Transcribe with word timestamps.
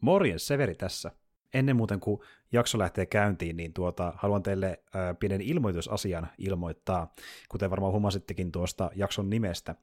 Morjens, 0.00 0.46
Severi 0.46 0.74
tässä. 0.74 1.10
Ennen 1.54 1.76
muuten 1.76 2.00
kuin 2.00 2.20
jakso 2.52 2.78
lähtee 2.78 3.06
käyntiin, 3.06 3.56
niin 3.56 3.72
tuota, 3.72 4.12
haluan 4.16 4.42
teille 4.42 4.66
äh, 4.66 5.16
pienen 5.20 5.40
ilmoitusasian 5.40 6.28
ilmoittaa, 6.38 7.14
kuten 7.48 7.70
varmaan 7.70 7.92
huomasittekin 7.92 8.52
tuosta 8.52 8.90
jakson 8.94 9.30
nimestä. 9.30 9.74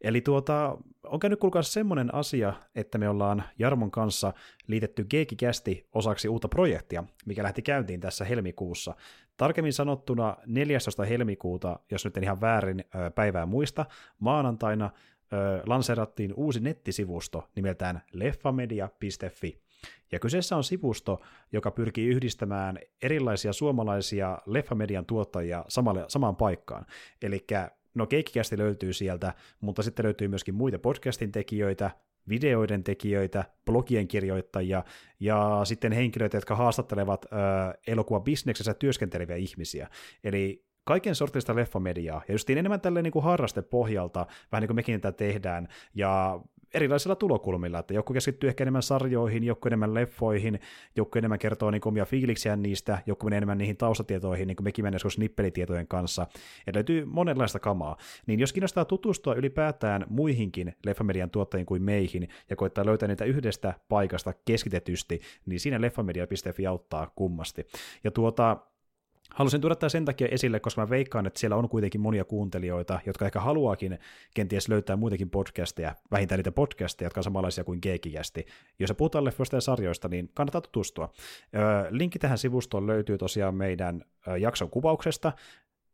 Eli 0.00 0.20
tuota, 0.20 0.76
on 1.06 1.20
käynyt 1.20 1.40
kuulkaa 1.40 1.62
semmoinen 1.62 2.14
asia, 2.14 2.52
että 2.74 2.98
me 2.98 3.08
ollaan 3.08 3.42
Jarmon 3.58 3.90
kanssa 3.90 4.32
liitetty 4.66 5.04
Geekikästi 5.04 5.86
osaksi 5.92 6.28
uutta 6.28 6.48
projektia, 6.48 7.04
mikä 7.26 7.42
lähti 7.42 7.62
käyntiin 7.62 8.00
tässä 8.00 8.24
helmikuussa. 8.24 8.94
Tarkemmin 9.36 9.72
sanottuna 9.72 10.36
14. 10.46 11.04
helmikuuta, 11.04 11.78
jos 11.90 12.04
nyt 12.04 12.16
en 12.16 12.24
ihan 12.24 12.40
väärin 12.40 12.84
päivää 13.14 13.46
muista, 13.46 13.86
maanantaina 14.18 14.90
lanseerattiin 15.66 16.34
uusi 16.36 16.60
nettisivusto 16.60 17.48
nimeltään 17.56 18.02
leffamedia.fi. 18.12 19.60
Ja 20.12 20.18
kyseessä 20.18 20.56
on 20.56 20.64
sivusto, 20.64 21.20
joka 21.52 21.70
pyrkii 21.70 22.06
yhdistämään 22.06 22.78
erilaisia 23.02 23.52
suomalaisia 23.52 24.38
leffamedian 24.46 25.06
tuottajia 25.06 25.64
samalle, 25.68 26.04
samaan 26.08 26.36
paikkaan. 26.36 26.86
Eli 27.22 27.46
no 27.94 28.06
keikkikästi 28.06 28.58
löytyy 28.58 28.92
sieltä, 28.92 29.34
mutta 29.60 29.82
sitten 29.82 30.04
löytyy 30.04 30.28
myöskin 30.28 30.54
muita 30.54 30.78
podcastin 30.78 31.32
tekijöitä, 31.32 31.90
videoiden 32.28 32.84
tekijöitä, 32.84 33.44
blogien 33.64 34.08
kirjoittajia 34.08 34.84
ja 35.20 35.60
sitten 35.64 35.92
henkilöitä, 35.92 36.36
jotka 36.36 36.56
haastattelevat 36.56 37.26
äh, 37.32 37.38
elokuvabisneksessä 37.86 38.74
työskenteleviä 38.74 39.36
ihmisiä. 39.36 39.88
Eli 40.24 40.67
kaiken 40.88 41.14
sortista 41.14 41.56
leffamediaa, 41.56 42.22
ja 42.28 42.34
justiin 42.34 42.58
enemmän 42.58 42.80
tälleen 42.80 43.04
niin 43.04 43.12
kuin 43.12 43.24
harrastepohjalta, 43.24 44.26
vähän 44.52 44.62
niin 44.62 44.68
kuin 44.68 44.76
mekin 44.76 45.00
tätä 45.00 45.16
tehdään, 45.16 45.68
ja 45.94 46.40
erilaisilla 46.74 47.16
tulokulmilla, 47.16 47.78
että 47.78 47.94
joku 47.94 48.12
keskittyy 48.12 48.48
ehkä 48.48 48.64
enemmän 48.64 48.82
sarjoihin, 48.82 49.44
joku 49.44 49.68
enemmän 49.68 49.94
leffoihin, 49.94 50.60
joku 50.96 51.18
enemmän 51.18 51.38
kertoo 51.38 51.70
niin 51.70 51.82
omia 51.84 52.04
fiiliksiä 52.04 52.56
niistä, 52.56 52.98
joku 53.06 53.26
menee 53.26 53.36
enemmän 53.36 53.58
niihin 53.58 53.76
taustatietoihin, 53.76 54.48
niin 54.48 54.56
kuin 54.56 54.64
mekin 54.64 54.84
mennään 54.84 54.96
joskus 54.96 55.18
nippelitietojen 55.18 55.88
kanssa, 55.88 56.26
ja 56.66 56.72
löytyy 56.74 57.04
monenlaista 57.04 57.58
kamaa. 57.58 57.96
Niin 58.26 58.40
jos 58.40 58.52
kiinnostaa 58.52 58.84
tutustua 58.84 59.34
ylipäätään 59.34 60.06
muihinkin 60.08 60.74
leffamedian 60.84 61.30
tuottajiin 61.30 61.66
kuin 61.66 61.82
meihin, 61.82 62.28
ja 62.50 62.56
koittaa 62.56 62.86
löytää 62.86 63.08
niitä 63.08 63.24
yhdestä 63.24 63.74
paikasta 63.88 64.32
keskitetysti, 64.44 65.20
niin 65.46 65.60
siinä 65.60 65.80
leffamedia.fi 65.80 66.66
auttaa 66.66 67.12
kummasti. 67.14 67.66
Ja 68.04 68.10
tuota, 68.10 68.56
Halusin 69.34 69.60
tuoda 69.60 69.76
tämän 69.76 69.90
sen 69.90 70.04
takia 70.04 70.28
esille, 70.30 70.60
koska 70.60 70.80
mä 70.80 70.90
veikkaan, 70.90 71.26
että 71.26 71.40
siellä 71.40 71.56
on 71.56 71.68
kuitenkin 71.68 72.00
monia 72.00 72.24
kuuntelijoita, 72.24 73.00
jotka 73.06 73.26
ehkä 73.26 73.40
haluaakin 73.40 73.98
kenties 74.34 74.68
löytää 74.68 74.96
muitakin 74.96 75.30
podcasteja, 75.30 75.94
vähintään 76.10 76.38
niitä 76.38 76.52
podcasteja, 76.52 77.06
jotka 77.06 77.20
on 77.20 77.24
samanlaisia 77.24 77.64
kuin 77.64 77.78
Geekiästi. 77.82 78.46
Jos 78.78 78.92
puhutaan 78.96 79.24
leffoista 79.24 79.56
ja 79.56 79.60
sarjoista, 79.60 80.08
niin 80.08 80.30
kannattaa 80.34 80.60
tutustua. 80.60 81.12
Linkki 81.90 82.18
tähän 82.18 82.38
sivustoon 82.38 82.86
löytyy 82.86 83.18
tosiaan 83.18 83.54
meidän 83.54 84.04
jakson 84.40 84.70
kuvauksesta, 84.70 85.32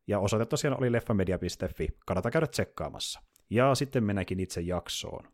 ja 0.06 0.18
osoite 0.18 0.46
tosiaan 0.46 0.78
oli 0.78 0.92
leffamedia.fi. 0.92 1.88
Kannattaa 2.06 2.30
käydä 2.32 2.46
tsekkaamassa. 2.46 3.20
Ja 3.50 3.74
sitten 3.74 4.04
mennäänkin 4.04 4.40
itse 4.40 4.60
jaksoon. 4.60 5.24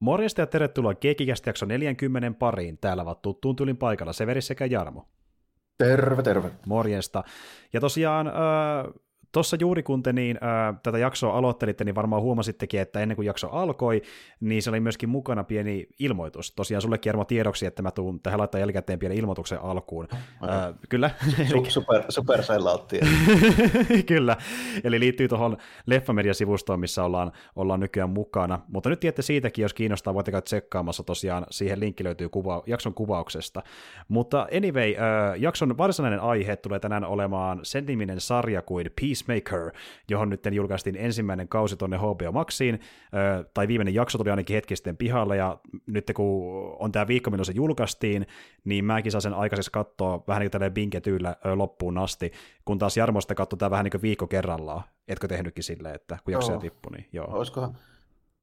Morjesta 0.00 0.40
ja 0.40 0.46
tervetuloa 0.46 0.94
Geekikästi 0.94 1.48
jakso 1.48 1.66
40 1.66 2.38
pariin. 2.38 2.78
Täällä 2.78 3.02
ovat 3.02 3.22
tuttuun 3.22 3.56
tylin 3.56 3.76
paikalla 3.76 4.12
Severi 4.12 4.42
sekä 4.42 4.66
Jarmo. 4.66 5.08
Terve, 5.80 6.22
terve. 6.22 6.50
Morjesta. 6.66 7.22
Ja 7.72 7.80
tosiaan 7.80 8.26
Tuossa 9.32 9.56
juuri 9.60 9.82
kun 9.82 10.02
te 10.02 10.12
niin, 10.12 10.38
ää, 10.40 10.74
tätä 10.82 10.98
jaksoa 10.98 11.38
aloittelitte, 11.38 11.84
niin 11.84 11.94
varmaan 11.94 12.22
huomasittekin, 12.22 12.80
että 12.80 13.00
ennen 13.00 13.16
kuin 13.16 13.26
jakso 13.26 13.48
alkoi, 13.48 14.02
niin 14.40 14.62
se 14.62 14.70
oli 14.70 14.80
myöskin 14.80 15.08
mukana 15.08 15.44
pieni 15.44 15.86
ilmoitus. 15.98 16.52
Tosiaan 16.52 16.82
sulle 16.82 16.98
Kiermo 16.98 17.24
tiedoksi, 17.24 17.66
että 17.66 17.82
mä 17.82 17.90
tuun 17.90 18.20
tähän 18.20 18.38
laittaa 18.38 18.58
jälkikäteen 18.58 18.98
pienen 18.98 19.18
ilmoituksen 19.18 19.60
alkuun. 19.62 20.08
Ää, 20.48 20.74
kyllä. 20.88 21.10
Super, 21.68 22.02
super 22.08 22.40
kyllä, 24.06 24.36
eli 24.84 25.00
liittyy 25.00 25.28
tuohon 25.28 25.56
Leffamedia-sivustoon, 25.86 26.80
missä 26.80 27.04
ollaan, 27.04 27.32
ollaan 27.56 27.80
nykyään 27.80 28.10
mukana. 28.10 28.60
Mutta 28.68 28.88
nyt 28.88 29.00
tiedätte 29.00 29.22
siitäkin, 29.22 29.62
jos 29.62 29.74
kiinnostaa, 29.74 30.14
voitte 30.14 30.30
käydä 30.30 30.42
tsekkaamassa. 30.42 31.02
Tosiaan 31.02 31.46
siihen 31.50 31.80
linkki 31.80 32.04
löytyy 32.04 32.28
kuva, 32.28 32.62
jakson 32.66 32.94
kuvauksesta. 32.94 33.62
Mutta 34.08 34.48
anyway, 34.56 34.94
ää, 34.98 35.36
jakson 35.36 35.78
varsinainen 35.78 36.20
aihe 36.20 36.56
tulee 36.56 36.80
tänään 36.80 37.04
olemaan 37.04 37.60
sen 37.62 37.86
niminen 37.86 38.20
sarja 38.20 38.62
kuin 38.62 38.90
Peace 39.00 39.19
Peacemaker, 39.26 39.72
johon 40.10 40.30
nyt 40.30 40.46
julkaistiin 40.52 40.96
ensimmäinen 40.96 41.48
kausi 41.48 41.76
tuonne 41.76 41.96
HBO 41.96 42.32
Maxiin, 42.32 42.80
tai 43.54 43.68
viimeinen 43.68 43.94
jakso 43.94 44.18
tuli 44.18 44.30
ainakin 44.30 44.54
hetki 44.54 44.76
sitten 44.76 44.96
pihalle, 44.96 45.36
ja 45.36 45.60
nyt 45.86 46.10
kun 46.14 46.76
on 46.78 46.92
tämä 46.92 47.06
viikko, 47.06 47.30
milloin 47.30 47.44
se 47.44 47.52
julkaistiin, 47.52 48.26
niin 48.64 48.84
mäkin 48.84 49.12
saan 49.12 49.22
sen 49.22 49.34
aikaiseksi 49.34 49.70
katsoa 49.72 50.24
vähän 50.28 50.40
niin 50.40 50.50
kuin 50.50 50.60
tällä 50.60 50.70
binketyillä 50.70 51.36
loppuun 51.54 51.98
asti, 51.98 52.32
kun 52.64 52.78
taas 52.78 52.96
Jarmo 52.96 53.20
sitten 53.20 53.36
katsoi 53.36 53.58
tämä 53.58 53.70
vähän 53.70 53.84
niin 53.84 53.90
kuin 53.90 54.02
viikko 54.02 54.26
kerrallaan, 54.26 54.82
etkö 55.08 55.28
tehnytkin 55.28 55.64
silleen, 55.64 55.94
että 55.94 56.18
kun 56.24 56.32
jaksoja 56.32 56.58
tippui, 56.58 56.92
niin 56.92 57.08
joo. 57.12 57.26
Olisikohan, 57.30 57.76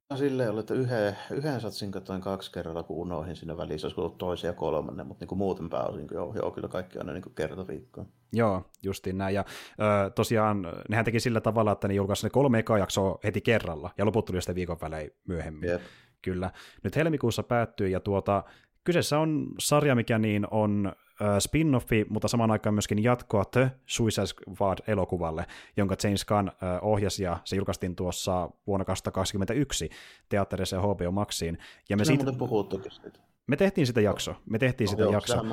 No 0.10 0.18
silleen 0.18 0.50
ollut, 0.50 0.60
että 0.60 0.74
yhden, 0.74 1.18
yhden 1.32 1.62
satsin 1.62 1.92
katsoin 1.92 2.22
kaksi 2.22 2.52
kerralla, 2.52 2.84
kun 2.84 2.98
unohdin 2.98 3.36
sinne 3.36 3.58
väliin. 3.58 3.80
Se 3.80 3.86
olisi 3.88 4.02
ollut 4.02 4.18
toisen 4.18 4.48
ja 4.48 4.54
kolmannen, 4.54 5.08
mutta 5.08 5.24
niin 5.24 5.28
kuin 5.28 5.40
muuten 5.40 5.70
pääosin, 5.70 6.08
joo, 6.12 6.34
joo, 6.36 6.52
kyllä 6.52 6.68
kaikki 6.68 7.00
aina 7.00 7.14
niin 7.14 7.24
kerta 7.36 7.68
viikkoon. 7.68 8.08
Joo, 8.34 8.66
justiin 8.84 9.18
näin. 9.18 9.36
Ja 9.36 9.46
ö, 9.72 10.10
tosiaan 10.10 10.68
nehän 10.90 11.06
teki 11.06 11.20
sillä 11.20 11.42
tavalla, 11.42 11.72
että 11.72 11.88
ne 11.88 11.94
julkaisivat 11.94 12.32
ne 12.32 12.34
kolme 12.34 12.60
ekaa 12.60 12.78
jaksoa 12.78 13.20
heti 13.24 13.42
kerralla, 13.42 13.90
ja 13.98 14.06
loput 14.06 14.26
tuli 14.26 14.42
sitten 14.42 14.56
viikon 14.56 14.78
välein 14.82 15.12
myöhemmin. 15.28 15.70
Yep. 15.70 15.82
Kyllä. 16.22 16.52
Nyt 16.84 16.96
helmikuussa 16.96 17.44
päättyy, 17.44 17.88
ja 17.88 18.00
tuota, 18.00 18.44
kyseessä 18.84 19.20
on 19.20 19.48
sarja, 19.60 19.96
mikä 19.96 20.20
niin 20.20 20.48
on 20.52 20.94
spin-offi, 21.40 22.06
mutta 22.10 22.28
samaan 22.28 22.52
aikaan 22.52 22.76
myöskin 22.76 23.04
jatkoa 23.04 23.46
The 23.46 23.72
Suicide 23.86 24.26
Squad-elokuvalle, 24.26 25.46
jonka 25.78 25.96
James 26.04 26.26
Gunn 26.26 26.52
ohjasi, 26.82 27.24
ja 27.24 27.38
se 27.44 27.56
julkaistiin 27.56 27.96
tuossa 27.96 28.50
vuonna 28.68 28.86
2021 28.86 29.90
teatterissa 30.30 30.76
ja 30.76 30.82
HBO 30.82 31.12
Maxiin. 31.12 31.58
Ja 31.90 31.98
me 31.98 32.06
siitä... 32.06 32.24
muuten 32.24 32.40
puhuttukin 32.40 32.92
siitä. 32.92 33.27
Me 33.48 33.56
tehtiin 33.56 33.88
sitä 33.88 34.02
jakso. 34.02 34.36
Me 34.46 34.60
tehtiin 34.60 34.86
no, 34.86 34.90
sitä 34.90 35.04
joo, 35.04 35.12
jakso. 35.12 35.44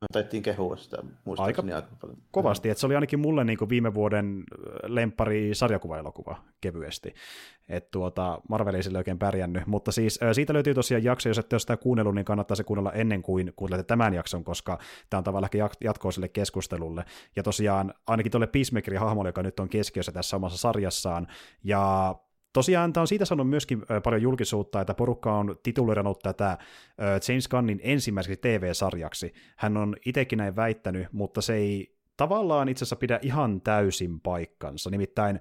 Me 0.00 0.06
tehtiin 0.12 0.42
kehua 0.42 0.76
sitä 0.76 0.96
aika, 1.38 1.62
aika 1.74 1.88
paljon. 2.00 2.18
Kovasti, 2.30 2.70
että 2.70 2.80
se 2.80 2.86
oli 2.86 2.94
ainakin 2.94 3.18
mulle 3.18 3.44
niin 3.44 3.58
viime 3.68 3.94
vuoden 3.94 4.44
lempari 4.82 5.54
sarjakuva-elokuva 5.54 6.36
kevyesti. 6.60 7.14
Että 7.68 7.88
tuota, 7.90 8.40
Marvel 8.48 8.74
ei 8.74 8.82
sille 8.82 8.98
oikein 8.98 9.18
pärjännyt. 9.18 9.66
Mutta 9.66 9.92
siis 9.92 10.20
siitä 10.32 10.52
löytyy 10.52 10.74
tosiaan 10.74 11.04
jakso, 11.04 11.28
jos 11.28 11.38
ette 11.38 11.54
ole 11.54 11.60
sitä 11.60 11.76
kuunnellut, 11.76 12.14
niin 12.14 12.24
kannattaa 12.24 12.54
se 12.54 12.64
kuunnella 12.64 12.92
ennen 12.92 13.22
kuin 13.22 13.52
kuuntelette 13.56 13.86
tämän 13.86 14.14
jakson, 14.14 14.44
koska 14.44 14.78
tämä 15.10 15.18
on 15.18 15.24
tavallaan 15.24 15.70
jatkoa 15.80 16.12
sille 16.12 16.28
keskustelulle. 16.28 17.04
Ja 17.36 17.42
tosiaan 17.42 17.94
ainakin 18.06 18.32
tuolle 18.32 18.46
Peacemakerin 18.46 19.00
hahmolle, 19.00 19.28
joka 19.28 19.42
nyt 19.42 19.60
on 19.60 19.68
keskiössä 19.68 20.12
tässä 20.12 20.36
omassa 20.36 20.58
sarjassaan. 20.58 21.26
Ja 21.64 22.14
Tosiaan 22.52 22.92
tämä 22.92 23.02
on 23.02 23.08
siitä 23.08 23.24
saanut 23.24 23.50
myöskin 23.50 23.82
paljon 24.04 24.22
julkisuutta, 24.22 24.80
että 24.80 24.94
porukka 24.94 25.32
on 25.32 25.56
tituloidannut 25.62 26.18
tätä 26.18 26.58
James 27.28 27.48
Gunnin 27.48 27.80
ensimmäiseksi 27.82 28.40
TV-sarjaksi. 28.40 29.32
Hän 29.56 29.76
on 29.76 29.96
itsekin 30.06 30.36
näin 30.36 30.56
väittänyt, 30.56 31.06
mutta 31.12 31.40
se 31.40 31.54
ei 31.54 31.96
tavallaan 32.16 32.68
itse 32.68 32.82
asiassa 32.82 32.96
pidä 32.96 33.18
ihan 33.22 33.60
täysin 33.60 34.20
paikkansa. 34.20 34.90
Nimittäin 34.90 35.40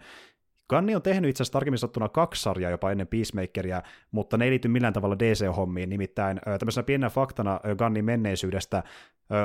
Gunni 0.70 0.96
on 0.96 1.02
tehnyt 1.02 1.30
itse 1.30 1.44
asiassa 1.44 1.54
tarkemmin 1.54 1.78
sanottuna 1.78 2.10
kaksi 2.10 2.42
sarjaa 2.42 2.72
jopa 2.72 2.92
ennen 2.92 3.08
Peacemakeria, 3.08 3.82
mutta 4.12 4.38
ne 4.38 4.46
ei 4.46 4.52
liity 4.52 4.68
millään 4.68 4.94
tavalla 4.94 5.20
DC-hommiin. 5.20 5.90
Nimittäin 5.90 6.42
tämmöisenä 6.60 6.84
pienenä 6.84 7.10
faktana 7.10 7.60
Gunnin 7.78 8.06
menneisyydestä. 8.06 8.84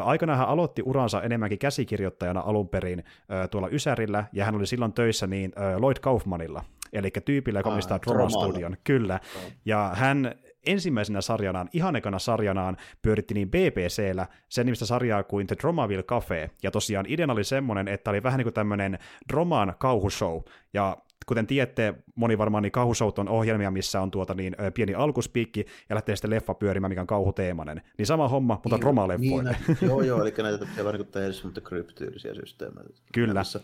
Aikanaan 0.04 0.38
hän 0.38 0.48
aloitti 0.48 0.82
uransa 0.84 1.22
enemmänkin 1.22 1.58
käsikirjoittajana 1.58 2.40
alun 2.40 2.68
perin 2.68 3.04
tuolla 3.50 3.68
Ysärillä, 3.68 4.24
ja 4.32 4.44
hän 4.44 4.54
oli 4.54 4.66
silloin 4.66 4.92
töissä 4.92 5.26
niin 5.26 5.52
Lloyd 5.78 5.96
Kaufmanilla, 6.00 6.64
eli 6.94 7.10
tyypillä, 7.24 7.58
joka 7.58 7.70
omistaa 7.70 7.98
Drama 8.02 8.28
Studion. 8.28 8.76
Kyllä. 8.84 9.20
Ja 9.64 9.92
hän 9.94 10.34
ensimmäisenä 10.66 11.20
sarjanaan, 11.20 11.68
ihan 11.72 11.96
ekana 11.96 12.18
sarjanaan, 12.18 12.76
pyöritti 13.02 13.34
niin 13.34 13.50
BBCllä 13.50 14.26
sen 14.48 14.66
nimistä 14.66 14.86
sarjaa 14.86 15.22
kuin 15.24 15.46
The 15.46 15.56
Dromaville 15.60 16.02
Cafe. 16.02 16.50
Ja 16.62 16.70
tosiaan 16.70 17.06
ideana 17.08 17.32
oli 17.32 17.44
semmoinen, 17.44 17.88
että 17.88 18.10
oli 18.10 18.22
vähän 18.22 18.38
niin 18.38 18.44
kuin 18.44 18.54
tämmöinen 18.54 18.98
Droman 19.32 19.74
kauhushow. 19.78 20.40
Ja 20.74 20.96
kuten 21.26 21.46
tiedätte, 21.46 21.94
moni 22.14 22.38
varmaan 22.38 22.62
niin 22.62 22.72
kauhusout 22.72 23.18
on 23.18 23.28
ohjelmia, 23.28 23.70
missä 23.70 24.00
on 24.00 24.10
tuota 24.10 24.34
niin 24.34 24.56
pieni 24.74 24.94
alkuspiikki 24.94 25.66
ja 25.88 25.94
lähtee 25.94 26.16
sitten 26.16 26.30
leffa 26.30 26.54
pyörimään, 26.54 26.90
mikä 26.90 27.00
on 27.00 27.06
kauhuteemainen. 27.06 27.82
Niin 27.98 28.06
sama 28.06 28.28
homma, 28.28 28.60
mutta 28.64 28.76
niin, 28.76 28.84
Roma-leffoille. 28.84 29.56
Niin, 29.68 29.78
joo, 29.82 30.02
joo, 30.02 30.22
eli 30.22 30.34
näitä 30.42 30.66
vähän 30.76 30.92
niin 30.92 31.04
kuin 31.04 31.12
tehdä 31.12 31.32
semmoista 31.32 31.60
kryptyylisiä 31.60 32.34
systeemejä. 32.34 32.88
Kyllä. 33.12 33.40
Missä 33.40 33.60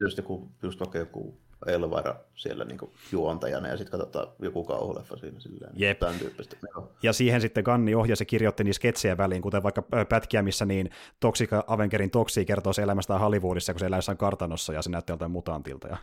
just, 0.00 0.18
joku, 0.18 0.52
just 0.62 0.80
vaikka 0.80 0.98
joku 0.98 1.40
Elvira 1.66 2.16
siellä 2.34 2.64
niin 2.64 2.78
kuin 2.78 2.90
juontajana 3.12 3.68
ja 3.68 3.76
sitten 3.76 4.00
katsotaan 4.00 4.28
joku 4.38 4.64
kauhuleffa 4.64 5.16
siinä 5.16 5.40
silleen. 5.40 5.72
Niin 5.72 5.80
Jep. 5.88 5.98
Tämän 5.98 6.18
tyyppistä. 6.18 6.56
Ja 7.02 7.12
siihen 7.12 7.40
sitten 7.40 7.64
Ganni 7.64 7.94
ohjasi 7.94 8.22
ja 8.22 8.26
kirjoitti 8.26 8.64
niitä 8.64 8.76
sketsejä 8.76 9.16
väliin, 9.16 9.42
kuten 9.42 9.62
vaikka 9.62 9.82
pätkiä, 10.08 10.42
missä 10.42 10.64
niin 10.64 10.90
Toxic 11.20 11.50
Avengerin 11.66 12.10
Toksi 12.10 12.44
kertoo 12.44 12.72
se 12.72 12.82
elämästä 12.82 13.18
Hollywoodissa, 13.18 13.72
kun 13.72 13.80
se 13.80 13.86
elää 13.86 13.98
jossain 13.98 14.18
kartanossa 14.18 14.72
ja 14.72 14.82
se 14.82 14.90
näyttää 14.90 15.12
joltain 15.14 15.30
mutantilta 15.30 15.88
ja 15.88 15.96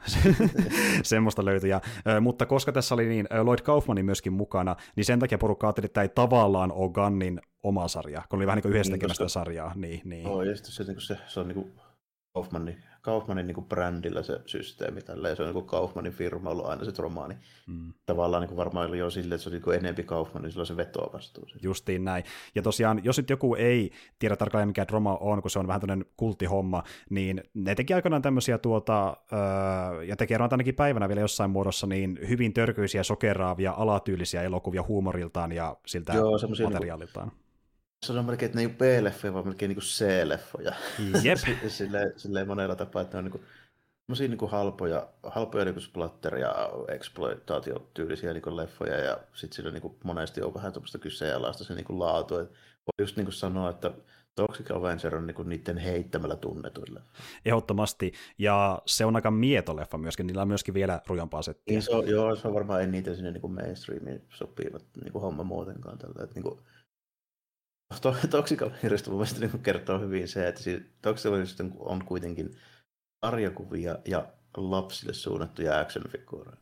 semmoista 1.04 1.46
löytyi. 1.46 1.70
Ja, 1.70 1.82
mutta 2.22 2.46
koska 2.46 2.72
tässä 2.72 2.96
oli 2.96 3.06
niin 3.06 3.28
Lloyd 3.44 3.60
Kaufmanin 3.62 4.06
myöskin 4.06 4.34
mukana, 4.34 4.76
niin 4.96 5.06
sen 5.06 5.20
takia 5.20 5.38
porukka 5.38 5.68
ajatteli, 5.68 5.86
että 5.86 5.94
tämä 5.94 6.04
ei 6.04 6.10
tavallaan 6.10 6.72
ole 6.72 6.92
Gannin 6.92 7.42
oma 7.64 7.88
sarja, 7.88 8.22
kun 8.30 8.40
oli 8.40 8.46
vähän 8.46 8.58
niin 8.58 8.62
kuin 8.62 8.70
yhdessä 8.74 8.92
Niin, 8.92 9.00
tekemästä 9.00 9.24
koska- 9.24 9.40
sarjaa. 9.40 9.72
Niin, 9.76 10.02
niin. 10.04 10.24
Joo, 10.24 10.44
ja 10.44 10.56
sitten 10.56 10.72
se, 10.74 10.84
niin 10.84 11.02
se, 11.02 11.18
se 11.28 11.40
on 11.40 11.48
niin 11.48 11.56
kuin 11.56 11.74
Kaufmanin, 12.34 12.84
Kaufmanin 13.06 13.48
niin 13.48 13.56
kuin 13.56 13.66
brändillä 13.66 14.24
se 14.24 14.40
systeemi 14.46 15.02
tällä, 15.02 15.30
ja 15.30 15.36
se 15.36 15.44
on 15.44 15.48
niin 15.48 15.54
kuin 15.54 15.66
Kaufmanin 15.66 16.14
firma 16.14 16.50
ollut 16.50 16.66
aina 16.66 16.86
se 16.86 16.92
romaani. 16.98 17.36
Mm. 17.68 17.94
Tavallaan 18.06 18.42
niin 18.42 18.50
kuin 18.50 18.58
varmaan 18.58 18.90
oli 18.90 18.98
jo 18.98 19.10
silleen, 19.10 19.36
että 19.36 19.44
se 19.44 19.50
on 19.50 19.54
niin 19.54 19.62
kuin 19.64 19.78
enempi 19.78 20.04
Kaufman, 20.04 20.44
niin 20.44 20.52
silloin 20.52 20.68
se 20.68 20.78
vetoa 20.78 21.10
vastuu. 21.14 21.48
Justiin 21.62 22.06
näin. 22.06 22.24
Ja 22.56 22.62
tosiaan, 22.62 23.02
jos 23.04 23.18
nyt 23.18 23.30
joku 23.30 23.56
ei 23.56 23.92
tiedä 24.20 24.36
tarkalleen, 24.36 24.68
mikä 24.68 24.88
Droma 24.88 25.18
on, 25.18 25.42
kun 25.42 25.52
se 25.52 25.60
on 25.60 25.68
vähän 25.68 25.82
tämmöinen 25.82 26.06
kulttihomma, 26.18 26.84
niin 27.10 27.44
ne 27.54 27.76
teki 27.76 27.94
aikanaan 27.94 28.22
tämmöisiä 28.22 28.58
tuota, 28.58 29.18
öö, 29.34 30.04
ja 30.04 30.16
tekee 30.16 30.38
ainakin 30.52 30.76
päivänä 30.76 31.08
vielä 31.08 31.22
jossain 31.22 31.52
muodossa, 31.52 31.88
niin 31.88 32.20
hyvin 32.30 32.54
törkyisiä, 32.54 33.04
sokeraavia, 33.04 33.74
alatyylisiä 33.78 34.42
elokuvia 34.42 34.84
huumoriltaan 34.84 35.52
ja 35.52 35.78
siltä 35.86 36.14
Joo, 36.14 36.38
semmosia 36.38 36.70
materiaaliltaan. 36.70 37.32
Se 38.06 38.14
on 38.14 38.26
melkein, 38.26 38.48
että 38.48 38.58
ne 38.58 38.62
ei 38.62 38.68
ole 38.68 38.76
B-leffoja, 38.76 39.34
vaan 39.34 39.48
melkein 39.48 39.70
niin 39.70 39.80
C-leffoja. 39.80 40.74
Jep. 41.24 41.38
silleen, 41.68 42.14
silleen 42.18 42.48
monella 42.48 42.76
tapaa, 42.76 43.02
että 43.02 43.18
ne 43.18 43.20
on 43.20 43.24
niin 43.26 43.32
kuin, 43.32 44.30
niin 44.30 44.38
kuin 44.38 44.52
halpoja, 44.52 45.08
halpoja 45.24 45.66
niin 45.66 45.76
kuin 45.76 45.84
splatter- 45.84 46.38
ja 46.38 46.70
exploitaatiotyylisiä 46.88 48.34
niin 48.34 48.58
leffoja, 48.58 48.98
ja 48.98 49.20
sitten 49.34 49.56
sillä 49.56 49.72
niin 49.72 49.82
kuin 49.82 49.96
monesti 50.04 50.42
on 50.42 50.54
vähän 50.54 50.74
tuommoista 50.74 50.98
kyseenalaista 50.98 51.64
se 51.64 51.74
niin 51.74 51.86
kuin 51.86 52.00
laatu. 52.00 52.38
Et 52.38 52.50
voi 52.50 53.06
just 53.06 53.18
niin 53.18 53.26
kuin 53.26 53.34
sanoa, 53.34 53.70
että 53.70 53.92
Toxic 54.36 54.72
Avenger 54.72 55.16
on 55.16 55.28
niin 55.28 55.36
kuin 55.36 55.50
niiden 55.50 55.78
heittämällä 55.78 56.36
tunnetuille. 56.36 57.02
Ehdottomasti, 57.46 58.14
ja 58.38 58.82
se 58.86 59.06
on 59.06 59.16
aika 59.16 59.32
mietoleffa 59.32 59.98
myöskin, 59.98 60.28
niillä 60.28 60.42
on 60.42 60.48
myöskin 60.48 60.74
vielä 60.74 61.02
rujompaa 61.08 61.42
settiä. 61.42 61.74
Niin 61.74 61.82
se 61.82 61.96
on, 61.96 62.08
joo, 62.08 62.36
se 62.36 62.48
on 62.48 62.54
varmaan 62.54 62.82
eniten 62.82 63.16
sinne 63.16 63.32
niin 63.32 63.42
kuin 63.42 63.54
mainstreamiin 63.54 64.22
sopivat 64.30 64.86
niin 65.02 65.12
kuin 65.12 65.22
homma 65.22 65.44
muutenkaan. 65.44 65.98
Tällä, 65.98 66.24
että 66.24 66.36
niin 66.36 66.44
kuin, 66.44 66.60
to, 68.02 68.16
Toxic 68.30 68.62
Avengerista 68.62 69.10
mun 69.10 69.20
mielestä 69.20 69.40
niin 69.40 69.52
kuin 69.52 69.64
kertoo 69.64 70.00
hyvin 70.00 70.28
se, 70.28 70.48
että 70.48 70.64
siis 70.64 70.82
Toxic 71.02 71.26
Avengerista 71.26 71.64
on 71.80 72.06
kuitenkin 72.06 72.56
sarjakuvia 73.26 73.98
ja 74.06 74.28
lapsille 74.58 75.14
suunnattuja 75.14 75.80
action-figuureja. 75.80 76.58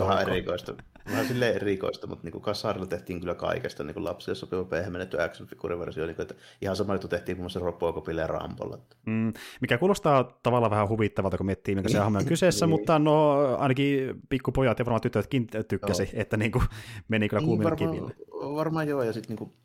On 0.00 0.08
vähän 0.08 0.28
erikoista. 0.28 0.74
Vähän 1.10 1.26
silleen 1.26 1.56
erikoista, 1.56 2.06
mutta 2.06 2.28
niin 2.28 2.42
kasarilla 2.42 2.86
tehtiin 2.86 3.20
kyllä 3.20 3.34
kaikesta 3.34 3.84
niin 3.84 3.94
kuin 3.94 4.04
lapsille 4.04 4.34
sopiva 4.34 4.64
pehmennetty 4.64 5.22
action 5.22 5.48
versio 5.80 6.06
niin 6.06 6.16
kuin, 6.16 6.22
että 6.22 6.34
ihan 6.62 6.76
sama 6.76 6.94
juttu 6.94 7.08
tehtiin 7.08 7.36
muun 7.36 7.42
muassa 7.42 7.60
Robocopille 7.60 8.20
ja 8.20 8.26
Rambolla. 8.26 8.78
Mm, 9.06 9.32
mikä 9.60 9.78
kuulostaa 9.78 10.38
tavallaan 10.42 10.70
vähän 10.70 10.88
huvittavalta, 10.88 11.36
kun 11.36 11.46
miettii, 11.46 11.74
mikä 11.74 11.88
se 11.88 11.98
hahmo 11.98 12.18
on 12.18 12.24
kyseessä, 12.24 12.66
Niin. 12.66 12.70
mutta 12.70 12.98
no 12.98 13.38
ainakin 13.56 14.20
pikkupojat 14.28 14.78
ja 14.78 14.84
varmaan 14.84 15.00
tytötkin 15.00 15.46
tykkäsi, 15.68 16.02
Joo. 16.02 16.10
että 16.14 16.36
niin 16.36 16.52
kuin 16.52 16.64
meni 17.08 17.28
kyllä 17.28 17.42
kuumille 17.42 17.76
kiville. 17.76 18.00
varmaan, 18.00 18.54
varmaan 18.54 18.88
joo, 18.88 19.02
ja 19.02 19.12
sitten 19.12 19.36
niinku, 19.36 19.56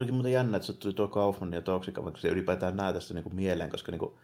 olikin 0.00 0.14
muuten 0.14 0.32
jännä, 0.32 0.56
että 0.56 0.66
se 0.66 0.72
tuli 0.72 0.94
tuo 0.94 1.08
Kaufman 1.08 1.52
ja 1.52 1.62
Toxic 1.62 1.98
Avenger, 1.98 2.20
se 2.20 2.28
ylipäätään 2.28 2.76
näe 2.76 2.92
tästä 2.92 3.14
niinku 3.14 3.30
mieleen, 3.30 3.70
koska 3.70 3.92
niinku, 3.92 4.18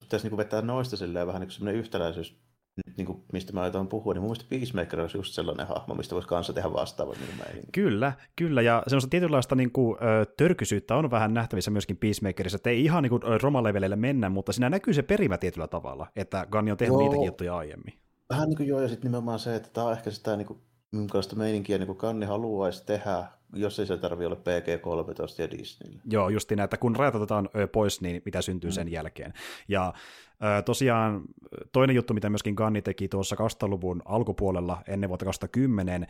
pitäisi 0.00 0.24
niinku 0.26 0.36
vetää 0.36 0.62
noista 0.62 0.96
silleen 0.96 1.26
vähän 1.26 1.40
niinku 1.40 1.52
semmoinen 1.52 1.80
yhtäläisyys, 1.80 2.40
nyt 2.86 2.96
niinku, 2.96 3.24
mistä 3.32 3.52
mä 3.52 3.62
aletaan 3.62 3.88
puhua, 3.88 4.14
niin 4.14 4.20
mun 4.20 4.30
mielestä 4.30 4.50
Peacemaker 4.50 5.00
olisi 5.00 5.18
just 5.18 5.34
sellainen 5.34 5.66
hahmo, 5.66 5.94
mistä 5.94 6.14
voisi 6.14 6.28
kanssa 6.28 6.52
tehdä 6.52 6.72
vastaavat 6.72 7.18
niin 7.18 7.38
meihin. 7.38 7.62
Kyllä, 7.72 8.12
kyllä, 8.36 8.62
ja 8.62 8.82
semmoista 8.86 9.10
tietynlaista 9.10 9.54
niin 9.54 9.72
kuin, 9.72 9.98
törkysyyttä 10.36 10.96
on 10.96 11.10
vähän 11.10 11.34
nähtävissä 11.34 11.70
myöskin 11.70 11.96
Peacemakerissa, 11.96 12.56
että 12.56 12.70
ei 12.70 12.84
ihan 12.84 13.02
niin 13.02 13.10
kuin, 13.10 13.22
romaleveleille 13.42 13.96
mennä, 13.96 14.28
mutta 14.28 14.52
siinä 14.52 14.70
näkyy 14.70 14.94
se 14.94 15.02
perimä 15.02 15.38
tietyllä 15.38 15.66
tavalla, 15.66 16.06
että 16.16 16.46
Gunni 16.52 16.70
on 16.70 16.76
tehnyt 16.76 16.94
Joo. 16.94 17.02
niitäkin 17.02 17.26
juttuja 17.26 17.56
aiemmin. 17.56 17.94
Vähän 18.30 18.48
niin 18.48 18.56
kuin 18.56 18.68
joo, 18.68 18.80
ja 18.80 18.88
sitten 18.88 19.08
nimenomaan 19.08 19.38
se, 19.38 19.56
että 19.56 19.70
tämä 19.72 19.86
on 19.86 19.92
ehkä 19.92 20.10
sitä, 20.10 20.36
niin 20.36 20.46
kuin, 20.46 20.60
minkälaista 20.92 21.36
meininkiä 21.36 21.78
niin 21.78 21.86
kuin 21.86 21.98
Kanni 21.98 22.26
haluaisi 22.26 22.86
tehdä, 22.86 23.24
jos 23.52 23.78
ei 23.78 23.86
se 23.86 23.96
tarvitse 23.96 24.26
olla 24.26 24.36
PG-13 24.36 25.42
ja 25.42 25.50
Disneyllä. 25.50 26.00
Joo, 26.10 26.28
justi 26.28 26.56
näin, 26.56 26.64
että 26.64 26.76
kun 26.76 26.96
rajat 26.96 27.14
otetaan 27.14 27.48
pois, 27.72 28.00
niin 28.00 28.22
mitä 28.24 28.42
syntyy 28.42 28.72
sen 28.72 28.90
jälkeen. 28.92 29.34
Ja 29.68 29.92
tosiaan 30.64 31.22
toinen 31.72 31.96
juttu, 31.96 32.14
mitä 32.14 32.30
myöskin 32.30 32.54
Gunni 32.54 32.82
teki 32.82 33.08
tuossa 33.08 33.36
2000-luvun 33.36 34.02
alkupuolella 34.04 34.82
ennen 34.88 35.08
vuotta 35.08 35.24
2010, 35.24 36.06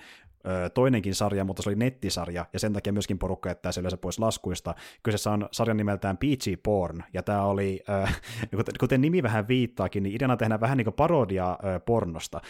ö, 0.46 0.70
toinenkin 0.70 1.14
sarja, 1.14 1.44
mutta 1.44 1.62
se 1.62 1.68
oli 1.68 1.76
nettisarja, 1.76 2.46
ja 2.52 2.58
sen 2.58 2.72
takia 2.72 2.92
myöskin 2.92 3.18
porukka 3.18 3.48
jättää 3.48 3.72
se 3.72 3.80
yleensä 3.80 3.96
pois 3.96 4.18
laskuista. 4.18 4.74
Kyseessä 5.02 5.30
on 5.30 5.48
sarjan 5.52 5.76
nimeltään 5.76 6.16
Peachy 6.16 6.56
Porn, 6.56 7.02
ja 7.12 7.22
tämä 7.22 7.44
oli, 7.44 7.80
kuten- 8.80 9.00
nimi 9.00 9.22
vähän 9.22 9.48
viittaakin, 9.48 10.02
niin 10.02 10.14
ideana 10.14 10.36
tehdään 10.36 10.60
vähän 10.60 10.76
niin 10.76 10.84
kuin 10.84 10.94
parodia 10.94 11.58
pornosta. 11.86 12.40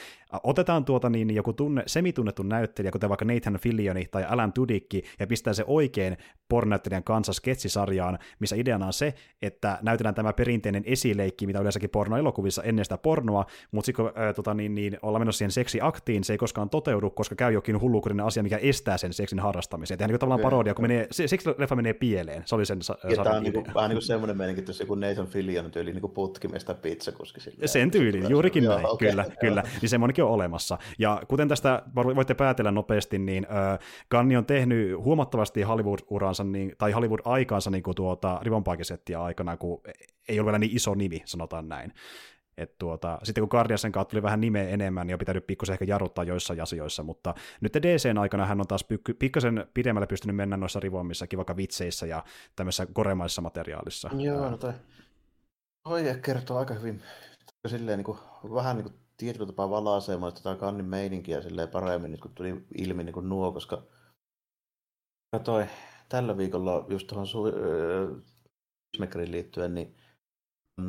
Otetaan 0.43 0.85
tuota 0.85 1.11
niin 1.11 1.35
joku 1.35 1.53
tunne, 1.53 1.83
semitunnettu 1.87 2.43
näyttelijä, 2.43 2.93
kuten 2.93 3.09
vaikka 3.09 3.25
Nathan 3.25 3.59
Fillioni 3.59 4.05
tai 4.11 4.25
Alan 4.25 4.53
Tudykki, 4.53 5.03
ja 5.19 5.27
pistää 5.27 5.53
se 5.53 5.65
oikein 5.67 6.17
pornonäyttelijän 6.49 7.05
kanssa 7.05 7.33
sketsisarjaan, 7.33 8.19
missä 8.39 8.57
ideana 8.57 8.87
on 8.87 8.93
se, 8.93 9.15
että 9.43 9.79
näytetään 9.83 10.15
tämä 10.15 10.33
perinteinen 10.33 10.83
esileikki, 10.87 11.47
mitä 11.47 11.61
yleensäkin 11.71 11.91
pornoelokuvissa 11.91 12.63
ennen 12.63 12.85
sitä 12.85 12.99
pornoa, 12.99 13.47
mutta 13.73 13.87
sitten 13.87 14.05
kun 14.05 14.13
ää, 14.15 14.33
tota, 14.33 14.55
niin, 14.55 14.75
niin, 14.75 14.99
ollaan 15.03 15.21
menossa 15.21 15.39
siihen 15.39 15.51
seksiaktiin, 15.51 16.25
se 16.25 16.33
ei 16.33 16.39
koskaan 16.39 16.71
toteudu, 16.71 17.11
koska 17.11 17.35
käy 17.35 17.53
jokin 17.53 17.81
hullukurinen 17.81 18.27
asia, 18.27 18.43
mikä 18.43 18.57
estää 18.57 18.97
sen 18.99 19.13
seksin 19.13 19.39
harrastamisen. 19.41 19.99
Tehdään 19.99 20.11
niin 20.11 20.21
tavallaan 20.21 20.41
parodia, 20.41 20.75
kun 20.75 20.85
menee, 20.85 21.07
se, 21.11 21.29
seksileffa 21.29 21.77
menee 21.77 21.93
pieleen. 21.95 22.43
Se 22.47 22.55
oli 22.55 22.67
sen 22.67 22.83
sa- 22.83 22.99
Ja 23.11 23.25
tämä 23.25 23.37
on 23.37 23.43
niin 23.43 23.53
kuin, 23.53 23.67
vähän 23.75 23.89
niin 23.91 23.97
kuin 23.97 24.03
semmoinen 24.07 24.37
meininki, 24.37 24.61
että 24.61 24.71
jos 24.71 24.81
joku 24.81 24.95
Nathan 24.95 25.27
Fillion 25.27 25.71
tyyli 25.71 25.93
niin 25.93 26.65
tai 26.67 26.75
pizzakuski. 26.83 27.41
silleen. 27.41 27.69
Sen 27.69 27.91
tyyli, 27.91 28.23
juurikin 28.29 28.65
Joo, 28.65 28.75
näin, 28.75 28.87
okei, 28.87 29.11
kyllä, 29.11 29.23
joo. 29.23 29.35
kyllä. 29.41 29.63
Niin 29.81 29.89
semmoinenkin 29.89 30.25
on 30.25 30.31
olemassa. 30.31 30.79
Ja 30.99 31.23
kuten 31.29 31.49
tästä 31.49 31.83
voitte 31.95 32.35
päätellä 32.35 32.71
nopeasti, 32.71 33.19
niin 33.19 33.47
äh, 33.51 33.79
Gunni 34.11 34.37
on 34.37 34.47
tehnyt 34.47 34.97
huomattavasti 35.05 35.63
Hollywood-uransa, 35.63 36.45
niin, 36.45 36.73
tai 36.79 36.93
Hollywood-aikaansa 36.93 37.71
niin 37.71 37.83
kuin 37.83 37.95
tuota 37.95 38.39
Rivonpaakisettia 38.43 39.23
aikana, 39.23 39.57
kun 39.57 39.83
ei 40.29 40.41
ole 40.41 40.47
vielä 40.47 40.59
niin 40.59 40.77
iso 40.77 40.95
nimi, 40.95 41.23
sanotaan 41.25 41.60
näin. 41.69 41.93
Et 42.57 42.79
tuota, 42.79 43.19
sitten 43.23 43.43
kun 43.43 43.49
Guardiansen 43.51 43.93
kautta 43.93 44.11
tuli 44.11 44.23
vähän 44.23 44.41
nimeä 44.41 44.69
enemmän, 44.69 45.07
niin 45.07 45.15
on 45.15 45.19
pitänyt 45.19 45.47
pikkusen 45.47 45.73
ehkä 45.73 45.85
jarruttaa 45.85 46.25
joissain 46.25 46.61
asioissa, 46.61 47.03
mutta 47.03 47.35
nyt 47.61 47.75
DCn 47.75 48.19
aikana 48.19 48.47
hän 48.47 48.61
on 48.61 48.67
taas 48.67 48.85
pykky- 48.85 49.15
pikkasen 49.15 49.67
pidemmälle 49.75 50.07
pystynyt 50.07 50.37
mennä 50.37 50.57
noissa 50.57 50.81
rivommissakin, 50.81 51.37
vaikka 51.37 51.57
vitseissä 51.57 52.07
ja 52.07 52.25
tämmöisessä 52.57 52.87
koremaisessa 52.93 53.43
materiaalissa. 53.43 54.11
Joo, 54.19 54.51
no 54.51 54.57
toi, 54.57 54.73
toi 55.85 56.03
kertoo 56.23 56.59
aika 56.59 56.75
hyvin 56.75 57.03
silleen 57.67 57.99
niin 57.99 58.05
kuin, 58.05 58.19
vähän 58.55 58.77
niin 58.77 58.85
kuin 58.85 58.95
tietyllä 59.17 59.47
tapaa 59.47 59.71
valaisemaan 59.71 60.35
tätä 60.35 60.55
kannin 60.55 60.87
meininkiä 60.87 61.43
silleen 61.43 61.69
paremmin, 61.69 62.11
nyt 62.11 62.21
kun 62.21 62.35
tuli 62.35 62.65
ilmi 62.79 63.05
niin 63.05 63.15
kuin 63.15 63.29
nuo, 63.29 63.53
koska 63.53 63.83
katsoin 65.37 65.67
tällä 66.09 66.37
viikolla 66.37 66.87
just 66.89 67.07
tuohon 67.07 67.27
su- 67.27 68.23
Peacemakerin 68.93 69.33
liittyen, 69.33 69.75
niin 69.75 69.97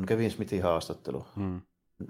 Kevin 0.06 0.30
Smithin 0.30 0.62
haastattelu. 0.62 1.26
Hmm. 1.36 1.60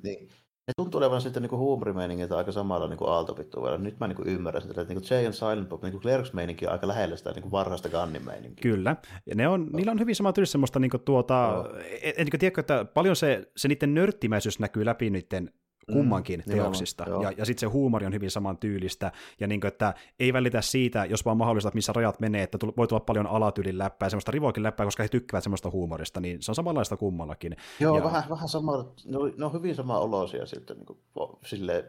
Niin, 0.03 0.29
ne 0.69 0.73
tuntuu 0.77 0.99
olevan 0.99 1.21
sitten 1.21 1.43
niinku 1.43 1.57
huumorimeiningiltä 1.57 2.37
aika 2.37 2.53
samalla 2.53 2.89
niinku 2.89 3.07
aaltopituudella. 3.07 3.79
Nyt 3.79 4.01
mä 4.01 4.09
niinku 4.09 4.23
ymmärrän 4.27 4.63
sitä, 4.63 4.81
että 4.81 4.95
niinku 4.95 5.15
Jay 5.15 5.27
and 5.27 5.35
Silent 5.35 5.69
Bob, 5.69 5.83
niinku 5.83 6.01
Clerks-meininki 6.01 6.67
on 6.67 6.73
aika 6.73 6.89
lähellä 6.89 7.17
sitä 7.17 7.33
niinku 7.33 7.51
varhaista 7.51 7.89
Gunnin 7.89 8.25
meininkiä. 8.25 8.63
Kyllä. 8.63 8.97
Ja 9.27 9.35
ne 9.35 9.49
on, 9.49 9.69
niillä 9.73 9.93
on 9.93 10.01
hyvin 10.01 10.17
sama 10.17 10.33
tyyli 10.33 10.47
semmoista, 10.47 10.79
niin 10.79 10.91
kuin 10.91 11.01
tuota, 11.01 11.35
Joo. 11.35 11.77
en, 12.03 12.13
en, 12.17 12.27
tiedätkö, 12.39 12.61
että 12.61 12.85
paljon 12.85 13.17
se, 13.17 13.51
se 13.57 13.69
niiden 13.69 13.95
nörttimäisyys 13.95 14.59
näkyy 14.59 14.85
läpi 14.85 15.11
niiden 15.11 15.51
kummankin 15.93 16.41
Mm, 16.47 16.53
mm, 16.53 16.57
teoksista. 16.57 17.05
nimenomaan, 17.05 17.25
joo. 17.25 17.31
Ja, 17.33 17.39
ja 17.39 17.45
sitten 17.45 17.61
se 17.61 17.67
huumori 17.73 18.07
on 18.07 18.13
hyvin 18.13 18.31
saman 18.31 18.59
tyylistä. 18.59 19.13
Ja 19.41 19.47
niin 19.47 19.61
kuin, 19.61 19.69
että 19.69 19.95
ei 20.21 20.33
välitä 20.33 20.61
siitä, 20.61 21.05
jos 21.05 21.25
vaan 21.25 21.37
mahdollista, 21.37 21.69
että 21.69 21.77
missä 21.77 21.93
rajat 21.93 22.21
menee, 22.21 22.43
että 22.43 22.59
voi 22.77 22.89
tulla 22.89 23.01
paljon 23.01 23.27
alatyylin 23.27 23.79
läppää, 23.79 24.09
semmoista 24.09 24.33
rivoikin 24.33 24.63
läppää, 24.63 24.87
koska 24.87 25.03
he 25.03 25.09
tykkäävät 25.09 25.45
semmoista 25.45 25.71
huumorista, 25.71 26.21
niin 26.21 26.43
se 26.43 26.51
on 26.51 26.55
samanlaista 26.55 26.97
kummallakin. 26.97 27.57
Joo, 27.81 27.97
Ja- 27.97 28.05
vähän, 28.05 28.25
vähän 28.31 28.49
sama, 28.49 28.93
ne 29.05 29.19
on, 29.19 29.33
ne 29.39 29.45
on 29.45 29.53
hyvin 29.53 29.75
sama 29.75 29.99
olosia 29.99 30.47
siltä 30.47 30.75
niinku, 30.75 30.99
silleen, 31.47 31.85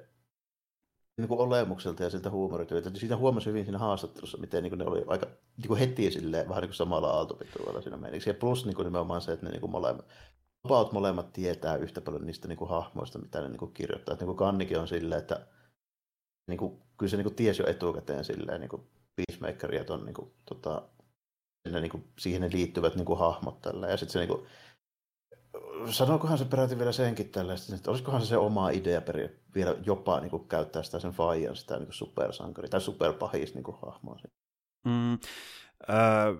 niinku 1.17 1.41
olemukselta 1.41 2.03
ja 2.03 2.09
siltä 2.09 2.29
huumorityöltä. 2.29 2.91
Siitä 2.93 3.17
huomasi 3.17 3.50
hyvin 3.50 3.65
siinä 3.65 3.77
haastattelussa, 3.77 4.38
miten 4.38 4.63
niinku 4.63 4.75
ne 4.75 4.85
oli 4.85 5.03
aika 5.07 5.27
niinku 5.57 5.75
heti 5.75 6.12
silleen, 6.12 6.50
vähän 6.50 6.62
niinku 6.62 6.73
samalla 6.75 7.07
aaltopituudella 7.09 7.81
siinä 7.81 7.97
meiningissä. 7.97 8.29
Ja 8.29 8.33
plus 8.33 8.65
niinku 8.65 8.83
nimenomaan 8.83 9.21
se, 9.21 9.31
että 9.31 9.45
ne 9.45 9.51
niinku 9.51 9.67
molemmat, 9.67 10.05
about 10.65 10.91
molemmat 10.91 11.34
tietää 11.34 11.75
yhtä 11.75 12.01
paljon 12.01 12.25
niistä 12.25 12.48
niinku 12.48 12.65
hahmoista, 12.65 13.20
mitä 13.20 13.41
ne 13.41 13.50
niinku 13.50 13.67
kirjoittaa. 13.67 14.13
Et 14.13 14.20
niinku 14.20 14.36
Kannikin 14.36 14.79
on 14.79 14.88
silleen, 14.88 15.22
että 15.22 15.48
niinku, 16.48 16.82
kyllä 16.98 17.10
se 17.10 17.17
niinku 17.17 17.34
tiesi 17.34 17.62
jo 17.62 17.67
etukäteen 17.67 18.25
silleen, 18.25 18.62
niinku 18.62 18.88
Peacemaker 19.15 19.75
ja 19.75 19.84
ton, 19.84 20.05
niinku, 20.05 20.34
tota, 20.46 20.89
ne, 21.72 21.79
niinku, 21.79 22.03
siihen 22.20 22.41
ne 22.41 22.50
liittyvät 22.51 22.96
niinku, 22.96 23.15
hahmot 23.15 23.62
tällä. 23.62 23.88
Ja 23.88 23.98
sitten 23.98 24.13
se 24.13 24.20
niinku, 24.20 24.48
sanokohan 25.91 26.38
se 26.38 26.46
peräti 26.46 26.77
vielä 26.77 26.91
senkin 26.91 27.29
tällaista, 27.29 27.75
että 27.75 27.91
olisikohan 27.91 28.22
se 28.22 28.27
se 28.27 28.38
oma 28.38 28.70
idea 28.70 29.01
vielä 29.55 29.75
jopa 29.86 30.20
niin 30.20 30.29
kuin, 30.29 30.48
käyttää 30.48 30.84
sitä 30.84 31.00
sen 31.00 31.12
Fajan, 31.12 31.55
sitä 31.55 31.75
niin 31.77 31.86
kuin 31.86 31.93
supersankari 31.93 32.70
tai 32.70 32.82
superpahis 32.82 33.53
niin 33.53 33.63
kuin, 33.63 33.77
hahmoa. 33.82 34.20
Mm, 34.86 35.13
öö, 35.89 36.36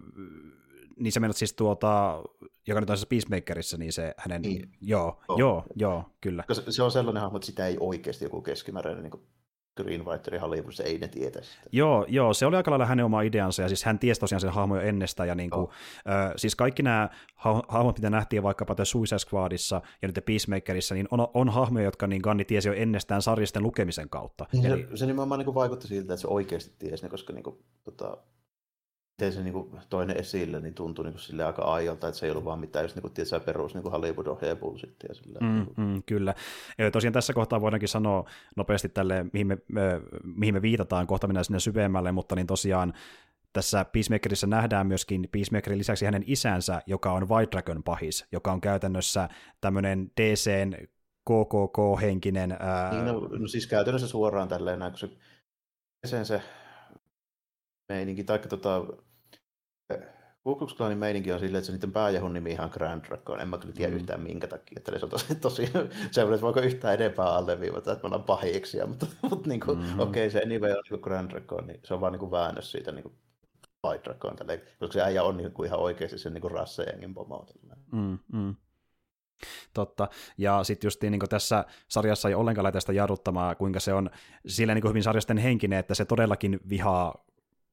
niin 1.00 1.12
se 1.12 1.20
menot 1.20 1.38
siis 1.38 1.54
tuota, 1.54 2.24
joka 2.68 2.80
nyt 2.80 2.90
on 2.90 2.98
se 2.98 3.06
Peacemakerissa, 3.06 3.78
niin 3.78 3.94
se 3.94 4.14
hänen, 4.18 4.42
niin. 4.42 4.70
joo, 4.82 5.22
oh. 5.28 5.40
joo, 5.40 5.64
joo, 5.76 6.04
kyllä. 6.22 6.44
Koska 6.48 6.72
se 6.72 6.84
on 6.84 6.92
sellainen 6.92 7.22
hahmo, 7.22 7.38
että 7.38 7.46
sitä 7.46 7.68
ei 7.68 7.78
oikeasti 7.80 8.26
joku 8.26 8.42
keskimääräinen 8.42 9.04
niin 9.04 9.24
Greenwriterin 9.78 10.42
Hollywoodissa 10.42 10.84
ei 10.84 10.98
ne 10.98 11.08
tietä 11.08 11.42
sitä. 11.42 11.64
Joo, 11.72 12.06
joo, 12.08 12.34
se 12.34 12.46
oli 12.46 12.56
aika 12.56 12.72
lailla 12.72 12.86
hänen 12.86 13.06
oma 13.06 13.22
ideansa, 13.22 13.62
ja 13.62 13.68
siis 13.68 13.84
hän 13.84 14.00
tiesi 14.00 14.20
tosiaan 14.20 14.42
sen 14.42 14.50
hahmo 14.50 14.76
jo 14.76 14.82
ennestään, 14.82 15.30
ja 15.30 15.36
niin 15.36 15.50
kuin, 15.50 15.64
oh. 15.64 15.70
äh, 16.10 16.34
siis 16.36 16.56
kaikki 16.56 16.84
nämä 16.84 17.10
ha- 17.36 17.64
hahmot, 17.68 17.98
mitä 17.98 18.10
nähtiin 18.10 18.44
vaikkapa 18.44 18.76
The 18.76 18.86
Suicide 18.86 19.20
Squadissa 19.20 19.82
ja 20.02 20.08
nyt 20.08 20.26
Peacemakerissa, 20.26 20.96
niin 20.96 21.08
on, 21.12 21.28
on 21.34 21.50
hahmoja, 21.50 21.86
jotka 21.86 22.08
niin 22.08 22.22
Gunni 22.24 22.46
tiesi 22.46 22.70
jo 22.70 22.74
ennestään 22.74 23.22
sarjisten 23.22 23.64
lukemisen 23.64 24.10
kautta. 24.10 24.46
Niin 24.54 24.66
Eli... 24.66 24.88
se, 24.90 24.98
se 24.98 25.06
nimenomaan 25.06 25.40
niin 25.40 25.46
kuin 25.46 25.56
vaikutti 25.56 25.88
siltä, 25.88 26.14
että 26.14 26.22
se 26.22 26.28
oikeasti 26.28 26.76
tiesi 26.80 27.04
ne, 27.04 27.10
koska 27.10 27.34
niin 27.34 27.44
kuin, 27.44 27.56
tota, 27.84 28.18
miten 29.18 29.34
se 29.34 29.44
niin 29.44 29.54
kuin, 29.54 29.82
toinen 29.90 30.18
esille, 30.18 30.60
niin 30.60 30.74
tuntui 30.74 31.06
niin 31.06 31.16
kuin, 31.30 31.42
aika 31.42 31.62
aiolta, 31.62 32.08
että 32.08 32.20
se 32.20 32.26
ei 32.26 32.32
ollut 32.32 32.46
vaan 32.46 32.60
mitään 32.60 32.86
just 32.86 32.96
niin 32.96 33.02
kuin, 33.02 33.14
tietysti, 33.14 33.40
perus 33.40 33.74
niin 33.74 33.92
hollywood 33.92 34.28
ohjaa 34.28 34.56
bullshittia. 34.56 35.10
Mm, 35.42 35.48
niin 35.48 35.74
mm, 35.78 36.04
kyllä. 36.06 36.36
Ja 36.78 36.92
tosiaan 36.92 37.14
tässä 37.14 37.34
kohtaa 37.34 37.62
voidaankin 37.62 37.90
sanoa 37.90 38.30
nopeasti 38.56 38.90
tälle, 38.90 39.26
mihin 39.34 39.48
me, 39.48 39.58
me, 39.68 40.02
mihin 40.24 40.54
me 40.54 40.62
viitataan, 40.62 41.08
kohta 41.08 41.28
mennään 41.28 41.46
sinne 41.46 41.60
syvemmälle, 41.60 42.12
mutta 42.12 42.36
niin 42.36 42.48
tosiaan 42.48 42.94
tässä 43.54 43.86
Peacemakerissa 43.86 44.48
nähdään 44.48 44.88
myöskin 44.88 45.30
Peacemakerin 45.32 45.80
lisäksi 45.80 46.06
hänen 46.06 46.24
isänsä, 46.26 46.82
joka 46.86 47.12
on 47.12 47.30
White 47.30 47.52
Dragon 47.52 47.84
pahis, 47.84 48.26
joka 48.32 48.52
on 48.52 48.62
käytännössä 48.62 49.30
tämmöinen 49.62 50.12
DCn 50.22 50.74
KKK-henkinen... 51.30 52.52
Ää... 52.52 52.92
Niin, 52.92 53.06
no, 53.06 53.20
no, 53.20 53.48
siis 53.48 53.68
käytännössä 53.68 54.08
suoraan 54.08 54.48
tälleen, 54.48 54.80
kun 54.80 54.98
se, 54.98 55.10
sen 56.06 56.26
se 56.26 56.42
meininki, 57.94 58.24
tai 58.24 58.40
tota, 58.40 58.86
Ku 60.44 60.56
Klux 60.56 60.74
Klanin 60.74 60.98
meininki 60.98 61.32
on 61.32 61.40
silleen, 61.40 61.60
että 61.60 61.66
se 61.66 61.72
niiden 61.72 61.92
pääjahun 61.92 62.34
nimi 62.34 62.52
ihan 62.52 62.70
Grand 62.74 63.04
Dragon. 63.04 63.42
En 63.42 63.50
mä 63.50 63.58
kyllä 63.58 63.74
tiedä 63.74 63.92
mm. 63.92 63.96
yhtään 63.96 64.22
minkä 64.22 64.48
takia. 64.48 64.76
Että 64.78 65.00
se 65.00 65.06
on 65.06 65.10
tosi, 65.10 65.36
tosi 65.36 65.66
semmoinen, 66.12 66.36
että 66.36 66.42
voiko 66.42 66.60
yhtään 66.60 66.94
enempää 66.94 67.26
alleviivata, 67.26 67.92
että 67.92 68.04
me 68.04 68.08
ollaan 68.08 68.24
pahiksia. 68.24 68.86
Mutta, 68.86 69.06
mutta 69.30 69.50
niin 69.50 69.60
kuin, 69.60 69.78
mm-hmm. 69.78 70.00
okei, 70.00 70.28
okay, 70.28 70.30
se 70.30 70.46
anyway 70.46 70.72
on 70.72 70.84
niin 70.90 71.00
Grand 71.02 71.32
Dragon, 71.32 71.68
niin 71.68 71.80
se 71.84 71.94
on 71.94 72.02
vaan 72.02 72.12
niin 72.12 72.20
kuin 72.20 72.32
väännös 72.32 72.72
siitä 72.72 72.92
niin 72.92 73.04
kuin 73.04 73.16
White 73.88 74.04
Dragon. 74.04 74.36
Tälleen, 74.36 74.62
koska 74.80 74.94
se 74.94 75.02
äijä 75.02 75.24
on 75.24 75.38
niin 75.38 75.52
kuin 75.52 75.68
ihan 75.68 75.80
oikeasti 75.80 76.18
sen 76.18 76.34
niin 76.34 76.52
rassejengin 76.52 77.14
pomo. 77.14 77.46
Mm, 77.92 78.20
mm. 78.34 78.56
Totta. 79.74 80.08
Ja 80.38 80.64
sitten 80.64 80.88
just 80.88 81.02
niin 81.02 81.20
tässä 81.30 81.66
sarjassa 81.88 82.30
ei 82.30 82.36
ollenkaan 82.36 82.64
lähteä 82.64 82.94
jarruttamaan, 82.94 83.58
kuinka 83.58 83.80
se 83.80 83.94
on 83.94 84.10
sillä 84.48 84.74
niin 84.74 84.90
hyvin 84.90 85.04
sarjasten 85.04 85.38
henkinen, 85.38 85.80
että 85.80 85.96
se 85.96 86.06
todellakin 86.06 86.60
vihaa 86.70 87.26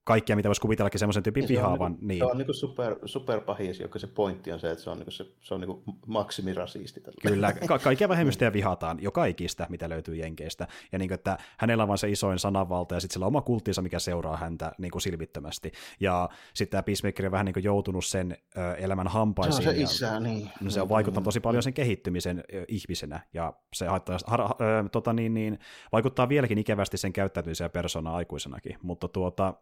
kaikkia, 0.05 0.37
mitä 0.37 0.49
voisi 0.49 0.61
kuvitellakin 0.61 0.99
semmoisen 0.99 1.23
tyypin 1.23 1.49
vihaavan. 1.49 1.93
Niin, 1.93 2.09
niin. 2.09 2.19
Se 2.19 2.25
on 2.25 2.39
niin 2.39 2.55
super, 2.55 2.97
super 3.05 3.41
pahis, 3.41 3.81
joka 3.81 3.99
se 3.99 4.07
pointti 4.07 4.53
on 4.53 4.61
se, 4.61 4.71
että 4.71 4.85
se 4.85 4.91
on, 4.91 4.99
niin 4.99 5.13
se, 5.13 5.27
se 5.41 5.55
on 5.55 5.61
niin 5.61 5.83
maksimirasisti. 6.07 7.01
Tällä. 7.01 7.17
Kyllä, 7.23 7.53
ka- 7.53 7.79
kaikkia 7.79 8.09
vähemmistöjä 8.15 8.53
vihataan, 8.53 8.99
jo 9.03 9.13
kaikista, 9.13 9.67
mitä 9.69 9.89
löytyy 9.89 10.17
Jenkeistä. 10.17 10.67
Ja 10.93 10.99
niin 10.99 11.09
kuin, 11.09 11.15
että 11.15 11.39
hänellä 11.59 11.83
on 11.83 11.89
vain 11.89 11.99
se 11.99 12.09
isoin 12.09 12.39
sananvalta, 12.39 12.95
ja 12.95 13.01
sitten 13.01 13.13
sillä 13.15 13.25
on 13.25 13.29
oma 13.29 13.41
kulttinsa, 13.43 13.83
mikä 13.83 13.99
seuraa 13.99 14.37
häntä 14.37 14.73
niin 14.79 14.91
kuin 14.91 15.03
silmittömästi. 15.03 15.73
Ja 16.01 16.29
sitten 16.55 16.71
tämä 16.71 16.83
Peacemaker 16.83 17.27
on 17.27 17.33
vähän 17.33 17.47
niin 17.47 17.55
kuin 17.55 17.65
joutunut 17.65 18.05
sen 18.05 18.37
ö, 18.57 18.75
elämän 18.75 19.09
hampaisiin. 19.09 19.63
Se 19.63 19.69
on 19.69 19.75
se 19.75 19.83
isä, 19.83 20.21
niin. 20.21 20.51
No, 20.61 20.71
se 20.71 20.83
on 20.83 20.89
vaikuttanut 20.89 21.25
tosi 21.25 21.41
paljon 21.41 21.63
sen 21.63 21.75
kehittymisen 21.75 22.45
ö, 22.55 22.65
ihmisenä, 22.69 23.21
ja 23.35 23.53
se 23.75 23.87
haittaa, 23.87 24.19
har, 24.27 24.41
ö, 24.41 24.89
tota, 24.93 25.13
niin, 25.13 25.35
niin, 25.35 25.59
vaikuttaa 25.93 26.29
vieläkin 26.29 26.59
ikävästi 26.59 26.97
sen 26.97 27.13
käyttäytymiseen 27.13 27.65
ja 27.65 27.71
persona 27.71 28.15
aikuisenakin. 28.15 28.79
Mutta 28.83 29.09
tuota, 29.09 29.55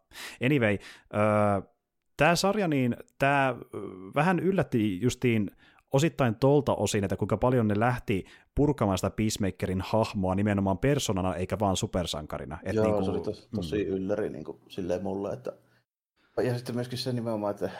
Anyway, 0.45 0.79
äh, 1.15 1.69
tämä 2.17 2.37
sarja, 2.37 2.69
niin 2.69 2.97
tämä 3.19 3.57
vähän 4.15 4.39
yllätti 4.39 5.01
justiin 5.01 5.51
osittain 5.93 6.35
tolta 6.35 6.75
osin, 6.75 7.05
että 7.05 7.17
kuinka 7.17 7.37
paljon 7.37 7.69
ne 7.69 7.81
lähti 7.81 8.25
purkamaan 8.55 8.99
sitä 8.99 9.11
Peacemakerin 9.11 9.81
hahmoa 9.81 10.35
nimenomaan 10.35 10.79
personana 10.79 11.35
eikä 11.35 11.59
vaan 11.59 11.77
supersankarina. 11.77 12.59
Et 12.63 12.75
Joo, 12.75 12.85
niin 12.85 12.95
kuin, 12.95 13.05
se 13.05 13.11
oli 13.11 13.21
tos, 13.21 13.49
tosi 13.55 13.85
mm. 13.85 13.91
ylläri 13.91 14.31
niin 14.31 14.45
kuin, 14.45 14.61
silleen 14.69 15.03
mulle. 15.03 15.33
Että... 15.33 15.53
Ja 16.43 16.55
sitten 16.57 16.75
myöskin 16.75 16.99
se 16.99 17.13
nimenomaan, 17.13 17.51
että 17.51 17.71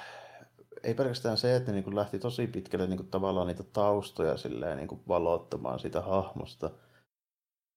ei 0.83 0.95
pelkästään 0.95 1.37
se, 1.37 1.57
että 1.57 1.73
ne 1.73 1.81
niin 1.81 1.97
lähti 1.97 2.19
tosi 2.19 2.47
pitkälle 2.47 2.87
niin 2.87 2.97
kuin, 2.97 3.09
tavallaan 3.09 3.47
niitä 3.47 3.63
taustoja 3.63 4.37
silleen, 4.37 4.77
niin 4.77 4.89
kuin, 4.89 5.01
valottamaan 5.09 5.79
sitä 5.79 6.01
hahmosta, 6.01 6.71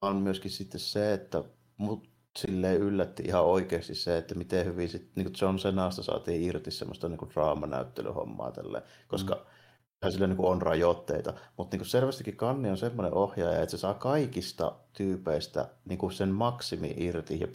vaan 0.01 0.15
myöskin 0.15 0.51
sitten 0.51 0.79
se, 0.79 1.13
että 1.13 1.43
mut 1.77 2.10
silleen 2.39 2.77
yllätti 2.77 3.23
ihan 3.23 3.45
oikeasti 3.45 3.95
se, 3.95 4.17
että 4.17 4.35
miten 4.35 4.65
hyvin 4.65 4.89
sit, 4.89 5.11
niin 5.15 5.33
John 5.41 5.57
Cenasta 5.57 6.03
saatiin 6.03 6.43
irti 6.43 6.71
semmoista 6.71 7.09
niin 7.09 7.29
draamanäyttelyhommaa 7.33 8.51
tälleen, 8.51 8.83
koska 9.07 9.45
mm. 10.05 10.11
sillä 10.11 10.27
niin 10.27 10.39
on 10.39 10.61
rajoitteita, 10.61 11.33
mutta 11.57 11.77
niin 11.77 11.85
selvästikin 11.85 12.35
Kanni 12.37 12.69
on 12.69 12.77
semmoinen 12.77 13.13
ohjaaja, 13.13 13.61
että 13.61 13.71
se 13.71 13.77
saa 13.77 13.93
kaikista 13.93 14.75
tyypeistä 14.93 15.69
niin 15.85 15.97
kuin 15.97 16.11
sen 16.11 16.29
maksimi 16.29 16.93
irti, 16.97 17.39
ja 17.39 17.47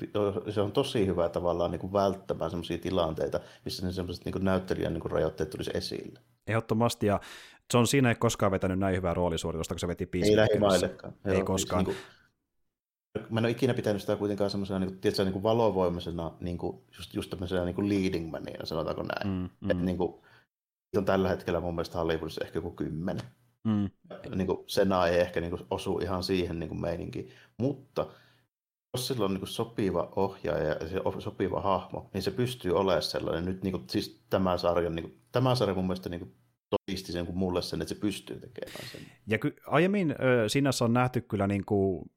se 0.52 0.60
on 0.60 0.72
tosi 0.72 1.06
hyvä 1.06 1.28
tavallaan 1.28 1.70
niin 1.70 1.80
kuin 1.80 1.92
välttämään 1.92 2.50
semmoisia 2.50 2.78
tilanteita, 2.78 3.40
missä 3.64 3.86
ne 3.86 3.92
semmoiset 3.92 4.24
niin 4.24 4.44
näyttelijän 4.44 4.92
niin 4.92 5.10
rajoitteet 5.10 5.50
tulisi 5.50 5.70
esille. 5.74 6.20
Ehdottomasti, 6.46 7.06
ja 7.06 7.20
John 7.74 7.86
siinä 7.86 8.08
ei 8.08 8.14
koskaan 8.14 8.52
vetänyt 8.52 8.78
näin 8.78 8.96
hyvää 8.96 9.14
roolisuoritusta, 9.14 9.74
kun 9.74 9.80
se 9.80 9.88
veti 9.88 10.08
Ei 10.12 10.36
lähimaillekaan. 10.36 11.14
Ei 11.24 11.42
koskaan. 11.42 11.84
Siis, 11.84 11.96
niin 11.96 12.06
kuin, 12.06 12.16
mä 13.30 13.40
en 13.40 13.44
ole 13.44 13.50
ikinä 13.50 13.74
pitänyt 13.74 14.00
sitä 14.00 14.16
kuitenkaan 14.16 14.50
semmoisena 14.50 14.78
niin 14.78 14.98
tiedätkö, 14.98 15.24
niin 15.24 15.32
kuin 15.32 15.42
valovoimaisena, 15.42 16.32
niin 16.40 16.58
kuin, 16.58 16.78
just, 16.98 17.14
just 17.14 17.30
tämmöisenä 17.30 17.64
niin 17.64 17.74
kuin 17.74 17.88
leading 17.88 18.30
manina, 18.30 18.66
sanotaanko 18.66 19.02
näin. 19.02 19.28
Mm, 19.28 19.48
mm. 19.60 19.70
Että 19.70 19.84
niin 19.84 19.98
kuin, 19.98 20.14
on 20.96 21.04
tällä 21.04 21.28
hetkellä 21.28 21.60
mun 21.60 21.74
mielestä 21.74 21.98
Hollywoodissa 21.98 22.44
ehkä 22.44 22.58
joku 22.58 22.70
kymmenen. 22.70 23.26
Mm. 23.64 23.90
Niin 24.34 24.46
kuin, 24.46 24.58
Sena 24.66 25.06
ei 25.06 25.20
ehkä 25.20 25.40
niin 25.40 25.50
kuin, 25.50 25.62
osu 25.70 25.98
ihan 25.98 26.22
siihen 26.22 26.58
niin 26.58 26.68
kuin 26.68 26.80
meininkiin, 26.80 27.30
mutta 27.58 28.06
jos 28.94 29.08
sillä 29.08 29.24
on 29.24 29.30
niin 29.30 29.40
kuin, 29.40 29.48
sopiva 29.48 30.12
ohjaaja 30.16 30.68
ja 30.68 30.88
se 30.88 31.00
sopiva 31.18 31.60
hahmo, 31.60 32.10
niin 32.14 32.22
se 32.22 32.30
pystyy 32.30 32.76
olemaan 32.76 33.02
sellainen. 33.02 33.44
Nyt 33.44 33.62
niin 33.62 33.72
kuin, 33.72 33.84
siis 33.90 34.20
tämä 34.30 34.58
sarja, 34.58 34.90
niin 34.90 35.02
kuin, 35.02 35.20
tämä 35.32 35.54
sarja 35.54 35.74
mun 35.74 35.84
mielestä 35.84 36.08
niin 36.08 36.20
kuin, 36.20 36.34
todisti 36.70 37.12
sen 37.12 37.26
kuin 37.26 37.38
mulle 37.38 37.62
sen, 37.62 37.82
että 37.82 37.94
se 37.94 38.00
pystyy 38.00 38.40
tekemään 38.40 38.88
sen. 38.92 39.00
Ja 39.26 39.38
ky- 39.38 39.56
aiemmin 39.66 40.10
äh, 40.10 40.16
Sinassa 40.48 40.84
on 40.84 40.92
nähty 40.92 41.20
kyllä 41.20 41.46
niin 41.46 41.64
kuin 41.64 42.10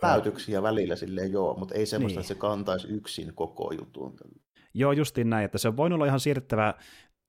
päätöksiä 0.00 0.62
välillä 0.62 0.96
silleen 0.96 1.32
joo, 1.32 1.54
mutta 1.58 1.74
ei 1.74 1.86
semmoista, 1.86 2.20
niin. 2.20 2.24
että 2.24 2.34
se 2.34 2.40
kantaisi 2.40 2.88
yksin 2.88 3.34
koko 3.34 3.72
jutun. 3.72 4.16
Joo, 4.74 4.92
justiin 4.92 5.30
näin, 5.30 5.44
että 5.44 5.58
se 5.58 5.68
on 5.68 5.76
voinut 5.76 5.96
olla 5.96 6.06
ihan 6.06 6.20
siirrettävä 6.20 6.74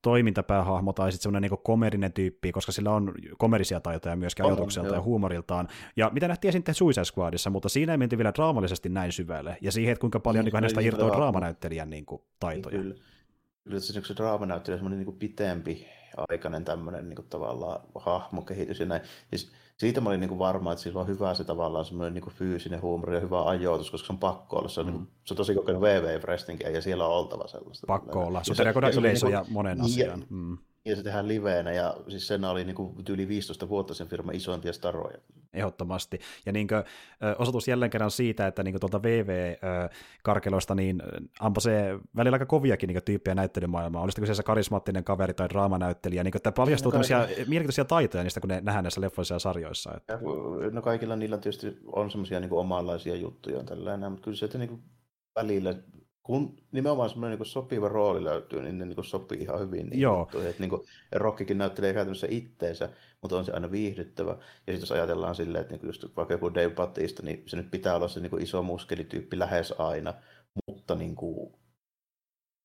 toimintapäähahmo 0.02 0.94
tai 0.94 1.12
sitten 1.12 1.24
semmoinen 1.24 1.50
niin 1.52 1.60
komerinen 1.64 2.14
tyyppi, 2.14 2.52
koska 2.52 2.72
sillä 2.72 2.92
on 2.92 3.14
komerisia 3.38 3.80
taitoja 3.80 4.16
myöskin 4.16 4.46
ajatukselta 4.46 4.96
ja 4.96 5.02
huumoriltaan. 5.02 5.68
Ja 5.96 6.10
mitä 6.14 6.28
nähtiin 6.28 6.52
sitten 6.52 6.76
Suicide 6.76 7.06
Squadissa, 7.06 7.50
mutta 7.50 7.70
siinä 7.70 7.94
ei 7.94 7.98
menty 7.98 8.18
vielä 8.18 8.34
draamallisesti 8.34 8.90
näin 8.90 9.12
syvälle. 9.12 9.58
Ja 9.62 9.72
siihen, 9.72 9.92
että 9.92 10.02
kuinka 10.02 10.20
paljon 10.20 10.46
niin, 10.46 10.52
niin 10.52 10.58
hänestä 10.58 10.82
irtoaa 10.82 11.18
draamanäyttelijän 11.18 11.90
niin 11.90 12.06
kuin, 12.06 12.22
taitoja. 12.40 12.78
Kyllä. 12.78 12.96
Kyllä 13.64 13.80
se, 13.80 14.02
se 14.02 14.16
draamanäyttelijä 14.16 14.76
on 14.76 14.80
semmoinen 14.80 15.06
niin 15.06 15.20
pitempi 15.20 15.88
aikainen 16.30 16.66
tämmöinen 16.66 17.10
niin 17.10 17.16
kuin, 17.16 17.28
tavallaan 17.30 17.80
hahmokehitys 17.96 18.80
ja 18.80 18.86
näin. 18.86 19.02
Siis, 19.30 19.52
siitä 19.78 20.02
mä 20.02 20.10
olin 20.10 20.20
niin 20.20 20.30
kuin 20.30 20.40
varma, 20.40 20.72
että 20.72 20.84
sillä 20.84 21.02
on 21.02 21.08
hyvä 21.08 21.34
se 21.34 21.44
tavallaan 21.44 21.86
semmoinen 21.86 22.14
niin 22.14 22.24
kuin 22.24 22.34
fyysinen 22.34 22.82
huumori 22.82 23.16
ja 23.16 23.22
hyvä 23.22 23.44
ajoitus, 23.44 23.92
koska 23.92 24.08
se 24.08 24.14
on 24.14 24.20
pakko 24.20 24.58
olla. 24.58 24.70
Se 24.70 24.80
on, 24.80 24.86
mm. 24.86 24.92
niin 24.92 25.00
kuin, 25.00 25.12
se 25.24 25.34
on 25.34 25.38
tosi 25.38 25.56
kokenut 25.56 25.82
VV 25.82 26.24
Wrestlingin 26.24 26.74
ja 26.74 26.82
siellä 26.82 27.08
on 27.08 27.14
oltava 27.14 27.48
sellaista. 27.48 27.88
Pakko 27.88 28.20
olla. 28.20 28.44
Se 28.44 28.54
on 28.86 28.94
yleisö 28.98 29.30
ja 29.30 29.46
monen 29.50 29.82
asian. 29.82 30.26
Mm 30.30 30.58
ja 30.86 30.96
se 30.96 31.04
tehdään 31.04 31.28
liveenä, 31.28 31.72
ja 31.72 31.96
siis 32.08 32.28
sen 32.28 32.46
oli 32.46 32.64
niin 32.64 32.76
kuin 32.76 32.96
yli 33.10 33.28
15 33.28 33.70
vuotta 33.70 33.94
sen 33.94 34.08
firman 34.08 34.36
isoimpia 34.36 34.74
staroja. 34.74 35.18
Ehdottomasti. 35.54 36.20
Ja 36.46 36.52
niin 36.52 36.68
kuin, 36.68 36.84
osoitus 37.38 37.68
jälleen 37.68 37.92
kerran 37.92 38.12
siitä, 38.12 38.48
että 38.48 38.64
niin 38.64 38.80
tuolta 38.80 39.04
VV-karkeloista 39.04 40.76
niin 40.76 41.04
ampa 41.40 41.60
se 41.62 42.00
välillä 42.16 42.36
aika 42.36 42.46
koviakin 42.46 42.88
niin 42.88 43.04
tyyppejä 43.06 43.36
näyttelymaailmaa. 43.36 44.02
Olisiko 44.02 44.34
se 44.34 44.44
karismaattinen 44.44 45.04
kaveri 45.04 45.34
tai 45.34 45.50
draamanäyttelijä, 45.50 46.24
niin 46.24 46.32
kuin, 46.32 46.40
että 46.40 46.52
paljastuu 46.52 46.90
no, 46.90 46.92
tämmöisiä 46.92 47.18
mielenkiintoisia 47.20 47.86
taitoja 47.86 48.24
niistä, 48.24 48.40
kun 48.40 48.48
ne 48.48 48.62
nähdään 48.62 48.84
näissä 48.84 49.02
leffoissa 49.02 49.36
ja 49.36 49.40
sarjoissa. 49.40 49.92
Että... 49.98 50.20
No 50.72 50.82
kaikilla 50.82 51.16
niillä 51.16 51.38
tietysti 51.38 51.78
on 51.86 52.12
semmoisia 52.12 52.40
niin 52.40 52.54
omanlaisia 52.54 53.16
juttuja 53.16 53.64
tällainen, 53.64 54.12
mutta 54.12 54.24
kyllä 54.24 54.38
se, 54.38 54.46
että 54.46 54.58
niin 54.58 54.70
kuin 54.70 54.82
välillä 55.36 55.76
kun 56.26 56.58
nimenomaan 56.72 57.10
semmoinen 57.10 57.40
niin 57.40 57.46
sopiva 57.46 57.90
rooli 57.90 58.24
löytyy, 58.24 58.62
niin 58.62 58.78
ne 58.78 58.86
niin 58.86 59.04
sopii 59.04 59.40
ihan 59.40 59.60
hyvin. 59.60 59.90
Niin 59.90 60.02
Joo. 60.02 60.30
Että 60.34 60.60
niin 60.60 60.70
kuin, 60.70 60.82
Rockikin 61.12 61.58
näyttelee 61.58 61.94
käytännössä 61.94 62.28
itteensä, 62.30 62.90
mutta 63.22 63.38
on 63.38 63.46
se 63.46 63.52
aina 63.52 63.72
viihdyttävä. 63.72 64.32
Ja 64.32 64.38
sitten 64.38 64.80
jos 64.80 64.92
ajatellaan 64.92 65.36
silleen, 65.36 65.62
että 65.62 65.76
niin 65.76 65.86
just 65.88 66.06
vaikka 66.16 66.34
joku 66.34 66.54
Dave 66.54 66.70
Batista, 66.70 67.24
niin 67.24 67.44
se 67.46 67.58
nyt 67.58 67.72
pitää 67.72 67.96
olla 67.96 68.08
se 68.08 68.20
niin 68.20 68.42
iso 68.42 68.64
muskelityyppi 68.64 69.40
lähes 69.40 69.74
aina, 69.78 70.14
mutta 70.68 70.96
niin 70.96 71.16
kuin, 71.16 71.54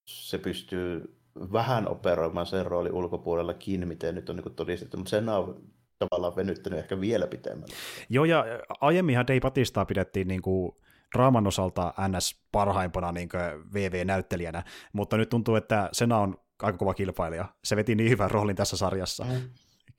se 0.07 0.37
pystyy 0.37 1.17
vähän 1.53 1.87
operoimaan 1.87 2.45
sen 2.45 2.65
roolin 2.65 2.93
ulkopuolellakin, 2.93 3.87
miten 3.87 4.15
nyt 4.15 4.29
on 4.29 4.35
niin 4.35 4.55
todistettu, 4.55 4.97
mutta 4.97 5.09
sen 5.09 5.29
on 5.29 5.63
tavallaan 5.99 6.35
venyttänyt 6.35 6.79
ehkä 6.79 7.01
vielä 7.01 7.27
pitemmälle. 7.27 7.73
Joo, 8.09 8.25
ja 8.25 8.45
aiemminhan 8.81 9.27
Dave 9.27 9.39
Batistaa 9.39 9.85
pidettiin 9.85 10.27
niin 10.27 10.41
kuin 10.41 10.71
draaman 11.15 11.47
osalta 11.47 11.93
NS 12.07 12.41
parhaimpana 12.51 13.11
niin 13.11 13.29
VV-näyttelijänä, 13.73 14.63
mutta 14.93 15.17
nyt 15.17 15.29
tuntuu, 15.29 15.55
että 15.55 15.89
Sena 15.93 16.17
on 16.17 16.37
aika 16.59 16.77
kova 16.77 16.93
kilpailija. 16.93 17.45
Se 17.63 17.75
veti 17.75 17.95
niin 17.95 18.09
hyvän 18.09 18.31
roolin 18.31 18.55
tässä 18.55 18.77
sarjassa. 18.77 19.23
Mm. 19.23 19.49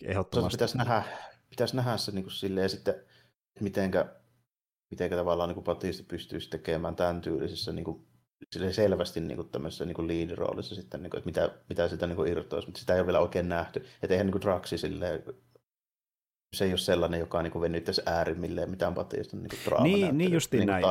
Ehdottomasti. 0.05 0.57
Pitäisi 0.57 0.79
nähdä, 0.79 1.03
pitäisi 1.51 1.77
nähdä 1.77 1.97
se 1.97 2.13
niin 2.13 2.25
kuin 2.25 2.33
silleen 2.33 2.71
sitten, 2.71 2.95
mitenkä, 3.61 4.07
mitenkä 4.91 5.17
tavallaan 5.17 5.49
niin 5.49 5.65
Batista 5.65 6.05
pystyisi 6.09 6.51
tekemään 6.51 6.97
tämän 6.97 7.21
tyylisessä 7.21 7.73
niin 7.73 7.85
kuin, 7.85 8.07
selvästi 8.71 9.21
niin 9.21 9.37
kuin 9.37 9.49
tämmöisessä 9.49 9.85
niin 9.85 9.95
kuin 9.95 10.09
lead-roolissa 10.09 10.75
sitten, 10.75 11.03
niin 11.03 11.11
kuin, 11.11 11.19
että 11.19 11.27
mitä, 11.27 11.51
mitä 11.69 11.89
sitä 11.89 12.07
niin 12.07 12.17
kuin 12.17 12.33
irtoisi, 12.33 12.69
mutta 12.69 12.81
sitä 12.81 12.95
ei 12.95 13.01
ole 13.01 13.07
vielä 13.07 13.21
oikein 13.21 13.49
nähty. 13.49 13.87
Että 14.03 14.15
eihän 14.15 14.27
niin 14.27 14.33
kuin 14.33 14.43
Draxi 14.43 14.79
silleen 14.79 15.23
se 16.55 16.65
ei 16.65 16.71
ole 16.71 16.79
sellainen, 16.79 17.21
joka 17.21 17.43
niin 17.43 17.61
venyttäisi 17.61 18.03
äärimmilleen 18.07 18.71
mitään 18.71 18.95
Batistan 18.95 19.43
niin 19.43 19.51
draama 19.65 19.85
Niin, 19.85 20.19
niin 20.19 20.33
justiin 20.33 20.59
niin 20.59 20.67
näin. 20.67 20.85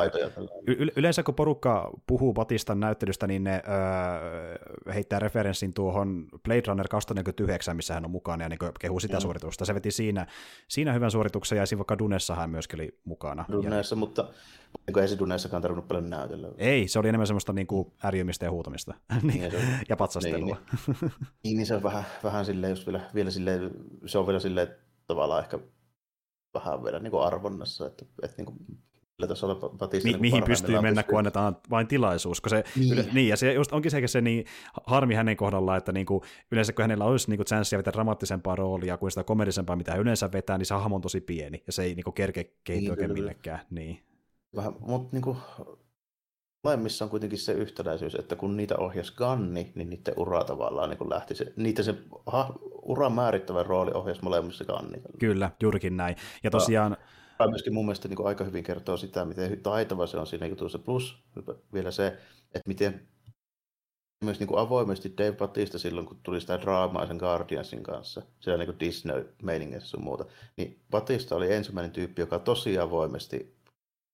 Y- 0.67 0.87
yleensä 0.95 1.23
kun 1.23 1.35
porukka 1.35 1.91
puhuu 2.07 2.33
Batistan 2.33 2.79
näyttelystä, 2.79 3.27
niin 3.27 3.43
ne 3.43 3.61
öö, 3.67 4.93
heittää 4.93 5.19
referenssin 5.19 5.73
tuohon 5.73 6.27
Blade 6.43 6.63
Runner 6.67 6.87
2049, 6.87 7.75
missä 7.75 7.93
hän 7.93 8.05
on 8.05 8.11
mukana, 8.11 8.43
ja 8.43 8.49
niin 8.49 8.59
kehuu 8.79 8.99
sitä 8.99 9.17
mm. 9.17 9.21
suoritusta. 9.21 9.65
Se 9.65 9.75
veti 9.75 9.91
siinä, 9.91 10.27
siinä 10.67 10.93
hyvän 10.93 11.11
suorituksen, 11.11 11.57
ja 11.57 11.77
vaikka 11.77 11.97
Dunessa 11.97 12.35
hän 12.35 12.49
myöskin 12.49 12.81
oli 12.81 12.99
mukana. 13.03 13.45
Dunessa, 13.51 13.95
ja... 13.95 13.99
mutta 13.99 14.27
niin 14.87 14.99
ei 14.99 15.07
se 15.07 15.19
Dunessakaan 15.19 15.61
tarvinnut 15.61 15.87
paljon 15.87 16.09
näytellä. 16.09 16.47
Ei, 16.57 16.87
se 16.87 16.99
oli 16.99 17.09
enemmän 17.09 17.27
semmoista 17.27 17.53
niin 17.53 17.67
kuin 17.67 17.93
ärjymistä 18.03 18.45
ja 18.45 18.51
huutamista. 18.51 18.93
niin, 19.23 19.43
ja, 19.43 19.51
ja 19.89 19.95
patsastelua. 19.95 20.57
Niin, 20.77 21.11
niin, 21.43 21.57
niin, 21.57 21.65
se 21.65 21.75
on 21.75 21.83
vähän, 21.83 22.03
vähän 22.23 22.45
silleen, 22.45 22.71
just 22.71 22.87
vielä, 22.87 23.01
vielä 23.15 23.29
silleen, 23.29 23.71
se 24.05 24.17
on 24.17 24.27
vielä 24.27 24.39
silleen, 24.39 24.67
tavallaan 25.11 25.43
ehkä 25.43 25.59
vähän 26.53 26.83
vielä 26.83 26.99
niin 26.99 27.11
kuin 27.11 27.23
arvonnassa, 27.23 27.87
että, 27.87 28.05
että 28.23 28.37
niin 28.37 28.45
kuin, 28.45 28.57
tässä 29.27 29.45
olla 29.45 29.69
Batista 29.69 30.07
Mi- 30.07 30.11
niin 30.11 30.21
mihin 30.21 30.43
pystyy 30.43 30.81
mennä, 30.81 31.03
kun 31.03 31.17
annetaan 31.17 31.57
vain 31.69 31.87
tilaisuus. 31.87 32.41
Kun 32.41 32.49
se, 32.49 32.63
niin. 32.75 32.93
Yle, 32.93 33.05
niin, 33.13 33.27
ja 33.27 33.37
se 33.37 33.53
just 33.53 33.73
onkin 33.73 33.91
se, 33.91 34.07
se 34.07 34.21
niin 34.21 34.45
harmi 34.87 35.15
hänen 35.15 35.37
kohdallaan, 35.37 35.77
että 35.77 35.91
niin 35.91 36.05
kuin, 36.05 36.21
yleensä 36.51 36.73
kun 36.73 36.83
hänellä 36.83 37.05
olisi 37.05 37.29
niin 37.29 37.37
kuin 37.37 37.47
chanssia 37.47 37.77
vetää 37.77 37.93
dramaattisempaa 37.93 38.55
roolia 38.55 38.97
kuin 38.97 39.11
sitä 39.11 39.23
komedisempaa, 39.23 39.75
mitä 39.75 39.95
yleensä 39.95 40.31
vetää, 40.31 40.57
niin 40.57 40.65
se 40.65 40.73
hahmo 40.73 40.95
on 40.95 41.01
tosi 41.01 41.21
pieni, 41.21 41.63
ja 41.67 41.73
se 41.73 41.83
ei 41.83 41.95
niin 41.95 42.03
kuin, 42.03 42.13
kerke 42.13 42.43
kehittyä 42.63 42.79
niin, 42.79 42.91
oikein 42.91 43.13
millekään. 43.13 43.59
Niin. 43.69 43.99
Vähän, 44.55 44.73
mutta 44.79 45.09
niin 45.11 45.21
kuin, 45.21 45.37
molemmissa 46.63 47.05
on 47.05 47.11
kuitenkin 47.11 47.39
se 47.39 47.51
yhtäläisyys, 47.51 48.15
että 48.15 48.35
kun 48.35 48.57
niitä 48.57 48.77
ohjasi 48.77 49.13
Ganni, 49.15 49.71
niin 49.75 49.89
niiden 49.89 50.13
ura 50.17 50.43
tavallaan 50.43 50.89
niin 50.89 51.09
lähti 51.09 51.35
se, 51.35 51.53
niitä 51.55 51.83
se 51.83 51.95
ha, 52.25 52.53
uran 52.81 53.13
määrittävä 53.13 53.63
rooli 53.63 53.91
ohjasi 53.93 54.23
molemmissa 54.23 54.65
Ganni. 54.65 55.01
Kyllä, 55.19 55.51
juurikin 55.61 55.97
näin. 55.97 56.15
Ja 56.43 56.51
tosiaan... 56.51 56.97
Tämä 57.37 57.49
myöskin 57.49 57.73
mun 57.73 57.85
mielestä 57.85 58.07
niin 58.07 58.25
aika 58.25 58.43
hyvin 58.43 58.63
kertoo 58.63 58.97
sitä, 58.97 59.25
miten 59.25 59.59
taitava 59.63 60.07
se 60.07 60.17
on 60.17 60.27
siinä 60.27 60.45
jutussa. 60.45 60.79
Plus 60.79 61.23
vielä 61.73 61.91
se, 61.91 62.07
että 62.45 62.67
miten 62.67 63.07
myös 64.23 64.39
niin 64.39 64.47
kuin 64.47 64.59
avoimesti 64.59 65.13
Dave 65.17 65.31
Batista 65.31 65.79
silloin, 65.79 66.05
kun 66.05 66.19
tuli 66.23 66.41
sitä 66.41 66.61
draamaa 66.61 67.07
sen 67.07 67.17
Guardiansin 67.17 67.83
kanssa, 67.83 68.21
siellä 68.39 68.65
niin 68.65 68.79
Disney-meiningissä 68.79 69.87
sun 69.87 70.03
muuta, 70.03 70.25
niin 70.57 70.81
Batista 70.91 71.35
oli 71.35 71.53
ensimmäinen 71.53 71.91
tyyppi, 71.91 72.21
joka 72.21 72.39
tosi 72.39 72.79
avoimesti 72.79 73.60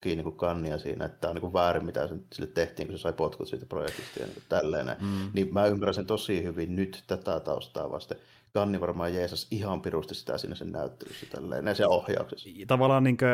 kiinni 0.01 0.23
kuin 0.23 0.37
kannia 0.37 0.77
siinä, 0.77 1.05
että 1.05 1.17
tämä 1.17 1.31
on 1.31 1.35
niin 1.35 1.53
väärin, 1.53 1.85
mitä 1.85 2.09
sille 2.33 2.47
tehtiin, 2.47 2.87
kun 2.87 2.97
se 2.97 3.01
sai 3.01 3.13
potkut 3.13 3.47
siitä 3.47 3.65
projektista 3.65 4.19
ja 4.19 4.25
niin 4.25 4.43
tälleen. 4.49 4.87
Mm. 5.01 5.31
Niin 5.33 5.53
mä 5.53 5.65
ymmärrän 5.65 5.93
sen 5.93 6.05
tosi 6.05 6.43
hyvin 6.43 6.75
nyt 6.75 7.03
tätä 7.07 7.39
taustaa 7.39 7.91
vasten. 7.91 8.17
Kanni 8.53 8.81
varmaan 8.81 9.13
Jeesus 9.13 9.47
ihan 9.51 9.81
pirusti 9.81 10.15
sitä 10.15 10.37
siinä 10.37 10.55
sen 10.55 10.71
näyttelyssä 10.71 11.25
tälleen, 11.31 11.67
ja 11.67 11.75
sen 11.75 11.89
ohjauksessa. 11.89 12.49
Tavallaan 12.67 13.03
niin 13.03 13.17
kuin 13.17 13.29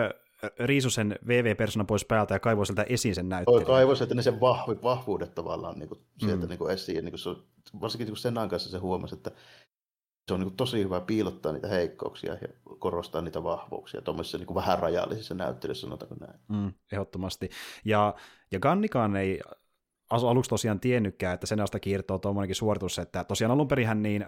riisu 0.60 0.89
sen 0.89 1.15
VV-persona 1.27 1.86
pois 1.86 2.05
päältä 2.05 2.36
ja 2.36 2.39
kaivoi 2.39 2.65
sieltä 2.65 2.84
esiin 2.84 3.15
sen 3.15 3.29
näyttelyyn. 3.29 3.65
Kaivoi 3.65 3.98
sieltä 3.98 4.15
ne 4.15 4.22
sen 4.22 4.39
vahvi, 4.39 4.75
vahvuudet 4.84 5.36
tavallaan 5.36 5.79
niin 5.79 5.89
kuin 5.89 6.00
sieltä 6.17 6.46
mm. 6.46 6.50
niin 6.50 6.58
kuin 6.58 6.72
esiin. 6.72 7.05
Niin 7.05 7.12
kuin 7.12 7.20
se, 7.20 7.29
varsinkin 7.82 8.05
niin 8.05 8.13
kuin 8.13 8.22
sen 8.22 8.50
kanssa 8.50 8.70
se 8.70 8.77
huomasi, 8.77 9.15
että 9.15 9.32
se 10.27 10.34
on 10.34 10.39
niin 10.39 10.56
tosi 10.56 10.84
hyvä 10.84 11.01
piilottaa 11.01 11.51
niitä 11.51 11.68
heikkouksia 11.68 12.34
ja 12.34 12.48
korostaa 12.80 13.22
niitä 13.22 13.44
vahvuuksia 13.44 14.01
tuommoisessa 14.01 14.38
niin 14.38 14.56
vähän 14.56 14.80
rajallisissa 14.80 15.34
näyttelyssä, 15.34 15.82
sanotaanko 15.82 16.15
näin. 16.20 16.39
Mm, 16.48 16.74
ehdottomasti. 16.92 17.50
Ja, 17.86 18.15
ja 18.51 18.60
Gannikaan 18.60 19.15
ei 19.15 19.39
aluksi 20.10 20.50
tosiaan 20.50 20.80
tiennytkään, 20.80 21.34
että 21.34 21.48
sen 21.48 21.60
asta 21.60 21.80
kiirtoo 21.80 22.20
tuommoinenkin 22.20 22.56
suoritus, 22.56 23.00
että 23.00 23.24
tosiaan 23.24 23.51
alun 23.51 23.68
perin 23.68 24.03
niin 24.03 24.22
ö, 24.22 24.25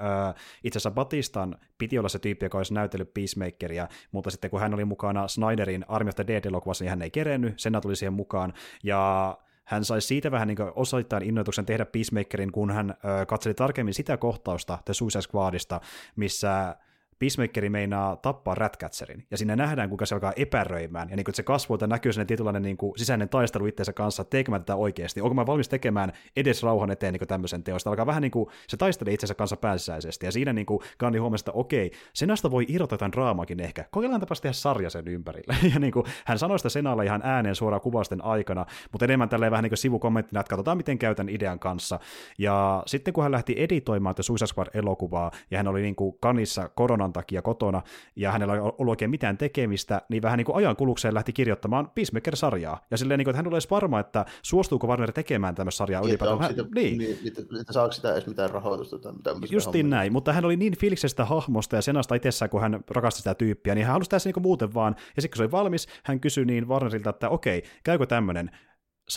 itse 0.64 0.78
asiassa 0.78 0.92
Batistan 0.92 1.56
piti 1.78 2.00
olla 2.00 2.10
se 2.10 2.20
tyyppi, 2.20 2.46
joka 2.46 2.58
olisi 2.58 2.74
näytellyt 2.74 3.14
Peacemakeria, 3.14 3.88
mutta 4.12 4.30
sitten 4.32 4.52
kun 4.52 4.60
hän 4.60 4.74
oli 4.74 4.86
mukana 4.86 5.28
Snyderin 5.28 5.86
Army 5.88 6.10
of 6.10 6.16
the 6.16 6.28
Dead-elokuvassa, 6.28 6.84
niin 6.84 6.90
hän 6.90 7.02
ei 7.02 7.12
kerennyt, 7.12 7.60
sen 7.60 7.80
tuli 7.82 7.96
siihen 7.96 8.14
mukaan, 8.14 8.54
ja 8.84 9.38
hän 9.66 9.86
sai 9.86 10.02
siitä 10.02 10.32
vähän 10.32 10.48
niin 10.48 10.58
osoittain 10.76 11.24
innoituksen 11.24 11.66
tehdä 11.66 11.86
Peacemakerin, 11.86 12.52
kun 12.52 12.72
hän 12.72 12.90
ö, 12.90 13.26
katseli 13.26 13.54
tarkemmin 13.54 13.94
sitä 13.94 14.18
kohtausta 14.18 14.78
The 14.86 14.94
Suicide 14.94 15.22
Squadista, 15.22 15.82
missä 16.16 16.76
Peacemakeri 17.20 17.70
meinaa 17.70 18.16
tappaa 18.16 18.56
Ratcatcherin, 18.56 19.26
ja 19.32 19.38
sinne 19.38 19.56
nähdään, 19.56 19.90
kuinka 19.90 20.06
se 20.06 20.16
alkaa 20.16 20.34
epäröimään, 20.36 21.10
ja 21.10 21.16
niin 21.16 21.24
kuin 21.24 21.36
se 21.36 21.44
kasvoilta 21.44 21.88
näkyy 21.88 22.14
sellainen 22.14 22.28
tietynlainen 22.28 22.62
niin 22.62 22.78
kuin 22.78 22.94
sisäinen 22.98 23.30
taistelu 23.30 23.66
itseensä 23.66 23.94
kanssa, 23.94 24.22
että 24.22 24.30
teekö 24.30 24.52
mä 24.52 24.60
tätä 24.60 24.76
oikeasti, 24.76 25.22
onko 25.22 25.34
mä 25.34 25.46
valmis 25.46 25.70
tekemään 25.70 26.12
edes 26.36 26.64
rauhan 26.64 26.92
eteen 26.92 27.14
niin 27.14 27.28
tämmöisen 27.28 27.64
teosta, 27.64 27.90
alkaa 27.90 28.06
vähän 28.06 28.22
niin 28.22 28.32
kuin, 28.32 28.50
se 28.68 28.78
taistelee 28.78 29.14
itsensä 29.14 29.34
kanssa 29.34 29.58
pääsisäisesti, 29.58 30.26
ja 30.26 30.32
siinä 30.32 30.54
niin 30.54 30.66
kuin 30.66 30.80
Ganni 31.00 31.20
huomasi, 31.20 31.42
että 31.42 31.52
okei, 31.52 31.92
senasta 32.14 32.52
voi 32.52 32.66
irrota 32.68 32.94
jotain 32.94 33.12
draamakin 33.12 33.60
ehkä, 33.60 33.86
kokeillaan 33.92 34.22
tapas 34.22 34.42
tehdä 34.42 34.54
sarja 34.54 34.90
sen 34.90 35.08
ympärille, 35.08 35.56
ja 35.74 35.80
niin 35.80 35.94
kuin, 35.94 36.06
hän 36.26 36.40
sanoi 36.40 36.60
sitä 36.60 36.70
Senalle 36.70 37.06
ihan 37.06 37.22
ääneen 37.24 37.56
suoraan 37.56 37.82
kuvausten 37.82 38.26
aikana, 38.26 38.66
mutta 38.92 39.06
enemmän 39.06 39.30
tälleen 39.30 39.52
vähän 39.52 39.64
niin 39.64 39.72
kuin 39.72 39.78
sivukommenttina, 39.78 40.40
että 40.40 40.50
katsotaan 40.50 40.78
miten 40.78 40.98
käytän 40.98 41.30
idean 41.30 41.60
kanssa, 41.60 42.00
ja 42.38 42.84
sitten 42.86 43.14
kun 43.14 43.24
hän 43.24 43.32
lähti 43.32 43.56
editoimaan 43.58 44.16
The 44.16 44.24
Suicide 44.24 44.48
Squad-elokuvaa, 44.48 45.32
ja 45.52 45.58
hän 45.58 45.68
oli 45.68 45.82
niin 45.82 45.96
kuin 45.96 46.18
kanissa 46.20 46.70
koronan 47.06 47.14
takia 47.14 47.42
kotona, 47.42 47.82
ja 48.16 48.32
hänellä 48.32 48.54
ei 48.54 48.60
ollut 48.60 48.90
oikein 48.90 49.12
mitään 49.12 49.38
tekemistä, 49.38 50.02
niin 50.10 50.22
vähän 50.22 50.38
niin 50.38 50.46
kuin 50.46 50.56
ajan 50.56 50.76
kulukseen 50.76 51.14
lähti 51.14 51.34
kirjoittamaan 51.34 51.92
Peacemaker-sarjaa. 51.96 52.86
Ja 52.92 52.98
silleen, 52.98 53.18
niin 53.18 53.26
kuin, 53.26 53.32
että 53.32 53.44
hän 53.44 53.54
olisi 53.54 53.70
varma, 53.70 54.00
että 54.00 54.26
suostuuko 54.42 54.88
Warner 54.88 55.12
tekemään 55.12 55.56
tämmöistä 55.56 55.78
sarjaa 55.78 56.02
niin, 56.02 56.10
ylipäätään. 56.10 56.40
Hän, 56.40 56.50
sitä, 56.50 56.64
niin. 56.76 56.98
niin 56.98 57.18
että, 57.28 57.42
että 57.62 57.74
saako 57.74 57.92
sitä 57.92 58.14
edes 58.14 58.28
mitään 58.28 58.50
rahoitusta 58.50 59.00
tai 59.00 59.14
mitään. 59.14 59.38
Justiin 59.52 59.90
näin, 59.90 60.14
mutta 60.14 60.34
hän 60.34 60.46
oli 60.46 60.58
niin 60.58 60.78
fiiliksestä 60.78 61.26
hahmosta 61.26 61.76
ja 61.76 61.82
senasta 61.82 62.16
itsessään, 62.16 62.50
kun 62.50 62.62
hän 62.62 62.84
rakasti 62.90 63.18
sitä 63.18 63.36
tyyppiä, 63.36 63.76
niin 63.76 63.86
hän 63.86 63.94
halusi 63.94 64.10
tässä 64.10 64.30
niin 64.30 64.42
muuten 64.42 64.74
vaan. 64.74 64.96
Ja 65.16 65.22
sitten 65.22 65.30
kun 65.32 65.38
se 65.38 65.44
oli 65.44 65.52
valmis, 65.52 65.88
hän 66.04 66.20
kysyi 66.20 66.46
niin 66.46 66.68
Warnerilta, 66.68 67.10
että 67.10 67.30
okei, 67.30 67.64
käykö 67.84 68.06
tämmöinen 68.06 68.52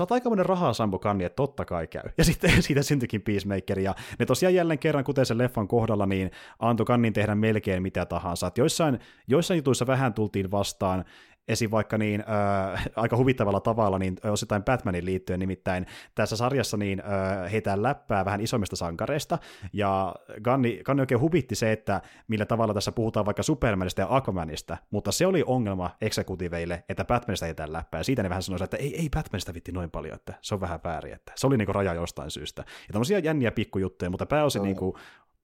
oot 0.01 0.13
aikamoinen 0.13 0.47
rahaa 0.47 0.73
Sampo 0.73 0.99
Kanni, 0.99 1.25
että 1.25 1.37
totta 1.37 1.65
kai 1.65 1.87
käy. 1.87 2.03
Ja 2.19 2.25
sitten 2.25 2.63
siitä 2.63 2.83
syntyikin 2.83 3.23
Peacemaker, 3.23 3.79
ja 3.79 3.95
ne 4.19 4.27
tosiaan 4.27 4.55
jälleen 4.55 4.79
kerran, 4.79 5.05
kuten 5.05 5.27
sen 5.27 5.39
leffan 5.39 5.69
kohdalla, 5.69 6.07
niin 6.07 6.31
antoi 6.59 6.87
Kannin 6.87 7.13
tehdä 7.13 7.35
melkein 7.35 7.83
mitä 7.83 8.07
tahansa. 8.07 8.47
Että 8.47 8.61
joissain, 8.61 8.99
joissain 9.29 9.59
jutuissa 9.59 9.87
vähän 9.87 10.15
tultiin 10.15 10.51
vastaan, 10.51 11.05
esim. 11.49 11.71
vaikka 11.71 11.99
niin 11.99 12.21
äh, 12.21 12.87
aika 12.97 13.17
huvittavalla 13.17 13.61
tavalla 13.61 13.99
niin 13.99 14.17
osittain 14.25 14.65
Batmanin 14.65 15.05
liittyen, 15.05 15.41
nimittäin 15.41 15.87
tässä 16.15 16.37
sarjassa 16.37 16.77
niin 16.77 17.01
äh, 17.01 17.53
heitään 17.53 17.83
läppää 17.83 18.25
vähän 18.25 18.41
isommista 18.41 18.77
sankareista, 18.77 19.39
ja 19.73 20.15
Ganni, 20.43 20.81
Ganni 20.85 21.01
oikein 21.01 21.21
huvitti 21.21 21.55
se, 21.55 21.73
että 21.73 22.01
millä 22.29 22.47
tavalla 22.47 22.75
tässä 22.75 22.93
puhutaan 22.93 23.27
vaikka 23.27 23.43
Supermanista 23.43 24.01
ja 24.01 24.07
Aquamanista, 24.11 24.77
mutta 24.91 25.13
se 25.13 25.27
oli 25.27 25.45
ongelma 25.47 25.91
exekutiiveille, 26.01 26.85
että 26.89 27.05
Batmanista 27.05 27.47
heitään 27.47 27.73
läppää, 27.73 28.01
ja 28.01 28.05
siitä 28.05 28.23
ne 28.23 28.29
vähän 28.29 28.43
sanoisivat, 28.43 28.75
että 28.75 28.85
ei, 28.85 29.01
ei 29.01 29.09
Batmanista 29.17 29.55
vitti 29.55 29.73
noin 29.73 29.91
paljon, 29.91 30.15
että 30.15 30.35
se 30.43 30.55
on 30.55 30.61
vähän 30.61 30.81
väärin, 30.85 31.13
että 31.13 31.33
se 31.37 31.47
oli 31.47 31.57
niinku 31.57 31.73
raja 31.73 31.95
jostain 31.95 32.31
syystä. 32.31 32.65
Ja 32.67 32.93
tämmöisiä 32.93 33.19
jänniä 33.19 33.53
pikkujuttuja, 33.53 34.11
mutta 34.11 34.27
pääosin 34.27 34.61
no, 34.61 34.65
niinku, 34.65 34.99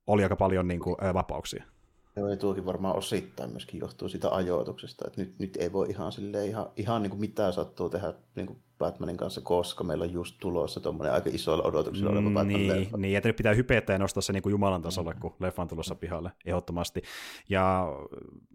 oli 0.06 0.22
aika 0.22 0.36
paljon 0.36 0.68
niinku, 0.68 0.96
vapauksia. 1.14 1.64
Joo, 2.16 2.29
ja 2.29 2.37
tuokin 2.37 2.66
varmaan 2.66 2.96
osittain 2.96 3.50
myöskin 3.50 3.81
johtuu 3.81 4.09
siitä 4.09 4.31
ajoituksesta, 4.31 5.05
että 5.07 5.20
nyt, 5.20 5.38
nyt 5.38 5.57
ei 5.57 5.72
voi 5.72 5.90
ihan, 5.90 6.12
silleen, 6.12 6.48
ihan, 6.48 6.70
ihan 6.77 7.03
niin 7.03 7.11
kuin 7.11 7.20
mitään 7.20 7.53
sattuu 7.53 7.90
tehdä 7.90 8.14
niin 8.35 8.46
kuin 8.46 8.62
Batmanin 8.78 9.16
kanssa, 9.16 9.40
koska 9.40 9.84
meillä 9.84 10.04
on 10.04 10.12
just 10.12 10.37
tulossa 10.40 10.80
tuommoinen 10.80 11.14
aika 11.14 11.30
isoilla 11.32 11.64
odotuksilla 11.64 12.10
oleva 12.10 12.28
mm, 12.28 12.34
Batman 12.34 12.46
niin, 12.46 12.88
niin, 12.96 13.16
että 13.16 13.28
nyt 13.28 13.37
pitää 13.37 13.54
hypetä 13.54 13.92
ja 13.92 13.98
nostaa 13.98 14.20
se 14.20 14.32
niin 14.32 14.42
kuin 14.42 14.50
Jumalan 14.50 14.82
tasolle, 14.82 15.12
mm. 15.12 15.20
kun 15.20 15.34
leffa 15.40 15.62
on 15.62 15.68
tulossa 15.68 15.94
pihalle, 15.94 16.30
ehdottomasti. 16.44 17.02
Ja, 17.48 17.88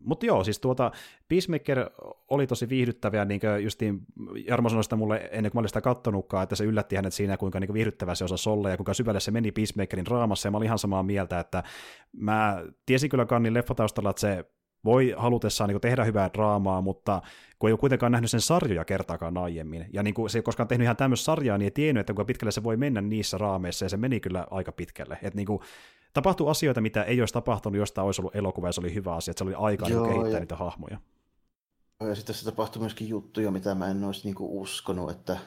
mutta 0.01 0.25
joo, 0.25 0.43
siis 0.43 0.60
tuota, 0.60 0.91
Peacemaker 1.27 1.89
oli 2.27 2.47
tosi 2.47 2.69
viihdyttävä, 2.69 3.25
niin 3.25 3.39
kuin 3.39 3.63
justiin 3.63 3.99
Jarmo 4.47 4.69
sanoi 4.69 4.84
sitä 4.84 4.95
mulle 4.95 5.29
ennen 5.32 5.51
kuin 5.51 5.58
mä 5.58 5.60
olin 5.60 5.69
sitä 5.69 5.82
kattonutkaan, 5.82 6.43
että 6.43 6.55
se 6.55 6.63
yllätti 6.63 6.95
hänet 6.95 7.13
siinä, 7.13 7.38
kuinka 7.38 7.60
niin 7.60 7.73
viihdyttävä 7.73 8.15
se 8.15 8.23
osasi 8.23 8.49
olla 8.49 8.69
ja 8.69 8.77
kuinka 8.77 8.93
syvälle 8.93 9.19
se 9.19 9.32
meni 9.32 9.51
Peacemakerin 9.51 10.08
raamassa, 10.08 10.47
ja 10.47 10.51
mä 10.51 10.58
olin 10.58 10.65
ihan 10.65 10.79
samaa 10.79 11.03
mieltä, 11.03 11.39
että 11.39 11.63
mä 12.17 12.63
tiesin 12.86 13.10
kyllä 13.10 13.25
Kannin 13.25 13.53
leffataustalla, 13.53 14.10
että 14.10 14.21
se 14.21 14.45
voi 14.85 15.13
halutessaan 15.17 15.69
niin 15.69 15.81
tehdä 15.81 16.03
hyvää 16.03 16.29
draamaa, 16.33 16.81
mutta 16.81 17.21
kun 17.59 17.69
ei 17.69 17.73
ole 17.73 17.79
kuitenkaan 17.79 18.11
nähnyt 18.11 18.31
sen 18.31 18.41
sarjoja 18.41 18.85
kertaakaan 18.85 19.37
aiemmin, 19.37 19.85
ja 19.93 20.03
niin 20.03 20.13
kuin 20.13 20.29
se 20.29 20.37
ei 20.37 20.43
koskaan 20.43 20.67
tehnyt 20.67 20.85
ihan 20.85 20.97
tämmöistä 20.97 21.25
sarjaa, 21.25 21.57
niin 21.57 21.65
ei 21.65 21.71
tiennyt, 21.71 22.01
että 22.01 22.13
kuinka 22.13 22.27
pitkälle 22.27 22.51
se 22.51 22.63
voi 22.63 22.77
mennä 22.77 23.01
niissä 23.01 23.37
raameissa, 23.37 23.85
ja 23.85 23.89
se 23.89 23.97
meni 23.97 24.19
kyllä 24.19 24.47
aika 24.51 24.71
pitkälle. 24.71 25.19
Että 25.23 25.37
niin 25.37 25.47
kuin, 25.47 25.59
tapahtuu 26.13 26.47
asioita, 26.47 26.81
mitä 26.81 27.03
ei 27.03 27.21
olisi 27.21 27.33
tapahtunut, 27.33 27.79
jos 27.79 27.91
tämä 27.91 28.05
olisi 28.05 28.21
ollut 28.21 28.35
elokuva 28.35 28.67
ja 28.67 28.71
se 28.71 28.81
oli 28.81 28.93
hyvä 28.93 29.15
asia, 29.15 29.31
että 29.31 29.37
se 29.37 29.43
oli 29.43 29.55
aikaa 29.57 29.89
Joo, 29.89 30.07
kehittää 30.07 30.31
ja... 30.31 30.39
niitä 30.39 30.55
hahmoja. 30.55 30.97
Ja 31.99 32.15
sitten 32.15 32.35
tässä 32.35 32.51
tapahtui 32.51 32.79
myöskin 32.79 33.09
juttuja, 33.09 33.51
mitä 33.51 33.75
mä 33.75 33.87
en 33.87 34.03
olisi 34.03 34.27
niinku 34.27 34.61
uskonut, 34.61 35.11
että, 35.11 35.37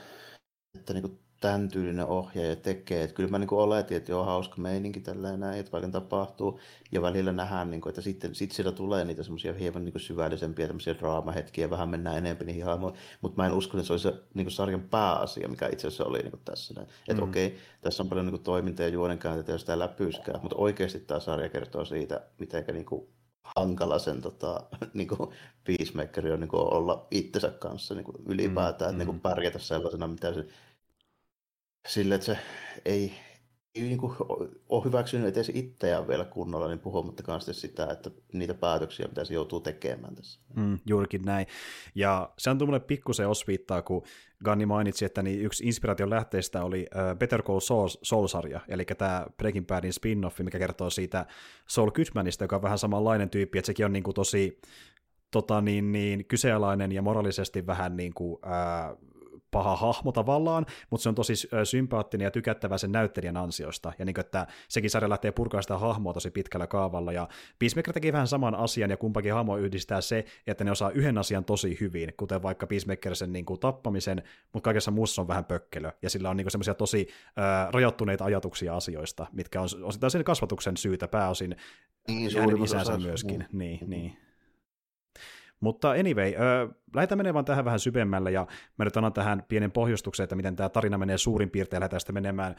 että 0.79 0.93
niinku 0.93 1.22
tämän 1.43 1.69
tyylinen 1.69 2.07
ohjaaja 2.07 2.57
tekee. 2.57 3.03
Että 3.03 3.15
kyllä 3.15 3.31
mä 3.31 3.39
niin 3.39 3.49
oletin, 3.53 3.97
että 3.97 4.13
joo, 4.13 4.25
hauska 4.25 4.61
meininki 4.61 5.01
tällä 5.01 5.37
näin, 5.37 5.61
että 5.61 5.71
paljon 5.71 5.93
tapahtuu. 5.93 6.61
Ja 6.93 7.03
välillä 7.03 7.33
nähdään, 7.33 7.71
niin 7.71 7.81
kuin, 7.81 7.91
että 7.91 8.01
sitten 8.01 8.35
sit 8.35 8.53
siellä 8.53 8.73
tulee 8.73 9.05
niitä 9.05 9.23
semmoisia 9.23 9.53
hieman 9.53 9.85
niin 9.85 10.01
syvällisempiä 10.01 10.67
tämmöisiä 10.67 10.95
draamahetkiä, 10.95 11.71
vähän 11.71 11.89
mennään 11.89 12.17
enemmän 12.17 12.47
niihin 12.47 12.65
hahmoihin. 12.65 13.01
Mutta 13.21 13.43
mä 13.43 13.47
en 13.47 13.53
usko, 13.53 13.79
että 13.79 13.87
se 13.87 13.93
oli 13.93 14.01
se 14.01 14.15
niin 14.35 14.51
sarjan 14.51 14.83
pääasia, 14.83 15.49
mikä 15.49 15.69
itse 15.69 15.87
asiassa 15.87 16.05
oli 16.05 16.19
niin 16.19 16.33
tässä. 16.45 16.75
Näin. 16.75 16.89
Että 17.09 17.23
mm. 17.23 17.29
okei, 17.29 17.47
okay, 17.47 17.59
tässä 17.81 18.03
on 18.03 18.09
paljon 18.09 18.27
niin 18.27 18.43
toimintaa 18.43 18.87
ja 18.87 18.93
juonenkäänteitä 18.93 19.53
ja 19.53 19.59
sitä 19.59 19.79
läpyskää, 19.79 20.39
mutta 20.43 20.57
oikeasti 20.57 21.01
tämä 21.01 21.21
sarja 21.21 21.49
kertoo 21.49 21.85
siitä, 21.85 22.21
miten 22.39 22.65
niin 22.73 22.87
kuin 22.87 23.09
hankala 23.57 23.99
sen 23.99 24.21
tota, 24.21 24.63
niin 24.95 25.09
kuin 25.09 25.31
Peacemaker 25.65 26.33
on 26.33 26.41
niin 26.41 26.49
kuin 26.49 26.75
olla 26.75 27.07
itsensä 27.11 27.51
kanssa 27.51 27.95
niin 27.95 28.05
kuin 28.05 28.17
ylipäätään, 28.27 28.91
mm, 28.91 28.95
että 28.95 28.99
niin 28.99 29.07
kuin 29.07 29.21
pärjätä 29.21 29.59
sellaisena, 29.59 30.07
mitä 30.07 30.35
se 30.35 30.47
sille, 31.89 32.15
että 32.15 32.25
se 32.25 32.39
ei, 32.85 33.13
ei 33.75 33.83
niin 33.83 33.99
kuin 33.99 34.17
ole 34.69 34.85
hyväksynyt 34.85 35.37
edes 35.37 35.51
itseään 35.55 36.09
vielä 36.09 36.25
kunnolla, 36.25 36.69
niin 36.69 36.79
puhumattakaan 36.79 37.41
sitten 37.41 37.55
sitä, 37.55 37.87
että 37.87 38.11
niitä 38.33 38.55
päätöksiä, 38.55 39.07
mitä 39.09 39.25
se 39.25 39.35
joutuu 39.35 39.61
tekemään 39.61 40.15
tässä. 40.15 40.41
Mm, 40.57 40.79
juurikin 40.87 41.23
näin. 41.23 41.47
Ja 41.95 42.33
se 42.39 42.51
on 42.51 42.59
mulle 42.67 42.81
pikkusen 42.81 43.29
osviittaa, 43.29 43.83
kun 43.83 44.03
Ganni 44.45 44.67
mainitsi, 44.67 45.05
että 45.05 45.23
niin 45.23 45.41
yksi 45.41 45.65
inspiraation 45.67 46.11
lähteistä 46.11 46.65
oli 46.65 46.87
Better 47.19 47.43
Call 47.43 47.61
Saul-sarja, 48.03 48.61
eli 48.69 48.85
tämä 48.85 49.27
Breaking 49.37 49.67
Badin 49.67 49.93
spin-offi, 49.93 50.43
mikä 50.43 50.59
kertoo 50.59 50.91
siitä 50.91 51.27
Saul 51.69 51.91
Goodmanista, 51.91 52.45
joka 52.45 52.57
on 52.57 52.63
vähän 52.63 52.79
samanlainen 52.79 53.31
tyyppi, 53.31 53.59
että 53.59 53.67
sekin 53.67 53.87
on 53.87 53.93
niin 53.93 54.03
kuin 54.03 54.15
tosi 54.15 54.61
tota, 55.31 55.61
niin, 55.61 55.93
niin, 55.93 56.25
kyseenalainen 56.25 56.93
ja 56.93 57.03
moraalisesti 57.03 57.67
vähän 57.67 57.97
niin 57.97 58.15
kuin, 58.15 58.33
uh, 58.33 59.12
paha 59.53 59.77
hahmo 59.77 60.13
tavallaan, 60.13 60.67
mutta 60.91 61.03
se 61.03 61.09
on 61.09 61.15
tosi 61.15 61.35
sympaattinen 61.65 62.25
ja 62.25 62.31
tykättävä 62.31 62.79
sen 62.79 62.93
näyttelijän 62.93 63.37
ansiosta, 63.37 63.93
ja 63.99 64.05
niin 64.05 64.15
kuin, 64.15 64.25
että 64.25 64.47
sekin 64.69 64.91
sarja 64.91 65.09
lähtee 65.09 65.33
purkamaan 65.33 65.63
sitä 65.63 65.79
hahmoa 65.79 66.13
tosi 66.13 66.31
pitkällä 66.31 66.67
kaavalla, 66.67 67.13
ja 67.13 67.29
Peacemaker 67.59 67.95
teki 67.95 68.13
vähän 68.13 68.29
saman 68.29 68.55
asian, 68.55 68.91
ja 68.91 68.97
kumpakin 68.97 69.33
hahmo 69.33 69.57
yhdistää 69.57 70.01
se, 70.01 70.25
että 70.47 70.65
ne 70.65 70.71
osaa 70.71 70.91
yhden 70.91 71.19
asian 71.19 71.45
tosi 71.45 71.77
hyvin, 71.81 72.13
kuten 72.17 72.43
vaikka 72.43 72.67
Peacemaker 72.67 73.17
sen 73.17 73.33
niin 73.33 73.45
kuin, 73.45 73.61
tappamisen, 73.61 74.23
mutta 74.53 74.65
kaikessa 74.65 74.91
muussa 74.91 75.23
on 75.23 75.29
vähän 75.29 75.45
pökkelö, 75.45 75.93
ja 76.03 76.11
sillä 76.11 76.31
on 76.31 76.37
niin 76.37 76.51
semmoisia 76.51 76.75
tosi 76.75 77.09
äh, 77.27 77.73
rajoittuneita 77.73 78.25
ajatuksia 78.25 78.77
asioista, 78.77 79.27
mitkä 79.33 79.61
on 79.61 79.69
osittain 79.83 80.11
sen 80.11 80.25
kasvatuksen 80.25 80.77
syytä 80.77 81.09
pääosin, 81.09 81.57
niin, 82.09 82.39
hänen 82.39 82.63
isänsä 82.63 82.99
myöskin, 82.99 83.47
mm. 83.53 83.59
niin, 83.59 83.81
niin. 83.87 84.17
Mutta 85.63 85.91
anyway, 85.91 86.35
äh, 86.35 86.75
lähdetään 86.95 87.19
menemään 87.19 87.45
tähän 87.45 87.65
vähän 87.65 87.81
syvemmälle, 87.81 88.31
ja 88.31 88.47
mä 88.79 88.85
nyt 88.85 88.97
annan 88.97 89.13
tähän 89.13 89.43
pienen 89.49 89.73
pohjustuksen, 89.73 90.25
että 90.25 90.37
miten 90.37 90.57
tämä 90.57 90.69
tarina 90.69 90.99
menee 90.99 91.19
suurin 91.19 91.51
piirtein, 91.51 91.81
lähdetään 91.81 92.01
sitten 92.01 92.15
menemään 92.15 92.57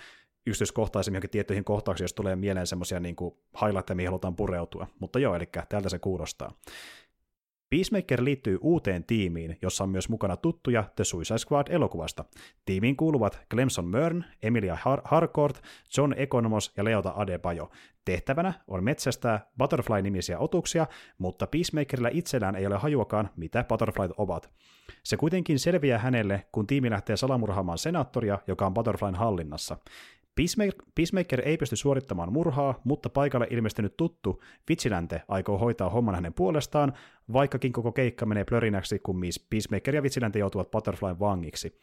yksityiskohtaisemmin 0.47 1.15
johonkin 1.15 1.29
tiettyihin 1.29 1.63
kohtauksiin, 1.63 2.03
jos 2.03 2.13
tulee 2.13 2.35
mieleen 2.35 2.67
semmoisia 2.67 2.99
niin 2.99 3.15
highlightteja, 3.61 3.95
mihin 3.95 4.09
halutaan 4.09 4.35
pureutua. 4.35 4.87
Mutta 4.99 5.19
joo, 5.19 5.35
eli 5.35 5.49
täältä 5.69 5.89
se 5.89 5.99
kuulostaa. 5.99 6.51
Peacemaker 7.73 8.23
liittyy 8.23 8.57
uuteen 8.61 9.03
tiimiin, 9.03 9.57
jossa 9.61 9.83
on 9.83 9.89
myös 9.89 10.09
mukana 10.09 10.37
tuttuja 10.37 10.83
The 10.95 11.03
Suicide 11.03 11.37
Squad-elokuvasta. 11.37 12.25
Tiimiin 12.65 12.95
kuuluvat 12.95 13.41
Clemson 13.51 13.85
Mern, 13.85 14.23
Emilia 14.43 14.77
Har- 14.85 15.01
Harcourt, 15.03 15.61
John 15.97 16.13
Economos 16.17 16.73
ja 16.77 16.83
Leota 16.83 17.13
Adebayo. 17.15 17.69
Tehtävänä 18.05 18.53
on 18.67 18.83
metsästää 18.83 19.47
Butterfly-nimisiä 19.57 20.39
otuksia, 20.39 20.87
mutta 21.17 21.47
Peacemakerilla 21.47 22.09
itsellään 22.11 22.55
ei 22.55 22.67
ole 22.67 22.77
hajuakaan, 22.77 23.29
mitä 23.35 23.63
Butterflyt 23.63 24.11
ovat. 24.17 24.49
Se 25.03 25.17
kuitenkin 25.17 25.59
selviää 25.59 25.99
hänelle, 25.99 26.45
kun 26.51 26.67
tiimi 26.67 26.89
lähtee 26.89 27.17
salamurhaamaan 27.17 27.77
senaattoria, 27.77 28.39
joka 28.47 28.65
on 28.65 28.73
Butterflyn 28.73 29.15
hallinnassa. 29.15 29.77
Peacemaker, 30.35 30.85
Peacemaker 30.95 31.41
ei 31.47 31.57
pysty 31.57 31.75
suorittamaan 31.75 32.33
murhaa, 32.33 32.81
mutta 32.83 33.09
paikalle 33.09 33.47
ilmestynyt 33.49 33.97
tuttu 33.97 34.43
Vigilante 34.69 35.21
aikoo 35.27 35.57
hoitaa 35.57 35.89
homman 35.89 36.15
hänen 36.15 36.33
puolestaan, 36.33 36.93
vaikkakin 37.33 37.71
koko 37.71 37.91
keikka 37.91 38.25
menee 38.25 38.43
plörinäksi, 38.43 38.99
kun 38.99 39.21
Peacemaker 39.49 39.95
ja 39.95 40.03
Vigilante 40.03 40.39
joutuvat 40.39 40.71
Butterflyn 40.71 41.19
vangiksi. 41.19 41.79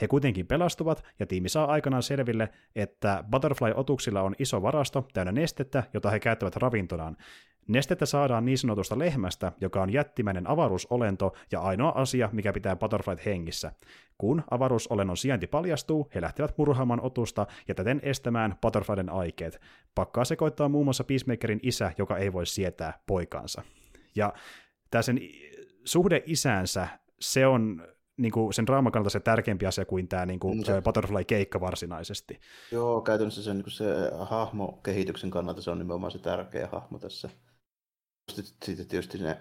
He 0.00 0.08
kuitenkin 0.08 0.46
pelastuvat, 0.46 1.04
ja 1.18 1.26
tiimi 1.26 1.48
saa 1.48 1.66
aikanaan 1.66 2.02
selville, 2.02 2.48
että 2.76 3.24
Butterfly-otuksilla 3.30 4.22
on 4.22 4.34
iso 4.38 4.62
varasto 4.62 5.08
täynnä 5.12 5.32
nestettä, 5.32 5.82
jota 5.94 6.10
he 6.10 6.20
käyttävät 6.20 6.56
ravintonaan. 6.56 7.16
Nestettä 7.68 8.06
saadaan 8.06 8.44
niin 8.44 8.58
sanotusta 8.58 8.98
lehmästä, 8.98 9.52
joka 9.60 9.82
on 9.82 9.92
jättimäinen 9.92 10.50
avaruusolento 10.50 11.32
ja 11.52 11.60
ainoa 11.60 11.92
asia, 11.94 12.28
mikä 12.32 12.52
pitää 12.52 12.76
Butterflyt 12.76 13.24
hengissä. 13.24 13.72
Kun 14.18 14.44
avaruusolennon 14.50 15.16
sijainti 15.16 15.46
paljastuu, 15.46 16.10
he 16.14 16.20
lähtevät 16.20 16.58
murhaamaan 16.58 17.00
otusta 17.00 17.46
ja 17.68 17.74
täten 17.74 18.00
estämään 18.02 18.56
Butterflyden 18.62 19.10
aikeet. 19.10 19.60
Pakkaa 19.94 20.24
sekoittaa 20.24 20.68
muun 20.68 20.86
muassa 20.86 21.04
Peacemakerin 21.04 21.60
isä, 21.62 21.92
joka 21.98 22.16
ei 22.16 22.32
voi 22.32 22.46
sietää 22.46 22.98
poikaansa. 23.06 23.62
Ja 24.14 24.32
tämä 24.90 25.02
sen 25.02 25.20
suhde 25.84 26.22
isäänsä, 26.26 26.88
se 27.20 27.46
on 27.46 27.86
niin 28.16 28.32
kuin 28.32 28.54
sen 28.54 28.66
draaman 28.66 28.92
kannalta 28.92 29.10
se 29.10 29.20
tärkeämpi 29.20 29.66
asia 29.66 29.84
kuin 29.84 30.08
tämä 30.08 30.26
niin 30.26 30.40
kuin, 30.40 30.64
se 30.64 30.82
Butterfly-keikka 30.82 31.60
varsinaisesti. 31.60 32.40
Joo, 32.72 33.00
käytännössä 33.00 33.42
se, 33.42 33.54
niin 33.54 33.70
se 33.70 33.84
hahmo 34.20 34.80
kehityksen 34.82 35.30
kannalta 35.30 35.62
se 35.62 35.70
on 35.70 35.78
nimenomaan 35.78 36.12
se 36.12 36.18
tärkeä 36.18 36.68
hahmo 36.72 36.98
tässä. 36.98 37.30
Sitten 38.32 38.86
tietysti 38.88 39.18
ne 39.18 39.40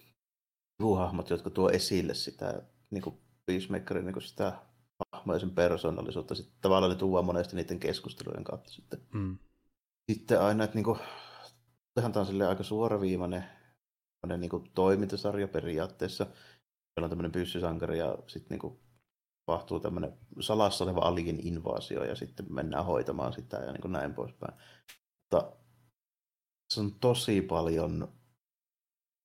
sivuhahmot, 0.76 1.30
jotka 1.30 1.50
tuo 1.50 1.70
esille 1.70 2.14
sitä 2.14 2.62
niin 2.90 3.02
kuin 3.02 3.20
Peacemakerin 3.46 4.04
niin 4.04 4.12
kuin 4.12 4.22
sitä 4.22 4.58
hahmoa 5.12 5.36
ja 5.36 5.40
sen 5.40 5.50
persoonallisuutta. 5.50 6.34
Sitten 6.34 6.58
tavallaan 6.60 6.92
ne 6.92 6.98
tuodaan 6.98 7.24
monesti 7.24 7.56
niiden 7.56 7.80
keskustelujen 7.80 8.44
kautta 8.44 8.70
sitten. 8.70 9.00
Mm. 9.12 9.38
Sitten 10.12 10.40
aina, 10.40 10.64
että 10.64 10.74
niin 10.74 10.84
kuin, 10.84 10.98
tämä 11.94 12.06
on 12.06 12.48
aika 12.48 12.62
suoraviimainen 12.62 13.44
niin 14.38 14.50
kuin 14.50 14.70
toimintasarja 14.74 15.48
periaatteessa. 15.48 16.24
Meillä 16.24 17.04
on 17.04 17.10
tämmöinen 17.10 17.32
pyssysankari 17.32 17.98
ja 17.98 18.18
sitten 18.26 18.48
niin 18.50 18.60
kuin 18.60 18.80
tapahtuu 19.46 19.80
tämmöinen 19.80 20.18
salassa 20.40 20.84
oleva 20.84 21.00
alien 21.00 21.46
invaasio 21.46 22.04
ja 22.04 22.16
sitten 22.16 22.46
mennään 22.54 22.84
hoitamaan 22.84 23.32
sitä 23.32 23.56
ja 23.56 23.72
niin 23.72 23.82
kuin 23.82 23.92
näin 23.92 24.14
poispäin. 24.14 24.54
Mutta 25.22 25.52
se 26.70 26.80
on 26.80 26.94
tosi 26.94 27.42
paljon 27.42 28.12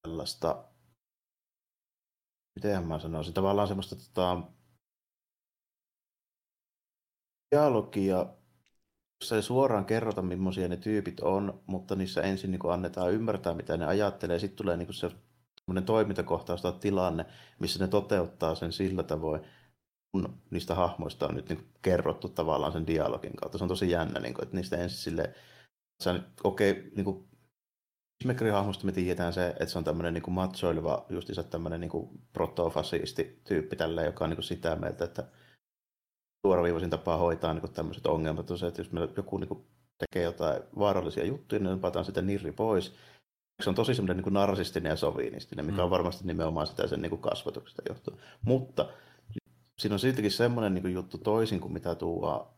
tällaista, 0.01 0.65
miten 2.55 2.87
mä 2.87 2.99
sanoisin, 2.99 3.33
tavallaan 3.33 3.67
semmoista 3.67 3.95
tota, 3.95 4.41
dialogia, 7.51 8.25
jossa 9.21 9.35
ei 9.35 9.41
suoraan 9.41 9.85
kerrota, 9.85 10.21
millaisia 10.21 10.67
ne 10.67 10.77
tyypit 10.77 11.19
on, 11.19 11.63
mutta 11.67 11.95
niissä 11.95 12.21
ensin 12.21 12.51
niin 12.51 12.71
annetaan 12.73 13.13
ymmärtää, 13.13 13.53
mitä 13.53 13.77
ne 13.77 13.85
ajattelee. 13.85 14.39
Sitten 14.39 14.57
tulee 14.57 14.77
niin 14.77 14.93
se 14.93 15.11
toimintakohtaus 15.85 16.61
tai 16.61 16.73
tilanne, 16.73 17.25
missä 17.59 17.79
ne 17.79 17.87
toteuttaa 17.87 18.55
sen 18.55 18.71
sillä 18.71 19.03
tavoin, 19.03 19.41
kun 20.11 20.41
niistä 20.51 20.75
hahmoista 20.75 21.27
on 21.27 21.35
nyt 21.35 21.49
niin 21.49 21.69
kerrottu 21.81 22.29
tavallaan 22.29 22.71
sen 22.71 22.87
dialogin 22.87 23.35
kautta. 23.35 23.57
Se 23.57 23.63
on 23.63 23.67
tosi 23.67 23.89
jännä, 23.89 24.19
niin 24.19 24.33
kuin, 24.33 24.43
että 24.43 24.55
niistä 24.55 24.77
ensin 24.77 24.99
sille, 24.99 25.33
okei, 26.43 26.71
okay, 26.71 26.83
niin 26.95 27.05
kuin 27.05 27.32
Peacemakerin 28.23 28.53
hahmosta 28.53 28.85
me 28.85 28.91
tiedetään 28.91 29.33
se, 29.33 29.47
että 29.47 29.65
se 29.65 29.77
on 29.77 29.83
tämmöinen 29.83 30.13
niin 30.13 30.23
matsoileva, 30.27 31.05
justiinsa 31.09 31.43
tämmöinen 31.43 31.81
niin 31.81 31.91
protofasisti 32.33 33.41
tyyppi 33.43 33.75
tälleen, 33.75 34.05
joka 34.05 34.25
on 34.25 34.29
niin 34.29 34.37
kuin 34.37 34.43
sitä 34.43 34.75
mieltä, 34.75 35.05
että 35.05 35.23
suoraviivaisin 36.47 36.89
tapaa 36.89 37.17
hoitaa 37.17 37.53
niin 37.53 37.73
tämmöiset 37.73 38.05
ongelmat 38.05 38.51
on 38.51 38.57
se, 38.57 38.67
että 38.67 38.81
jos 38.81 38.91
meillä 38.91 39.13
joku 39.17 39.37
niin 39.37 39.65
tekee 39.97 40.23
jotain 40.23 40.63
vaarallisia 40.79 41.25
juttuja, 41.25 41.59
niin 41.59 41.69
napataan 41.69 42.05
sitä 42.05 42.21
nirri 42.21 42.51
pois. 42.51 42.95
Se 43.63 43.69
on 43.69 43.75
tosi 43.75 43.95
semmoinen 43.95 44.23
niin 44.23 44.33
narsistinen 44.33 44.89
ja 44.89 44.95
soviinistinen, 44.95 45.65
mikä 45.65 45.83
on 45.83 45.89
mm. 45.89 45.91
varmasti 45.91 46.27
nimenomaan 46.27 46.67
sitä 46.67 46.87
sen 46.87 47.01
niin 47.01 47.17
kasvatuksesta 47.17 47.81
johtuu. 47.89 48.19
Mutta 48.41 48.89
siinä 49.81 49.95
on 49.95 49.99
siltikin 49.99 50.31
semmoinen 50.31 50.73
niin 50.73 50.93
juttu 50.93 51.17
toisin 51.17 51.59
kuin 51.59 51.73
mitä 51.73 51.95
tuo 51.95 52.53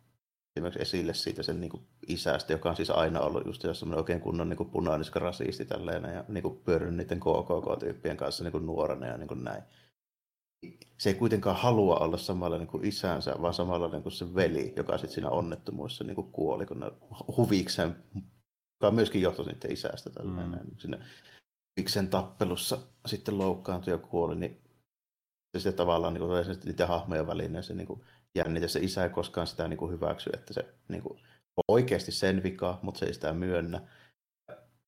esimerkiksi 0.56 0.82
esille 0.82 1.14
siitä 1.14 1.44
sen 1.44 1.62
niin 1.62 1.70
kuin 1.70 1.88
isästä, 2.08 2.54
joka 2.54 2.70
on 2.70 2.76
siis 2.76 2.90
aina 2.90 3.20
ollut 3.20 3.46
just 3.46 3.62
semmoinen 3.62 4.00
oikein 4.00 4.22
kunnon 4.22 4.50
niin 4.50 4.70
punaaniska 4.72 5.20
rasisti 5.20 5.66
tälleen 5.66 6.04
ja 6.04 6.26
niin 6.28 6.42
kuin 6.42 6.58
pyörinyt 6.58 6.96
niiden 6.96 7.20
KKK-tyyppien 7.20 8.18
kanssa 8.18 8.44
niin 8.44 8.52
kuin 8.52 8.66
nuorena 8.66 9.08
ja 9.08 9.18
niin 9.18 9.28
kuin 9.28 9.44
näin. 9.44 9.64
Se 10.98 11.10
ei 11.10 11.16
kuitenkaan 11.16 11.56
halua 11.56 11.96
olla 11.96 12.18
samalla 12.18 12.58
niin 12.58 12.68
kuin 12.68 12.86
isänsä, 12.86 13.36
vaan 13.42 13.54
samalla 13.54 13.88
niin 13.88 14.04
kuin 14.04 14.14
se 14.14 14.36
veli, 14.36 14.74
joka 14.76 14.98
sitten 14.98 15.14
siinä 15.14 15.30
onnettomuudessa 15.30 16.04
niin 16.04 16.16
kuin 16.16 16.32
kuoli, 16.32 16.66
kun 16.66 16.80
ne 16.80 16.92
huvikseen, 17.38 17.96
joka 18.82 18.92
myöskin 18.92 19.22
johtui 19.22 19.46
niiden 19.46 19.72
isästä 19.72 20.10
tälleen. 20.10 20.50
Mm. 20.50 20.60
Siinä 20.78 20.98
huviksen 21.78 22.08
tappelussa 22.08 22.78
sitten 23.06 23.38
loukkaantui 23.38 23.94
ja 23.94 23.98
kuoli, 23.98 24.36
niin 24.36 24.62
se 25.54 25.60
sitten 25.60 25.74
tavallaan 25.74 26.14
niin 26.14 26.22
kuin, 26.22 26.60
niiden 26.66 26.88
hahmojen 26.88 27.28
välinen 27.28 27.64
se 27.64 27.74
niin 27.74 27.88
kuin, 27.88 28.02
jännite. 28.36 28.68
Se 28.68 28.80
isä 28.80 29.04
ei 29.04 29.10
koskaan 29.10 29.48
sitä 29.48 29.68
niin 29.68 29.78
kuin 29.78 29.92
hyväksy, 29.92 30.30
että 30.34 30.54
se 30.54 30.66
niin 30.88 31.04
kuin, 31.04 31.20
oikeasti 31.68 32.12
sen 32.12 32.44
vika, 32.44 32.80
mutta 32.82 33.00
se 33.00 33.06
ei 33.06 33.14
sitä 33.14 33.34
myönnä. 33.34 33.82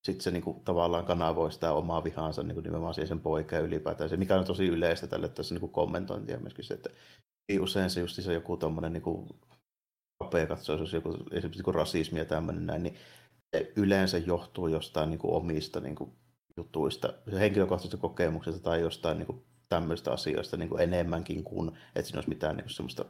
Sitten 0.05 0.23
se 0.23 0.31
niin 0.31 0.43
kuin, 0.43 0.63
tavallaan 0.63 1.05
kanavoi 1.05 1.51
sitä 1.51 1.73
omaa 1.73 2.03
vihaansa 2.03 2.43
niin 2.43 2.53
kuin 2.53 2.63
nimenomaan 2.63 2.93
siihen 2.93 3.07
sen 3.07 3.19
poikaan 3.19 3.63
ylipäätään. 3.63 4.09
Se, 4.09 4.17
mikä 4.17 4.35
on 4.35 4.45
tosi 4.45 4.67
yleistä 4.67 5.07
tälle 5.07 5.29
tässä 5.29 5.55
niin 5.55 5.59
kuin 5.59 5.71
kommentointia 5.71 6.39
myöskin 6.39 6.65
se, 6.65 6.73
että 6.73 6.89
ei 7.49 7.59
usein 7.59 7.89
se 7.89 7.99
just 7.99 8.21
se 8.21 8.33
joku 8.33 8.57
tommonen 8.57 8.93
niin 8.93 9.03
kuin 9.03 9.27
kapea 10.23 10.47
katsoa, 10.47 10.77
joku, 10.93 11.09
esimerkiksi 11.31 11.63
niin 11.63 11.75
rasismi 11.75 12.19
ja 12.19 12.25
tämmöinen 12.25 12.65
näin, 12.65 12.83
niin 12.83 12.95
yleensä 13.75 14.17
johtuu 14.17 14.67
jostain 14.67 15.09
niin 15.09 15.19
kuin 15.19 15.33
omista 15.33 15.79
niin 15.79 15.95
kuin 15.95 16.11
jutuista, 16.57 17.13
henkilökohtaisesta 17.39 17.97
kokemuksesta 17.97 18.61
tai 18.61 18.81
jostain 18.81 19.17
niin 19.17 19.27
kuin 19.27 19.45
tämmöistä 19.69 20.11
asioista 20.11 20.57
niin 20.57 20.69
kuin 20.69 20.81
enemmänkin 20.81 21.43
kuin, 21.43 21.67
että 21.67 22.01
siinä 22.03 22.17
olisi 22.17 22.29
mitään 22.29 22.55
niin 22.55 22.63
kuin 22.63 22.73
semmoista 22.73 23.05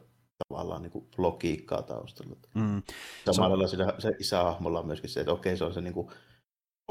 tavallaan 0.48 0.82
niin 0.82 0.90
kuin 0.90 1.04
logiikkaa 1.16 1.82
taustalla. 1.82 2.36
Mm. 2.54 2.82
Samalla 3.30 3.66
se, 3.66 3.76
on... 3.82 3.92
se 3.98 4.10
isähahmolla 4.18 4.78
on 4.80 4.86
myöskin 4.86 5.10
se, 5.10 5.20
että 5.20 5.32
okei, 5.32 5.56
se 5.56 5.64
on 5.64 5.74
se 5.74 5.80
niin 5.80 5.94
kuin 5.94 6.08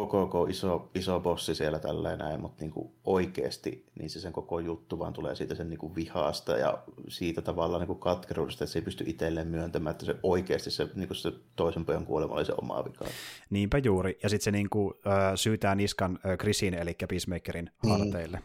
koko 0.06 0.46
iso, 0.46 0.90
iso 0.96 1.20
bossi 1.20 1.56
siellä 1.56 1.80
tällä 1.80 2.16
näin, 2.16 2.42
mutta 2.42 2.64
niin 2.64 2.72
kuin 2.72 2.92
oikeasti 3.04 3.86
niin 4.00 4.10
se 4.10 4.20
sen 4.20 4.34
koko 4.34 4.60
juttu 4.60 5.00
vaan 5.00 5.14
tulee 5.14 5.36
siitä 5.36 5.56
sen 5.56 5.70
niin 5.70 5.80
kuin 5.80 5.96
vihaasta 5.96 6.58
ja 6.58 6.78
siitä 7.08 7.42
tavallaan 7.42 7.82
niin 7.82 7.88
kuin 7.88 8.00
katkeruudesta, 8.00 8.64
että 8.64 8.74
se 8.74 8.80
ei 8.80 8.84
pysty 8.84 9.04
itselleen 9.08 9.48
myöntämään, 9.48 9.92
että 9.92 10.06
se 10.06 10.16
oikeasti 10.24 10.72
se, 10.72 10.90
niin 10.96 11.08
kuin 11.08 11.18
se 11.18 11.32
toisen 11.56 11.86
pojan 11.86 12.06
kuolema 12.06 12.34
oli 12.34 12.46
se 12.46 12.54
oma 12.62 12.86
vika. 12.86 13.06
Niinpä 13.50 13.78
juuri, 13.78 14.20
ja 14.24 14.30
sitten 14.30 14.44
se 14.44 14.52
niin 14.52 14.70
kuin, 14.70 14.94
äh, 15.08 15.32
syytää 15.36 15.76
niskan 15.76 16.20
äh, 16.26 16.38
Chrisin, 16.38 16.74
eli 16.74 16.96
Peacemakerin 17.10 17.70
niin. 17.84 17.92
harteille. 17.92 18.38
Mm. 18.38 18.44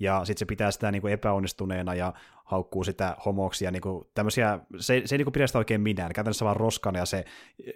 Ja 0.00 0.24
sitten 0.24 0.38
se 0.38 0.46
pitää 0.46 0.70
sitä 0.70 0.92
niin 0.92 1.02
kuin 1.02 1.12
epäonnistuneena 1.12 1.94
ja 1.94 2.12
haukkuu 2.44 2.84
sitä 2.84 3.16
homoksia, 3.24 3.70
niin 3.70 3.82
kuin 3.82 4.04
tämmöisiä, 4.14 4.58
se, 4.78 5.02
se 5.04 5.14
ei 5.14 5.18
niin 5.18 5.24
kuin 5.24 5.32
pidä 5.32 5.46
sitä 5.46 5.58
oikein 5.58 5.80
minään, 5.80 6.12
käytännössä 6.12 6.44
vaan 6.44 6.56
roskana, 6.56 6.98
ja 6.98 7.06
se 7.06 7.24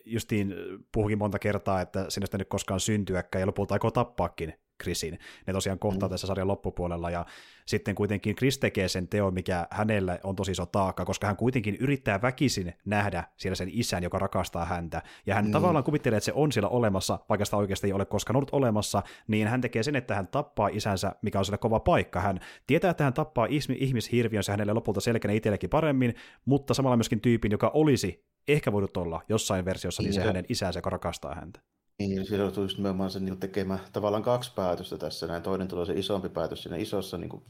justiin 0.04 0.54
puhukin 0.92 1.18
monta 1.18 1.38
kertaa, 1.38 1.80
että 1.80 2.06
sinusta 2.08 2.38
nyt 2.38 2.48
koskaan 2.48 2.80
syntyäkään, 3.18 3.40
ja 3.40 3.46
lopulta 3.46 3.74
aikoo 3.74 3.90
tappaakin 3.90 4.54
Chrisin. 4.82 5.18
Ne 5.46 5.52
tosiaan 5.52 5.78
kohtaa 5.78 6.08
mm. 6.08 6.10
tässä 6.10 6.26
sarjan 6.26 6.48
loppupuolella, 6.48 7.10
ja 7.10 7.26
sitten 7.66 7.94
kuitenkin 7.94 8.36
Chris 8.36 8.58
tekee 8.58 8.88
sen 8.88 9.08
teon, 9.08 9.34
mikä 9.34 9.66
hänelle 9.70 10.20
on 10.24 10.36
tosi 10.36 10.52
iso 10.52 10.66
taakka, 10.66 11.04
koska 11.04 11.26
hän 11.26 11.36
kuitenkin 11.36 11.76
yrittää 11.80 12.22
väkisin 12.22 12.74
nähdä 12.84 13.24
siellä 13.36 13.54
sen 13.54 13.68
isän, 13.72 14.02
joka 14.02 14.18
rakastaa 14.18 14.64
häntä, 14.64 15.02
ja 15.26 15.34
hän 15.34 15.44
mm. 15.44 15.52
tavallaan 15.52 15.84
kuvittelee, 15.84 16.16
että 16.16 16.24
se 16.24 16.32
on 16.32 16.52
siellä 16.52 16.68
olemassa, 16.68 17.18
vaikka 17.28 17.44
sitä 17.44 17.56
oikeasti 17.56 17.86
ei 17.86 17.92
ole 17.92 18.04
koskaan 18.04 18.36
ollut 18.36 18.50
olemassa, 18.52 19.02
niin 19.28 19.48
hän 19.48 19.60
tekee 19.60 19.82
sen, 19.82 19.96
että 19.96 20.14
hän 20.14 20.28
tappaa 20.28 20.68
isänsä, 20.68 21.14
mikä 21.22 21.38
on 21.38 21.44
sille 21.44 21.58
kova 21.58 21.80
paikka. 21.80 22.20
Hän 22.20 22.40
tietää, 22.66 22.90
että 22.90 23.04
hän 23.04 23.14
tappaa 23.14 23.46
ihmishirviön, 23.78 24.44
se 24.44 24.52
hänelle 24.52 24.72
lopulta 24.72 25.00
selkeänä 25.00 25.34
itsellekin 25.34 25.70
paremmin, 25.70 26.14
mutta 26.44 26.74
samalla 26.74 26.96
myöskin 26.96 27.20
tyypin, 27.20 27.52
joka 27.52 27.70
olisi 27.74 28.24
ehkä 28.48 28.72
voinut 28.72 28.96
olla 28.96 29.22
jossain 29.28 29.64
versiossa, 29.64 30.02
niin 30.02 30.12
se 30.12 30.22
hänen 30.22 30.44
isänsä, 30.48 30.78
joka 30.78 30.90
rakastaa 30.90 31.34
häntä. 31.34 31.60
Niin, 31.98 32.26
siellä 32.26 32.44
joutuu 32.44 32.62
just 32.62 32.76
nimenomaan 32.76 33.10
sen 33.10 33.24
niin 33.24 33.40
tekemään 33.40 33.80
tavallaan 33.92 34.22
kaksi 34.22 34.52
päätöstä 34.54 34.98
tässä. 34.98 35.26
Näin 35.26 35.42
toinen 35.42 35.68
tulee 35.68 35.86
se 35.86 35.92
isompi 35.92 36.28
päätös 36.28 36.62
siinä 36.62 36.76
isossa 36.76 37.18
niin 37.18 37.28
kuin, 37.28 37.42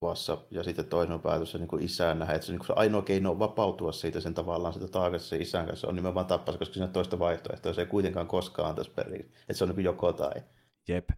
kuvassa, 0.00 0.38
ja 0.50 0.62
sitten 0.62 0.84
toinen 0.84 1.20
päätös 1.20 1.52
se 1.52 1.58
niin 1.58 1.82
isään 1.82 2.18
nähdä. 2.18 2.34
Että 2.34 2.46
se, 2.46 2.52
niin 2.52 2.66
se 2.66 2.72
ainoa 2.76 3.02
keino 3.02 3.38
vapautua 3.38 3.92
siitä 3.92 4.20
sen 4.20 4.34
tavallaan 4.34 4.74
sitä 4.74 4.88
taakasta 4.88 5.28
sen 5.28 5.42
isän 5.42 5.66
kanssa 5.66 5.88
on 5.88 5.94
nimenomaan 5.94 6.26
tappaa, 6.26 6.56
koska 6.56 6.74
siinä 6.74 6.88
toista 6.88 7.18
vaihtoehtoa 7.18 7.72
se 7.72 7.80
ei 7.80 7.86
kuitenkaan 7.86 8.26
koskaan 8.26 8.68
antaisi 8.68 8.90
perin. 8.90 9.20
Että 9.20 9.54
se 9.54 9.64
on 9.64 9.70
niin 9.70 9.84
joko 9.84 10.12
tai. 10.12 10.42
Jep. 10.88 11.08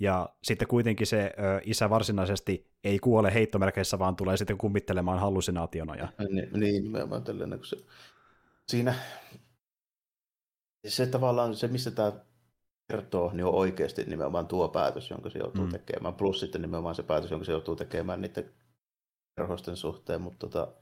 Ja 0.00 0.28
sitten 0.42 0.68
kuitenkin 0.68 1.06
se 1.06 1.32
ö, 1.38 1.60
isä 1.64 1.90
varsinaisesti 1.90 2.70
ei 2.84 2.98
kuole 2.98 3.34
heittomerkeissä, 3.34 3.98
vaan 3.98 4.16
tulee 4.16 4.36
sitten 4.36 4.58
kummittelemaan 4.58 5.18
hallusinaationa. 5.18 5.96
Ja... 5.96 6.08
Niin, 6.28 6.48
niin 6.52 6.82
nimenomaan 6.82 7.24
tällainen, 7.24 7.58
kun 7.58 7.66
se... 7.66 7.76
Siinä 8.68 8.94
se 10.86 11.06
tavallaan 11.06 11.56
se, 11.56 11.68
missä 11.68 11.90
tämä 11.90 12.12
kertoo, 12.88 13.32
niin 13.32 13.44
on 13.44 13.54
oikeasti 13.54 14.04
nimenomaan 14.04 14.46
tuo 14.46 14.68
päätös, 14.68 15.10
jonka 15.10 15.30
se 15.30 15.38
joutuu 15.38 15.64
mm. 15.64 15.70
tekemään. 15.70 16.14
Plus 16.14 16.40
sitten 16.40 16.62
nimenomaan 16.62 16.94
se 16.94 17.02
päätös, 17.02 17.30
jonka 17.30 17.44
se 17.46 17.52
joutuu 17.52 17.76
tekemään 17.76 18.20
niiden 18.20 18.50
perhosten 19.34 19.76
suhteen, 19.76 20.20
mutta 20.20 20.38
tota, 20.38 20.72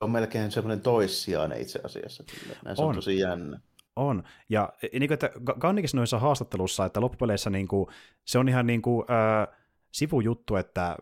on 0.00 0.10
melkein 0.10 0.50
semmoinen 0.50 0.80
toissijainen 0.80 1.60
itse 1.60 1.80
asiassa. 1.84 2.24
Näin 2.64 2.76
se 2.76 2.82
on. 2.82 2.88
on 2.88 2.94
tosi 2.94 3.18
jännä. 3.18 3.60
On, 3.96 4.22
ja 4.48 4.72
niin 4.82 5.08
kuin, 5.08 5.12
että 5.12 5.30
Gannikin 5.58 5.90
noissa 5.94 6.18
haastattelussa, 6.18 6.84
että 6.84 7.00
loppupeleissä 7.00 7.50
niin 7.50 7.68
kuin, 7.68 7.86
se 8.24 8.38
on 8.38 8.48
ihan 8.48 8.66
niin 8.66 8.82
kuin, 8.82 9.06
äh, 9.10 9.56
sivujuttu, 9.92 10.56
että 10.56 10.96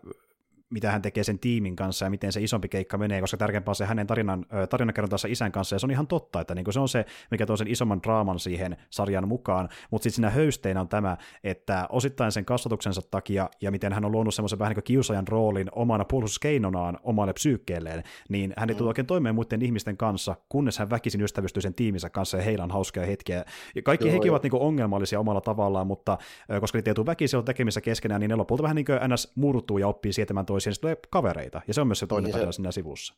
mitä 0.69 0.91
hän 0.91 1.01
tekee 1.01 1.23
sen 1.23 1.39
tiimin 1.39 1.75
kanssa 1.75 2.05
ja 2.05 2.09
miten 2.09 2.31
se 2.31 2.41
isompi 2.41 2.69
keikka 2.69 2.97
menee, 2.97 3.21
koska 3.21 3.37
tärkeämpää 3.37 3.71
on 3.71 3.75
se 3.75 3.85
hänen 3.85 4.07
tarinan, 4.07 4.45
tarinankerrontansa 4.69 5.27
isän 5.27 5.51
kanssa, 5.51 5.75
ja 5.75 5.79
se 5.79 5.85
on 5.85 5.91
ihan 5.91 6.07
totta, 6.07 6.41
että 6.41 6.55
niin 6.55 6.73
se 6.73 6.79
on 6.79 6.89
se, 6.89 7.05
mikä 7.31 7.45
tuo 7.45 7.57
sen 7.57 7.67
isomman 7.67 8.03
draaman 8.03 8.39
siihen 8.39 8.77
sarjan 8.89 9.27
mukaan, 9.27 9.69
mutta 9.91 10.03
sitten 10.03 10.15
siinä 10.15 10.29
höysteinä 10.29 10.81
on 10.81 10.87
tämä, 10.87 11.17
että 11.43 11.87
osittain 11.89 12.31
sen 12.31 12.45
kasvatuksensa 12.45 13.01
takia, 13.11 13.49
ja 13.61 13.71
miten 13.71 13.93
hän 13.93 14.05
on 14.05 14.11
luonut 14.11 14.33
semmoisen 14.33 14.59
vähän 14.59 14.69
niin 14.69 14.75
kuin 14.75 14.83
kiusajan 14.83 15.27
roolin 15.27 15.69
omana 15.71 16.05
puolustuskeinonaan 16.05 16.97
omalle 17.03 17.33
psyykkeelleen, 17.33 18.03
niin 18.29 18.53
hän 18.57 18.69
ei 18.69 18.75
tule 18.75 18.85
mm. 18.85 18.87
oikein 18.87 19.07
toimeen 19.07 19.35
muiden 19.35 19.61
ihmisten 19.61 19.97
kanssa, 19.97 20.35
kunnes 20.49 20.79
hän 20.79 20.89
väkisin 20.89 21.21
ystävystyy 21.21 21.61
sen 21.61 21.73
tiiminsä 21.73 22.09
kanssa, 22.09 22.37
ja 22.37 22.43
heillä 22.43 22.63
on 22.63 22.71
hauskoja 22.71 23.05
hetkiä. 23.05 23.45
Ja 23.75 23.81
kaikki 23.81 24.07
Joo, 24.07 24.13
hekin 24.13 24.31
ovat 24.31 24.43
niin 24.43 24.55
ongelmallisia 24.55 25.19
omalla 25.19 25.41
tavallaan, 25.41 25.87
mutta 25.87 26.17
koska 26.59 26.77
niitä 26.77 26.91
ei 26.91 26.95
tule 26.95 27.05
väkisin 27.05 27.43
tekemissä 27.43 27.81
keskenään, 27.81 28.21
niin 28.21 28.29
ne 28.29 28.35
lopulta 28.35 28.63
vähän 28.63 28.75
niin 28.75 28.85
kuin 28.85 28.99
NS 29.13 29.31
murtuu 29.35 29.77
ja 29.77 29.87
oppii 29.87 30.13
sietämään 30.13 30.45
toisiaan, 30.45 30.58
tulee 30.81 30.97
kavereita, 31.09 31.61
ja 31.67 31.73
se 31.73 31.81
on 31.81 31.87
myös 31.87 31.99
se 31.99 32.07
toinen 32.07 32.23
niin 32.25 32.33
tarina 32.33 32.51
siinä 32.51 32.71
sivussa. 32.71 33.13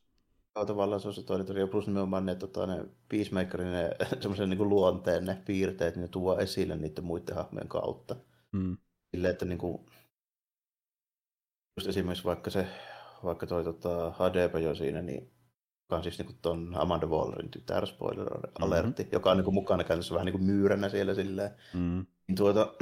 Joo, 0.56 0.65
tavallaan 0.65 1.01
se 1.01 1.08
on 1.08 1.13
se 1.13 1.23
toinen 1.23 1.47
tarina, 1.47 1.67
plus 1.67 1.88
nimenomaan 1.88 2.25
ne, 2.25 2.36
tota, 2.36 2.67
ne 2.67 2.86
Peacemakerin 3.10 3.71
ne 3.71 3.89
semmoisen 4.21 4.49
niin 4.49 4.69
luonteen 4.69 5.25
ne 5.25 5.41
piirteet, 5.45 5.95
niin 5.95 6.01
ne 6.01 6.08
tuo 6.08 6.38
esille 6.38 6.75
niiden 6.75 7.04
muiden 7.04 7.36
hahmojen 7.36 7.67
kautta. 7.67 8.15
Mm. 8.51 8.77
Silleen, 9.12 9.32
että 9.32 9.45
niin 9.45 9.58
kuin, 9.58 9.86
just 11.77 11.88
esimerkiksi 11.88 12.25
vaikka 12.25 12.49
se, 12.49 12.67
vaikka 13.23 13.47
toi 13.47 13.63
tota, 13.63 14.12
Hadepa 14.12 14.60
jo 14.60 14.75
siinä, 14.75 15.01
niin 15.01 15.32
joka 15.91 15.97
on 15.97 16.04
siis 16.04 16.19
niin 16.19 16.39
tuon 16.41 16.73
Amanda 16.75 17.08
Wallerin 17.08 17.51
tytär, 17.51 17.88
spoiler 17.88 18.27
alertti, 18.60 19.04
mm-hmm. 19.04 19.13
joka 19.13 19.32
on 19.32 19.38
niin 19.38 19.45
kuin, 19.45 19.54
mukana 19.54 19.84
käytössä 19.84 20.13
vähän 20.13 20.25
niin 20.25 20.38
kuin 20.38 20.45
myyränä 20.45 20.89
siellä 20.89 21.13
silleen. 21.13 21.51
Mm. 21.73 22.06
Niin 22.27 22.36
tuota, 22.36 22.73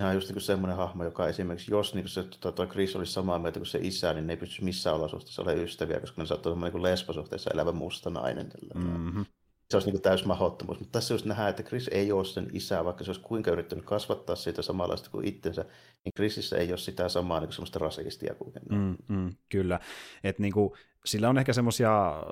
Hän 0.00 0.08
on 0.08 0.14
just 0.14 0.30
niin 0.30 0.40
semmoinen 0.40 0.76
hahmo, 0.76 1.04
joka 1.04 1.28
esimerkiksi, 1.28 1.70
jos 1.70 1.94
niin 1.94 2.08
se, 2.08 2.22
tota, 2.22 2.52
toi 2.52 2.66
Chris 2.66 2.96
olisi 2.96 3.12
samaa 3.12 3.38
mieltä 3.38 3.60
kuin 3.60 3.66
se 3.66 3.78
isä, 3.82 4.12
niin 4.12 4.26
ne 4.26 4.32
ei 4.32 4.36
pysty 4.36 4.64
missään 4.64 4.96
olosuhteessa 4.96 5.42
olemaan 5.42 5.64
ystäviä, 5.64 6.00
koska 6.00 6.22
ne 6.22 6.26
saattaa 6.26 6.52
olla 6.52 6.68
niin 6.68 6.82
lesbosuhteessa 6.82 7.50
elävä 7.54 7.72
musta 7.72 8.10
nainen. 8.10 8.50
Mm-hmm. 8.74 9.26
Se 9.70 9.76
olisi 9.76 9.90
niin 9.90 10.02
täys 10.02 10.24
mahdottomuus. 10.24 10.78
Mutta 10.78 10.92
tässä 10.92 11.14
just 11.14 11.26
nähdään, 11.26 11.50
että 11.50 11.62
Chris 11.62 11.88
ei 11.88 12.12
ole 12.12 12.24
sen 12.24 12.50
isä, 12.52 12.84
vaikka 12.84 13.04
se 13.04 13.10
olisi 13.10 13.20
kuinka 13.20 13.50
yrittänyt 13.50 13.84
kasvattaa 13.84 14.36
siitä 14.36 14.62
samanlaista 14.62 15.10
kuin 15.10 15.28
itsensä, 15.28 15.64
niin 16.04 16.12
Chrisissä 16.16 16.56
ei 16.56 16.70
ole 16.70 16.78
sitä 16.78 17.08
samaa 17.08 17.40
niin 17.40 17.52
semmoista 17.52 17.78
rasistia 17.78 18.34
kuitenkaan. 18.34 18.96
Mm, 19.08 19.16
mm, 19.16 19.34
kyllä. 19.48 19.80
Et 20.24 20.38
niin 20.38 20.52
kuin, 20.52 20.72
sillä 21.04 21.28
on 21.28 21.38
ehkä 21.38 21.52
semmoisia... 21.52 22.22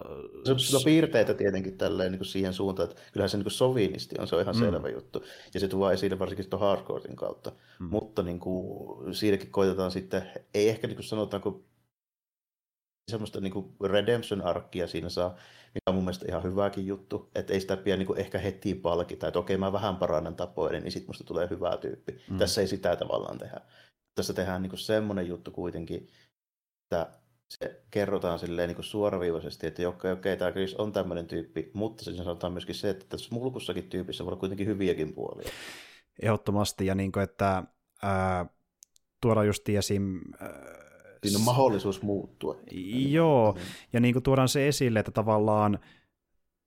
Se 0.44 0.76
on 0.76 0.82
piirteitä 0.84 1.34
tietenkin 1.34 1.78
tälleen 1.78 2.12
niin 2.12 2.18
kuin 2.18 2.26
siihen 2.26 2.52
suuntaan, 2.52 2.90
että 2.90 3.02
kyllähän 3.12 3.30
se 3.30 3.36
niin 3.36 3.44
kuin 3.44 3.52
sovinisti 3.52 4.16
on, 4.18 4.28
se 4.28 4.36
on 4.36 4.42
ihan 4.42 4.56
mm. 4.56 4.60
selvä 4.60 4.88
juttu. 4.88 5.24
Ja 5.54 5.60
se 5.60 5.68
tuo 5.68 5.90
esille 5.90 6.18
varsinkin 6.18 6.50
tuon 6.50 6.60
hardcorein 6.60 7.16
kautta. 7.16 7.52
Mm. 7.80 7.86
Mutta 7.86 8.22
niin 8.22 8.40
kuin, 8.40 9.14
siinäkin 9.14 9.50
koitetaan 9.50 9.90
sitten, 9.90 10.30
ei 10.54 10.68
ehkä 10.68 10.86
niin 10.86 10.96
kuin 10.96 11.04
sanotaanko 11.04 11.64
semmoista 13.10 13.40
niin 13.40 13.52
kuin 13.52 13.74
redemption-arkkia 13.84 14.86
siinä 14.86 15.08
saa, 15.08 15.36
mikä 15.74 15.90
on 15.90 15.94
mun 15.94 16.04
mielestä 16.04 16.26
ihan 16.28 16.42
hyvääkin 16.42 16.86
juttu, 16.86 17.30
että 17.34 17.52
ei 17.52 17.60
sitä 17.60 17.76
pidä 17.76 17.96
niin 17.96 18.06
kuin 18.06 18.18
ehkä 18.18 18.38
heti 18.38 18.74
palkita, 18.74 19.26
että 19.28 19.38
okei 19.38 19.56
mä 19.56 19.72
vähän 19.72 19.96
parannan 19.96 20.36
tapoja, 20.36 20.80
niin 20.80 20.92
sitten 20.92 21.08
musta 21.08 21.24
tulee 21.24 21.48
hyvä 21.50 21.76
tyyppi. 21.76 22.20
Mm. 22.30 22.38
Tässä 22.38 22.60
ei 22.60 22.66
sitä 22.66 22.96
tavallaan 22.96 23.38
tehdä. 23.38 23.60
Tässä 24.14 24.32
tehdään 24.32 24.62
niin 24.62 24.78
semmoinen 24.78 25.28
juttu 25.28 25.50
kuitenkin, 25.50 26.08
että 26.82 27.12
se 27.48 27.82
kerrotaan 27.90 28.38
silleen 28.38 28.68
niin 28.68 28.84
suoraviivaisesti, 28.84 29.66
että 29.66 29.88
okei, 29.88 30.12
okei, 30.12 30.36
tämä 30.36 30.52
Chris 30.52 30.74
on 30.74 30.92
tämmöinen 30.92 31.26
tyyppi, 31.26 31.70
mutta 31.74 32.04
siinä 32.04 32.24
sanotaan 32.24 32.52
myöskin 32.52 32.74
se, 32.74 32.90
että 32.90 33.04
tässä 33.08 33.34
mulkussakin 33.34 33.90
tyypissä 33.90 34.24
voi 34.24 34.30
olla 34.30 34.40
kuitenkin 34.40 34.66
hyviäkin 34.66 35.12
puolia. 35.12 35.50
Ehdottomasti, 36.22 36.86
ja 36.86 36.94
niin 36.94 37.12
kuin, 37.12 37.22
että 37.22 37.62
ää, 38.02 38.46
tuoda 39.20 39.44
just 39.44 39.68
esim... 39.68 40.20
Ää, 40.40 40.83
Siinä 41.28 41.38
on 41.38 41.44
mahdollisuus 41.44 42.02
muuttua. 42.02 42.56
Joo, 43.08 43.56
ja 43.92 44.00
niin 44.00 44.14
kuin 44.14 44.22
tuodaan 44.22 44.48
se 44.48 44.68
esille, 44.68 44.98
että 44.98 45.12
tavallaan 45.12 45.78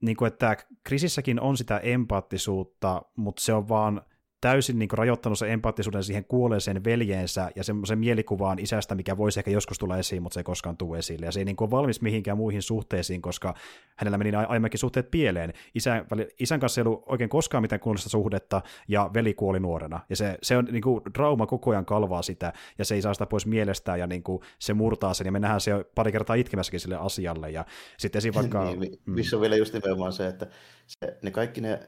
niin 0.01 0.17
kuin, 0.17 0.27
että 0.27 0.57
Krisissäkin 0.83 1.41
on 1.41 1.57
sitä 1.57 1.77
empaattisuutta, 1.77 3.01
mutta 3.15 3.41
se 3.41 3.53
on 3.53 3.69
vaan 3.69 4.01
täysin 4.41 4.79
niin 4.79 4.89
kuin, 4.89 4.97
rajoittanut 4.97 5.39
sen 5.39 5.49
empaattisuuden 5.49 6.03
siihen 6.03 6.25
kuolleeseen 6.25 6.83
veljeensä 6.83 7.51
ja 7.55 7.63
semmoisen 7.63 7.99
mielikuvaan 7.99 8.59
isästä, 8.59 8.95
mikä 8.95 9.17
voisi 9.17 9.39
ehkä 9.39 9.51
joskus 9.51 9.77
tulla 9.77 9.97
esiin, 9.97 10.23
mutta 10.23 10.33
se 10.33 10.39
ei 10.39 10.43
koskaan 10.43 10.77
tule 10.77 10.97
esille. 10.97 11.25
Ja 11.25 11.31
se 11.31 11.39
ei 11.39 11.45
niin 11.45 11.55
kuin, 11.55 11.65
ole 11.65 11.71
valmis 11.71 12.01
mihinkään 12.01 12.37
muihin 12.37 12.61
suhteisiin, 12.61 13.21
koska 13.21 13.53
hänellä 13.95 14.17
meni 14.17 14.35
aiemminkin 14.35 14.79
suhteet 14.79 15.11
pieleen. 15.11 15.53
Isä, 15.75 16.05
isän 16.39 16.59
kanssa 16.59 16.81
ei 16.81 16.87
ollut 16.87 17.03
oikein 17.05 17.29
koskaan 17.29 17.61
mitään 17.61 17.79
kunnollista 17.79 18.09
suhdetta, 18.09 18.61
ja 18.87 19.09
veli 19.13 19.33
kuoli 19.33 19.59
nuorena. 19.59 19.99
Ja 20.09 20.15
se, 20.15 20.37
se 20.43 20.57
on 20.57 20.65
niin 20.71 20.81
kuin, 20.81 21.01
trauma 21.13 21.47
koko 21.47 21.71
ajan 21.71 21.85
kalvaa 21.85 22.21
sitä, 22.21 22.53
ja 22.77 22.85
se 22.85 22.95
ei 22.95 23.01
saa 23.01 23.13
sitä 23.13 23.25
pois 23.25 23.45
mielestään, 23.45 23.99
ja 23.99 24.07
niin 24.07 24.23
kuin, 24.23 24.41
se 24.59 24.73
murtaa 24.73 25.13
sen, 25.13 25.25
ja 25.25 25.31
me 25.31 25.39
nähdään 25.39 25.61
se 25.61 25.85
pari 25.95 26.11
kertaa 26.11 26.35
itkemässäkin 26.35 26.79
sille 26.79 26.95
asialle. 26.95 27.51
Ja 27.51 27.65
sitten 27.97 28.17
esim. 28.17 28.33
vaikka... 28.35 28.75
niin, 28.75 28.99
missä 29.05 29.35
on 29.35 29.41
vielä 29.41 29.55
just 29.55 29.73
nimenomaan 29.73 30.13
se, 30.13 30.27
että 30.27 30.47
se, 30.87 31.17
ne 31.21 31.31
kaikki 31.31 31.61
ne 31.61 31.79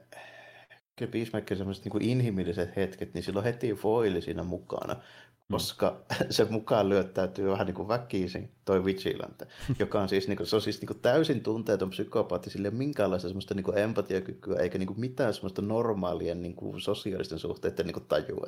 kyllä 1.00 1.12
Peacemaker 1.12 1.58
sellaiset 1.58 1.86
niin 1.86 2.02
inhimilliset 2.02 2.76
hetket, 2.76 3.14
niin 3.14 3.24
silloin 3.24 3.46
heti 3.46 3.74
foili 3.74 4.22
siinä 4.22 4.44
mukana, 4.44 5.02
Mm. 5.50 5.54
koska 5.54 6.06
se 6.30 6.46
mukaan 6.50 6.90
lyöttäytyy 6.90 7.52
vähän 7.52 7.68
niin 7.68 7.76
kuin 7.76 7.88
väkisin 7.88 8.52
toi 8.70 8.86
Vigilante, 8.86 9.48
joka 9.80 10.02
on 10.02 10.10
siis, 10.10 10.28
niin 10.28 10.38
kuin, 10.38 10.48
se 10.48 10.56
on 10.56 10.62
siis 10.62 10.82
niin 10.82 10.88
kuin 10.88 11.00
täysin 11.00 11.44
tunteeton 11.44 11.90
psykopaatti, 11.90 12.50
sille 12.50 12.70
minkäänlaista 12.70 13.28
semmoista 13.28 13.54
niin 13.54 13.64
kuin 13.64 13.78
empatiakykyä, 13.78 14.60
eikä 14.60 14.78
niin 14.78 14.88
kuin 14.88 15.00
mitään 15.00 15.34
semmoista 15.34 15.62
normaalien 15.62 16.42
niin 16.42 16.56
kuin 16.56 16.82
sosiaalisten 16.82 17.40
suhteiden 17.40 17.86
niin 17.86 17.94
kuin 17.94 18.06
tajua. 18.08 18.48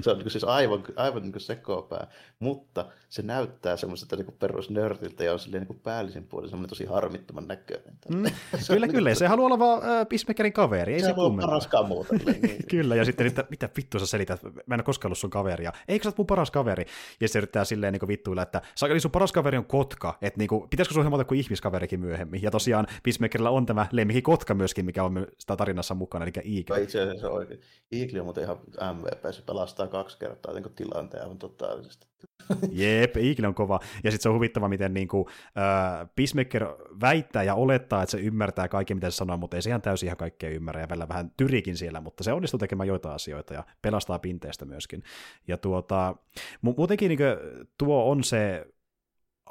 Se 0.00 0.10
on 0.10 0.16
niin 0.16 0.24
kuin 0.24 0.30
siis 0.30 0.44
aivan, 0.44 0.82
aivan 0.96 1.22
niin 1.22 1.32
kuin 1.32 1.42
sekopää, 1.42 2.06
mutta 2.38 2.86
se 3.08 3.22
näyttää 3.22 3.76
semmoiselta 3.76 4.16
niin 4.16 4.36
perusnörtiltä 4.38 5.24
ja 5.24 5.32
on 5.32 5.38
silleen 5.38 5.60
niin 5.60 5.66
kuin 5.66 5.80
päällisin 5.82 6.24
puolin 6.24 6.50
semmoinen 6.50 6.68
tosi 6.68 6.84
harmittoman 6.84 7.48
näköinen. 7.48 7.94
Mm. 8.08 8.24
kyllä, 8.68 8.88
kyllä, 8.88 9.10
ja 9.10 9.14
se 9.14 9.26
haluaa 9.26 9.46
olla 9.46 9.58
vaan 9.58 9.82
äh, 9.82 10.08
Peacemakerin 10.08 10.52
kaveri, 10.52 10.94
ei 10.94 11.00
se, 11.00 11.06
se 11.06 11.12
kummempaa. 11.12 11.46
paraskaan 11.46 11.88
muuta. 11.88 12.14
Niin. 12.14 12.64
kyllä, 12.70 12.96
ja 12.96 13.04
sitten, 13.04 13.26
että 13.26 13.44
mitä 13.50 13.68
vittua 13.76 14.00
sä 14.00 14.06
selität, 14.06 14.42
mä 14.42 14.74
en 14.74 14.80
ole 14.80 14.82
koskaan 14.82 15.08
ollut 15.08 15.18
sun 15.18 15.30
kaveria. 15.30 15.72
Eikö 15.88 16.10
sä 16.10 16.16
mun 16.16 16.26
paras 16.26 16.50
kaveri? 16.50 16.86
Ja 17.20 17.28
se 17.28 17.38
yrittää 17.38 17.64
silleen 17.64 17.92
niin 17.92 18.08
vittuilla, 18.08 18.42
että 18.42 18.62
sakeli 18.74 19.00
sun 19.00 19.10
paras 19.10 19.32
kaveri 19.32 19.58
on 19.58 19.61
kotka, 19.64 20.18
että 20.22 20.38
niin 20.38 20.48
kuin, 20.48 20.68
pitäisikö 20.68 20.94
sun 20.94 21.04
hemata 21.04 21.24
kuin 21.24 21.40
ihmiskaverikin 21.40 22.00
myöhemmin. 22.00 22.42
Ja 22.42 22.50
tosiaan 22.50 22.86
Peacemakerilla 23.02 23.50
on 23.50 23.66
tämä 23.66 23.86
lemmikki 23.92 24.22
kotka 24.22 24.54
myöskin, 24.54 24.84
mikä 24.84 25.04
on 25.04 25.26
sitä 25.38 25.56
tarinassa 25.56 25.94
mukana, 25.94 26.24
eli 26.24 26.58
Eagle. 26.58 26.82
Itse 26.82 27.02
asiassa 27.02 27.30
oikein. 27.30 27.60
Eagle 27.92 28.20
on 28.20 28.26
muuten 28.26 28.44
ihan 28.44 28.58
MVP, 28.96 29.32
se 29.32 29.42
pelastaa 29.42 29.86
kaksi 29.86 30.18
kertaa 30.18 30.54
niin 30.54 30.74
tilanteen 30.74 31.22
aivan 31.22 31.38
totaalisesti. 31.38 32.06
Jep, 32.72 33.16
Eagle 33.16 33.48
on 33.48 33.54
kova. 33.54 33.80
Ja 34.04 34.10
sitten 34.10 34.22
se 34.22 34.28
on 34.28 34.34
huvittava, 34.34 34.68
miten 34.68 34.94
niin 34.94 35.08
kuin, 35.08 35.26
äh, 35.46 36.08
Peacemaker 36.16 36.66
väittää 37.00 37.42
ja 37.42 37.54
olettaa, 37.54 38.02
että 38.02 38.10
se 38.10 38.18
ymmärtää 38.18 38.68
kaiken, 38.68 38.96
mitä 38.96 39.10
se 39.10 39.16
sanoo, 39.16 39.36
mutta 39.36 39.56
ei 39.56 39.62
se 39.62 39.70
ihan 39.70 39.82
täysin 39.82 40.06
ihan 40.06 40.16
kaikkea 40.16 40.50
ymmärrä, 40.50 40.80
ja 40.80 40.88
välillä 40.88 41.08
vähän 41.08 41.30
tyrikin 41.36 41.76
siellä, 41.76 42.00
mutta 42.00 42.24
se 42.24 42.32
onnistuu 42.32 42.58
tekemään 42.58 42.88
joitain 42.88 43.14
asioita 43.14 43.54
ja 43.54 43.64
pelastaa 43.82 44.18
pinteestä 44.18 44.64
myöskin. 44.64 45.02
Ja 45.48 45.56
tuota, 45.56 46.16
muutenkin 46.62 47.08
niin 47.08 47.18
kuin, 47.18 47.68
tuo 47.78 48.10
on 48.10 48.24
se 48.24 48.66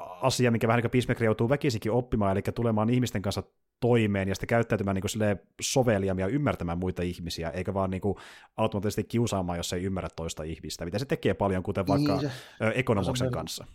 asia, 0.02 0.50
mikä 0.50 0.68
vähän 0.68 0.78
niin 0.78 0.82
kuin 0.82 0.90
Peacemaker 0.90 1.24
joutuu 1.24 1.48
väkisikin 1.48 1.92
oppimaan, 1.92 2.32
eli 2.32 2.42
tulemaan 2.54 2.90
ihmisten 2.90 3.22
kanssa 3.22 3.42
toimeen 3.80 4.28
ja 4.28 4.34
sitten 4.34 4.46
käyttäytymään 4.46 4.94
niin 4.94 5.02
kuin 5.02 5.38
soveliamia 5.60 6.26
ja 6.26 6.32
ymmärtämään 6.32 6.78
muita 6.78 7.02
ihmisiä, 7.02 7.50
eikä 7.50 7.74
vaan 7.74 7.90
niin 7.90 8.00
kuin 8.00 8.14
automaattisesti 8.56 9.04
kiusaamaan, 9.04 9.58
jos 9.58 9.72
ei 9.72 9.82
ymmärrä 9.82 10.08
toista 10.16 10.42
ihmistä, 10.42 10.84
mitä 10.84 10.98
se 10.98 11.04
tekee 11.04 11.34
paljon, 11.34 11.62
kuten 11.62 11.86
vaikka 11.86 12.16
niin, 12.16 12.30
se, 12.58 12.72
ekonomoksen 12.74 13.28
se 13.28 13.32
kanssa. 13.32 13.66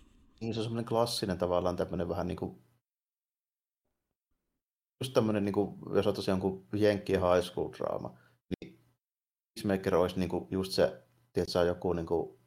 Niin 0.41 0.53
se 0.53 0.59
on 0.59 0.63
semmoinen 0.63 0.85
klassinen 0.85 1.37
tavallaan 1.37 1.75
tämmöinen 1.75 2.09
vähän 2.09 2.27
niin 2.27 2.37
kuin 2.37 2.57
just 5.03 5.13
tämmöinen, 5.13 5.45
niin 5.45 5.53
kuin, 5.53 5.75
jos 5.93 6.07
on 6.07 6.13
tosiaan 6.13 6.39
kuin 6.39 6.65
Jenkki 6.73 7.13
high 7.13 7.41
school 7.41 7.69
draama, 7.77 8.17
niin 8.61 8.79
Peacemaker 9.55 9.95
olisi 9.95 10.19
niin 10.19 10.29
kuin 10.29 10.47
just 10.51 10.71
se, 10.71 11.03
että 11.35 11.63
joku 11.63 11.93
niin 11.93 12.05
kuin 12.05 12.37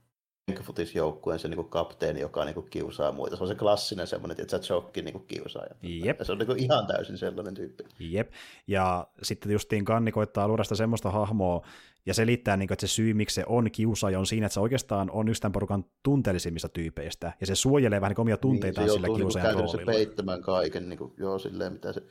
jenkkifutisjoukkueen 0.51 1.39
se 1.39 1.49
niin 1.49 1.69
kapteeni, 1.69 2.21
joka 2.21 2.45
niin 2.45 2.55
kuin 2.55 2.67
kiusaa 2.71 3.13
muita. 3.13 3.37
Se 3.37 3.43
on 3.43 3.49
se 3.49 3.55
klassinen 3.55 4.07
semmoinen, 4.07 4.37
että 4.41 4.51
sä 4.51 4.59
chokki 4.59 5.03
niin 5.03 5.27
kiusaaja. 5.27 5.75
Jep. 5.83 6.19
Ja 6.19 6.25
se 6.25 6.33
on 6.33 6.39
niin 6.39 6.59
ihan 6.59 6.87
täysin 6.87 7.19
sellainen 7.19 7.55
tyyppi. 7.55 7.85
Jep. 7.99 8.33
Ja 8.67 9.07
sitten 9.23 9.53
justiin 9.53 9.85
Kanni 9.85 10.13
koittaa 10.13 10.49
luoda 10.49 10.65
sitä 10.65 10.75
semmoista 10.75 11.11
hahmoa, 11.11 11.67
ja 12.07 12.15
selittää, 12.15 12.57
niin 12.57 12.69
kuin, 12.69 12.75
että 12.75 12.87
se 12.87 12.93
syy, 12.93 13.15
miksi 13.15 13.35
se 13.35 13.45
on 13.47 13.71
kiusaaja, 13.71 14.19
on 14.19 14.27
siinä, 14.27 14.47
että 14.47 14.55
se 14.55 14.61
oikeastaan 14.61 15.11
on 15.11 15.29
yksi 15.29 15.43
tämän 15.43 15.53
porukan 15.53 15.85
tunteellisimmista 16.03 16.69
tyypeistä, 16.69 17.33
ja 17.41 17.47
se 17.47 17.55
suojelee 17.55 18.01
vähän 18.01 18.11
niin 18.11 18.21
omia 18.21 18.37
tunteitaan 18.37 18.87
niin, 18.87 18.95
sillä 18.95 19.17
kiusaajan 19.17 19.55
roolilla. 19.55 19.79
Se 19.79 19.85
peittämään 19.85 20.43
kaiken, 20.43 20.89
niin 20.89 20.99
kuin, 20.99 21.13
joo, 21.17 21.39
silleen, 21.39 21.73
mitä 21.73 21.93
se 21.93 22.03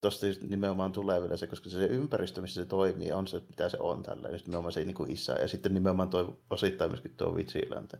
tuosta 0.00 0.26
nimenomaan 0.48 0.92
tulee 0.92 1.20
vielä 1.20 1.36
se, 1.36 1.46
koska 1.46 1.70
se 1.70 1.86
ympäristö, 1.86 2.40
missä 2.40 2.62
se 2.62 2.68
toimii, 2.68 3.12
on 3.12 3.26
se, 3.26 3.42
mitä 3.48 3.68
se 3.68 3.76
on 3.80 4.02
tällä. 4.02 4.28
Ja 4.28 4.38
nimenomaan 4.46 4.72
se 4.72 4.84
niin 4.84 4.94
kuin 4.94 5.10
isä. 5.10 5.32
Ja 5.32 5.48
sitten 5.48 5.74
nimenomaan 5.74 6.10
tuo, 6.10 6.38
osittain 6.50 6.90
myöskin 6.90 7.14
tuo 7.16 7.36
Vigilante. 7.36 7.98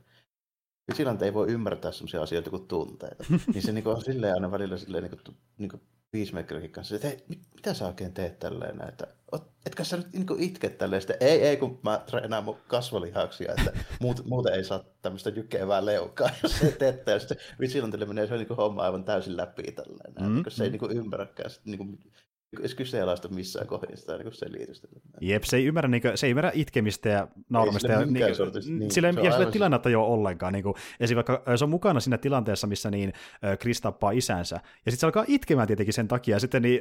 Vigilante 0.92 1.24
ei 1.24 1.34
voi 1.34 1.48
ymmärtää 1.48 1.92
sellaisia 1.92 2.22
asioita 2.22 2.50
kuin 2.50 2.68
tunteita. 2.68 3.24
niin 3.54 3.62
se 3.62 3.72
niin 3.72 3.84
kuin 3.84 3.96
on 3.96 4.04
silleen 4.04 4.34
aina 4.34 4.50
välillä 4.50 4.78
silleen 4.78 5.02
niin 5.02 5.18
kuin, 5.24 5.36
niin 5.58 5.70
kuin 5.70 5.82
Peacemakerin 6.10 6.70
kanssa, 6.70 6.94
että 6.94 7.08
hei, 7.08 7.24
mit, 7.28 7.40
mitä 7.54 7.74
sä 7.74 7.86
oikein 7.86 8.14
teet 8.14 8.38
tälleen 8.38 8.76
näitä? 8.76 9.06
Etkä 9.66 9.84
sä 9.84 9.96
nyt 9.96 10.12
niin 10.12 10.26
itke 10.38 10.68
tälleen, 10.70 11.02
sitten 11.02 11.28
ei, 11.28 11.42
ei, 11.42 11.56
kun 11.56 11.80
mä 11.82 12.02
treenaan 12.06 12.44
mun 12.44 12.56
kasvolihaksia, 12.68 13.54
että 13.58 13.72
muut, 14.00 14.24
muuten 14.30 14.54
ei 14.54 14.64
saa 14.64 14.84
tämmöistä 15.02 15.30
jykevää 15.30 15.84
leukaa, 15.84 16.30
jos 16.42 16.58
se 16.58 16.72
teet 16.72 17.06
ja 17.06 17.18
sitten 17.18 17.36
Vigilantille 17.60 18.06
menee 18.06 18.26
se 18.26 18.36
niin 18.36 18.56
homma 18.56 18.82
aivan 18.82 19.04
täysin 19.04 19.36
läpi 19.36 19.62
tälleen, 19.62 20.14
mm, 20.20 20.36
mm. 20.36 20.44
se 20.48 20.64
ei 20.64 20.70
niin 20.70 20.96
ymmärräkään 20.96 21.50
niin 21.64 21.78
kuin, 21.78 21.98
edes 22.60 22.74
kyseenalaista 22.74 23.28
missään 23.28 23.66
kohdassa 23.66 23.96
sitä 23.96 24.18
niin 24.18 24.32
selitystä. 24.32 24.88
Jep, 25.20 25.42
se 25.42 25.56
ei 25.56 25.64
ymmärrä, 25.64 25.88
niin 25.88 26.02
kuin, 26.02 26.18
se 26.18 26.26
ei 26.26 26.30
ymmärrä 26.30 26.50
itkemistä 26.54 27.08
ja 27.08 27.28
nauramista. 27.48 27.92
Ja, 27.92 28.06
niin, 28.06 28.34
sortista, 28.34 28.72
niin, 28.72 28.90
sillä 28.90 29.08
ei 29.08 29.14
sille 29.14 29.30
aivan... 29.30 29.52
tilannetta 29.52 29.90
jo 29.90 30.04
ollenkaan. 30.04 30.52
Niin 30.52 30.62
kuin, 30.62 30.74
esim. 31.00 31.14
vaikka 31.14 31.42
se 31.56 31.64
on 31.64 31.70
mukana 31.70 32.00
siinä 32.00 32.18
tilanteessa, 32.18 32.66
missä 32.66 32.90
niin, 32.90 33.12
Chris 33.60 33.80
tappaa 33.80 34.10
isänsä, 34.10 34.56
ja 34.56 34.92
sitten 34.92 34.98
se 35.00 35.06
alkaa 35.06 35.24
itkemään 35.28 35.66
tietenkin 35.66 35.94
sen 35.94 36.08
takia, 36.08 36.36
ja 36.36 36.40
sitten 36.40 36.62
niin, 36.62 36.80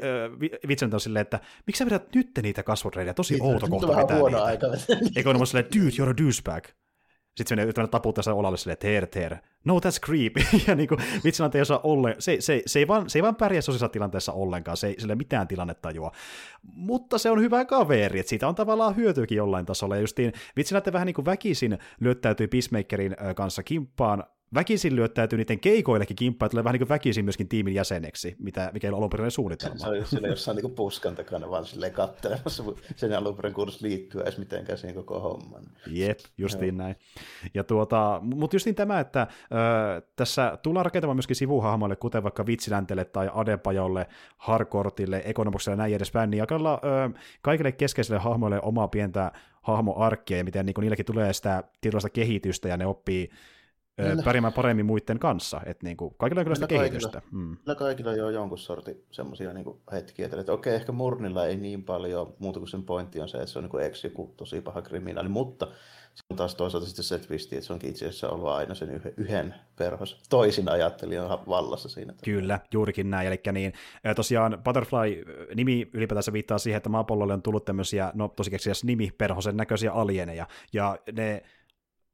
Vincent 0.67 0.93
on 0.93 0.99
silleen, 0.99 1.21
että 1.21 1.39
miksi 1.67 1.79
sä 1.79 1.85
vedät 1.85 2.15
nyt 2.15 2.29
niitä 2.41 2.63
kasvotreidiä, 2.63 3.13
tosi 3.13 3.33
niin, 3.33 3.43
outo 3.43 3.67
kohta 3.67 3.95
vetää 3.97 4.17
niitä. 4.17 4.43
Aika. 4.43 4.67
Eikö 5.15 5.29
on 5.29 5.47
silleen, 5.47 5.71
dude, 5.75 5.89
you're 5.89 6.09
a 6.09 6.17
douchebag. 6.23 6.63
Sitten 7.37 7.57
menee 7.57 7.87
taputtaa 7.87 8.23
sen 8.23 8.33
olalle 8.33 8.57
silleen, 8.57 8.77
teer, 8.77 9.07
teer. 9.07 9.35
No, 9.65 9.79
that's 9.79 10.05
creepy. 10.05 10.41
ja 10.67 10.75
niin 10.75 10.89
kuin, 10.89 10.99
vitsinä 11.23 11.49
ei 11.53 11.61
osaa 11.61 11.79
olle, 11.83 12.15
se, 12.19 12.37
se, 12.39 12.61
se, 12.65 12.79
ei 12.79 12.87
vaan, 12.87 13.09
se 13.09 13.19
ei 13.19 13.23
vaan 13.23 13.35
pärjää 13.35 13.61
sosiaalisessa 13.61 13.89
tilanteessa 13.89 14.31
ollenkaan, 14.31 14.77
se 14.77 14.87
ei 14.87 14.95
sille 14.99 15.15
mitään 15.15 15.47
tilannetajua. 15.47 16.11
Mutta 16.73 17.17
se 17.17 17.31
on 17.31 17.41
hyvä 17.41 17.65
kaveri, 17.65 18.19
että 18.19 18.29
siitä 18.29 18.47
on 18.47 18.55
tavallaan 18.55 18.95
hyötyäkin 18.95 19.35
jollain 19.35 19.65
tasolla. 19.65 19.95
Ja 19.95 20.01
justiin 20.01 20.33
vitsinä 20.57 20.81
vähän 20.93 21.05
niin 21.05 21.13
kuin 21.13 21.25
väkisin 21.25 21.77
lyöttäytyy 21.99 22.47
Peacemakerin 22.47 23.15
kanssa 23.35 23.63
kimppaan, 23.63 24.23
väkisin 24.53 24.95
lyöttäytyy 24.95 25.37
niiden 25.37 25.59
keikoillekin 25.59 26.15
kimppaan, 26.15 26.49
tulee 26.49 26.63
vähän 26.63 26.73
niin 26.73 26.79
kuin 26.79 26.89
väkisin 26.89 27.25
myöskin 27.25 27.47
tiimin 27.47 27.73
jäseneksi, 27.73 28.35
mitä, 28.39 28.69
mikä 28.73 28.87
ei 28.87 28.89
ole 28.89 28.97
alun 28.97 29.09
perin 29.09 29.31
suunnitelma. 29.31 29.77
Se, 29.77 29.87
on 29.87 30.05
siellä 30.05 30.27
jossain 30.27 30.57
niin 30.57 30.71
puskan 30.71 31.15
takana 31.15 31.49
vaan 31.49 31.65
silleen 31.65 31.91
kattelemassa, 31.91 32.63
sen 32.95 33.17
alun 33.17 33.35
perin 33.35 33.53
kuuluisi 33.53 33.87
liittyä 33.87 34.23
edes 34.23 34.37
mitenkään 34.37 34.77
siihen 34.77 34.95
koko 34.95 35.19
homman. 35.19 35.63
Jep, 35.87 36.19
justiin 36.37 36.77
näin. 36.77 36.95
Ja 37.53 37.63
tuota, 37.63 38.19
mutta 38.23 38.55
justiin 38.55 38.75
tämä, 38.75 38.99
että 38.99 39.27
ö, 39.31 40.01
tässä 40.15 40.57
tullaan 40.63 40.85
rakentamaan 40.85 41.17
myöskin 41.17 41.35
sivuhahmoille, 41.35 41.95
kuten 41.95 42.23
vaikka 42.23 42.45
Vitsiläntelle 42.45 43.05
tai 43.05 43.29
Adepajolle, 43.33 44.07
Harkortille, 44.37 45.21
Ekonomokselle 45.25 45.73
ja 45.73 45.77
näin 45.77 45.95
edespäin, 45.95 46.29
niin 46.29 46.39
jakalla 46.39 46.73
ö, 46.73 47.19
kaikille 47.41 47.71
keskeisille 47.71 48.19
hahmoille 48.19 48.59
omaa 48.61 48.87
pientä 48.87 49.31
hahmoarkkia, 49.61 50.37
ja 50.37 50.43
miten 50.43 50.65
niin 50.65 50.75
niilläkin 50.81 51.05
tulee 51.05 51.33
sitä 51.33 51.63
tietynlaista 51.81 52.09
kehitystä, 52.09 52.67
ja 52.67 52.77
ne 52.77 52.85
oppii 52.85 53.29
Niillä... 53.97 54.23
pärjäämään 54.23 54.53
paremmin 54.53 54.85
muiden 54.85 55.19
kanssa. 55.19 55.61
Että 55.65 55.85
niin 55.85 55.97
kuin, 55.97 56.15
kaikilla 56.17 56.39
on 56.39 56.45
kyllä 56.45 56.55
sitä 56.55 56.67
kehitystä. 56.67 57.21
Kaikilla, 57.21 57.43
mm. 57.43 57.57
kaikilla 57.77 58.11
on 58.11 58.17
jo 58.17 58.29
jonkun 58.29 58.57
sortin 58.57 59.03
semmoisia 59.11 59.53
niin 59.53 59.65
hetkiä, 59.91 60.25
että, 60.25 60.53
okei, 60.53 60.75
ehkä 60.75 60.91
Murnilla 60.91 61.45
ei 61.45 61.55
niin 61.55 61.83
paljon, 61.83 62.33
muuta 62.39 62.59
kuin 62.59 62.69
sen 62.69 62.83
pointti 62.83 63.19
on 63.21 63.29
se, 63.29 63.37
että 63.37 63.51
se 63.51 63.59
on 63.59 63.69
niin 63.73 63.85
ex 63.85 64.03
joku 64.03 64.33
tosi 64.37 64.61
paha 64.61 64.81
kriminaali, 64.81 65.29
mutta 65.29 65.67
se 66.13 66.23
on 66.29 66.37
taas 66.37 66.55
toisaalta 66.55 66.87
sitten 66.87 67.03
se 67.03 67.19
twisti, 67.19 67.55
että 67.55 67.67
se 67.67 67.73
onkin 67.73 67.89
itse 67.89 68.05
asiassa 68.05 68.29
ollut 68.29 68.47
aina 68.47 68.75
sen 68.75 69.01
yhden 69.17 69.55
perhos. 69.75 70.21
Toisin 70.29 70.69
ajattelijan 70.69 71.39
vallassa 71.47 71.89
siinä. 71.89 72.13
Kyllä, 72.23 72.59
juurikin 72.73 73.09
näin. 73.09 73.27
Eli 73.27 73.41
niin, 73.51 73.73
tosiaan 74.15 74.61
Butterfly-nimi 74.63 75.89
ylipäätänsä 75.93 76.33
viittaa 76.33 76.57
siihen, 76.57 76.77
että 76.77 76.89
maapallolle 76.89 77.33
on 77.33 77.41
tullut 77.41 77.65
tämmöisiä, 77.65 78.11
no 78.15 78.27
tosi 78.27 78.51
nimi, 78.83 79.11
perhosen 79.17 79.57
näköisiä 79.57 79.91
alieneja, 79.91 80.47
ja 80.73 80.97
ne 81.11 81.43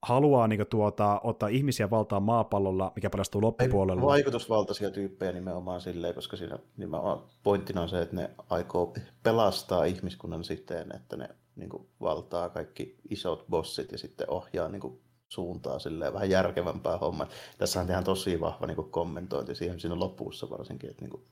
haluaa 0.03 0.47
niin 0.47 0.59
kuin, 0.59 0.67
tuota, 0.67 1.21
ottaa 1.23 1.49
ihmisiä 1.49 1.89
valtaan 1.89 2.23
maapallolla, 2.23 2.91
mikä 2.95 3.09
paljastuu 3.09 3.41
loppupuolella. 3.41 4.01
Vaikutusvaltaisia 4.01 4.91
tyyppejä 4.91 5.31
nimenomaan 5.31 5.81
silleen, 5.81 6.15
koska 6.15 6.37
siinä 6.37 6.59
nimenomaan 6.77 7.21
pointtina 7.43 7.81
on 7.81 7.89
se, 7.89 8.01
että 8.01 8.15
ne 8.15 8.29
aikoo 8.49 8.93
pelastaa 9.23 9.85
ihmiskunnan 9.85 10.43
siten, 10.43 10.95
että 10.95 11.17
ne 11.17 11.29
niin 11.55 11.69
kuin, 11.69 11.87
valtaa 12.01 12.49
kaikki 12.49 12.97
isot 13.09 13.45
bossit 13.49 13.91
ja 13.91 13.97
sitten 13.97 14.29
ohjaa 14.29 14.69
niin 14.69 14.81
kuin, 14.81 14.99
suuntaa 15.29 15.79
silleen 15.79 16.13
vähän 16.13 16.29
järkevämpää 16.29 16.97
hommaa. 16.97 17.27
Tässä 17.57 17.79
tehdään 17.79 18.03
tosi 18.03 18.39
vahva 18.39 18.67
niin 18.67 18.75
kuin, 18.75 18.91
kommentointi 18.91 19.55
siihen 19.55 19.79
siinä 19.79 19.99
lopussa 19.99 20.49
varsinkin, 20.49 20.89
että 20.89 21.01
niin 21.01 21.11
kuin, 21.11 21.23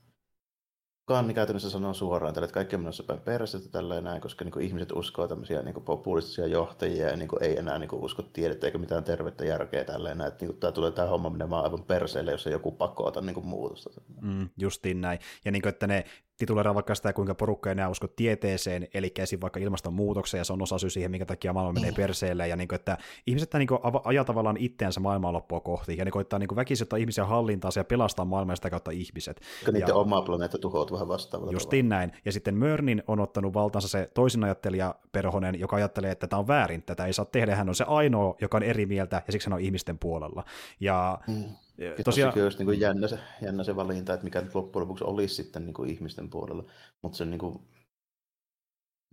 Kanni 1.12 1.34
käytännössä 1.34 1.70
sanoo 1.70 1.94
suoraan 1.94 2.44
että 2.44 2.54
kaikki 2.54 2.76
on 2.76 2.82
menossa 2.82 3.04
päin 3.04 3.20
persettä 3.20 3.70
tällä 3.70 4.02
näin, 4.02 4.22
koska 4.22 4.46
niin 4.46 4.52
kuin, 4.52 4.66
ihmiset 4.66 4.92
uskoo 4.92 5.28
tämmöisiä 5.28 5.62
niin 5.62 5.74
kuin, 5.74 5.84
populistisia 5.84 6.48
johtajia 6.48 7.10
ja 7.10 7.16
niin 7.18 7.28
kuin, 7.28 7.44
ei 7.44 7.58
enää 7.58 7.80
niin 7.80 7.90
kuin, 7.90 8.04
usko 8.04 8.22
tiedettä 8.22 8.68
eikä 8.68 8.78
mitään 8.78 9.04
tervettä 9.04 9.46
järkeä 9.46 9.84
tällä 9.84 10.16
näin. 10.16 10.28
Että 10.28 10.46
niin 10.46 10.52
kuin, 10.52 10.60
tämä 10.60 10.72
tulee 10.72 10.92
tämä 10.92 11.08
homma 11.08 11.30
menemään 11.30 11.64
aivan 11.64 11.84
perseelle, 11.84 12.32
jos 12.32 12.48
ei 12.48 12.54
joku 12.54 12.72
pakota 12.72 13.22
niin 13.22 13.34
kuin, 13.34 13.46
muutosta. 13.46 14.02
Mm, 14.22 14.50
justiin 14.58 15.02
näin. 15.02 15.20
Ja 15.46 15.52
niin 15.52 15.62
kuin, 15.62 15.70
että 15.70 15.88
ne 15.88 16.06
tituleeraa 16.42 16.76
vaikka 16.76 16.96
sitä, 16.96 17.14
kuinka 17.14 17.36
porukka 17.36 17.70
ei 17.70 17.72
enää 17.72 17.90
usko 17.90 18.08
tieteeseen, 18.08 18.88
eli 18.94 19.12
esim. 19.18 19.42
vaikka 19.42 19.60
ilmastonmuutokseen, 19.60 20.40
ja 20.40 20.46
se 20.46 20.54
on 20.54 20.62
osa 20.62 20.78
syy 20.78 20.90
siihen, 20.90 21.12
minkä 21.12 21.26
takia 21.26 21.54
maailma 21.54 21.74
menee 21.74 21.92
perseelle, 21.92 22.48
ja 22.48 22.56
niin 22.56 22.68
kuin, 22.68 22.76
että 22.76 22.98
ihmiset 23.28 23.54
niin 23.54 23.68
kuin, 23.68 23.80
ajaa 24.04 24.24
tavallaan 24.24 24.58
itteensä 24.58 25.00
maailmanloppua 25.00 25.60
kohti, 25.60 25.98
ja 25.98 26.06
ne 26.06 26.12
koittaa 26.12 26.40
niin 26.40 26.56
väkisin 26.56 26.86
ottaa 26.86 27.00
ihmisiä 27.00 27.26
hallintaan 27.26 27.72
ja 27.76 27.84
pelastaa 27.84 28.26
maailmaa 28.26 28.56
sitä 28.56 28.70
kautta 28.70 28.92
ihmiset. 28.92 29.40
Koska 29.40 29.72
niiden 29.72 29.88
ja, 29.88 29.96
oma 29.96 30.22
planeetta 30.22 30.58
tuhoutuu 30.58 30.96
vähän 30.96 31.08
vastaavalla 31.08 31.52
Justiin 31.52 31.90
näin. 31.90 32.12
Ja 32.26 32.32
sitten 32.32 32.56
Mörnin 32.56 33.04
on 33.08 33.20
ottanut 33.20 33.54
valtansa 33.54 33.88
se 33.88 34.10
toisin 34.14 34.44
ajattelija 34.44 34.96
Perhonen, 35.12 35.60
joka 35.60 35.76
ajattelee, 35.76 36.12
että 36.12 36.28
tämä 36.28 36.40
on 36.40 36.48
väärin, 36.48 36.84
tätä 36.84 37.06
ei 37.06 37.14
saa 37.14 37.26
tehdä, 37.26 37.56
hän 37.56 37.70
on 37.70 37.76
se 37.76 37.84
ainoa, 37.88 38.36
joka 38.42 38.58
on 38.58 38.64
eri 38.64 38.86
mieltä, 38.86 39.22
ja 39.28 39.32
siksi 39.32 39.50
hän 39.50 39.54
on 39.54 39.62
ihmisten 39.62 40.00
puolella. 40.00 40.44
Ja 40.80 41.20
mm 41.28 41.44
ja 41.86 42.04
tosiaan... 42.04 42.34
Se 42.34 42.44
olisi 42.44 42.58
niin 42.58 42.66
kuin 42.66 42.80
jännä, 42.80 43.08
se, 43.08 43.20
jännä 43.42 43.64
se 43.64 43.76
valinta, 43.76 44.14
että 44.14 44.24
mikä 44.24 44.42
nyt 44.42 44.56
loppujen 44.56 44.82
lopuksi 44.82 45.04
olisi 45.04 45.36
sitten 45.36 45.66
niin 45.66 45.74
kuin 45.74 45.90
ihmisten 45.90 46.30
puolella. 46.30 46.64
Mutta 47.02 47.18
se, 47.18 47.26
niin 47.26 47.40
kuin, 47.40 47.60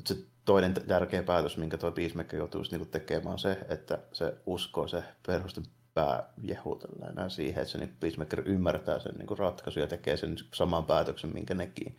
se 0.04 0.16
toinen 0.44 0.74
tärkeä 0.74 1.22
päätös, 1.22 1.56
minkä 1.56 1.78
tuo 1.78 1.92
Peacemaker 1.92 2.38
joutuu 2.38 2.62
niin 2.70 2.78
kuin 2.78 2.90
tekemään, 2.90 3.32
on 3.32 3.38
se, 3.38 3.58
että 3.68 3.98
se 4.12 4.34
uskoo 4.46 4.88
se 4.88 5.02
perhosten 5.26 5.64
pää 5.94 6.32
jehutellaan 6.42 7.30
siihen, 7.30 7.62
että 7.62 7.72
se 7.72 7.78
niin 7.78 7.96
Peacemaker 8.00 8.42
ymmärtää 8.46 8.98
sen 8.98 9.14
niin 9.14 9.38
ratkaisun 9.38 9.80
ja 9.80 9.86
tekee 9.86 10.16
sen 10.16 10.36
saman 10.54 10.84
päätöksen, 10.84 11.34
minkä 11.34 11.54
nekin. 11.54 11.98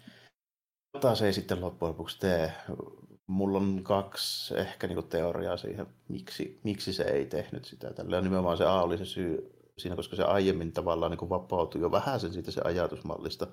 Mutta 0.93 1.15
se 1.15 1.25
ei 1.25 1.33
sitten 1.33 1.61
loppujen 1.61 1.89
lopuksi 1.89 2.19
tee. 2.19 2.53
Mulla 3.27 3.57
on 3.57 3.83
kaksi 3.83 4.57
ehkä 4.57 4.87
niin 4.87 5.07
teoriaa 5.07 5.57
siihen, 5.57 5.87
miksi, 6.07 6.59
miksi 6.63 6.93
se 6.93 7.03
ei 7.03 7.25
tehnyt 7.25 7.65
sitä. 7.65 7.93
Tällä 7.93 8.21
nimenomaan 8.21 8.57
se 8.57 8.65
A 8.65 8.81
oli 8.81 8.97
se 8.97 9.05
syy, 9.05 9.58
siinä, 9.79 9.95
koska 9.95 10.15
se 10.15 10.23
aiemmin 10.23 10.71
tavallaan 10.71 11.11
niin 11.11 11.29
vapautui 11.29 11.81
jo 11.81 11.91
vähän 11.91 12.19
sen 12.19 12.33
siitä 12.33 12.51
se 12.51 12.61
ajatusmallista 12.63 13.47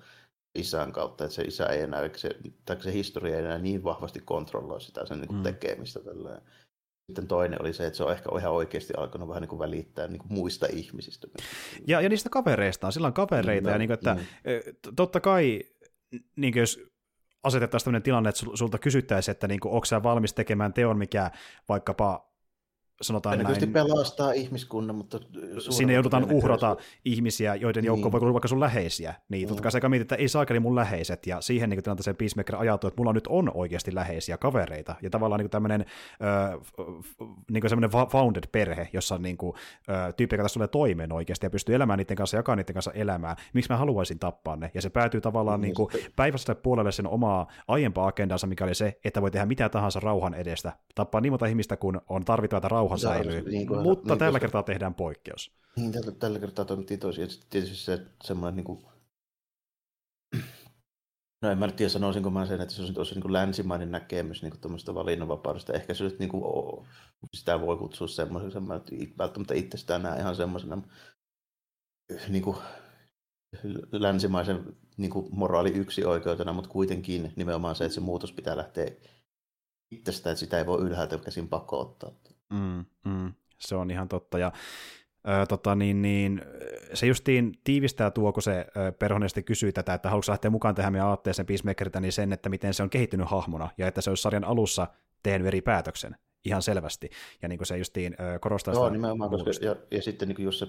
isän 0.55 0.93
kautta, 0.93 1.25
että 1.25 1.35
se 1.35 1.43
isä 1.43 1.67
ei 1.67 1.83
enää, 1.83 2.11
se, 2.17 2.31
tai 2.65 2.83
se 2.83 2.93
historia 2.93 3.37
ei 3.37 3.43
enää 3.43 3.59
niin 3.59 3.85
vahvasti 3.85 4.21
kontrolloi 4.21 4.81
sitä 4.81 5.07
sen 5.07 5.21
niin 5.21 5.29
kuin 5.29 5.37
mm. 5.37 5.43
tekemistä. 5.43 6.01
Tälleen. 6.01 6.43
Sitten 7.07 7.29
toinen 7.29 7.63
oli 7.63 7.73
se, 7.73 7.87
että 7.87 7.97
se 7.97 8.05
on 8.05 8.13
ehkä 8.13 8.29
ihan 8.39 8.53
oikeasti 8.53 8.93
alkanut 8.97 9.29
vähän 9.29 9.41
niin 9.41 9.49
kuin 9.49 9.59
välittää 9.59 10.09
niin 10.09 10.19
kuin 10.19 10.33
muista 10.33 10.67
ihmisistä. 10.73 11.29
Ja, 11.87 12.01
ja 12.01 12.09
niistä 12.09 12.29
kavereista 12.29 12.87
on, 12.87 12.93
sillä 12.93 13.07
on 13.07 13.13
kavereita, 13.13 13.69
no, 13.69 13.73
ja 13.73 13.79
niin 13.79 13.89
kuin, 13.89 13.95
että 13.95 14.15
mm. 14.15 14.95
totta 14.97 15.21
kai, 15.21 15.61
niin 16.37 16.53
kuin 16.53 16.61
jos 16.61 16.81
asetettaisiin 17.43 17.85
tämmöinen 17.85 18.03
tilanne, 18.03 18.29
että 18.29 18.45
sulta 18.55 18.79
kysyttäisiin, 18.79 19.33
että 19.33 19.49
niin 19.49 19.61
kuin, 19.61 19.73
onko 19.73 19.85
sä 19.85 20.03
valmis 20.03 20.35
tekemään 20.35 20.73
teon, 20.73 20.99
mikä 20.99 21.31
vaikkapa 21.69 22.36
sanotaan 23.03 23.39
näin. 23.39 23.73
pelastaa 23.73 24.33
ihmiskunnan, 24.33 24.97
mutta... 24.97 25.21
Sinne 25.59 25.93
joudutaan 25.93 26.33
uhrata 26.33 26.77
ihmisiä, 27.05 27.55
joiden 27.55 27.85
joukko 27.85 28.09
niin. 28.09 28.13
voi 28.13 28.21
olla 28.21 28.33
vaikka 28.33 28.49
sun 28.49 28.61
läheisiä. 28.61 29.15
Niin, 29.29 29.49
totta 29.49 29.63
kai 29.63 29.73
se 29.73 29.89
mietit, 29.89 30.05
että 30.05 30.15
ei 30.15 30.29
saakeli 30.29 30.61
mun 30.61 30.75
läheiset, 30.75 31.27
ja 31.27 31.41
siihen 31.41 31.71
niin 31.71 31.83
tilanteeseen 31.83 32.17
Peacemaker 32.17 32.57
ajatuu, 32.57 32.89
että 32.89 33.01
mulla 33.01 33.13
nyt 33.13 33.27
on 33.27 33.51
oikeasti 33.55 33.95
läheisiä 33.95 34.39
kavereita, 34.39 34.95
ja 35.03 35.11
tavallaan 35.11 35.41
niin 35.41 35.51
tämmöinen 35.51 35.85
niin 37.51 37.69
semmoinen 37.69 37.91
founded 38.11 38.45
perhe, 38.53 38.89
jossa 38.93 39.15
on 39.15 39.23
niin 39.23 39.37
kuin, 39.37 39.53
tyyppi, 40.17 40.37
joka 40.37 40.49
tulee 40.55 40.69
toimeen 40.69 41.13
oikeasti, 41.13 41.47
ja 41.47 41.51
pystyy 41.51 41.75
elämään 41.75 41.99
niiden 41.99 42.17
kanssa, 42.17 42.37
jakaa 42.37 42.57
niiden 42.57 42.75
kanssa 42.75 42.93
elämää. 42.93 43.37
Miksi 43.53 43.73
mä 43.73 43.77
haluaisin 43.77 44.19
tappaa 44.19 44.57
ne? 44.57 44.71
Ja 44.75 44.83
se 44.83 44.91
päätyy 44.91 45.21
tavallaan 45.21 45.61
niin 45.61 45.75
kuin 45.75 45.89
päivästä 46.17 46.55
puolelle 46.55 46.93
sen 46.93 47.07
omaa 47.07 47.47
aiempaa 47.69 48.07
agendansa, 48.07 48.47
mikä 48.47 48.65
oli 48.65 48.75
se, 48.75 48.99
että 49.05 49.23
voi 49.23 49.31
tehdä 49.31 49.47
mitä 49.47 49.69
tahansa 49.69 50.01
rauhan 50.01 50.35
edestä. 50.35 50.73
Tappaa 50.95 51.21
niin 51.21 51.33
monta 51.33 51.47
ihmistä, 51.47 51.77
kun 51.77 52.01
on 52.09 52.25
tarvittavaa 52.25 52.69
rauhaa 52.69 52.86
rauha 52.87 52.97
säilyy, 52.97 53.51
niin 53.51 53.67
kuin, 53.67 53.83
mutta 53.83 54.09
niin, 54.09 54.19
tällä 54.19 54.33
koska... 54.33 54.41
kertaa 54.41 54.63
tehdään 54.63 54.95
poikkeus. 54.95 55.53
Niin, 55.77 55.93
tällä, 55.93 56.13
tällä 56.13 56.39
kertaa 56.39 56.65
toimittiin 56.65 57.01
toisin. 57.01 57.23
Ja 57.23 57.29
tietysti 57.51 57.77
se 57.77 58.07
semmoinen, 58.25 58.57
niin 58.57 58.65
kuin... 58.65 58.87
no 61.43 61.51
en 61.51 61.59
mä 61.59 61.67
nyt 61.67 61.77
tiedä 61.77 61.91
sanoisinko 61.91 62.31
mä 62.31 62.47
sen, 62.47 62.61
että 62.61 62.75
se 62.75 62.83
olisi, 62.83 62.99
olisi 62.99 63.15
niin 63.15 63.23
kuin 63.23 63.33
länsimainen 63.33 63.91
näkemys 63.91 64.43
niin 64.43 64.61
tuommoista 64.61 64.95
valinnanvapaudesta. 64.95 65.73
Ehkä 65.73 65.95
se 65.95 66.05
nyt 66.05 66.19
niin 66.19 66.29
kuin, 66.29 66.45
oh, 66.45 66.87
sitä 67.35 67.61
voi 67.61 67.77
kutsua 67.77 68.09
semmoiseksi, 68.09 68.61
mä 68.61 68.75
nyt 68.75 69.19
välttämättä 69.19 69.55
itse 69.55 69.79
sitä 69.79 69.99
näe 69.99 70.19
ihan 70.19 70.37
semmoisena 70.37 70.83
niin 72.29 72.43
kuin, 72.43 72.57
länsimaisen 73.93 74.77
niin 74.97 75.11
kuin 75.11 75.29
moraali 75.31 75.71
yksi 75.71 76.05
oikeutena, 76.05 76.53
mutta 76.53 76.71
kuitenkin 76.71 77.33
nimenomaan 77.37 77.75
se, 77.75 77.85
että 77.85 77.95
se 77.95 78.01
muutos 78.01 78.33
pitää 78.33 78.57
lähteä 78.57 78.91
itsestä, 79.91 80.31
että 80.31 80.41
sitä 80.41 80.59
ei 80.59 80.67
voi 80.67 80.83
ylhäältä 80.83 81.19
käsin 81.19 81.49
pakottaa. 81.49 82.13
Mm, 82.51 82.85
mm, 83.05 83.33
se 83.59 83.77
on 83.77 83.91
ihan 83.91 84.09
totta. 84.09 84.39
Ja 84.39 84.53
Ö, 85.29 85.47
tota, 85.47 85.75
niin, 85.75 86.03
niin, 86.03 86.43
se 86.95 87.07
justiin 87.07 87.53
tiivistää 87.65 88.11
tuo, 88.11 88.33
kun 88.33 88.43
se 88.43 88.67
Perhonen 88.99 89.29
sitten 89.29 89.45
kysyi 89.45 89.73
tätä, 89.73 89.95
että 89.95 90.11
haluatko 90.11 90.33
lähteä 90.33 90.51
mukaan 90.51 90.75
tähän 90.75 90.93
meidän 90.93 91.09
aatteeseen 91.09 91.47
Peacemakerita, 91.47 92.01
niin 92.01 92.13
sen, 92.13 92.33
että 92.33 92.49
miten 92.49 92.75
se 92.75 92.83
on 92.83 92.91
kehittynyt 92.91 93.31
hahmona, 93.31 93.71
ja 93.79 93.87
että 93.87 94.01
se 94.01 94.11
olisi 94.11 94.23
sarjan 94.23 94.45
alussa 94.45 94.87
tehnyt 95.23 95.47
eri 95.47 95.61
päätöksen, 95.61 96.17
ihan 96.45 96.63
selvästi. 96.63 97.11
Ja 97.43 97.49
niin 97.49 97.59
kuin 97.59 97.67
se 97.67 97.79
justiin 97.79 98.17
ö, 98.21 98.39
korostaa 98.39 98.75
Joo, 98.75 98.85
sitä 98.85 98.93
nimenomaan, 98.93 99.31
koska, 99.31 99.51
ja, 99.67 99.77
ja, 99.91 100.03
sitten 100.03 100.29
niin 100.29 100.37
kuin 100.37 100.45
jos 100.45 100.59
se 100.59 100.67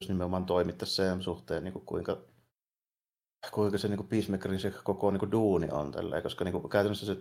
jos 0.00 0.08
nimenomaan 0.08 0.46
toimittaisi 0.46 0.94
sen 0.94 1.22
suhteen, 1.22 1.64
niin 1.64 1.72
kuin 1.72 1.86
kuinka, 1.86 2.22
kuinka 3.52 3.78
se 3.78 3.88
niin 3.88 3.96
kuin 3.96 4.08
Peacemakerin 4.08 4.60
se 4.60 4.70
koko 4.84 5.10
niin 5.10 5.20
kuin 5.20 5.32
duuni 5.32 5.68
on, 5.72 5.92
tälleen, 5.92 6.22
koska 6.22 6.44
niin 6.44 6.52
kuin, 6.52 6.70
käytännössä 6.70 7.06
se, 7.06 7.16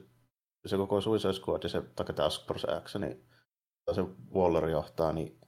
se 0.66 0.78
koko 0.78 1.02
Suicide 1.02 1.34
Squad 1.34 1.64
ja 1.64 1.70
se 1.70 1.82
Task 2.16 2.48
Force 2.48 2.68
X, 2.84 2.96
niin 2.96 3.26
se 3.94 4.02
Waller 4.34 4.70
johtaa, 4.70 5.14
niin 5.14 5.40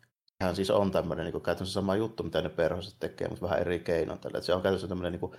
hän 0.42 0.56
siis 0.56 0.72
on 0.72 0.92
tämmöinen 0.92 1.26
niin 1.26 1.42
käytännössä 1.42 1.74
sama 1.74 1.96
juttu, 1.96 2.24
mitä 2.24 2.42
ne 2.42 2.50
perhoset 2.50 2.96
tekee, 3.00 3.28
mutta 3.28 3.46
vähän 3.46 3.60
eri 3.60 3.80
keinoin. 3.80 4.20
Tällä. 4.20 4.42
se 4.42 4.54
on 4.54 4.62
käytännössä 4.62 4.88
tämmöinen 4.88 5.12
niin 5.12 5.20
kuin, 5.20 5.32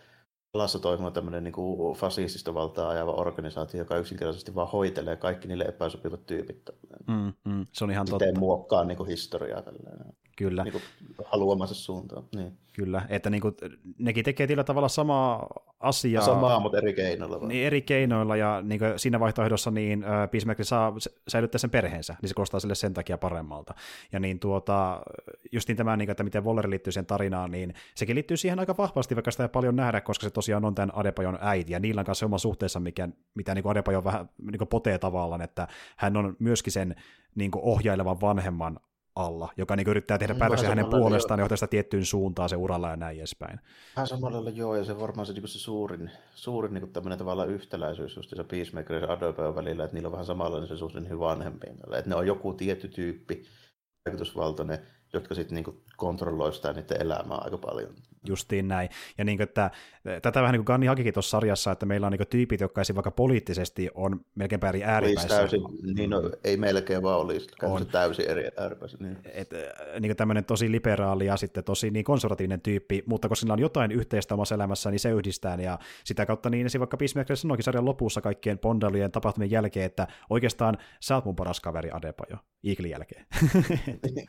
alassa 0.54 0.78
toimiva 0.78 1.10
tämmöinen 1.10 1.44
niin 1.44 1.52
kuin 1.52 1.96
fasistista 1.96 2.54
valtaa 2.54 2.88
ajava 2.88 3.12
organisaatio, 3.12 3.78
joka 3.78 3.96
yksinkertaisesti 3.96 4.54
vaan 4.54 4.70
hoitelee 4.70 5.16
kaikki 5.16 5.48
niille 5.48 5.64
epäsopivat 5.64 6.26
tyypit. 6.26 6.62
Mm, 7.06 7.32
mm, 7.44 7.66
se 7.72 7.84
on 7.84 7.90
ihan 7.90 8.06
Miten 8.12 8.18
totta. 8.28 8.40
muokkaa 8.40 8.84
niin 8.84 8.96
kuin 8.96 9.08
historiaa. 9.08 9.62
Tällainen. 9.62 10.12
Kyllä. 10.38 10.64
Niin 10.64 10.82
haluamansa 11.24 11.74
suuntaan. 11.74 12.24
Niin. 12.34 12.52
Kyllä, 12.72 13.02
että 13.08 13.30
niin 13.30 13.40
kuin, 13.40 13.54
nekin 13.98 14.24
tekee 14.24 14.46
tietyllä 14.46 14.64
tavalla 14.64 14.88
samaa 14.88 15.46
asiaa. 15.80 16.24
Samaa, 16.24 16.60
mutta 16.60 16.78
eri 16.78 16.94
keinoilla. 16.94 17.40
Vaan. 17.40 17.48
Niin, 17.48 17.66
eri 17.66 17.82
keinoilla, 17.82 18.36
ja 18.36 18.62
niin 18.62 18.78
kuin 18.78 18.98
siinä 18.98 19.20
vaihtoehdossa 19.20 19.70
niin 19.70 20.04
Peacemaker 20.30 20.64
saa 20.64 20.94
säilyttää 21.28 21.58
sen 21.58 21.70
perheensä, 21.70 22.16
niin 22.22 22.28
se 22.28 22.34
kostaa 22.34 22.60
sille 22.60 22.74
sen 22.74 22.94
takia 22.94 23.18
paremmalta. 23.18 23.74
Ja 24.12 24.20
niin 24.20 24.38
tuota, 24.38 25.00
justiin 25.52 25.76
tämä, 25.76 25.96
niin 25.96 26.06
kuin, 26.06 26.10
että 26.10 26.24
miten 26.24 26.44
Waller 26.44 26.70
liittyy 26.70 26.92
siihen 26.92 27.06
tarinaan, 27.06 27.50
niin 27.50 27.74
sekin 27.94 28.14
liittyy 28.14 28.36
siihen 28.36 28.58
aika 28.58 28.74
vahvasti, 28.78 29.16
vaikka 29.16 29.30
sitä 29.30 29.42
ei 29.42 29.48
paljon 29.48 29.76
nähdä, 29.76 30.00
koska 30.00 30.24
se 30.24 30.30
tosiaan 30.30 30.64
on 30.64 30.74
tämän 30.74 30.94
Adepajon 30.94 31.38
äiti, 31.40 31.72
ja 31.72 31.80
niillä 31.80 32.00
on 32.00 32.06
kanssa 32.06 32.26
oma 32.26 32.38
suhteessa, 32.38 32.80
mikä, 32.80 33.08
mitä 33.34 33.54
niin 33.54 33.68
Adepajo 33.68 34.04
vähän 34.04 34.28
niin 34.42 34.58
kuin 34.58 34.68
potee 34.68 34.98
tavallaan, 34.98 35.42
että 35.42 35.68
hän 35.96 36.16
on 36.16 36.36
myöskin 36.38 36.72
sen 36.72 36.94
niin 37.34 37.50
kuin 37.50 37.64
ohjailevan 37.64 38.20
vanhemman 38.20 38.80
alla, 39.18 39.48
joka 39.56 39.76
niin 39.76 39.88
yrittää 39.88 40.18
tehdä 40.18 40.34
päätöksiä 40.34 40.68
hänen 40.68 40.86
puolestaan 40.90 41.40
ja 41.40 41.42
johtaa 41.42 41.56
sitä 41.56 41.66
tiettyyn 41.66 42.04
suuntaan 42.04 42.48
se 42.48 42.56
uralla 42.56 42.90
ja 42.90 42.96
näin 42.96 43.18
edespäin. 43.18 43.60
Vähän 43.96 44.06
samalla 44.06 44.50
joo, 44.50 44.76
ja 44.76 44.84
se 44.84 45.00
varmaan 45.00 45.26
se, 45.26 45.32
niin 45.32 45.48
se 45.48 45.58
suurin, 45.58 46.10
suurin 46.34 46.74
niin 46.74 46.92
tämmöinen 46.92 47.18
tavallaan 47.18 47.50
yhtäläisyys 47.50 48.16
just 48.16 48.30
se 48.30 48.44
Peacemaker 48.44 49.02
ja 49.02 49.12
Adobe 49.12 49.54
välillä, 49.54 49.84
että 49.84 49.94
niillä 49.94 50.06
on 50.06 50.12
vähän 50.12 50.26
samanlainen 50.26 50.68
se 50.68 50.76
suhde 50.76 51.00
niihin 51.00 51.18
vanhempiin. 51.18 51.76
Että 51.98 52.10
ne 52.10 52.16
on 52.16 52.26
joku 52.26 52.54
tietty 52.54 52.88
tyyppi, 52.88 53.42
vaikutusvaltainen, 54.06 54.78
jotka 55.12 55.34
sitten 55.34 55.54
niinku 55.54 55.82
kontrolloi 55.96 56.52
sitä 56.52 56.72
niiden 56.72 57.02
elämää 57.02 57.38
aika 57.38 57.58
paljon. 57.58 57.94
Justiin 58.28 58.68
näin. 58.68 58.88
Ja 59.18 59.24
niin 59.24 59.38
kuin, 59.38 59.44
että, 59.44 59.70
tätä 60.22 60.42
vähän 60.42 60.52
niin 60.52 60.58
kuin 60.58 60.66
Ganni 60.66 60.86
hakikin 60.86 61.14
tuossa 61.14 61.30
sarjassa, 61.30 61.72
että 61.72 61.86
meillä 61.86 62.06
on 62.06 62.12
niin 62.12 62.28
tyypit, 62.30 62.60
jotka 62.60 62.80
esim. 62.80 62.96
vaikka 62.96 63.10
poliittisesti 63.10 63.90
on 63.94 64.20
melkein 64.34 64.64
eri 64.68 64.84
ääripäissä. 64.84 65.28
täysin, 65.28 65.62
niin 65.94 66.10
no, 66.10 66.30
ei 66.44 66.56
melkein 66.56 67.02
vaan 67.02 67.20
olisi, 67.20 67.48
on 67.62 67.86
täysin 67.86 68.30
eri 68.30 68.50
ääripäissä. 68.56 68.98
Niin. 69.00 69.18
Et, 69.24 69.50
niin 70.00 70.16
tämmöinen 70.16 70.44
tosi 70.44 70.72
liberaali 70.72 71.26
ja 71.26 71.36
sitten 71.36 71.64
tosi 71.64 71.90
niin 71.90 72.04
konservatiivinen 72.04 72.60
tyyppi, 72.60 73.02
mutta 73.06 73.28
koska 73.28 73.40
sillä 73.40 73.52
on 73.52 73.58
jotain 73.58 73.92
yhteistä 73.92 74.34
omassa 74.34 74.54
elämässä, 74.54 74.90
niin 74.90 75.00
se 75.00 75.10
yhdistää. 75.10 75.58
Ja 75.58 75.78
sitä 76.04 76.26
kautta 76.26 76.50
niin 76.50 76.66
esim. 76.66 76.78
vaikka 76.78 76.96
Peacemaker 76.96 77.36
sanoikin 77.36 77.64
sarjan 77.64 77.84
lopussa 77.84 78.20
kaikkien 78.20 78.58
Bondalien 78.58 79.12
tapahtumien 79.12 79.50
jälkeen, 79.50 79.86
että 79.86 80.06
oikeastaan 80.30 80.78
sä 81.00 81.14
oot 81.14 81.24
mun 81.24 81.36
paras 81.36 81.60
kaveri 81.60 81.90
Adepajo, 81.92 82.36
Eaglin 82.64 82.90
jälkeen. 82.90 83.26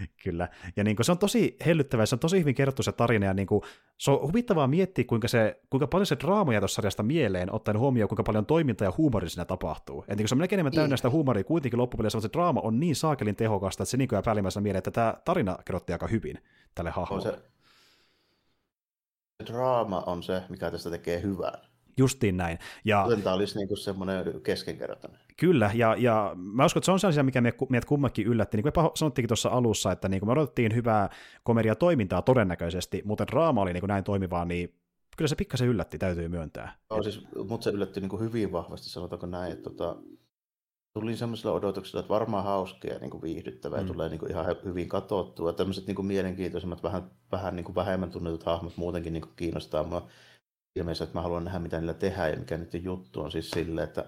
Kyllä. 0.24 0.48
Ja 0.76 0.84
niin 0.84 0.96
kuin, 0.96 1.04
se 1.04 1.12
on 1.12 1.18
tosi 1.18 1.56
hellyttävä, 1.66 2.06
se 2.06 2.14
on 2.14 2.18
tosi 2.18 2.40
hyvin 2.40 2.54
kerrottu 2.54 2.82
se 2.82 2.92
tarina, 2.92 3.05
ja 3.14 3.34
niin 3.34 3.46
kuin, 3.46 3.62
se 3.98 4.10
on 4.10 4.20
huvittavaa 4.22 4.66
miettiä, 4.66 5.04
kuinka, 5.04 5.28
se, 5.28 5.60
kuinka 5.70 5.86
paljon 5.86 6.06
se 6.06 6.16
draama 6.20 6.52
jää 6.52 6.60
tuossa 6.60 6.74
sarjasta 6.74 7.02
mieleen, 7.02 7.54
ottaen 7.54 7.78
huomioon, 7.78 8.08
kuinka 8.08 8.22
paljon 8.22 8.46
toiminta 8.46 8.84
ja 8.84 8.92
huumori 8.98 9.30
siinä 9.30 9.44
tapahtuu. 9.44 10.04
Et 10.08 10.18
niin 10.18 10.28
se 10.28 10.34
on 10.34 10.38
melkein 10.38 10.56
enemmän 10.56 10.72
täynnä 10.72 10.96
sitä 10.96 11.10
huumoria, 11.10 11.44
kuitenkin 11.44 11.78
loppupeleissä 11.78 12.20
se 12.20 12.30
draama 12.32 12.60
on 12.60 12.80
niin 12.80 12.96
saakelin 12.96 13.36
tehokasta, 13.36 13.82
että 13.82 13.90
se 13.90 13.96
niin 13.96 14.08
jää 14.12 14.22
päällimmäisenä 14.22 14.62
mieleen, 14.62 14.78
että 14.78 14.90
tämä 14.90 15.14
tarina 15.24 15.58
kerrottiin 15.64 15.94
aika 15.94 16.06
hyvin 16.06 16.38
tälle 16.74 16.90
hahmolle. 16.90 17.22
Se, 17.22 17.38
se 19.46 19.52
draama 19.52 20.02
on 20.06 20.22
se, 20.22 20.42
mikä 20.48 20.70
tästä 20.70 20.90
tekee 20.90 21.22
hyvää. 21.22 21.58
Justiin 21.98 22.36
näin. 22.36 22.58
Ja, 22.84 23.06
Tämä 23.24 23.36
olisi 23.36 23.58
niin 23.58 23.76
semmoinen 23.76 24.40
keskenkertainen. 24.42 25.20
Kyllä, 25.36 25.70
ja, 25.74 25.96
ja 25.98 26.32
mä 26.34 26.64
uskon, 26.64 26.80
että 26.80 26.84
se 26.84 26.92
on 26.92 27.00
se 27.00 27.06
asia, 27.06 27.22
mikä 27.22 27.40
meidät 27.40 27.84
kummakin 27.84 28.26
yllätti. 28.26 28.56
Niin 28.56 28.72
kuin 28.72 28.90
sanottiinkin 28.94 29.28
tuossa 29.28 29.48
alussa, 29.48 29.92
että 29.92 30.08
niin 30.08 30.20
kuin 30.20 30.28
me 30.28 30.32
odotettiin 30.32 30.74
hyvää 30.74 31.08
komedia 31.42 31.74
toimintaa 31.74 32.22
todennäköisesti, 32.22 33.02
mutta 33.04 33.26
draama 33.26 33.62
oli 33.62 33.72
niin 33.72 33.80
kuin 33.80 33.88
näin 33.88 34.04
toimivaa, 34.04 34.44
niin 34.44 34.74
kyllä 35.16 35.28
se 35.28 35.36
pikkasen 35.36 35.68
yllätti, 35.68 35.98
täytyy 35.98 36.28
myöntää. 36.28 36.76
No, 36.90 37.02
siis, 37.02 37.26
mutta 37.48 37.64
se 37.64 37.70
yllätti 37.70 38.00
niin 38.00 38.08
kuin 38.08 38.22
hyvin 38.22 38.52
vahvasti, 38.52 38.90
sanotaanko 38.90 39.26
näin, 39.26 39.52
että 39.52 39.70
tota, 39.70 39.96
tuli 40.94 41.16
semmoisella 41.16 41.56
odotuksella, 41.56 42.00
että 42.00 42.14
varmaan 42.14 42.44
hauskia 42.44 42.92
ja 42.92 42.98
niin 42.98 43.10
kuin 43.10 43.22
viihdyttävää 43.22 43.80
mm. 43.80 43.86
ja 43.86 43.92
tulee 43.92 44.08
niin 44.08 44.18
kuin 44.18 44.30
ihan 44.30 44.46
hyvin 44.64 44.88
katsottua. 44.88 45.52
Tämmöiset 45.52 45.86
niin 45.86 45.94
kuin 45.94 46.06
mielenkiintoisemmat, 46.06 46.82
vähän, 46.82 47.10
vähän 47.32 47.56
niin 47.56 47.64
kuin 47.64 47.74
vähemmän 47.74 48.10
tunnetut 48.10 48.42
hahmot 48.42 48.76
muutenkin 48.76 49.12
niin 49.12 49.22
kuin 49.22 49.36
kiinnostaa 49.36 49.84
mua 49.84 50.08
ilmeisesti, 50.76 51.04
että 51.04 51.18
mä 51.18 51.22
haluan 51.22 51.44
nähdä, 51.44 51.58
mitä 51.58 51.78
niillä 51.78 51.94
tehdään 51.94 52.30
ja 52.30 52.38
mikä 52.38 52.56
niiden 52.56 52.84
juttu 52.84 53.20
on 53.20 53.32
siis 53.32 53.50
sille, 53.50 53.82
että 53.82 54.00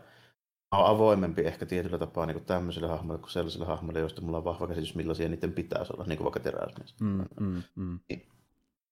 mä 0.72 0.78
oon 0.78 0.90
avoimempi 0.90 1.42
ehkä 1.42 1.66
tietyllä 1.66 1.98
tapaa 1.98 2.26
niin 2.26 2.34
kuin 2.34 2.44
tämmöiselle 2.44 2.88
hahmolle 2.88 3.20
kuin 3.20 3.30
sellaiselle 3.30 3.66
hahmolle, 3.66 4.00
joista 4.00 4.20
mulla 4.20 4.38
on 4.38 4.44
vahva 4.44 4.66
käsitys, 4.66 4.94
millaisia 4.94 5.28
niiden 5.28 5.52
pitäisi 5.52 5.92
olla, 5.92 6.04
niin 6.04 6.16
kuin 6.16 6.24
vaikka 6.24 6.40
teräsmies. 6.40 6.94
Mm, 7.00 7.24
mm, 7.40 7.62
mm. 7.74 7.98
Niin, 8.08 8.28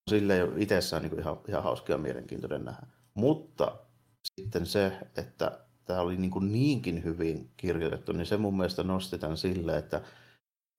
silleen 0.09 0.57
itsessään 0.57 1.01
niin 1.01 1.09
kuin 1.09 1.19
ihan, 1.19 1.37
ihan 1.47 1.63
hauska 1.63 1.93
ja 1.93 1.97
mielenkiintoinen 1.97 2.65
nähdä. 2.65 2.87
Mutta 3.13 3.77
sitten 4.23 4.65
se, 4.65 4.97
että 5.17 5.59
tämä 5.85 6.01
oli 6.01 6.17
niin 6.17 6.31
kuin 6.31 6.51
niinkin 6.51 7.03
hyvin 7.03 7.51
kirjoitettu, 7.57 8.11
niin 8.11 8.25
se 8.25 8.37
mun 8.37 8.57
mielestä 8.57 8.83
nosti 8.83 9.17
tämän 9.17 9.37
sille, 9.37 9.77
että 9.77 10.01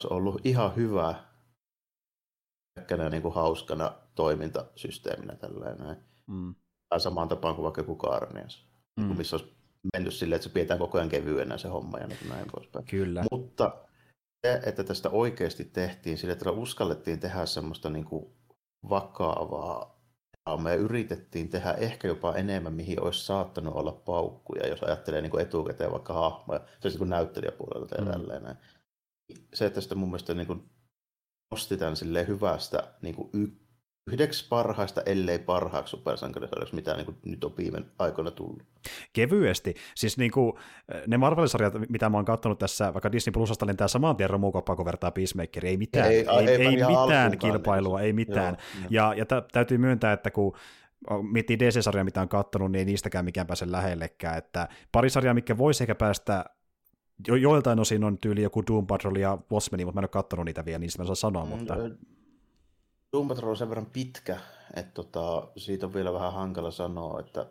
se 0.03 0.09
on 0.11 0.17
ollut 0.17 0.47
ihan 0.47 0.77
hyvä 0.77 1.15
niin 3.11 3.23
kuin 3.23 3.35
hauskana 3.35 3.93
toimintasysteeminä 4.15 5.37
tällainen. 5.37 5.97
Mm. 6.27 6.55
Tai 6.89 7.01
samaan 7.01 7.29
tapaan 7.29 7.55
kuin 7.55 7.63
vaikka 7.63 7.81
joku 7.81 7.97
Karnias, 7.97 8.67
mm. 9.01 9.17
missä 9.17 9.37
olisi 9.37 9.53
mennyt 9.93 10.15
silleen, 10.15 10.37
että 10.37 10.49
se 10.49 10.55
pidetään 10.55 10.81
koko 10.81 10.99
ajan 10.99 11.09
kevyenä 11.09 11.59
se 11.59 11.69
homma 11.69 11.99
ja 11.99 12.07
niin 12.07 12.29
näin 12.29 12.47
poispäin. 12.53 12.85
Kyllä. 12.85 13.25
Mutta 13.31 13.77
se, 14.47 14.61
että 14.67 14.85
tästä 14.85 15.11
oikeasti 15.11 15.65
tehtiin 15.65 16.19
sille, 16.19 16.33
että 16.33 16.51
uskallettiin 16.51 17.21
tehdä 17.21 17.47
semmoista 17.47 17.91
niin 17.91 18.05
kuin 18.05 18.27
vakavaa 18.89 19.99
me 20.57 20.75
yritettiin 20.75 21.49
tehdä 21.49 21.73
ehkä 21.73 22.09
jopa 22.09 22.35
enemmän, 22.35 22.73
mihin 22.73 23.03
olisi 23.03 23.27
saattanut 23.27 23.75
olla 23.75 23.93
paukkuja, 23.93 24.69
jos 24.69 24.83
ajattelee 24.83 25.23
niin 25.23 25.31
kuin 25.31 25.43
etukäteen 25.43 25.93
vaikka 25.93 26.13
hahmoja, 26.13 26.61
se 26.81 26.89
niin 26.89 27.09
näyttelijäpuolelta 27.09 27.95
ja 27.95 28.05
mm. 28.05 28.11
tälleen. 28.11 28.57
Se, 29.55 29.67
että 29.67 29.81
sitä 29.81 29.95
mun 29.95 30.09
mielestä 30.09 30.35
niin 30.35 30.47
kuin 30.47 30.71
nosti 31.51 31.77
tämän 31.77 31.97
hyvästä 32.29 32.95
niin 33.03 33.15
kuin 33.15 33.31
yhdeksi 34.13 34.47
parhaista, 34.49 35.03
ellei 35.07 35.39
parhaaksi 35.39 35.91
supersankarisarjaksi, 35.91 36.75
mitä 36.75 36.95
niin 36.95 37.05
kuin 37.05 37.17
nyt 37.25 37.45
on 37.45 37.55
viime 37.59 37.83
aikoina 37.99 38.31
tullut. 38.31 38.63
Kevyesti. 39.13 39.75
Siis 39.95 40.19
niin 40.19 40.31
kuin, 40.31 40.53
ne 41.07 41.17
Marvel-sarjat, 41.17 41.75
mitä 41.89 42.09
mä 42.09 42.19
oon 42.19 42.25
katsonut 42.25 42.59
tässä, 42.59 42.95
vaikka 42.95 43.13
Disney 43.13 43.33
Plusasta 43.33 43.67
lentää 43.67 43.89
saman 43.89 44.17
tien 44.17 44.31
romukoppaa, 44.31 44.77
kun 44.77 44.85
vertaa 44.85 45.11
Peacemakeria, 45.11 45.71
ei 45.71 45.77
mitään, 45.77 46.13
ei, 46.13 46.27
ei, 46.39 46.49
ei, 46.49 46.67
ei 46.67 46.77
mitään 46.77 47.39
kilpailua, 47.39 47.99
niin. 47.99 48.07
ei 48.07 48.13
mitään. 48.13 48.57
Joo, 48.91 49.13
ja, 49.13 49.15
ja 49.15 49.25
t- 49.27 49.49
täytyy 49.53 49.79
myöntää, 49.79 50.13
että 50.13 50.31
kun 50.31 50.57
miettii 51.31 51.59
DC-sarjaa, 51.59 52.05
mitä 52.05 52.21
on 52.21 52.29
katsonut, 52.29 52.73
niin 52.73 52.79
ei 52.79 52.85
niistäkään 52.85 53.25
mikään 53.25 53.47
pääse 53.47 53.73
lähellekään. 53.73 54.39
Että 54.39 54.69
pari 54.93 55.11
sarjaa, 55.11 55.35
mikä 55.35 55.59
voisi 55.59 55.83
ehkä 55.83 55.95
päästä 55.95 56.45
jo, 57.29 57.35
joiltain 57.35 57.81
osin 57.81 58.05
on 58.05 58.19
tyyli 58.19 58.43
joku 58.43 58.63
Doom 58.67 58.87
Patrol 58.87 59.17
ja 59.17 59.39
Watchmen, 59.53 59.87
mutta 59.87 59.95
mä 59.95 60.01
en 60.01 60.05
ole 60.05 60.09
katsonut 60.09 60.47
niitä 60.47 60.65
vielä, 60.65 60.79
niin 60.79 60.91
sitä 60.91 61.03
mä 61.03 61.07
saan 61.07 61.17
sanoa, 61.17 61.45
mm, 61.45 61.51
mutta... 61.51 61.77
Doom 63.13 63.29
Patrol 63.29 63.51
on 63.51 63.57
sen 63.57 63.69
verran 63.69 63.87
pitkä, 63.87 64.39
että 64.77 64.93
tota, 64.95 65.49
siitä 65.57 65.87
on 65.87 65.95
vielä 65.95 66.13
vähän 66.13 66.33
hankala 66.33 66.71
sanoa, 66.71 67.21
että 67.21 67.47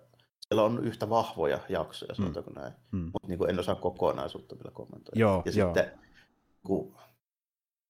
siellä 0.48 0.64
on 0.64 0.84
yhtä 0.84 1.10
vahvoja 1.10 1.60
jaksoja, 1.70 2.14
mm. 2.14 2.16
sanotaanko 2.16 2.52
mm. 2.52 2.60
näin, 2.62 2.74
mm. 2.92 3.10
mutta 3.14 3.28
niin 3.28 3.50
en 3.50 3.60
osaa 3.60 3.76
kokonaisuutta 3.76 4.56
vielä 4.56 4.72
kommentoida. 4.72 5.20
Joo, 5.20 5.44
ja 5.46 5.52
joo. 5.56 5.74
sitten 5.74 6.00
kun 6.64 6.96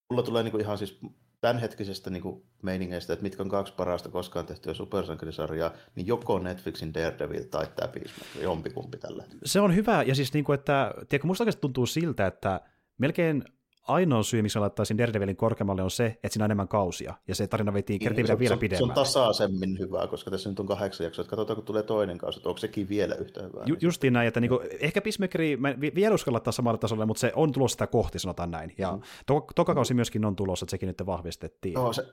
mulla 0.09 0.23
tulee 0.23 0.43
niin 0.43 0.51
kuin 0.51 0.61
ihan 0.61 0.77
siis 0.77 0.99
tämänhetkisestä 1.41 2.09
niin 2.09 2.23
kuin 2.23 2.43
meiningeistä, 2.63 3.13
että 3.13 3.23
mitkä 3.23 3.43
on 3.43 3.49
kaksi 3.49 3.73
parasta 3.73 4.09
koskaan 4.09 4.45
tehtyä 4.45 4.73
supersankarisarjaa, 4.73 5.71
niin 5.95 6.07
joko 6.07 6.39
Netflixin 6.39 6.93
Daredevil 6.93 7.43
tai 7.43 7.67
tämä 7.75 7.87
Peacemaker, 7.87 8.43
jompikumpi 8.43 8.97
tällä 8.97 9.23
Se 9.45 9.59
on 9.59 9.75
hyvä, 9.75 10.03
ja 10.03 10.15
siis 10.15 10.33
niin 10.33 10.45
kuin, 10.45 10.59
että, 10.59 10.93
tiedätkö, 11.09 11.27
musta 11.27 11.45
tuntuu 11.61 11.85
siltä, 11.85 12.27
että 12.27 12.61
melkein 12.97 13.43
ainoa 13.87 14.23
syy, 14.23 14.41
miksi 14.41 14.59
laittaisin 14.59 14.97
Daredevilin 14.97 15.35
korkeammalle, 15.35 15.83
on 15.83 15.91
se, 15.91 16.05
että 16.05 16.29
siinä 16.29 16.43
on 16.43 16.47
enemmän 16.47 16.67
kausia, 16.67 17.13
ja 17.27 17.35
se 17.35 17.47
tarina 17.47 17.73
veti 17.73 17.97
niin, 17.97 18.15
vielä, 18.15 18.57
pidemmälle. 18.57 18.77
Se 18.77 18.83
on 18.83 19.05
tasaisemmin 19.05 19.79
hyvää, 19.79 20.07
koska 20.07 20.31
tässä 20.31 20.49
nyt 20.49 20.59
on 20.59 20.67
kahdeksan 20.67 21.05
jaksoa, 21.05 21.23
että 21.23 21.29
katsotaan, 21.29 21.55
kun 21.55 21.65
tulee 21.65 21.83
toinen 21.83 22.17
kausi, 22.17 22.39
että 22.39 22.49
onko 22.49 22.59
sekin 22.59 22.89
vielä 22.89 23.15
yhtä 23.15 23.43
hyvää. 23.43 23.63
Ju, 23.65 23.75
justiin 23.81 24.13
näin, 24.13 24.27
että 24.27 24.39
niinku, 24.39 24.61
ehkä 24.79 25.01
Peacemakeri, 25.01 25.57
mä 25.57 25.75
vielä 25.95 26.15
uskalla 26.15 26.35
laittaa 26.35 26.51
samalle 26.51 26.77
tasolle, 26.77 27.05
mutta 27.05 27.21
se 27.21 27.31
on 27.35 27.51
tulossa 27.51 27.73
sitä 27.73 27.87
kohti, 27.87 28.19
sanotaan 28.19 28.51
näin, 28.51 28.73
ja 28.77 28.91
mm. 28.91 29.01
to, 29.25 29.47
toka 29.55 29.75
kausi 29.75 29.93
myöskin 29.93 30.25
on 30.25 30.35
tulossa, 30.35 30.63
että 30.63 30.71
sekin 30.71 30.87
nyt 30.87 31.05
vahvistettiin. 31.05 31.73
No, 31.73 31.93
se, 31.93 32.05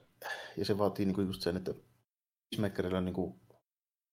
ja 0.56 0.64
se 0.64 0.78
vaatii 0.78 1.06
niinku 1.06 1.20
just 1.20 1.42
sen, 1.42 1.56
että 1.56 1.74
Peacemakerilla 2.50 2.98
on 2.98 3.04
niinku 3.04 3.36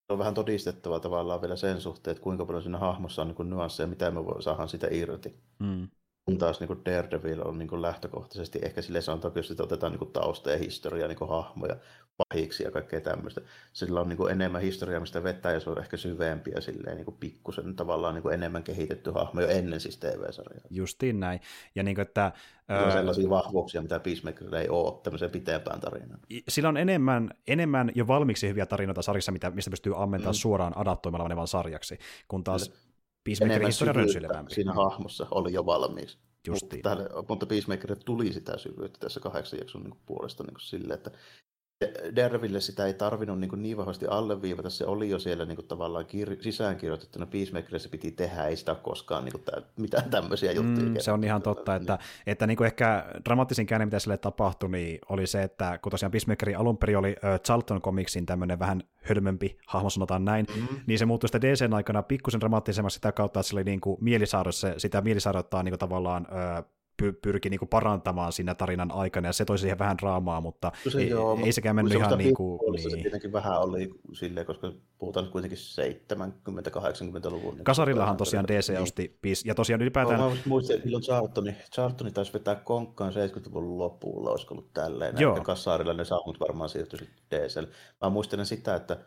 on 0.09 0.19
vähän 0.19 0.33
todistettava 0.33 0.99
tavallaan 0.99 1.41
vielä 1.41 1.55
sen 1.55 1.81
suhteen, 1.81 2.11
että 2.11 2.23
kuinka 2.23 2.45
paljon 2.45 2.63
siinä 2.63 2.77
hahmossa 2.77 3.21
on 3.21 3.27
niin 3.27 3.49
nyansseja, 3.49 3.87
mitä 3.87 4.11
me 4.11 4.19
saadaan 4.39 4.69
sitä 4.69 4.87
irti. 4.91 5.35
Mm. 5.59 5.87
Kun 6.31 6.37
taas 6.37 6.59
niin 6.59 6.85
Daredevil 6.85 7.41
on 7.45 7.57
niin 7.57 7.81
lähtökohtaisesti 7.81 8.59
ehkä 8.61 8.81
sille 8.81 9.01
sanotaan, 9.01 9.33
jos 9.35 9.47
sitä 9.47 9.63
otetaan 9.63 9.91
niin 9.91 10.11
tausta 10.11 10.51
ja 10.51 10.57
historiaa, 10.57 11.07
niin 11.07 11.29
hahmoja, 11.29 11.75
pahiksi 12.17 12.63
ja 12.63 12.71
kaikkea 12.71 13.01
tämmöistä. 13.01 13.41
Sillä 13.73 14.01
on 14.01 14.09
niin 14.09 14.31
enemmän 14.31 14.61
historiaa, 14.61 14.99
mistä 14.99 15.23
vetää 15.23 15.51
ja 15.51 15.59
se 15.59 15.69
on 15.69 15.79
ehkä 15.79 15.97
syvempi 15.97 16.51
ja 16.51 16.61
silleen 16.61 16.97
niin 16.97 17.17
pikkusen 17.19 17.75
tavallaan 17.75 18.15
niin 18.15 18.33
enemmän 18.33 18.63
kehitetty 18.63 19.11
hahmo 19.11 19.41
jo 19.41 19.47
ennen 19.47 19.79
siis 19.79 19.97
TV-sarjaa. 19.97 20.65
Justiin 20.69 21.19
näin. 21.19 21.39
Ja 21.75 21.83
niin 21.83 21.95
kuin, 21.95 22.07
että, 22.07 22.31
on 22.85 22.91
sellaisia 22.91 23.29
vahvuuksia, 23.29 23.81
mitä 23.81 23.99
Peacemakerilla 23.99 24.59
ei 24.59 24.69
ole 24.69 25.01
tämmöiseen 25.03 25.31
pitempään 25.31 25.79
tarinaan. 25.79 26.19
Sillä 26.47 26.69
on 26.69 26.77
enemmän, 26.77 27.29
enemmän 27.47 27.91
jo 27.95 28.07
valmiiksi 28.07 28.49
hyviä 28.49 28.65
tarinoita 28.65 29.01
sarjassa, 29.01 29.31
mitä, 29.31 29.51
mistä 29.51 29.69
pystyy 29.71 30.03
ammentamaan 30.03 30.35
mm. 30.35 30.39
suoraan 30.39 30.77
adaptoimalla 30.77 31.25
menevan 31.25 31.47
sarjaksi, 31.47 31.97
kun 32.27 32.43
taas 32.43 32.90
Peacemakerin 33.23 33.67
historia 33.67 33.93
rönsylevämpi. 33.93 34.53
siinä 34.53 34.73
hahmossa 34.73 35.27
oli 35.31 35.53
jo 35.53 35.65
valmiiksi. 35.65 36.17
Justiin. 36.47 36.81
Mutta, 36.85 37.23
mutta 37.29 37.45
Peacemaker 37.45 37.95
tuli 38.05 38.33
sitä 38.33 38.57
syvyyttä 38.57 38.99
tässä 38.99 39.19
kahdeksan 39.19 39.59
jakson 39.59 39.83
niin 39.83 39.99
puolesta 40.05 40.43
niin 40.43 40.55
silleen, 40.59 40.97
että 40.97 41.11
Daredeville 42.15 42.61
sitä 42.61 42.85
ei 42.85 42.93
tarvinnut 42.93 43.39
niin, 43.39 43.51
niin 43.55 43.77
vahvasti 43.77 44.05
alleviivata, 44.07 44.69
se 44.69 44.85
oli 44.85 45.09
jo 45.09 45.19
siellä 45.19 45.45
niin 45.45 45.55
kuin, 45.55 45.67
tavallaan 45.67 46.05
kir- 46.05 46.43
sisäänkirjoitettuna, 46.43 47.25
Peacemakerissa 47.25 47.89
piti 47.89 48.11
tehdä, 48.11 48.45
ei 48.45 48.55
sitä 48.55 48.75
koskaan 48.75 49.25
niin 49.25 49.33
kuin, 49.33 49.43
tä- 49.43 49.61
mitään 49.77 50.09
tämmöisiä 50.09 50.51
juttuja. 50.51 50.87
Mm, 50.87 50.95
se 50.99 51.11
on 51.11 51.23
ihan 51.23 51.41
totta, 51.41 51.75
että, 51.75 51.99
että 52.27 52.47
niin 52.47 52.57
kuin 52.57 52.65
ehkä 52.65 53.05
dramaattisin 53.25 53.65
käänne, 53.65 53.85
mitä 53.85 53.99
sille 53.99 54.17
tapahtui, 54.17 54.69
niin 54.69 54.99
oli 55.09 55.27
se, 55.27 55.43
että 55.43 55.79
kun 55.81 55.91
tosiaan 55.91 56.11
Peacemakerin 56.11 56.57
alun 56.57 56.77
perin 56.77 56.97
oli 56.97 57.09
uh, 57.11 57.39
Charlton 57.39 57.81
Comicsin 57.81 58.25
tämmöinen 58.25 58.59
vähän 58.59 58.83
hölmömpi 59.01 59.57
hahmo, 59.67 59.89
sanotaan 59.89 60.25
näin, 60.25 60.45
mm-hmm. 60.55 60.79
niin 60.87 60.99
se 60.99 61.05
muuttui 61.05 61.29
sitten 61.29 61.41
DCn 61.41 61.73
aikana 61.73 62.03
pikkusen 62.03 62.39
dramaattisemmaksi 62.39 62.95
sitä 62.95 63.11
kautta, 63.11 63.39
että 63.39 63.49
se 63.49 63.55
oli 63.55 63.63
niin 63.63 63.81
kuin 63.81 63.97
mielisairaus, 64.01 64.65
sitä 64.77 65.01
mielisairauttaa 65.01 65.63
niin 65.63 65.71
kuin 65.71 65.79
tavallaan 65.79 66.27
uh, 66.31 66.65
pyrki 67.21 67.49
niin 67.49 67.59
kuin 67.59 67.69
parantamaan 67.69 68.31
siinä 68.31 68.55
tarinan 68.55 68.91
aikana, 68.91 69.27
ja 69.27 69.33
se 69.33 69.45
toi 69.45 69.57
siihen 69.57 69.79
vähän 69.79 69.97
draamaa, 69.97 70.41
mutta 70.41 70.71
se, 70.89 70.99
ei, 70.99 71.09
joo, 71.09 71.39
ei 71.45 71.51
sekään 71.51 71.75
mennyt 71.75 71.93
ihan 71.93 72.17
niin 72.17 72.35
kuin... 72.35 72.59
Niin. 72.71 72.91
Se 72.91 72.97
tietenkin 72.97 73.31
vähän 73.31 73.61
oli 73.61 73.89
silleen, 74.13 74.45
koska 74.45 74.71
puhutaan 74.97 75.27
kuitenkin 75.31 75.59
70-80-luvun. 75.59 77.55
Niin 77.55 77.63
Kasarillahan 77.63 78.17
tosiaan 78.17 78.47
DC 78.47 78.81
osti, 78.81 79.19
ja 79.45 79.55
tosiaan 79.55 79.81
ylipäätään... 79.81 80.19
Mä 80.19 80.31
muistin, 80.45 80.75
että 80.75 80.85
milloin 80.85 81.03
Charltoni, 81.03 81.55
Charltoni 81.73 82.11
taisi 82.11 82.33
vetää 82.33 82.55
konkkaan 82.55 83.13
70-luvun 83.13 83.77
lopulla, 83.77 84.29
olisiko 84.29 84.53
ollut 84.53 84.73
tälleen, 84.73 85.15
joo. 85.19 85.35
ja 85.35 85.43
Kasarilla 85.43 85.93
ne 85.93 86.05
saamut 86.05 86.39
varmaan 86.39 86.69
siirtyi 86.69 87.09
DClle. 87.31 87.67
Mä 88.01 88.09
muistelen 88.09 88.45
sitä, 88.45 88.75
että 88.75 88.97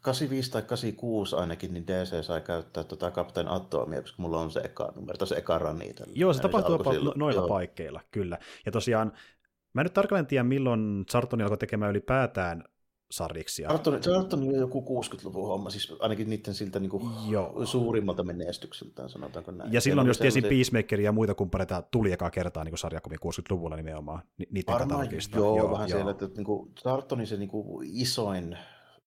85 0.00 0.50
tai 0.50 0.62
86 0.62 1.36
ainakin, 1.36 1.74
niin 1.74 1.86
DC 1.86 2.24
sai 2.24 2.40
käyttää 2.40 2.84
tota 2.84 3.10
Captain 3.10 3.48
Atomia, 3.48 4.02
koska 4.02 4.22
mulla 4.22 4.40
on 4.40 4.50
se 4.50 4.60
eka 4.60 4.92
numero, 4.96 5.16
tai 5.18 5.26
se 5.26 5.36
eka 5.36 5.58
rani. 5.58 5.94
Joo, 6.14 6.32
se 6.32 6.42
tapahtuu 6.42 6.74
jopa 6.74 6.92
no, 6.92 7.12
noilla 7.16 7.40
joo. 7.40 7.48
paikkeilla, 7.48 8.00
kyllä. 8.10 8.38
Ja 8.66 8.72
tosiaan, 8.72 9.12
mä 9.72 9.80
en 9.80 9.84
nyt 9.84 9.94
tarkalleen 9.94 10.26
tiedä, 10.26 10.44
milloin 10.44 11.04
Sartoni 11.10 11.42
alkoi 11.42 11.58
tekemään 11.58 11.90
ylipäätään 11.90 12.64
sarjiksia. 13.10 13.68
Charlton, 13.68 14.00
Charlton 14.00 14.42
on 14.42 14.54
joku 14.54 15.02
60-luvun 15.02 15.48
homma, 15.48 15.70
siis 15.70 15.92
ainakin 15.98 16.30
niiden 16.30 16.54
siltä 16.54 16.80
niin 16.80 16.90
kuin 16.90 17.04
Joo. 17.30 17.66
suurimmalta 17.66 18.22
menestykseltään, 18.22 19.08
sanotaanko 19.08 19.50
näin. 19.50 19.72
Ja 19.72 19.80
silloin, 19.80 20.08
jos 20.08 20.18
tiesin 20.18 20.44
Peacemaker 20.44 21.00
ja 21.00 21.12
muita 21.12 21.34
kumppaneita 21.34 21.82
tuli 21.82 22.12
ekaa 22.12 22.30
kertaa 22.30 22.64
niin 22.64 22.78
sarjakuvi 22.78 23.16
60-luvulla 23.16 23.76
nimenomaan, 23.76 24.22
niiden 24.38 24.74
Varmaan 24.74 25.08
joo, 25.34 25.56
joo, 25.56 25.70
vähän 25.70 25.88
joo. 25.88 25.98
siellä, 25.98 26.10
että 26.10 26.26
niin 26.26 26.44
kuin, 26.44 26.74
Charltonin 26.74 27.26
se 27.26 27.36
niin 27.36 27.48
kuin 27.48 27.88
isoin 27.92 28.56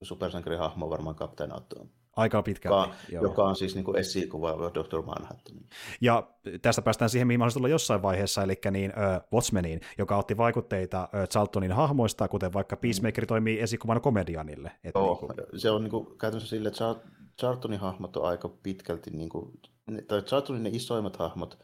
supersankarihahmo 0.05 0.89
varmaan 0.89 1.15
Captain 1.15 1.55
Atom. 1.55 1.89
Aika 2.15 2.43
pitkälti, 2.43 2.77
joka, 2.77 2.95
joo. 3.11 3.23
joka 3.23 3.43
on 3.43 3.55
siis 3.55 3.75
niin 3.75 3.85
kuin 3.85 3.97
esikuva 3.97 4.51
Dr. 4.51 5.01
Manhattan. 5.01 5.55
Ja 6.01 6.27
tästä 6.61 6.81
päästään 6.81 7.09
siihen, 7.09 7.27
mihin 7.27 7.39
mahdollisesti 7.39 7.59
tulla 7.59 7.69
jossain 7.69 8.01
vaiheessa, 8.01 8.43
eli 8.43 8.55
niin 8.71 8.93
äh, 8.97 9.21
Watchmeniin, 9.33 9.81
joka 9.97 10.17
otti 10.17 10.37
vaikutteita 10.37 11.09
äh, 11.15 11.27
Charltonin 11.29 11.71
hahmoista, 11.71 12.27
kuten 12.27 12.53
vaikka 12.53 12.77
Peacemaker 12.77 13.25
toimii 13.25 13.59
esikuvana 13.59 13.99
komedianille. 13.99 14.71
Että 14.83 14.99
Joo, 14.99 15.19
niin 15.21 15.35
kuin... 15.49 15.59
se 15.59 15.71
on 15.71 15.83
niin 15.83 15.91
kuin, 15.91 16.17
käytännössä 16.17 16.49
sille, 16.49 16.67
että 16.67 16.95
Charltonin 17.39 17.79
hahmot 17.79 18.17
on 18.17 18.25
aika 18.25 18.49
pitkälti, 18.49 19.11
niin 19.11 19.29
kuin, 19.29 19.59
tai 20.07 20.21
Charltonin 20.21 20.63
ne 20.63 20.69
isoimmat 20.73 21.15
hahmot, 21.15 21.59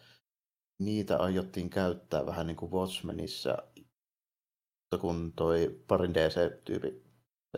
niitä 0.80 1.18
aiottiin 1.18 1.70
käyttää 1.70 2.26
vähän 2.26 2.48
niin 2.48 2.58
kuin 2.58 2.72
Watchmenissa, 2.72 3.58
kun 5.02 5.34
toi 5.36 5.84
parin 5.88 6.14
DC-tyypi 6.14 7.09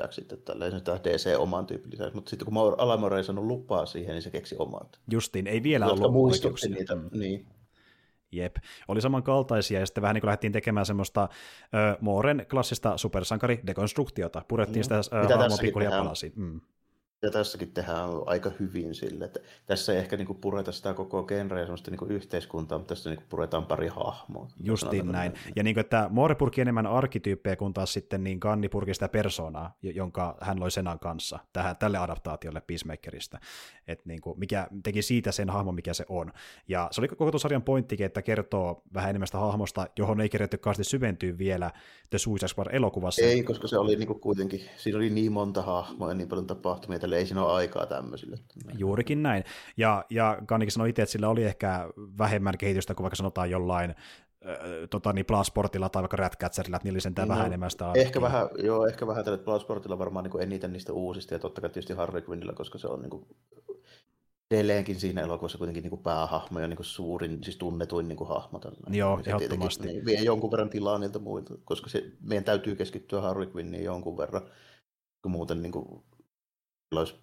sitten 0.10 0.42
tällaisen 0.42 0.82
DC 0.82 1.36
oman 1.38 1.68
tyypin 1.68 1.92
lisäksi, 1.92 2.16
mutta 2.16 2.30
sitten 2.30 2.46
kun 2.46 2.76
Alamore 2.78 3.18
ei 3.18 3.24
saanut 3.24 3.46
lupaa 3.46 3.86
siihen, 3.86 4.14
niin 4.14 4.22
se 4.22 4.30
keksi 4.30 4.56
omat. 4.60 5.00
Justiin, 5.12 5.48
ei 5.48 5.64
vielä 5.64 5.88
ollut 5.88 6.12
oikeuksia. 6.16 6.70
niitä, 6.70 6.96
mm. 6.96 7.10
niin. 7.12 7.46
Jep, 8.32 8.56
oli 8.88 9.02
samankaltaisia 9.02 9.80
ja 9.80 9.86
sitten 9.86 10.02
vähän 10.02 10.14
niin 10.14 10.22
kuin 10.22 10.28
lähdettiin 10.28 10.54
tekemään 10.54 10.86
semmoista 10.86 11.30
ö, 11.64 11.98
Mooren 12.02 12.46
klassista 12.50 12.98
supersankari-dekonstruktiota. 12.98 14.42
Purettiin 14.48 14.80
mm. 14.80 14.84
sitä 14.84 15.38
hahmoa 15.38 15.58
pikkuhiljaa 15.62 16.04
palasiin. 16.04 16.34
Mm 16.36 16.62
ja 17.24 17.32
tässäkin 17.32 17.72
tehdään 17.72 18.09
aika 18.26 18.51
hyvin 18.59 18.95
sille, 18.95 19.26
että 19.26 19.39
tässä 19.65 19.93
ei 19.93 19.99
ehkä 19.99 20.17
niinku 20.17 20.34
pureta 20.34 20.72
sitä 20.72 20.93
koko 20.93 21.24
genreä 21.24 21.63
semmoista 21.63 21.91
niinku 21.91 22.05
yhteiskuntaa, 22.05 22.78
mutta 22.78 22.95
tässä 22.95 23.09
niinku 23.09 23.24
puretaan 23.30 23.65
pari 23.65 23.88
hahmoa. 23.88 24.47
Justiin 24.63 25.11
näin. 25.11 25.32
näin. 25.34 25.53
Ja 25.55 25.63
niin 25.63 25.74
kuin, 25.74 25.82
että 25.82 26.07
Moore 26.09 26.36
purki 26.36 26.61
enemmän 26.61 26.88
arkityyppejä, 26.88 27.55
kun 27.55 27.74
taas 27.74 27.93
sitten 27.93 28.24
niin 28.24 28.38
Ganni 28.41 28.69
purki 28.69 28.93
sitä 28.93 29.09
persoonaa, 29.09 29.78
jonka 29.82 30.38
hän 30.41 30.59
loi 30.59 30.72
Senan 30.72 30.99
kanssa 30.99 31.39
tähän, 31.53 31.78
tälle 31.78 31.97
adaptaatiolle 31.97 32.61
Peacemakerista. 32.61 33.39
Että 33.88 34.03
niin 34.07 34.22
kuin, 34.22 34.39
mikä 34.39 34.67
teki 34.84 35.01
siitä 35.01 35.32
sen 35.32 35.49
hahmon, 35.49 35.76
mikä 35.76 35.93
se 35.93 36.05
on. 36.09 36.32
Ja 36.67 36.88
se 36.91 37.01
oli 37.01 37.07
koko 37.07 37.38
sarjan 37.38 37.63
pointtikin, 37.63 38.05
että 38.05 38.22
kertoo 38.22 38.84
vähän 38.93 39.09
enemmän 39.09 39.28
sitä 39.28 39.38
hahmosta, 39.38 39.88
johon 39.97 40.22
ei 40.22 40.30
kerätty 40.30 40.57
kauheasti 40.57 40.84
syventyä 40.84 41.38
vielä 41.38 41.72
The 42.09 42.17
Suicide 42.17 42.47
Squad-elokuvassa. 42.47 43.26
Ei, 43.26 43.43
koska 43.43 43.67
se 43.67 43.78
oli 43.78 43.95
niin 43.95 44.07
kuin 44.07 44.19
kuitenkin, 44.19 44.61
siinä 44.78 44.97
oli 44.97 45.09
niin 45.09 45.32
monta 45.32 45.61
hahmoa 45.61 46.09
ja 46.09 46.15
niin 46.15 46.28
paljon 46.28 46.47
tapahtumia, 46.47 47.11
että 47.16 47.20
ei 47.20 47.26
siinä 47.26 47.45
ole 47.45 47.53
aikaa 47.53 47.86
tämmöisille. 47.86 48.38
Juurikin 48.78 49.24
näin. 49.24 49.43
Ja, 49.78 50.05
ja 50.09 50.38
Kannikin 50.45 50.72
sanoi 50.72 50.89
itse, 50.89 51.01
että 51.01 51.12
sillä 51.12 51.30
oli 51.30 51.43
ehkä 51.43 51.89
vähemmän 52.18 52.57
kehitystä 52.57 52.95
kuin 52.95 53.03
vaikka 53.03 53.16
sanotaan 53.16 53.51
jollain 53.51 53.95
tota, 54.89 55.14
niin 55.14 55.26
Blasportilla 55.26 55.89
tai 55.89 56.01
vaikka 56.01 56.18
Ratcatcherilla, 56.18 56.78
että 56.78 56.88
niillä 56.88 56.95
oli 56.95 57.01
sentään 57.01 57.28
no, 57.28 57.34
vähän 57.34 57.47
enemmän 57.47 57.72
sitä 57.72 57.91
Ehkä 57.95 58.22
vähän, 58.22 58.49
joo, 58.64 58.88
ehkä 58.88 59.07
vähän 59.07 59.26
tällä 59.26 59.38
Blasportilla 59.38 59.99
varmaan 59.99 60.26
niin 60.26 60.41
eniten 60.41 60.74
niistä 60.74 60.93
uusista, 60.93 61.34
ja 61.34 61.39
totta 61.39 61.62
kai 61.62 61.70
tietysti 61.70 61.93
Harley 61.93 62.22
Quinnilla, 62.22 62.53
koska 62.53 62.78
se 62.78 62.88
on 62.88 63.01
niin 63.01 63.09
kuin, 63.09 63.26
edelleenkin 64.51 64.99
siinä 64.99 65.22
elokuvassa 65.22 65.57
kuitenkin 65.57 65.84
niin 65.84 65.89
kuin 65.89 66.03
päähahmo 66.03 66.59
ja 66.59 66.68
niin 66.68 66.78
kuin 66.78 66.86
suurin, 66.86 67.43
siis 67.43 67.57
tunnetuin 67.57 68.07
niin 68.07 68.18
kuin 68.18 68.28
hahmo. 68.28 68.59
Tällainen. 68.59 68.99
Joo, 68.99 69.24
se 69.24 69.32
ehdottomasti. 69.32 69.88
Niin, 69.88 70.05
vie 70.05 70.20
jonkun 70.24 70.51
verran 70.51 70.70
tilaa 70.70 70.97
niiltä 70.97 71.20
muilta, 71.20 71.53
koska 71.64 71.89
se, 71.89 72.12
meidän 72.22 72.43
täytyy 72.43 72.76
keskittyä 72.76 73.22
Harley 73.22 73.51
Quinniin 73.55 73.84
jonkun 73.84 74.18
verran, 74.18 74.41
kun 75.22 75.32
muuten 75.32 75.62
niin 75.62 75.72
kuin, 75.72 76.03
olisi 77.00 77.16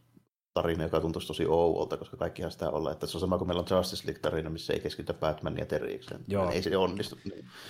tarina, 0.55 0.85
joka 0.85 1.01
tuntuisi 1.01 1.29
tosi 1.29 1.47
ouolta, 1.47 1.97
koska 1.97 2.17
kaikkihan 2.17 2.51
sitä 2.51 2.71
olla. 2.71 2.93
Että 2.93 3.07
se 3.07 3.17
on 3.17 3.21
sama 3.21 3.39
kuin 3.39 3.49
meillä 3.49 3.65
on 3.71 3.77
Justice 3.77 4.07
League-tarina, 4.07 4.51
missä 4.51 4.73
ei 4.73 4.81
keskitytä 4.81 5.15
Batmania 5.15 5.67
teriikseen. 5.67 6.21
Joo. 6.29 6.51
Ei 6.51 6.63
se 6.63 6.77
onnistu. 6.77 7.19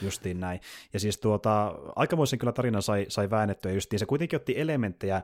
Justiin 0.03 0.41
näin. 0.41 0.61
Ja 0.93 1.01
siis 1.01 1.19
tuota, 1.19 1.75
aikamoisen 1.97 2.39
kyllä 2.39 2.53
tarina 2.53 2.81
sai, 2.81 3.07
sai 3.09 3.31
väännettyä 3.31 3.73
justiin. 3.73 4.01
Se 4.01 4.07
kuitenkin 4.07 4.37
otti 4.37 4.61
elementtejä 4.61 5.23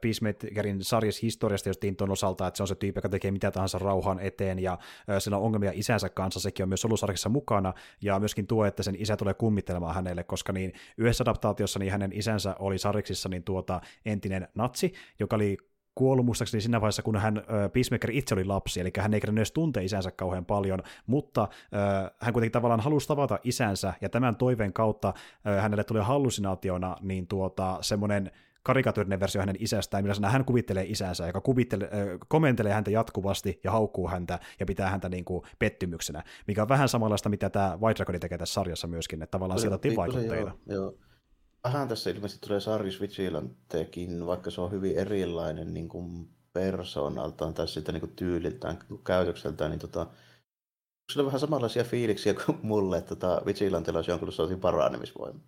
Peacemakerin 0.00 0.84
sarjassa 0.84 1.20
historiasta 1.22 1.68
justiin 1.68 1.96
tuon 1.96 2.10
osalta, 2.10 2.46
että 2.46 2.56
se 2.56 2.62
on 2.62 2.68
se 2.68 2.74
tyyppi, 2.74 2.98
joka 2.98 3.08
tekee 3.08 3.30
mitä 3.30 3.50
tahansa 3.50 3.78
rauhan 3.78 4.20
eteen, 4.20 4.58
ja 4.58 4.78
sillä 5.18 5.36
on 5.36 5.42
ongelmia 5.42 5.72
isänsä 5.74 6.08
kanssa, 6.08 6.40
sekin 6.40 6.62
on 6.64 6.68
myös 6.68 6.84
ollut 6.84 7.00
sarjassa 7.00 7.28
mukana, 7.28 7.74
ja 8.02 8.18
myöskin 8.18 8.46
tuo, 8.46 8.64
että 8.64 8.82
sen 8.82 8.96
isä 8.98 9.16
tulee 9.16 9.34
kummittelemaan 9.34 9.94
hänelle, 9.94 10.24
koska 10.24 10.52
niin 10.52 10.72
yhdessä 10.98 11.24
adaptaatiossa 11.24 11.78
niin 11.78 11.92
hänen 11.92 12.12
isänsä 12.12 12.56
oli 12.58 12.78
sarjiksissa 12.78 13.28
niin 13.28 13.44
tuota 13.44 13.80
entinen 14.04 14.48
natsi, 14.54 14.92
joka 15.20 15.36
oli 15.36 15.56
kuollut 15.94 16.26
muistaakseni 16.26 16.60
siinä 16.60 16.80
vaiheessa, 16.80 17.02
kun 17.02 17.16
hän, 17.16 17.42
Peacemaker 17.72 18.10
itse 18.10 18.34
oli 18.34 18.44
lapsi, 18.44 18.80
eli 18.80 18.92
hän 18.98 19.14
ei 19.14 19.20
kerran 19.20 19.38
edes 19.38 19.52
tunte 19.52 19.84
isänsä 19.84 20.10
kauhean 20.10 20.44
paljon, 20.44 20.82
mutta 21.06 21.48
hän 22.20 22.32
kuitenkin 22.32 22.52
tavallaan 22.52 22.80
halusi 22.80 23.08
tavata 23.08 23.38
isänsä, 23.44 23.94
ja 24.00 24.08
tämän 24.08 24.36
toiveen 24.36 24.72
kautta 24.72 25.14
hänelle 25.60 25.84
tuli 25.84 26.00
hallusinaationa 26.00 26.96
niin 27.00 27.26
tuota, 27.26 27.78
semmoinen 27.80 28.30
karikatyyrinen 28.62 29.20
versio 29.20 29.42
hänen 29.42 29.56
isästään, 29.58 30.04
millä 30.04 30.28
hän 30.28 30.44
kuvittelee 30.44 30.84
isänsä, 30.84 31.26
joka 31.26 31.40
kuvittelee, 31.40 31.90
komentelee 32.28 32.72
häntä 32.72 32.90
jatkuvasti 32.90 33.60
ja 33.64 33.70
haukkuu 33.70 34.08
häntä 34.08 34.38
ja 34.60 34.66
pitää 34.66 34.90
häntä 34.90 35.08
niin 35.08 35.24
kuin 35.24 35.42
pettymyksenä, 35.58 36.22
mikä 36.46 36.62
on 36.62 36.68
vähän 36.68 36.88
samanlaista, 36.88 37.28
mitä 37.28 37.50
tämä 37.50 37.78
White 37.82 37.98
Dragon 37.98 38.20
tekee 38.20 38.38
tässä 38.38 38.54
sarjassa 38.54 38.86
myöskin, 38.86 39.22
että 39.22 39.30
tavallaan 39.30 39.60
sieltä 39.60 39.74
otettiin 39.74 39.96
vaikutteita. 39.96 40.52
Joo, 40.66 40.82
joo 40.82 40.94
vähän 41.64 41.88
tässä 41.88 42.10
ilmeisesti 42.10 42.46
tulee 42.46 42.60
Sarjus 42.60 43.00
Vigilantekin, 43.00 44.26
vaikka 44.26 44.50
se 44.50 44.60
on 44.60 44.70
hyvin 44.70 44.96
erilainen 44.96 45.74
niin 45.74 45.88
kuin 45.88 46.28
persoonaltaan 46.52 47.54
tai 47.54 47.68
sitä 47.68 47.92
niin 47.92 48.00
kuin 48.00 48.16
tyyliltään, 48.16 48.78
käytökseltään, 49.04 49.70
niin 49.70 49.78
tota, 49.78 50.06
sillä 51.12 51.22
on 51.22 51.26
vähän 51.26 51.40
samanlaisia 51.40 51.84
fiiliksiä 51.84 52.34
kuin 52.34 52.58
mulle, 52.62 52.98
että 52.98 53.14
tota, 53.14 53.42
Vigilantilla 53.46 53.98
olisi 53.98 54.10
jonkinlainen 54.10 54.60
paranemisvoima. 54.60 55.40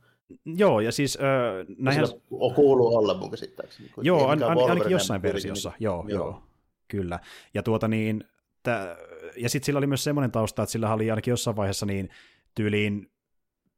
Joo, 0.45 0.81
ja 0.81 0.93
siis... 0.93 1.19
Äh, 1.21 1.77
näinhän... 1.79 2.07
on 2.31 2.55
kuuluu 2.55 2.97
olla 2.97 3.15
mun 3.15 3.31
käsittääkseni. 3.31 3.91
Joo, 4.03 4.29
an, 4.29 4.43
an, 4.43 4.59
ainakin 4.59 4.93
jossain 4.93 5.23
versiossa, 5.23 5.69
niin, 5.69 5.77
joo, 5.81 6.05
joo, 6.09 6.19
joo, 6.19 6.43
kyllä. 6.89 7.21
Ja 7.55 7.63
tuota 7.63 7.89
niin, 7.89 8.25
tä, 8.63 8.97
ja 9.37 9.49
sitten 9.49 9.67
sillä 9.67 9.79
oli 9.79 9.87
myös 9.87 10.05
semmoinen 10.05 10.31
tausta, 10.31 10.63
että 10.63 10.73
sillä 10.73 10.93
oli 10.93 11.11
ainakin 11.11 11.33
jossain 11.33 11.57
vaiheessa 11.57 11.87
niin 11.87 12.09
tyyliin 12.55 13.11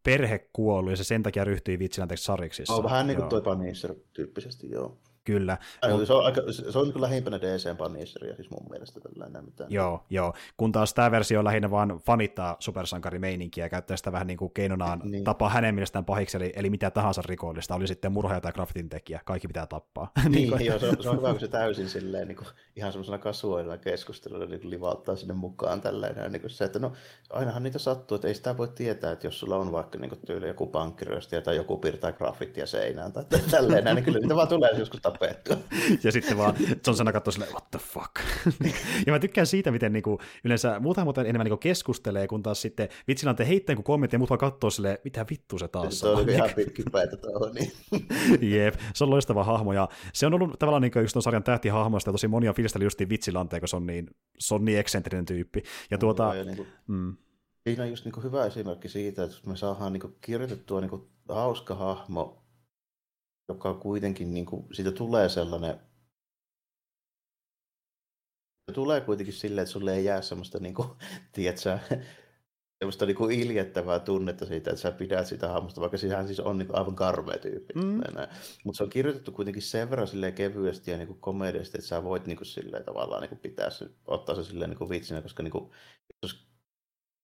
perhe 0.07 0.49
kuollut 0.53 0.91
ja 0.91 0.97
se 0.97 1.05
sen 1.05 1.23
takia 1.23 1.45
ryhtyi 1.45 1.79
vitsilänteeksi 1.79 2.25
sariksissa. 2.25 2.75
On 2.75 2.85
vähän 2.85 3.07
niin 3.07 3.17
kuin 3.17 3.29
toi 3.29 3.43
Punisher 3.43 3.95
tyyppisesti, 4.13 4.71
joo. 4.71 4.99
Kyllä. 5.27 5.59
Ai, 5.83 6.07
se 6.07 6.13
on, 6.13 6.25
aika, 6.25 6.41
se 6.73 6.79
on 6.79 6.89
niin 6.89 7.01
lähempänä 7.01 7.41
DC 7.41 7.77
Punisheria 7.77 8.37
siis 8.37 8.51
mun 8.51 8.71
mielestä 8.71 9.01
tällainen. 9.01 9.45
Mitään. 9.45 9.73
Joo, 9.73 10.05
joo. 10.11 10.35
Kun 10.57 10.73
taas 10.73 10.95
tämä 10.95 11.11
versio 11.11 11.39
on 11.39 11.45
lähinnä 11.45 11.71
vaan 11.71 12.01
fanittaa 12.07 12.57
supersankarimeininkiä 12.59 13.65
ja 13.65 13.69
käyttää 13.69 13.97
sitä 13.97 14.13
vähän 14.13 14.27
niin 14.27 14.37
kuin 14.37 14.51
keinonaan 14.55 15.01
niin. 15.05 15.25
tapaa 15.25 15.49
hänen 15.49 15.75
mielestään 15.75 16.05
pahiksi, 16.05 16.37
eli, 16.37 16.53
eli 16.57 16.71
mitä 16.71 16.91
tahansa 16.91 17.23
rikollista, 17.25 17.75
oli 17.75 17.87
sitten 17.87 18.13
murhaaja 18.13 18.41
tai 18.41 18.53
graffitin 18.53 18.89
tekijä, 18.89 19.21
kaikki 19.25 19.49
pitää 19.49 19.67
tappaa. 19.67 20.11
niin, 20.17 20.33
niin 20.33 20.51
kuin... 20.51 20.65
joo, 20.67 20.79
se 20.79 20.89
on, 20.89 20.97
se 21.01 21.09
on 21.09 21.17
hyvä, 21.17 21.31
kun 21.31 21.41
se 21.41 21.49
täysin 21.49 21.89
silleen, 21.89 22.29
niin 22.29 22.37
kuin, 22.37 22.49
ihan 22.77 22.93
semmoisena 22.93 23.19
kasuaalilla 23.19 23.77
keskustelulla 23.77 24.47
niin 24.47 24.71
livauttaa 24.71 25.17
sinne 25.17 25.35
mukaan 25.35 25.81
tällainen. 25.81 26.33
Niin 26.33 26.41
kuin 26.41 26.51
se, 26.51 26.65
että 26.65 26.79
no 26.79 26.93
ainahan 27.31 27.63
niitä 27.63 27.79
sattuu, 27.79 28.15
että 28.15 28.29
ei 28.29 28.35
sitä 28.35 28.57
voi 28.57 28.69
tietää, 28.69 29.13
että 29.13 29.27
jos 29.27 29.41
sulla 29.41 29.57
on 29.57 29.73
vaikka 29.73 29.99
niin 29.99 30.09
kuin, 30.09 30.21
tyyli 30.27 30.49
joku 30.49 30.67
pankkiryöstäjä 30.67 31.41
tai 31.41 31.57
joku 31.57 31.79
piirtää 31.79 32.13
graffittia 32.13 32.67
seinään 32.67 33.13
tai 33.13 33.25
tälleen, 33.51 33.85
niin 33.85 34.05
kyllä 34.05 34.19
niitä 34.19 34.37
vaan 34.37 34.49
tulee 34.49 34.71
joskus 34.79 35.01
tapettua. 35.19 35.57
ja 36.05 36.13
sitten 36.13 36.39
vaan 36.39 36.55
John 36.59 36.99
Cena 36.99 37.13
katsoo 37.13 37.33
silleen, 37.33 37.53
what 37.53 37.71
the 37.71 37.79
fuck. 37.79 38.13
ja 39.07 39.13
mä 39.13 39.19
tykkään 39.19 39.47
siitä, 39.47 39.71
miten 39.71 39.93
niinku, 39.93 40.21
yleensä 40.45 40.81
muuta 40.81 41.05
muuten 41.05 41.27
enemmän 41.27 41.45
niinku 41.45 41.57
keskustelee, 41.57 42.27
kun 42.27 42.43
taas 42.43 42.63
sitten 42.63 42.89
vitsillä 43.09 43.35
on 43.41 43.47
heittää 43.47 43.77
kommentti 43.77 44.15
ja 44.15 44.19
muut 44.19 44.31
vaan 44.31 44.39
katsoo 44.39 44.71
silleen, 44.71 44.99
mitä 45.05 45.27
vittu 45.31 45.59
se 45.59 45.69
taas 45.69 45.99
se 45.99 46.09
on. 46.09 46.25
Se 46.25 46.33
ihan 46.33 46.51
pitkipäitä 46.57 47.17
tuohon, 47.17 47.55
niin. 47.55 47.73
Jep, 48.55 48.75
se 48.95 49.05
on 49.05 49.11
loistava 49.11 49.45
hahmo 49.45 49.73
ja 49.73 49.89
se 50.13 50.27
on 50.27 50.35
ollut 50.35 50.59
tavallaan 50.59 50.83
niin 50.83 51.03
yksi 51.03 51.21
sarjan 51.21 51.43
tähtihahmoista 51.43 52.09
ja 52.09 52.13
tosi 52.13 52.29
monia 52.29 52.53
fiilisteli 52.53 52.85
justiin 52.85 53.09
vitsilanteen, 53.09 53.61
kun 53.61 53.69
se 53.69 53.77
on 53.77 53.87
niin, 53.87 54.11
se 54.39 54.55
on 54.55 54.65
niin 54.65 54.79
eksentrinen 54.79 55.25
tyyppi. 55.25 55.63
Ja 55.91 55.99
tuota, 55.99 56.25
no, 56.25 56.35
ja 56.35 56.45
niin 56.45 56.57
kuin, 56.57 56.69
mm. 56.87 57.17
Siinä 57.67 57.83
on 57.83 57.91
just 57.91 58.05
niin 58.05 58.13
kuin 58.13 58.25
hyvä 58.25 58.47
esimerkki 58.47 58.89
siitä, 58.89 59.25
että 59.25 59.37
me 59.47 59.57
saadaan 59.57 59.93
niin 59.93 60.01
kuin 60.01 60.17
kirjoitettua 60.21 60.81
niin 60.81 60.91
kuin 60.91 61.03
hauska 61.29 61.75
hahmo 61.75 62.46
joka 63.49 63.75
kuitenkin, 63.75 64.35
niin 64.35 64.47
kuin, 64.47 64.67
siitä 64.73 64.93
tulee 64.93 65.29
sellainen, 65.29 65.81
se 68.67 68.75
tulee 68.75 69.01
kuitenkin 69.01 69.35
silleen, 69.35 69.63
että 69.63 69.73
sulle 69.73 69.95
ei 69.95 70.05
jää 70.05 70.23
semmoista, 70.23 70.59
niin 70.59 70.75
kuin, 70.75 70.89
tiedätkö, 71.33 71.79
semmoista 72.79 73.07
niin 73.07 73.17
kuin 73.17 73.41
iljettävää 73.41 73.99
tunnetta 73.99 74.47
siitä, 74.47 74.71
että 74.71 74.83
sä 74.83 74.93
pidät 74.93 75.27
sitä 75.27 75.49
hahmosta, 75.49 75.81
vaikka 75.81 75.99
sehän 75.99 76.27
siis 76.27 76.41
on 76.41 76.59
niin 76.59 76.67
kuin 76.67 76.79
aivan 76.79 76.97
karmea 76.97 77.39
tyyppi. 77.39 77.75
Mm. 77.75 78.01
Mutta 78.65 78.77
se 78.77 78.85
on 78.85 78.91
kirjoitettu 78.91 79.33
kuitenkin 79.33 79.63
sen 79.63 79.91
verran 79.91 80.09
silleen 80.09 80.35
kevyesti 80.35 80.91
ja 80.91 80.97
niin 80.97 81.09
kuin 81.09 81.21
komediasti, 81.21 81.79
että 81.79 81.89
sä 81.89 82.05
voit 82.05 82.27
niin 82.27 82.37
kuin 82.37 82.47
silleen 82.47 82.85
tavallaan 82.85 83.21
niin 83.21 83.29
kuin 83.29 83.39
pitää 83.39 83.71
se, 83.71 83.91
ottaa 84.07 84.35
se 84.35 84.45
silleen 84.45 84.71
niin 84.71 84.79
kuin 84.79 84.91
vitsinä, 84.91 85.23
koska 85.23 85.43
niin 85.43 85.53
kuin, 85.53 85.71
jos 86.23 86.49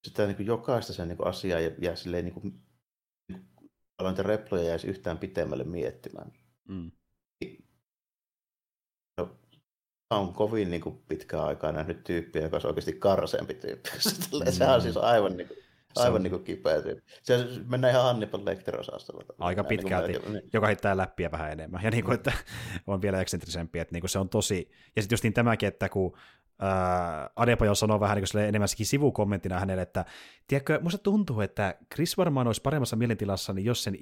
sitä 0.04 0.26
niin 0.26 0.36
kuin 0.36 0.46
jokaista 0.46 0.92
sen 0.92 1.08
niin 1.08 1.16
kuin 1.16 1.28
asiaa 1.28 1.60
jää, 1.60 1.72
jää 1.78 1.96
silleen 1.96 2.24
niin 2.24 2.34
kuin 2.34 2.62
aloin 3.98 4.12
niitä 4.12 4.22
reploja 4.22 4.64
jäisi 4.64 4.86
yhtään 4.86 5.18
pitemmälle 5.18 5.64
miettimään. 5.64 6.32
Mm. 6.68 6.90
No, 9.18 9.36
on 10.10 10.32
kovin 10.32 10.70
niin 10.70 10.82
kuin, 10.82 11.02
pitkään 11.08 11.44
aikaa 11.44 11.72
nähnyt 11.72 12.04
tyyppiä, 12.04 12.42
joka 12.42 12.56
on 12.64 12.66
oikeasti 12.66 12.92
karseempi 12.92 13.54
tyyppi. 13.54 13.90
Mm. 13.90 14.52
Sehän 14.52 14.74
on 14.74 14.82
siis 14.82 14.96
aivan 14.96 15.36
niin 15.36 15.48
kuin, 15.48 15.58
Aivan 15.96 16.16
on... 16.16 16.22
niin 16.22 16.30
kuin 16.30 16.44
kipeä 16.44 16.82
Se 17.22 17.46
mennään 17.68 17.92
ihan 17.92 18.04
Hannibal 18.04 18.40
Lecter-osastolla. 18.44 19.24
Aika 19.38 19.62
niinku 19.62 19.68
pitkälti, 19.68 20.12
niin 20.12 20.22
kuin, 20.22 20.42
joka 20.52 20.66
heittää 20.66 20.96
läppiä 20.96 21.30
vähän 21.30 21.52
enemmän. 21.52 21.80
Ja 21.84 21.90
niin 21.90 22.04
kuin, 22.04 22.14
että 22.14 22.32
on 22.86 23.02
vielä 23.02 23.20
eksentrisempi, 23.20 23.78
että 23.78 23.92
niin 23.92 24.00
kuin 24.00 24.10
se 24.10 24.18
on 24.18 24.28
tosi... 24.28 24.70
Ja 24.96 25.02
sitten 25.02 25.14
just 25.14 25.24
niin 25.24 25.32
tämäkin, 25.32 25.66
että 25.66 25.88
kun 25.88 26.16
äh, 26.62 27.30
Adebayo 27.36 27.74
sanoo 27.74 28.00
vähän 28.00 28.16
niin 28.16 28.44
enemmän 28.48 28.68
sivukommenttina 28.68 29.60
hänelle, 29.60 29.82
että 29.82 30.04
tiedätkö, 30.48 30.80
musta 30.82 30.98
tuntuu, 30.98 31.40
että 31.40 31.74
Chris 31.94 32.16
varmaan 32.16 32.46
olisi 32.46 32.62
paremmassa 32.62 32.96
mielentilassa, 32.96 33.52
niin 33.52 33.64
jos 33.64 33.84
sen 33.84 33.96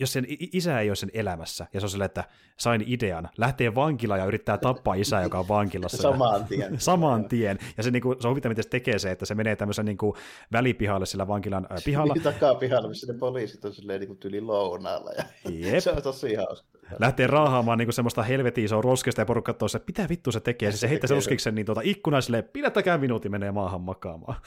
jos 0.00 0.12
sen 0.12 0.26
isä 0.28 0.80
ei 0.80 0.90
ole 0.90 0.96
sen 0.96 1.10
elämässä, 1.14 1.66
ja 1.72 1.80
se 1.80 1.86
on 1.86 1.90
silleen, 1.90 2.06
että 2.06 2.24
sain 2.56 2.84
idean, 2.86 3.28
lähtee 3.38 3.74
vankilaan 3.74 4.20
ja 4.20 4.26
yrittää 4.26 4.58
tappaa 4.58 4.94
isää, 4.94 5.22
joka 5.22 5.38
on 5.38 5.48
vankilassa. 5.48 6.02
Samaan 6.02 6.44
tien. 6.44 6.80
Samaan 6.90 7.28
tien. 7.28 7.58
Ja 7.76 7.82
se, 7.82 7.90
niin 7.90 8.02
kuin, 8.02 8.22
se 8.22 8.28
on 8.28 8.34
miten 8.34 8.56
se 8.56 8.68
tekee 8.68 8.98
se, 8.98 9.10
että 9.10 9.26
se 9.26 9.34
menee 9.34 9.56
tämmöisen 9.56 9.86
niin 9.86 9.98
kuin, 9.98 10.16
välipihalle 10.52 11.06
sillä 11.06 11.28
vankilan 11.28 11.66
äh, 11.72 11.78
pihalla. 11.84 12.14
Takaa 12.22 12.54
pihalla, 12.54 12.88
missä 12.88 13.12
ne 13.12 13.18
poliisit 13.18 13.64
on 13.64 13.72
silleen 13.72 14.00
niin 14.00 14.08
kuin 14.08 14.18
tyli 14.18 14.40
lounaalla. 14.40 15.10
Ja 15.10 15.24
Jep. 15.70 15.78
se 15.78 15.90
on 15.90 16.02
tosi 16.02 16.34
hauska 16.34 16.80
lähtee 16.98 17.26
raahaamaan 17.26 17.78
niin 17.78 17.92
semmoista 17.92 18.22
helvetin 18.22 18.64
isoa 18.64 18.82
roskista 18.82 19.20
ja 19.20 19.26
porukka 19.26 19.52
katsoo, 19.52 19.66
että 19.76 19.92
mitä 19.92 20.08
vittu 20.08 20.32
se 20.32 20.40
tekee. 20.40 20.70
Siis 20.70 20.80
se 20.80 20.88
heittää 20.88 21.08
se 21.08 21.14
roskiksen 21.14 21.54
niin 21.54 21.66
tuota 21.66 21.80
ikkunaiselle, 21.84 22.42
pidättäkää 22.42 22.98
minuutti, 22.98 23.28
menee 23.28 23.52
maahan 23.52 23.80
makaamaan. 23.80 24.40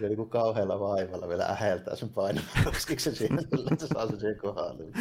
Ja 0.00 0.08
niin 0.08 0.16
kuin 0.16 0.30
kauhealla 0.30 0.80
vaivalla 0.80 1.28
vielä 1.28 1.44
äheltää 1.44 1.96
sen 1.96 2.08
painamaan 2.08 2.64
roskiksen 2.64 3.16
siihen, 3.16 3.38
että 3.38 3.86
saa 3.86 4.06
sen 4.06 4.20
siihen 4.20 4.38
kohdalle. 4.68 4.92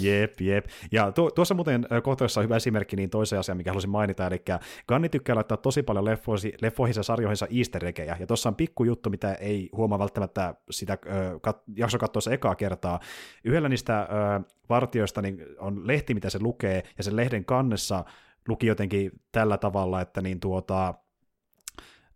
Jep, 0.00 0.40
jep. 0.40 0.66
Ja 0.92 1.12
tu- 1.12 1.30
tuossa 1.30 1.54
muuten 1.54 1.86
kohtaisessa 2.02 2.40
on 2.40 2.44
hyvä 2.44 2.56
esimerkki 2.56 2.96
niin 2.96 3.10
toisen 3.10 3.38
asian, 3.38 3.56
mikä 3.56 3.70
haluaisin 3.70 3.90
mainita, 3.90 4.26
eli 4.26 4.42
Ganni 4.88 5.08
tykkää 5.08 5.34
laittaa 5.34 5.56
tosi 5.56 5.82
paljon 5.82 6.04
leffoihin, 6.04 6.52
leffoihin 6.62 6.94
ja 6.96 7.02
sarjoihinsa 7.02 7.46
easter 7.58 7.84
eggejä, 7.84 8.16
ja 8.20 8.26
tuossa 8.26 8.48
on 8.48 8.54
pikku 8.54 8.84
juttu, 8.84 9.10
mitä 9.10 9.34
ei 9.34 9.68
huomaa 9.76 9.98
välttämättä 9.98 10.54
sitä 10.70 10.92
äh, 10.92 11.32
kat- 11.48 11.62
jakso 11.76 11.98
katsoessa 11.98 12.32
ekaa 12.32 12.54
kertaa. 12.54 13.00
Yhdellä 13.44 13.68
niistä 13.68 14.00
äh, 14.00 14.08
vartioista 14.68 15.22
niin 15.22 15.46
on 15.58 15.86
lehti, 15.86 16.14
mitä 16.14 16.30
se 16.30 16.38
lukee, 16.42 16.82
ja 16.98 17.04
sen 17.04 17.16
lehden 17.16 17.44
kannessa 17.44 18.04
luki 18.48 18.66
jotenkin 18.66 19.10
tällä 19.32 19.58
tavalla, 19.58 20.00
että 20.00 20.20
niin 20.20 20.40
tuota, 20.40 20.94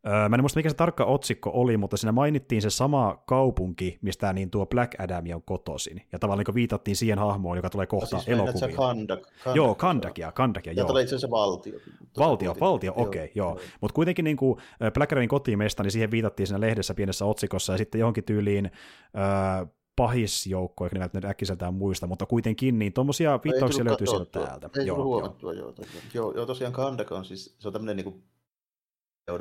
Öö, 0.07 0.28
mä 0.28 0.36
en 0.36 0.40
muista, 0.40 0.59
mikä 0.59 0.68
se 0.68 0.74
tarkka 0.74 1.05
otsikko 1.05 1.51
oli, 1.55 1.76
mutta 1.76 1.96
siinä 1.96 2.12
mainittiin 2.12 2.62
se 2.62 2.70
sama 2.70 3.22
kaupunki, 3.26 3.99
mistä 4.03 4.32
niin 4.32 4.51
tuo 4.51 4.66
Black 4.66 5.01
Adam 5.01 5.24
on 5.34 5.42
kotoisin. 5.42 6.03
Ja 6.12 6.18
tavallaan 6.18 6.44
niin 6.46 6.55
viitattiin 6.55 6.96
siihen 6.96 7.18
hahmoon, 7.18 7.57
joka 7.57 7.70
tulee 7.70 7.86
kohta 7.86 8.16
no, 8.16 8.22
siis 8.22 8.28
elokuviin. 8.28 8.76
Kandak, 8.76 9.22
Kandak, 9.22 9.57
joo, 9.57 9.74
Kandakia, 9.74 10.32
Kandakia, 10.32 10.72
joo. 10.72 10.84
Ja 10.84 10.86
tulee 10.86 11.03
itse 11.03 11.14
asiassa 11.14 11.30
valtio. 11.30 11.78
Valtio, 12.18 12.57
valtio, 12.61 12.92
okei, 12.96 13.24
okay, 13.24 13.32
joo. 13.34 13.51
joo. 13.51 13.61
Mutta 13.80 13.94
kuitenkin 13.94 14.24
niin 14.24 14.36
kuin 14.36 14.61
Black 14.94 15.12
Adamin 15.12 15.28
kotimesta, 15.28 15.82
niin 15.82 15.90
siihen 15.90 16.11
viitattiin 16.11 16.46
siinä 16.46 16.61
lehdessä 16.61 16.94
pienessä 16.94 17.24
otsikossa, 17.24 17.72
ja 17.72 17.78
sitten 17.78 17.99
johonkin 17.99 18.24
tyyliin 18.24 18.70
öö, 19.16 19.66
pahisjoukko, 19.96 20.84
eikä 20.84 20.99
ne 20.99 21.28
äkkiseltään 21.28 21.74
muista, 21.74 22.07
mutta 22.07 22.26
kuitenkin, 22.26 22.78
niin 22.78 22.92
tuommoisia 22.92 23.40
viittauksia 23.44 23.84
löytyy 23.84 24.07
sieltä 24.07 24.40
täältä. 24.40 24.70
Ei 24.80 24.86
joo, 24.86 24.99
joo. 25.42 25.74
Joo, 26.14 26.32
joo, 26.34 26.46
tosiaan 26.46 26.72
Kandak 26.72 27.12
on 27.12 27.24
siis, 27.24 27.57
se 27.59 27.68
on 27.68 27.72
tämmöinen 27.72 27.96
niin 27.96 28.05
kuin 28.05 28.22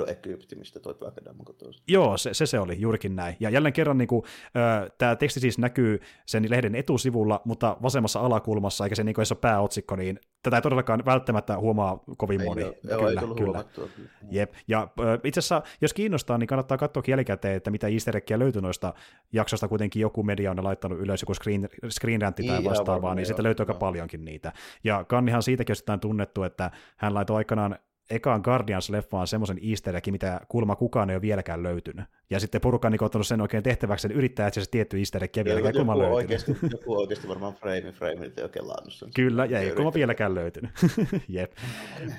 Egypti, 0.07 0.55
mistä 0.55 0.79
toi 0.79 0.95
kotoisin. 1.43 1.83
Joo, 1.87 2.17
se, 2.17 2.33
se, 2.33 2.45
se 2.45 2.59
oli 2.59 2.81
juurikin 2.81 3.15
näin. 3.15 3.35
Ja 3.39 3.49
jälleen 3.49 3.73
kerran 3.73 3.97
niin 3.97 4.07
kuin, 4.07 4.23
tämä 4.97 5.15
teksti 5.15 5.39
siis 5.39 5.57
näkyy 5.57 5.99
sen 6.25 6.49
lehden 6.49 6.75
etusivulla, 6.75 7.41
mutta 7.45 7.77
vasemmassa 7.81 8.19
alakulmassa, 8.19 8.83
eikä 8.83 8.95
se 8.95 9.03
niin 9.03 9.15
kuin, 9.15 9.25
pääotsikko, 9.41 9.95
niin 9.95 10.19
tätä 10.43 10.57
ei 10.57 10.61
todellakaan 10.61 11.05
välttämättä 11.05 11.57
huomaa 11.57 12.03
kovin 12.17 12.43
moni. 12.43 12.61
Ei, 12.61 12.73
joo, 12.83 12.99
kyllä, 12.99 13.21
ei 13.21 13.27
kyllä. 13.35 13.63
Jep. 14.29 14.53
Ja 14.67 14.81
äh, 14.81 15.19
itse 15.23 15.39
asiassa, 15.39 15.61
jos 15.81 15.93
kiinnostaa, 15.93 16.37
niin 16.37 16.47
kannattaa 16.47 16.77
katsoa 16.77 17.03
jälkikäteen, 17.07 17.55
että 17.55 17.71
mitä 17.71 17.87
easter 17.87 18.17
eggia 18.17 18.39
löytyy 18.39 18.61
noista 18.61 18.93
jaksoista, 19.33 19.67
kuitenkin 19.67 20.01
joku 20.01 20.23
media 20.23 20.51
on 20.51 20.63
laittanut 20.63 20.99
ylös 20.99 21.21
joku 21.21 21.33
screen, 21.33 21.69
screen 21.89 22.19
tai 22.19 22.31
niin, 22.37 22.63
vastaavaa, 22.63 23.15
niin 23.15 23.25
sitten 23.25 23.43
löytyy 23.43 23.63
aika 23.63 23.73
paljonkin 23.73 24.25
niitä. 24.25 24.53
Ja 24.83 25.03
Kannihan 25.03 25.43
siitäkin 25.43 25.75
on 25.89 25.99
tunnettu, 25.99 26.43
että 26.43 26.71
hän 26.97 27.13
laitoi 27.13 27.37
aikanaan 27.37 27.79
ekaan 28.09 28.41
Guardians-leffaan 28.43 29.27
semmoisen 29.27 29.59
easter 29.69 29.95
eggin, 29.95 30.13
mitä 30.13 30.41
kulma 30.47 30.75
kukaan 30.75 31.09
ei 31.09 31.15
ole 31.15 31.21
vieläkään 31.21 31.63
löytynyt. 31.63 32.05
Ja 32.29 32.39
sitten 32.39 32.61
porukka 32.61 32.87
on 32.87 32.91
niin 32.91 33.03
ottanut 33.03 33.27
sen 33.27 33.41
oikein 33.41 33.63
tehtäväksi, 33.63 34.07
että 34.07 34.17
yrittää 34.17 34.47
etsiä 34.47 34.63
se 34.63 34.69
tietty 34.69 34.97
easter 34.97 35.23
egg, 35.23 35.35
vieläkään 35.43 35.73
kulma 35.73 35.97
löytynyt. 35.97 36.15
Oikeasti, 36.15 36.57
joku 36.71 36.99
oikeasti 36.99 37.27
varmaan 37.27 37.53
frame 37.53 37.91
frame 37.91 38.31
ei 38.37 38.43
oikein 38.43 38.67
laannut 38.67 38.93
sen. 38.93 39.09
Kyllä, 39.15 39.45
ja 39.45 39.59
ei 39.59 39.71
kulma 39.71 39.93
vieläkään 39.93 40.35
löytynyt. 40.35 40.71
Jep. 41.29 41.51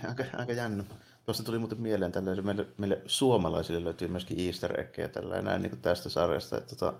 Aika, 0.08 0.24
aika 0.38 0.52
jännä. 0.52 0.84
Tuosta 1.24 1.42
tuli 1.42 1.58
muuten 1.58 1.80
mieleen, 1.80 2.12
tällainen, 2.12 2.46
meille, 2.46 2.66
meille 2.78 3.02
suomalaisille 3.06 3.84
löytyy 3.84 4.08
myöskin 4.08 4.46
easter 4.46 4.80
eggejä 4.80 5.08
tällä 5.08 5.42
näin 5.42 5.62
niin 5.62 5.80
tästä 5.82 6.08
sarjasta. 6.08 6.56
Että 6.56 6.76
tota, 6.76 6.98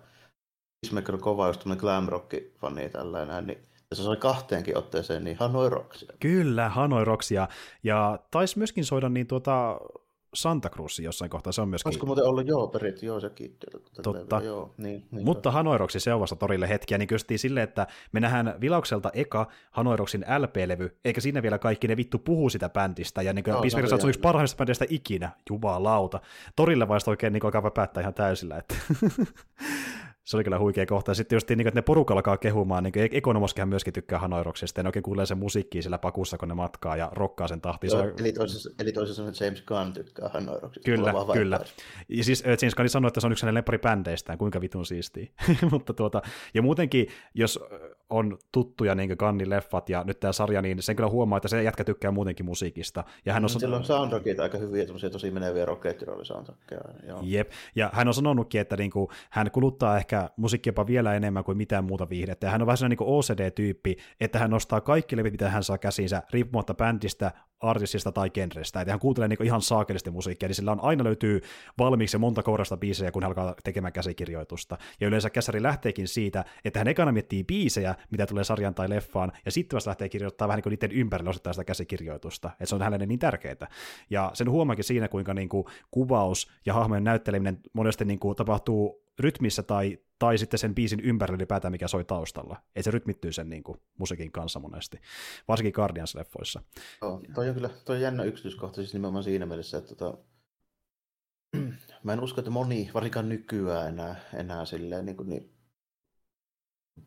Peacemaker 0.81 1.15
on 1.15 1.21
kova 1.21 1.47
just 1.47 1.65
glam 1.65 2.09
rock-fani 2.09 2.89
tällä 2.89 3.43
niin 3.43 3.59
se 3.95 4.03
soi 4.03 4.17
kahteenkin 4.17 4.79
otteeseen, 4.79 5.25
niin 5.25 5.37
Hanoi 5.37 5.71
Rocksia. 5.71 6.13
Kyllä, 6.21 6.69
Hanoi 6.69 7.05
Rocksia. 7.05 7.49
Ja 7.83 8.19
taisi 8.31 8.59
myöskin 8.59 8.85
soida 8.85 9.09
niin 9.09 9.27
tuota 9.27 9.81
Santa 10.35 10.71
Cruz 10.71 10.99
jossain 10.99 11.31
kohtaa, 11.31 11.53
se 11.53 11.61
on 11.61 11.69
myöskin... 11.69 11.89
Olisiko 11.89 12.07
muuten 12.07 12.25
ollut, 12.25 12.47
joo, 12.47 12.69
perit, 12.69 13.03
joo, 13.03 13.21
sekin. 13.21 13.57
Totta. 14.03 14.41
Joo, 14.41 14.75
niin, 14.77 15.07
niin, 15.11 15.25
Mutta 15.25 15.51
Hanoiroksi 15.51 16.01
se 16.01 16.15
on 16.15 16.21
vasta 16.21 16.37
torille 16.37 16.69
hetkiä, 16.69 16.99
niin 16.99 17.09
kysyttiin 17.09 17.39
silleen, 17.39 17.65
että 17.65 17.87
me 18.13 18.21
nähdään 18.21 18.55
Vilaukselta 18.61 19.11
eka 19.15 19.47
Hanoiroksin 19.71 20.25
LP-levy, 20.39 20.99
eikä 21.05 21.21
siinä 21.21 21.43
vielä 21.43 21.59
kaikki 21.59 21.89
ne 21.89 21.97
vittu 21.97 22.19
puhu 22.19 22.51
sitä 22.51 22.69
bändistä, 22.69 23.23
ja 23.23 23.33
niin 23.33 23.45
kuin 23.45 23.55
no, 23.55 23.61
Peacemaker 23.61 23.91
no, 23.91 23.99
on 24.03 24.09
yksi 24.09 24.21
parhaimmista 24.21 24.57
bändistä 24.57 24.85
ikinä, 24.89 25.31
jumalauta. 25.51 26.21
Torille 26.57 26.89
vasta 26.89 27.11
oikein 27.11 27.33
niin 27.33 27.45
alkaa 27.45 27.71
päättää 27.71 28.01
ihan 28.01 28.15
täysillä, 28.15 28.57
että 28.57 28.75
se 30.29 30.37
oli 30.37 30.45
kyllä 30.45 30.59
huikea 30.59 30.87
kohta. 30.87 31.11
Ja 31.11 31.15
sitten 31.15 31.37
just 31.37 31.49
niin, 31.49 31.61
että 31.67 31.79
ne 31.79 31.83
porukalla 31.83 32.19
alkaa 32.19 32.37
kehumaan, 32.37 32.85
niin 32.85 32.93
Ekonomoskehan 33.13 33.69
myöskin 33.69 33.93
tykkää 33.93 34.19
Hanoiroksesta, 34.19 34.79
ja 34.79 34.83
ne 34.83 34.89
oikein 34.89 35.03
kuulee 35.03 35.27
sen 35.27 35.39
musiikkiin 35.39 35.83
sillä 35.83 35.99
pakussa, 35.99 36.39
kun 36.39 36.49
ne 36.49 36.55
matkaa 36.55 36.97
ja 36.97 37.11
rokkaa 37.13 37.49
sen 37.49 37.61
tahtiin. 37.61 37.91
Joo, 37.93 38.13
eli, 38.21 38.33
toisessa, 38.33 38.71
eli 38.79 38.93
toisessa 38.93 39.45
James 39.45 39.63
Gunn 39.63 39.93
tykkää 39.93 40.29
Hanoiroksesta. 40.29 40.85
Kyllä, 40.85 41.15
kyllä. 41.33 41.61
Ja 42.09 42.25
siis 42.25 42.45
James 42.63 42.75
Gunn 42.75 42.89
sanoi, 42.89 43.09
että 43.09 43.21
se 43.21 43.27
on 43.27 43.33
yksi 43.33 43.47
hänen 43.47 43.65
bändeistään, 43.83 44.39
kuinka 44.39 44.61
vitun 44.61 44.87
siistiä. 44.87 45.27
Mutta 45.71 45.95
tuota, 45.95 46.23
ja 46.55 46.63
muutenkin, 46.63 47.07
jos 47.35 47.61
on 48.11 48.39
tuttuja 48.53 48.95
niin 48.95 49.17
Gunnin 49.19 49.51
leffat 49.51 49.89
ja 49.89 50.05
nyt 50.05 50.21
tämä 50.21 50.33
sarja, 50.33 50.63
niin 50.63 50.83
sen 50.83 50.97
kyllä 50.97 51.11
huomaa, 51.11 51.37
että 51.37 51.49
se 51.49 51.63
jätkä 51.63 51.85
tykkää 51.85 52.11
muutenkin 52.11 52.47
musiikista. 52.47 53.05
Ja 53.27 53.33
hän 53.33 53.45
on 53.45 53.51
mm, 53.55 53.61
Sillä 53.61 53.77
on 53.77 53.85
soundtrackit 53.85 54.41
aika 54.41 54.59
hyviä, 54.59 54.85
tosi 55.13 55.31
meneviä 55.31 55.65
rockettirooli 55.65 56.25
soundtrackia. 56.25 56.79
Jep, 57.23 57.51
ja 57.77 57.91
hän 57.93 58.09
on 58.09 58.15
sanonutkin, 58.15 58.61
että 58.61 58.77
niin 58.77 58.91
kuin, 58.91 59.09
hän 59.31 59.51
kuluttaa 59.51 59.97
ehkä 59.97 60.31
musiikkia 60.37 60.69
jopa 60.71 60.87
vielä 60.87 61.15
enemmän 61.15 61.45
kuin 61.45 61.57
mitään 61.57 61.85
muuta 61.85 62.09
viihdettä. 62.09 62.47
Ja 62.47 62.51
hän 62.51 62.63
on 62.63 62.67
vähän 62.67 62.77
sellainen 62.77 62.99
niin 62.99 63.09
OCD-tyyppi, 63.09 63.97
että 64.21 64.39
hän 64.39 64.51
nostaa 64.51 64.81
kaikki 64.81 65.17
levit, 65.17 65.33
mitä 65.33 65.51
hän 65.51 65.65
saa 65.65 65.79
käsiinsä, 65.79 66.23
riippumatta 66.33 66.75
bändistä, 66.75 67.31
artistista 67.61 68.13
tai 68.13 68.31
genrestä. 68.31 68.81
Että 68.81 68.93
hän 68.93 69.01
kuuntelee 69.01 69.29
niin 69.29 69.45
ihan 69.45 69.63
saakellisesti 69.63 70.11
musiikkia, 70.11 70.49
niin 70.49 70.55
sillä 70.55 70.73
on 70.73 70.81
aina 70.83 71.05
löytyy 71.05 71.41
valmiiksi 71.79 72.19
monta 72.19 72.43
kourasta 72.43 72.77
biisejä, 72.77 73.11
kun 73.11 73.23
hän 73.23 73.29
alkaa 73.29 73.55
tekemään 73.65 73.93
käsikirjoitusta. 73.93 74.79
Ja 75.01 75.07
yleensä 75.07 75.31
käsari 75.31 75.63
lähteekin 75.63 76.09
siitä, 76.09 76.45
että 76.65 76.81
hän 76.81 76.89
ekana 76.89 77.13
miettii 77.13 77.45
biisejä, 77.45 77.95
mitä 78.11 78.27
tulee 78.27 78.45
sarjan 78.45 78.75
tai 78.75 78.91
leffaan, 78.91 79.33
ja 79.45 79.51
sitten 79.51 79.77
vasta 79.77 79.89
lähtee 79.89 80.09
kirjoittaa 80.09 80.49
vähän 80.49 80.57
niin 80.57 80.63
kuin 80.63 80.71
niiden 80.71 80.93
ympärille 80.93 81.31
osittaa 81.31 81.53
sitä 81.53 81.65
käsikirjoitusta. 81.65 82.51
Että 82.53 82.67
se 82.67 82.75
on 82.75 82.83
hänelle 82.83 83.07
niin 83.07 83.19
tärkeää. 83.19 83.69
Ja 84.11 84.31
sen 84.35 84.51
huomaakin 84.51 84.85
siinä, 84.85 85.09
kuinka 85.09 85.35
niin 85.35 85.49
kuin 85.49 85.65
kuvaus 85.91 86.51
ja 86.67 86.75
hahmojen 86.75 87.05
näytteleminen 87.05 87.61
monesti 87.73 88.05
niin 88.05 88.19
kuin 88.19 88.37
tapahtuu 88.37 89.08
rytmissä 89.19 89.63
tai, 89.63 89.99
tai 90.19 90.39
sitten 90.39 90.59
sen 90.59 90.75
biisin 90.75 91.01
ympärillä 91.01 91.37
ylipäätään, 91.37 91.73
mikä 91.73 91.89
soi 91.89 92.05
taustalla. 92.05 92.63
Ei 92.77 92.83
se 92.83 92.91
rytmittyy 92.91 93.33
sen 93.33 93.49
niin 93.49 93.63
kuin, 93.63 93.81
musiikin 93.99 94.33
kanssa 94.33 94.61
monesti, 94.61 95.01
varsinkin 95.49 95.75
Guardians-leffoissa. 95.75 96.63
Joo, 97.03 97.23
toi 97.35 97.49
on 97.49 97.55
kyllä 97.55 97.71
toi 97.85 97.97
on 97.97 98.03
jännä 98.03 98.25
yksityiskohta 98.25 98.77
siis 98.77 98.93
nimenomaan 98.93 99.25
siinä 99.25 99.47
mielessä, 99.47 99.79
että 99.79 99.95
tota, 99.95 100.19
mä 102.05 102.13
en 102.13 102.21
usko, 102.21 102.41
että 102.41 102.51
moni, 102.51 102.91
varsinkaan 102.95 103.29
nykyään 103.29 103.89
enää, 103.89 104.21
enää 104.35 104.65
silleen 104.65 105.07
niin, 105.07 105.17
kuin 105.17 105.29
niin 105.29 105.55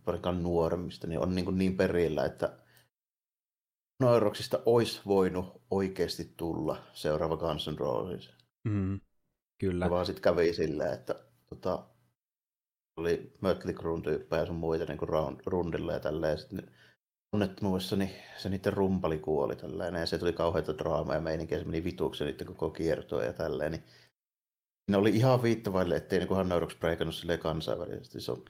varsinkaan 0.06 0.44
nuoremmista, 0.44 1.08
niin 1.08 1.20
on 1.20 1.36
niin, 1.36 1.46
kuin 1.46 1.58
niin 1.58 1.78
perillä, 1.78 2.26
että 2.26 2.58
Noiroksista 4.02 4.60
olisi 4.66 5.02
voinut 5.06 5.62
oikeasti 5.72 6.34
tulla 6.38 6.84
seuraava 6.94 7.38
Guns 7.38 7.68
N' 7.68 7.78
Roses. 7.78 8.30
Mm, 8.64 9.00
kyllä. 9.58 9.86
Ja 9.86 9.90
vaan 9.90 10.06
sitten 10.06 10.24
kävi 10.24 10.54
silleen, 10.54 10.94
että 10.94 11.16
tota, 11.50 11.88
oli 13.02 13.34
Mötley 13.42 13.74
Crue 13.74 14.02
tyyppejä 14.02 14.42
ja 14.42 14.46
sun 14.46 14.56
muita 14.56 14.86
niin 14.86 15.00
round, 15.10 15.40
rundilla 15.46 15.94
ja 15.94 16.00
tälleen. 16.00 16.38
Sitten 16.38 16.72
onnettomuudessa 17.34 17.96
niin 17.96 18.12
se 18.38 18.50
niiden 18.50 18.74
rumpali 18.74 19.20
kuoli 19.20 19.56
tälleen, 19.56 19.96
ja 19.96 20.06
se 20.06 20.18
tuli 20.18 20.34
kauheita 20.34 20.78
draamaa 20.78 21.16
ja 21.16 21.22
meininkiä, 21.22 21.60
se 21.60 21.66
meni 21.66 21.84
vituksi 21.84 22.24
niiden 22.24 22.48
koko 22.48 22.70
kiertoa 22.70 23.24
ja 23.24 23.34
tälleen. 23.34 23.72
Niin 23.72 23.84
ne 24.92 24.98
oli 24.98 25.10
ihan 25.10 25.44
viittavaille, 25.44 25.96
ettei 25.96 26.20
niin 26.20 26.36
Hannauroks 26.36 26.76
breikannut 26.76 27.16
silleen 27.16 27.40
kansainvälisesti. 27.40 28.22
Se 28.22 28.32
on 28.32 28.46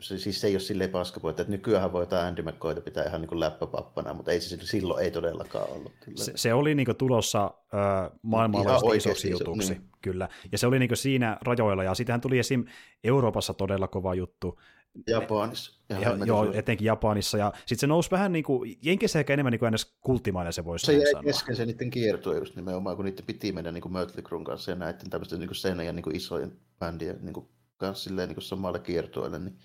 siis 0.00 0.40
se 0.40 0.46
ei 0.46 0.54
ole 0.54 0.60
silleen 0.60 0.90
paskapuolta, 0.90 1.42
että 1.42 1.50
nykyään 1.50 1.92
voi 1.92 2.02
jotain 2.02 2.26
Andy 2.26 2.42
McCoyta 2.42 2.80
pitää 2.80 3.04
ihan 3.04 3.20
niin 3.20 3.40
läppäpappana, 3.40 4.14
mutta 4.14 4.32
ei 4.32 4.40
se 4.40 4.66
silloin 4.66 5.04
ei 5.04 5.10
todellakaan 5.10 5.70
ollut. 5.70 5.92
Se, 6.14 6.32
se 6.34 6.54
oli 6.54 6.74
niin 6.74 6.96
tulossa 6.98 7.44
äh, 7.44 8.18
maailmanlaajuisesti 8.22 9.10
isoksi 9.10 9.30
jutuksi, 9.30 9.72
niin. 9.72 9.88
kyllä. 10.02 10.28
Ja 10.52 10.58
se 10.58 10.66
oli 10.66 10.78
niin 10.78 10.96
siinä 10.96 11.38
rajoilla, 11.42 11.84
ja 11.84 11.94
sitähän 11.94 12.20
tuli 12.20 12.38
esim. 12.38 12.64
Euroopassa 13.04 13.54
todella 13.54 13.88
kova 13.88 14.14
juttu. 14.14 14.58
Japanissa. 15.06 15.80
Ja, 15.88 16.16
joo, 16.26 16.52
etenkin 16.52 16.86
Japanissa. 16.86 17.38
Ja 17.38 17.52
sitten 17.56 17.78
se 17.78 17.86
nousi 17.86 18.10
vähän 18.10 18.32
niin 18.32 18.44
kuin, 18.44 18.78
Jenkeissä 18.82 19.18
ehkä 19.18 19.32
enemmän 19.32 19.50
niin 19.50 19.58
kuin 19.58 19.68
edes 19.68 19.96
kulttimainen 20.00 20.52
se 20.52 20.64
voisi 20.64 20.86
Se 20.86 20.92
jäi 20.92 21.06
sanoa. 21.06 21.22
kesken 21.22 21.56
se 21.56 21.66
niiden 21.66 21.90
kiertue 21.90 22.38
just 22.38 22.56
nimenomaan, 22.56 22.96
kun 22.96 23.04
niiden 23.04 23.24
piti 23.24 23.52
mennä 23.52 23.72
niin 23.72 23.82
kuin 23.82 23.92
Mötley 23.92 24.22
Cruen 24.22 24.44
kanssa 24.44 24.70
ja 24.70 24.76
näiden 24.76 25.10
tämmöisten 25.10 25.40
niin 25.40 25.48
kuin 25.48 25.86
ja 25.86 25.92
niin 25.92 26.02
kuin 26.02 26.16
isojen 26.16 26.52
bändien 26.78 27.18
niin 27.22 27.32
kuin, 27.32 27.48
kanssa 27.86 28.04
silleen, 28.04 28.28
niin 28.28 28.34
kuin 28.36 28.44
samalle 28.44 28.78
kiertueelle, 28.78 29.38
niin 29.38 29.58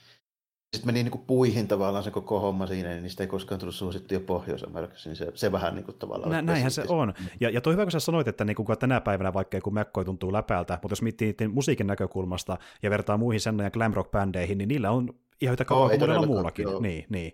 sitten 0.76 0.88
meni 0.94 1.04
niin 1.04 1.12
kuin 1.12 1.26
puihin 1.28 1.68
tavallaan 1.68 2.04
se 2.04 2.12
koko 2.12 2.40
homma 2.40 2.68
siinä, 2.68 2.90
niin 2.90 3.04
niistä 3.04 3.24
ei 3.24 3.28
koskaan 3.28 3.60
tullut 3.60 3.76
suosittuja 3.76 4.20
Pohjois-Amerikassa, 4.20 5.10
niin 5.10 5.18
se, 5.18 5.32
se 5.36 5.52
vähän 5.52 5.76
niin 5.76 5.86
kuin 5.86 5.98
tavallaan... 5.98 6.32
Nä, 6.32 6.42
näinhän 6.42 6.72
se 6.72 6.84
on. 6.88 7.14
Ja, 7.40 7.50
ja 7.50 7.62
toi 7.62 7.74
hyvä, 7.74 7.86
kun 7.86 7.92
sä 7.92 8.00
sanoit, 8.00 8.28
että 8.28 8.46
niin 8.46 8.56
kuin 8.56 8.68
tänä 8.80 9.02
päivänä 9.02 9.34
vaikka 9.34 9.62
kun 9.62 9.74
McCoy 9.74 10.06
tuntuu 10.06 10.34
läpäältä, 10.34 10.80
mutta 10.82 10.92
jos 10.92 11.02
miettii 11.02 11.28
niiden 11.28 11.52
musiikin 11.52 11.88
näkökulmasta 11.88 12.58
ja 12.84 12.90
vertaa 12.90 13.18
muihin 13.18 13.42
sen 13.42 13.60
ja 13.60 13.72
glam 13.72 13.94
rock 13.94 14.12
bändeihin, 14.12 14.58
niin 14.58 14.68
niillä 14.68 14.92
on 14.92 15.10
ihan 15.42 15.54
yhtä 15.54 15.66
kauan 15.66 15.90
kuin 15.90 16.00
monella 16.00 16.28
muullakin. 16.28 16.64
Joo. 16.64 16.80
Niin, 16.80 17.06
niin 17.10 17.34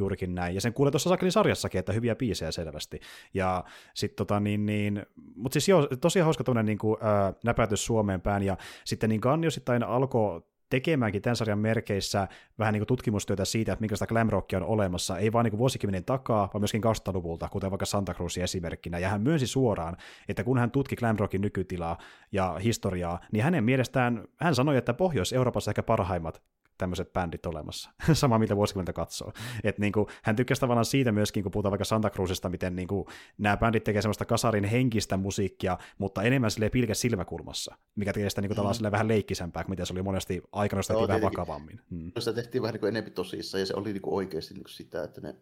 juurikin 0.00 0.34
näin. 0.34 0.54
Ja 0.54 0.60
sen 0.60 0.72
kuulee 0.72 0.90
tuossa 0.90 1.10
Sakelin 1.10 1.32
sarjassakin, 1.32 1.78
että 1.78 1.92
hyviä 1.92 2.16
biisejä 2.16 2.50
selvästi. 2.50 3.00
Ja 3.34 3.64
sit 3.94 4.16
tota 4.16 4.40
niin, 4.40 4.66
niin 4.66 5.06
mutta 5.36 5.52
siis 5.52 5.68
joo, 5.68 5.88
tosi 6.00 6.20
hauska 6.20 6.44
tuonne 6.44 6.62
niin 6.62 6.78
kuin, 6.78 6.96
äh, 7.02 7.34
näpäytys 7.44 7.86
Suomeen 7.86 8.20
päin, 8.20 8.42
ja 8.42 8.56
sitten 8.84 9.10
niin 9.10 9.46
osittain 9.46 9.82
alkoi 9.82 10.42
tekemäänkin 10.70 11.22
tämän 11.22 11.36
sarjan 11.36 11.58
merkeissä 11.58 12.28
vähän 12.58 12.72
niin 12.72 12.80
kuin 12.80 12.86
tutkimustyötä 12.86 13.44
siitä, 13.44 13.72
että 13.72 13.80
minkälaista 13.80 14.06
glamrockia 14.06 14.58
on 14.58 14.64
olemassa, 14.64 15.18
ei 15.18 15.32
vain 15.32 15.44
niin 15.44 15.58
vuosikymmenen 15.58 16.04
takaa, 16.04 16.50
vaan 16.54 16.62
myöskin 16.62 16.82
2000-luvulta, 16.84 17.48
kuten 17.48 17.70
vaikka 17.70 17.86
Santa 17.86 18.14
Cruzin 18.14 18.44
esimerkkinä. 18.44 18.98
Ja 18.98 19.08
hän 19.08 19.22
myönsi 19.22 19.46
suoraan, 19.46 19.96
että 20.28 20.44
kun 20.44 20.58
hän 20.58 20.70
tutki 20.70 20.96
glamrockin 20.96 21.40
nykytilaa 21.40 21.98
ja 22.32 22.58
historiaa, 22.64 23.20
niin 23.32 23.44
hänen 23.44 23.64
mielestään, 23.64 24.24
hän 24.36 24.54
sanoi, 24.54 24.76
että 24.76 24.94
Pohjois-Euroopassa 24.94 25.70
ehkä 25.70 25.82
parhaimmat 25.82 26.42
tämmöiset 26.80 27.12
bändit 27.12 27.46
olemassa. 27.46 27.90
Sama, 28.12 28.38
mitä 28.38 28.56
vuosikymmentä 28.56 28.92
katsoo. 28.92 29.32
Et 29.64 29.78
niin 29.78 29.92
kuin, 29.92 30.06
hän 30.22 30.36
tykkäsi 30.36 30.60
tavallaan 30.60 30.84
siitä 30.84 31.12
myöskin, 31.12 31.42
kun 31.42 31.52
puhutaan 31.52 31.70
vaikka 31.70 31.84
Santa 31.84 32.10
Cruzista, 32.10 32.48
miten 32.48 32.76
niin 32.76 32.88
kuin, 32.88 33.06
nämä 33.38 33.56
bändit 33.56 33.84
tekee 33.84 34.02
semmoista 34.02 34.24
kasarin 34.24 34.64
henkistä 34.64 35.16
musiikkia, 35.16 35.78
mutta 35.98 36.22
enemmän 36.22 36.50
sille 36.50 36.70
pilke 36.70 36.94
silmäkulmassa, 36.94 37.74
mikä 37.94 38.12
tekee 38.12 38.30
sitä 38.30 38.40
niin 38.40 38.54
kuin, 38.54 38.66
mm. 38.80 38.90
vähän 38.90 39.08
leikkisempää, 39.08 39.64
kuin 39.64 39.72
mitä 39.72 39.84
se 39.84 39.92
oli 39.92 40.02
monesti 40.02 40.42
aikana 40.52 40.82
sitä 40.82 40.94
vähän 41.08 41.22
vakavammin. 41.22 41.80
Mm. 41.90 42.12
Sitä 42.18 42.32
tehtiin 42.32 42.62
vähän 42.62 42.72
niin 42.72 42.80
kuin 42.80 42.88
enemmän 42.88 43.12
tosissaan, 43.12 43.60
ja 43.60 43.66
se 43.66 43.74
oli 43.76 43.92
niin 43.92 44.02
kuin 44.02 44.14
oikeasti 44.14 44.54
niin 44.54 44.64
kuin 44.64 44.74
sitä, 44.74 45.04
että 45.04 45.20
ne... 45.20 45.34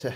Se 0.00 0.14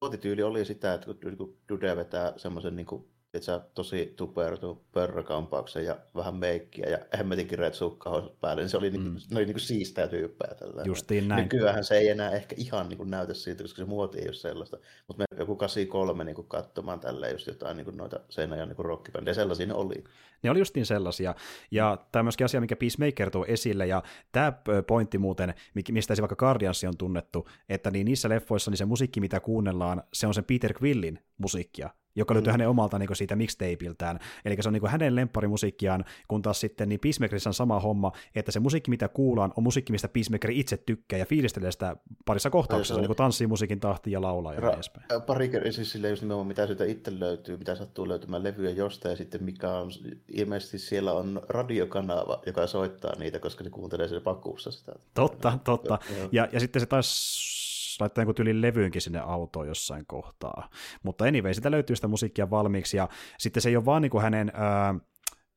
muotityyli 0.00 0.42
oli 0.42 0.64
sitä, 0.64 0.94
että 0.94 1.06
kun 1.36 1.58
Dude 1.68 1.96
vetää 1.96 2.32
semmoisen 2.36 2.76
niin 2.76 2.86
kuin 2.86 3.04
sä 3.40 3.60
tosi 3.74 4.12
tupertu 4.16 4.84
pörrökampauksen 4.92 5.84
ja 5.84 5.96
vähän 6.14 6.36
meikkiä 6.36 6.90
ja 6.90 6.98
hemmetin 7.18 7.48
sukkahousut 7.72 8.40
päälle, 8.40 8.62
niin 8.62 8.70
se 8.70 8.76
oli, 8.76 8.90
niinku, 8.90 9.10
mm. 9.10 9.16
ne 9.30 9.36
oli 9.36 9.44
niinku 9.44 9.60
siistää 9.60 10.08
tyyppejä. 10.08 10.54
Tällainen. 10.54 10.86
Justiin 10.86 11.28
näin. 11.28 11.42
Nykyään 11.42 11.84
se 11.84 11.98
ei 11.98 12.08
enää 12.08 12.30
ehkä 12.30 12.54
ihan 12.58 12.88
niinku 12.88 13.04
näytä 13.04 13.34
siltä, 13.34 13.62
koska 13.62 13.82
se 13.82 13.88
muoti 13.88 14.18
ei 14.18 14.26
ole 14.26 14.34
sellaista. 14.34 14.78
Mutta 15.08 15.22
me 15.22 15.38
joku 15.38 15.56
83 15.56 16.24
niinku 16.24 16.42
katsomaan 16.42 17.00
tälleen 17.00 17.32
just 17.32 17.46
jotain 17.46 17.76
niinku 17.76 17.90
noita 17.90 18.20
Seinäjoen 18.28 18.68
niinku 18.68 18.82
rockibändejä, 18.82 19.34
sellaisia 19.34 19.66
ne 19.66 19.74
oli. 19.74 20.04
Ne 20.42 20.50
oli 20.50 20.58
justiin 20.58 20.86
sellaisia. 20.86 21.34
Ja 21.70 21.98
tämä 22.12 22.20
on 22.20 22.24
myöskin 22.24 22.44
asia, 22.44 22.60
mikä 22.60 22.76
Peacemaker 22.76 23.30
tuo 23.30 23.44
esille, 23.48 23.86
ja 23.86 24.02
tämä 24.32 24.52
pointti 24.86 25.18
muuten, 25.18 25.54
mistä 25.90 26.14
se 26.14 26.22
vaikka 26.22 26.36
Guardians 26.36 26.84
on 26.84 26.96
tunnettu, 26.96 27.48
että 27.68 27.90
niin 27.90 28.04
niissä 28.04 28.28
leffoissa 28.28 28.70
niin 28.70 28.78
se 28.78 28.84
musiikki, 28.84 29.20
mitä 29.20 29.40
kuunnellaan, 29.40 30.02
se 30.12 30.26
on 30.26 30.34
sen 30.34 30.44
Peter 30.44 30.74
Quillin 30.82 31.18
musiikkia, 31.38 31.90
joka 32.16 32.34
löytyy 32.34 32.50
mm. 32.50 32.52
hänen 32.52 32.68
omalta 32.68 32.98
niin 32.98 33.16
siitä 33.16 33.36
mixtapeiltään. 33.36 34.18
Eli 34.44 34.56
se 34.60 34.68
on 34.68 34.72
niin 34.72 34.86
hänen 34.86 35.16
lempparimusiikkiaan, 35.16 36.04
kun 36.28 36.42
taas 36.42 36.60
sitten 36.60 36.88
niin 36.88 37.00
Peacemakerissa 37.00 37.50
on 37.50 37.54
sama 37.54 37.80
homma, 37.80 38.12
että 38.34 38.52
se 38.52 38.60
musiikki, 38.60 38.90
mitä 38.90 39.08
kuullaan, 39.08 39.52
on 39.56 39.62
musiikki, 39.62 39.92
mistä 39.92 40.08
Peacemaker 40.08 40.50
itse 40.50 40.76
tykkää 40.76 41.18
ja 41.18 41.26
fiilistelee 41.26 41.72
sitä 41.72 41.96
parissa 42.24 42.50
kohtauksessa, 42.50 42.94
se 42.94 43.00
niin 43.00 43.08
kuin 43.08 43.16
tanssii 43.16 43.46
musiikin 43.46 43.80
tahti 43.80 44.12
ja 44.12 44.22
laulaa 44.22 44.54
ja 44.54 44.60
Ra- 44.60 44.74
edespäin. 44.74 45.06
Pari 45.26 45.48
kertaa 45.48 45.72
siis 45.72 45.92
silleen 45.92 46.12
just 46.12 46.22
nimenomaan, 46.22 46.46
mitä 46.46 46.66
sitä 46.66 46.84
itse 46.84 47.20
löytyy, 47.20 47.56
mitä 47.56 47.74
sattuu 47.74 48.08
löytymään 48.08 48.44
levyjä 48.44 48.70
jostain, 48.70 49.10
ja 49.10 49.16
sitten 49.16 49.44
mikä 49.44 49.70
on, 49.70 49.90
ilmeisesti 50.28 50.78
siellä 50.78 51.12
on 51.12 51.42
radiokanava, 51.48 52.42
joka 52.46 52.66
soittaa 52.66 53.12
niitä, 53.18 53.38
koska 53.38 53.64
se 53.64 53.70
kuuntelee 53.70 54.08
siellä 54.08 54.24
pakuussa 54.24 54.70
sitä. 54.70 54.92
Totta, 55.14 55.58
totta. 55.64 55.98
Ja, 56.32 56.48
ja 56.52 56.60
sitten 56.60 56.80
se 56.80 56.86
taas 56.86 57.59
laittaa 58.00 58.22
jonkun 58.22 58.34
tyylin 58.34 58.62
levyynkin 58.62 59.02
sinne 59.02 59.18
autoon 59.18 59.68
jossain 59.68 60.06
kohtaa. 60.06 60.68
Mutta 61.02 61.24
anyway, 61.24 61.54
sitä 61.54 61.70
löytyy 61.70 61.96
sitä 61.96 62.08
musiikkia 62.08 62.50
valmiiksi, 62.50 62.96
ja 62.96 63.08
sitten 63.38 63.62
se 63.62 63.68
ei 63.68 63.76
ole 63.76 63.84
vaan 63.84 64.02
niin 64.02 64.10
kuin 64.10 64.22
hänen... 64.22 64.52
Ää, 64.54 64.94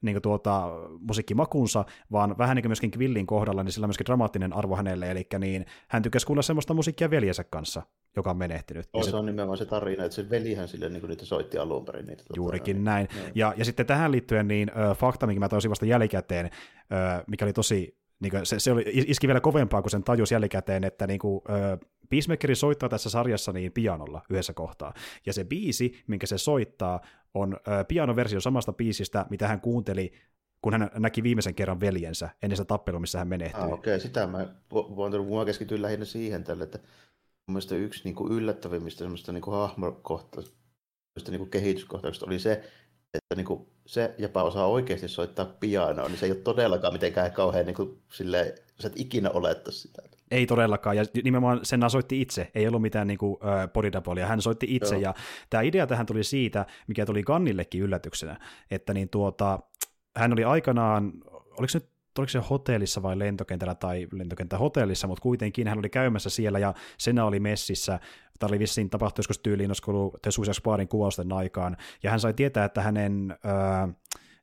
niin 0.04 0.14
kuin 0.14 0.22
tuota, 0.22 0.70
musiikkimakunsa, 1.00 1.86
vaan 2.12 2.38
vähän 2.38 2.56
niin 2.56 2.64
kuin 2.64 2.70
myöskin 2.70 2.91
Quillin 2.98 3.28
kohdalla, 3.28 3.64
niin 3.64 3.72
sillä 3.72 3.86
on 3.86 3.89
myöskin 3.89 4.06
dramaattinen 4.06 4.54
arvo 4.54 4.76
hänelle, 4.76 5.12
eli 5.12 5.28
niin 5.39 5.66
hän 5.88 6.04
tykkäsi 6.04 6.26
kuulla 6.26 6.41
semmoista 6.41 6.74
musiikkia 6.74 7.10
veljensä 7.10 7.44
kanssa, 7.44 7.82
joka 8.16 8.30
on 8.30 8.38
menehtynyt. 8.38 8.89
Oh, 8.94 9.04
se, 9.04 9.10
se 9.10 9.16
on 9.16 9.26
nimenomaan 9.26 9.58
se 9.58 9.66
tarina, 9.66 10.04
että 10.04 10.16
se 10.16 10.30
velihän 10.30 10.68
sille 10.68 10.89
niin 10.89 11.02
kuin 11.02 11.10
niitä 11.10 11.26
soitti 11.26 11.58
alun 11.58 11.86
perin. 11.86 12.06
Niitä, 12.06 12.24
tota- 12.24 12.36
juurikin 12.36 12.76
tota, 12.76 12.86
näin. 12.86 13.08
näin. 13.16 13.32
Ja, 13.36 13.54
ja 13.58 13.66
sitten 13.66 13.86
tähän 13.86 14.12
liittyen 14.12 14.48
niin 14.48 14.72
äh, 14.78 14.98
fakta, 14.98 15.28
minkä 15.28 15.39
mä 15.39 15.50
toisin 15.50 15.70
vasta 15.70 15.86
jälkikäteen, 15.86 16.46
äh, 16.46 17.24
mikä 17.28 17.46
oli 17.46 17.54
tosi 17.54 17.98
niin 18.20 18.32
kuin, 18.32 18.46
se, 18.46 18.60
se 18.60 18.72
oli, 18.72 18.84
iski 18.86 19.28
vielä 19.28 19.39
kovempaa, 19.41 19.82
kun 19.82 19.91
sen 19.91 20.04
tajus 20.04 20.32
jälkikäteen, 20.32 20.84
että 20.84 21.08
niin 21.08 21.20
kuin, 21.20 21.41
äh, 21.50 21.80
Peacemakeri 22.14 22.55
soittaa 22.55 22.89
tässä 22.89 23.09
sarjassa 23.09 23.53
niin 23.53 23.72
pianolla 23.72 24.22
yhdessä 24.30 24.53
kohtaa. 24.53 24.93
Ja 25.26 25.34
se 25.34 25.43
biisi, 25.43 26.03
minkä 26.07 26.28
se 26.28 26.38
soittaa, 26.38 27.01
on 27.34 27.57
pianoversio 27.88 28.39
samasta 28.39 28.74
biisistä, 28.74 29.26
mitä 29.30 29.47
hän 29.47 29.61
kuunteli 29.61 30.11
kun 30.61 30.74
hän 30.74 30.89
näki 30.99 31.24
viimeisen 31.24 31.55
kerran 31.55 31.80
veljensä 31.80 32.30
ennen 32.41 32.57
sitä 32.57 32.68
tappelua, 32.68 32.99
missä 32.99 33.20
hän 33.20 33.28
menehtyi. 33.28 33.64
Ah, 33.64 33.74
Okei, 33.74 33.95
okay. 33.95 33.99
sitä 33.99 34.28
mä 34.28 34.47
voin 34.72 35.26
mua 35.26 35.45
keskityin 35.45 35.82
lähinnä 35.82 36.05
siihen 36.05 36.43
tälle, 36.43 36.64
että 36.64 36.78
mun 37.47 37.53
mielestä 37.53 37.76
yksi 37.76 38.03
niin 38.03 38.16
kuin 38.16 38.32
yllättävimmistä 38.32 38.99
semmoista 38.99 39.32
niin 39.32 39.41
kuin 39.41 39.55
hahmokohtaisista 39.55 40.61
niin 41.30 41.39
kuin 41.39 41.49
kehityskohtauksista 41.49 42.26
oli 42.26 42.39
se, 42.39 42.51
että 43.14 43.36
niin 43.36 43.45
kuin 43.45 43.68
se 43.86 44.16
jopa 44.18 44.43
osaa 44.43 44.68
oikeasti 44.68 45.07
soittaa 45.07 45.45
pianoa, 45.45 46.07
niin 46.07 46.18
se 46.18 46.26
ei 46.26 46.32
ole 46.32 46.39
todellakaan 46.39 46.93
mitenkään 46.93 47.32
kauhean 47.32 47.66
niin 47.66 47.76
kuin, 47.76 48.01
silleen, 48.14 48.53
sä 48.80 48.88
et 48.88 48.93
ikinä 48.99 49.30
olettaisi 49.30 49.80
sitä. 49.80 50.01
Ei 50.34 50.46
todellakaan, 50.46 50.98
ja 50.98 51.04
nimenomaan 51.24 51.60
sen 51.64 51.90
soitti 51.90 52.22
itse, 52.22 52.52
ei 52.56 52.68
ollut 52.68 52.82
mitään 52.82 53.08
niin 53.08 53.18
kuin, 53.18 53.38
äh, 54.22 54.30
hän 54.30 54.42
soitti 54.42 54.76
itse, 54.76 54.96
Joo. 54.96 55.02
ja 55.02 55.14
tämä 55.50 55.62
idea 55.62 55.88
tähän 55.88 56.06
tuli 56.06 56.24
siitä, 56.24 56.66
mikä 56.88 57.06
tuli 57.06 57.24
Kannillekin 57.24 57.82
yllätyksenä, 57.82 58.40
että 58.72 58.94
niin 58.94 59.10
tuota, 59.10 59.60
hän 60.18 60.34
oli 60.34 60.44
aikanaan, 60.44 61.14
oliko 61.58 61.68
se 61.68 61.84
nyt 62.16 62.22
oliko 62.22 62.30
se 62.30 62.40
hotellissa 62.50 63.02
vai 63.02 63.20
lentokentällä 63.20 63.76
tai 63.76 64.08
lentokenttä 64.12 64.58
hotellissa, 64.58 65.08
mutta 65.08 65.22
kuitenkin 65.22 65.68
hän 65.68 65.80
oli 65.80 65.90
käymässä 65.90 66.30
siellä 66.30 66.60
ja 66.60 66.74
Sena 66.98 67.26
oli 67.26 67.40
messissä. 67.40 68.00
Tämä 68.40 68.48
oli 68.48 68.60
vissiin 68.60 68.90
tapahtunut 68.90 69.18
joskus 69.18 69.40
tyyliin, 69.40 69.70
olisiko 69.70 69.92
ollut 69.92 70.22
The 70.22 70.32
Suicide 70.32 70.54
Squadin 70.54 70.88
kuvausten 70.88 71.34
aikaan, 71.34 71.78
ja 72.04 72.12
hän 72.12 72.20
sai 72.20 72.34
tietää, 72.34 72.66
että 72.66 72.82
hänen 72.82 73.38
öö, 73.46 73.94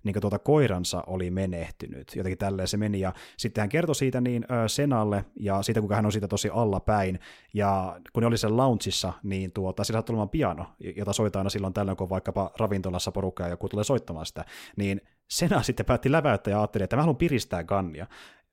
niin 0.05 0.21
tuota 0.21 0.39
koiransa 0.39 1.05
oli 1.07 1.31
menehtynyt. 1.31 2.17
Jotenkin 2.17 2.39
tälleen 2.39 2.69
se 2.69 2.77
meni. 2.77 3.01
Ja 3.01 3.13
sitten 3.37 3.63
hän 3.63 3.69
kertoi 3.69 3.95
siitä 3.95 4.21
niin 4.21 4.45
ö, 4.45 4.69
Senalle 4.69 5.25
ja 5.41 5.63
siitä, 5.63 5.81
kuinka 5.81 5.97
hän 5.97 6.07
on 6.07 6.13
siitä 6.13 6.29
tosi 6.29 6.51
allapäin. 6.53 7.19
Ja 7.55 8.01
kun 8.13 8.23
ne 8.23 8.27
oli 8.27 8.39
sen 8.39 8.57
loungeissa, 8.57 9.13
niin 9.23 9.53
tuota, 9.53 9.85
sillä 9.85 9.97
saattoi 9.97 10.15
olemaan 10.15 10.29
piano, 10.29 10.67
jota 10.97 11.13
soitaan 11.13 11.41
aina 11.41 11.51
silloin 11.51 11.75
tällöin, 11.75 11.97
kun 11.97 12.11
vaikkapa 12.11 12.51
ravintolassa 12.59 13.13
porukka 13.13 13.43
ja 13.43 13.49
joku 13.49 13.69
tulee 13.69 13.85
soittamaan 13.85 14.27
sitä. 14.27 14.45
Niin 14.77 15.01
Sena 15.31 15.63
sitten 15.71 15.87
päätti 15.87 16.13
läväyttää 16.13 16.53
ja 16.53 16.59
ajatteli, 16.59 16.85
että 16.85 16.97
mä 16.97 17.03
haluan 17.03 17.17
piristää 17.17 17.65
Gannia 17.65 18.07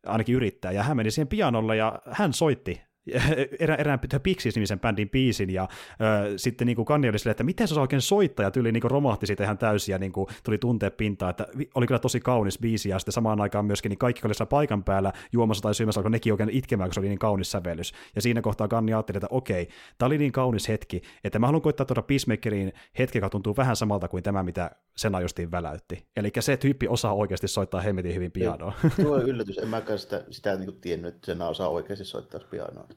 ainakin 0.06 0.36
yrittää, 0.36 0.72
ja 0.72 0.84
hän 0.84 0.98
meni 0.98 1.12
siihen 1.12 1.28
pianolle, 1.28 1.76
ja 1.76 2.00
hän 2.12 2.34
soitti 2.34 2.82
erä, 3.60 3.76
erään 3.76 4.00
Pixies-nimisen 4.24 4.80
bändin 4.80 5.10
biisin, 5.10 5.50
ja 5.50 5.68
ö, 6.02 6.38
sitten 6.38 6.68
niin 6.68 6.76
kuin 6.76 6.86
Kanni 6.86 7.10
oli 7.10 7.20
silleen, 7.20 7.32
että 7.32 7.44
miten 7.44 7.68
se 7.68 7.74
osaa 7.74 7.82
oikein 7.82 8.02
soittaa, 8.02 8.44
ja 8.44 8.52
tyyli 8.52 8.72
niin 8.72 8.82
kuin 8.82 8.92
romahti 8.92 9.28
siitä 9.28 9.44
ihan 9.44 9.58
täysin, 9.58 9.94
ja 9.94 10.00
niin 10.00 10.12
kuin 10.12 10.28
tuli 10.44 10.58
tuntea 10.58 10.92
pintaa, 10.92 11.30
että 11.30 11.48
oli 11.76 11.88
kyllä 11.88 12.00
tosi 12.00 12.20
kaunis 12.20 12.60
biisi, 12.60 12.90
ja 12.90 13.00
sitten 13.00 13.14
samaan 13.14 13.42
aikaan 13.42 13.66
myöskin 13.66 13.90
niin 13.90 13.98
kaikki 13.98 14.22
oli 14.26 14.34
siellä 14.34 14.50
paikan 14.50 14.84
päällä 14.84 15.14
juomassa 15.32 15.62
tai 15.62 15.76
syömässä, 15.76 16.00
alkoi 16.00 16.12
nekin 16.12 16.34
oikein 16.34 16.50
itkemään, 16.50 16.90
kun 16.90 16.94
se 16.94 17.00
oli 17.00 17.08
niin 17.08 17.20
kaunis 17.20 17.52
sävellys. 17.52 17.94
Ja 18.16 18.22
siinä 18.22 18.42
kohtaa 18.42 18.68
Kanni 18.68 18.94
ajatteli, 18.94 19.18
että 19.18 19.28
okei, 19.30 19.68
tämä 19.98 20.08
oli 20.08 20.18
niin 20.18 20.32
kaunis 20.32 20.68
hetki, 20.68 21.02
että 21.24 21.40
mä 21.40 21.48
haluan 21.48 21.62
koittaa 21.62 21.86
tuoda 21.86 22.02
Peacemakeriin 22.02 22.74
hetki, 23.00 23.18
joka 23.18 23.30
tuntuu 23.30 23.58
vähän 23.58 23.76
samalta 23.76 24.08
kuin 24.08 24.24
tämä, 24.24 24.44
mitä 24.44 24.72
Sena 24.98 25.22
justiin 25.22 25.52
väläytti. 25.52 26.06
Eli 26.16 26.32
se 26.40 26.58
tyyppi 26.58 26.88
osaa 26.88 27.14
oikeasti 27.14 27.48
soittaa 27.48 27.82
hemmetin 27.82 28.16
hyvin 28.16 28.32
pianoa. 28.32 28.74
Tuo 29.02 29.18
yllätys, 29.18 29.58
en 29.58 29.68
mäkään 29.68 30.00
sitä, 30.00 30.24
sitä 30.30 30.56
niin 30.56 30.82
tiennyt, 30.82 31.16
että 31.16 31.26
Sena 31.26 31.48
osaa 31.48 31.70
oikeasti 31.70 32.06
soittaa 32.06 32.42
pianoa. 32.52 32.88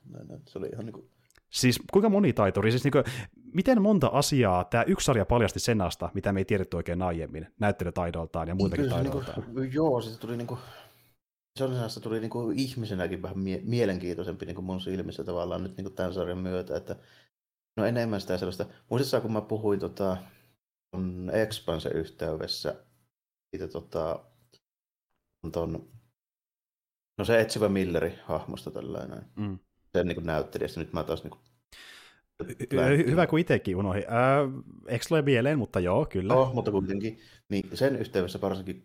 Se 0.49 0.59
oli 0.59 0.69
ihan 0.73 0.87
niin 0.87 0.95
kuin... 0.95 1.11
Siis 1.51 1.81
kuinka 1.93 2.09
monitaituri, 2.09 2.71
siis 2.71 2.85
niin 2.85 2.93
kuin, 2.93 3.05
miten 3.55 3.83
monta 3.83 4.07
asiaa 4.07 4.65
tämä 4.65 4.85
yksi 4.87 5.05
sarja 5.05 5.27
paljasti 5.27 5.61
Senasta, 5.61 6.11
mitä 6.15 6.33
me 6.33 6.41
ei 6.41 6.45
tiedetty 6.45 6.77
oikein 6.77 7.03
aiemmin, 7.03 7.47
näyttelytaidoltaan 7.59 8.49
ja 8.49 8.55
muitakin 8.55 8.83
niin 8.83 8.91
taidoiltaan? 8.91 9.41
Niin 9.41 9.55
kuin, 9.55 9.73
joo, 9.73 10.01
se 10.01 10.19
tuli 10.19 10.37
niin 10.37 10.47
kuin, 10.47 10.61
Johnsonista 11.61 12.01
tuli 12.01 12.21
niin 12.21 12.31
kuin 12.31 12.59
ihmisenäkin 12.59 13.23
vähän 13.23 13.39
mie- 13.39 13.61
mielenkiintoisempi 13.65 14.47
niin 14.47 14.55
kuin 14.55 14.65
mun 14.65 14.81
silmissä 14.81 15.25
tavallaan 15.25 15.63
nyt 15.63 15.77
niin 15.77 15.85
kuin 15.85 15.95
tämän 15.95 16.15
sarjan 16.15 16.39
myötä, 16.39 16.77
että 16.77 16.97
no 17.77 17.85
enemmän 17.85 18.21
sitä 18.21 18.39
sellaista, 18.39 18.67
muistissa 18.91 19.21
kun 19.21 19.33
mä 19.33 19.41
puhuin 19.41 19.81
tota, 19.81 20.17
Expanse 21.33 21.89
yhteydessä 21.89 22.77
siitä 23.51 23.69
tota, 23.69 24.25
ton, 25.53 25.89
no 27.19 27.25
se 27.25 27.41
etsivä 27.41 27.69
Milleri 27.69 28.19
hahmosta 28.25 28.71
tällainen, 28.71 29.27
mm. 29.37 29.59
Sen 29.97 30.07
niin 30.07 30.27
näyttelijästä, 30.27 30.81
nyt 30.81 30.93
mä 30.93 31.03
taas 31.03 31.25
niin 31.25 31.31
kuin, 31.31 31.41
Hy- 32.43 33.11
hyvä 33.11 33.27
kuin 33.27 33.41
itsekin 33.41 33.77
unohdin. 33.77 34.05
Äh, 34.05 34.65
eikö 34.89 35.05
ole 35.11 35.23
mieleen, 35.23 35.59
mutta 35.59 35.81
joo, 35.81 36.07
kyllä. 36.07 36.35
Oh, 36.35 36.55
mutta 36.55 36.71
kuitenkin. 36.71 37.19
Niin 37.49 37.71
sen 37.75 37.97
yhteydessä 37.97 38.41
varsinkin 38.41 38.85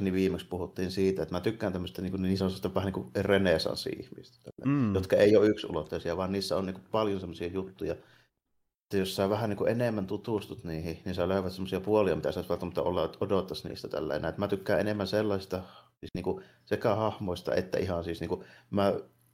niin 0.00 0.14
viimeksi 0.14 0.46
puhuttiin 0.46 0.90
siitä, 0.90 1.22
että 1.22 1.34
mä 1.34 1.40
tykkään 1.40 1.72
tämmöistä 1.72 2.02
niin, 2.02 2.22
niin 2.22 2.38
sanotusta 2.38 2.74
vähän 2.74 2.86
niin 2.86 2.92
kuin 2.92 3.10
renesanssi-ihmistä, 3.24 4.50
mm. 4.64 4.94
jotka 4.94 5.16
ei 5.16 5.36
ole 5.36 5.46
yksulotteisia, 5.46 6.16
vaan 6.16 6.32
niissä 6.32 6.56
on 6.56 6.66
niin 6.66 6.74
kuin 6.74 6.84
paljon 6.90 7.20
semmoisia 7.20 7.48
juttuja, 7.48 7.92
että 7.92 8.96
jos 8.96 9.16
sä 9.16 9.30
vähän 9.30 9.50
niin 9.50 9.56
kuin 9.56 9.70
enemmän 9.70 10.06
tutustut 10.06 10.64
niihin, 10.64 10.98
niin 11.04 11.14
sä 11.14 11.28
löydät 11.28 11.52
semmoisia 11.52 11.80
puolia, 11.80 12.16
mitä 12.16 12.32
sä 12.32 12.44
välttämättä 12.48 12.82
olla, 12.82 13.12
odottaisi 13.20 13.68
niistä 13.68 13.88
tällainen. 13.88 14.28
Että 14.28 14.40
mä 14.40 14.48
tykkään 14.48 14.80
enemmän 14.80 15.06
sellaista 15.06 15.62
siis 16.00 16.10
niin 16.14 16.24
kuin 16.24 16.44
sekä 16.64 16.94
hahmoista 16.94 17.54
että 17.54 17.78
ihan 17.78 18.04
siis 18.04 18.20
niin 18.20 18.28
kuin, 18.28 18.44
mä, 18.70 18.92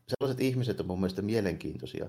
sellaiset 0.09 0.41
ihmiset 0.41 0.81
on 0.81 0.87
mun 0.87 1.01
mielestä 1.01 1.23
mielenkiintoisia, 1.23 2.09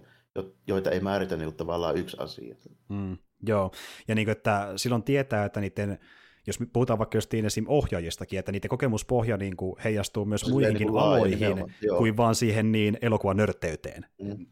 joita 0.67 0.91
ei 0.91 0.99
määritä 0.99 1.37
niin 1.37 1.55
tavallaan 1.55 1.97
yksi 1.97 2.17
asia. 2.19 2.55
Mm, 2.89 3.17
joo, 3.47 3.71
ja 4.07 4.15
niin 4.15 4.25
kuin, 4.25 4.31
että 4.31 4.73
silloin 4.75 5.03
tietää, 5.03 5.45
että 5.45 5.61
niiden 5.61 5.99
jos 6.47 6.59
puhutaan 6.73 6.99
vaikka 6.99 7.17
jostain 7.17 7.45
esim. 7.45 7.65
ohjaajistakin, 7.67 8.39
että 8.39 8.51
niiden 8.51 8.69
kokemuspohja 8.69 9.37
niin 9.37 9.57
kuin 9.57 9.75
heijastuu 9.83 10.25
myös 10.25 10.41
se 10.41 10.51
muihinkin 10.51 10.87
niin 10.87 10.97
aloihin 10.97 11.39
kuin 11.97 12.17
vaan 12.17 12.35
siihen 12.35 12.71
niin 12.71 12.97
elokuvan 13.01 13.37
nörtteyteen. 13.37 14.05
Mm. 14.21 14.45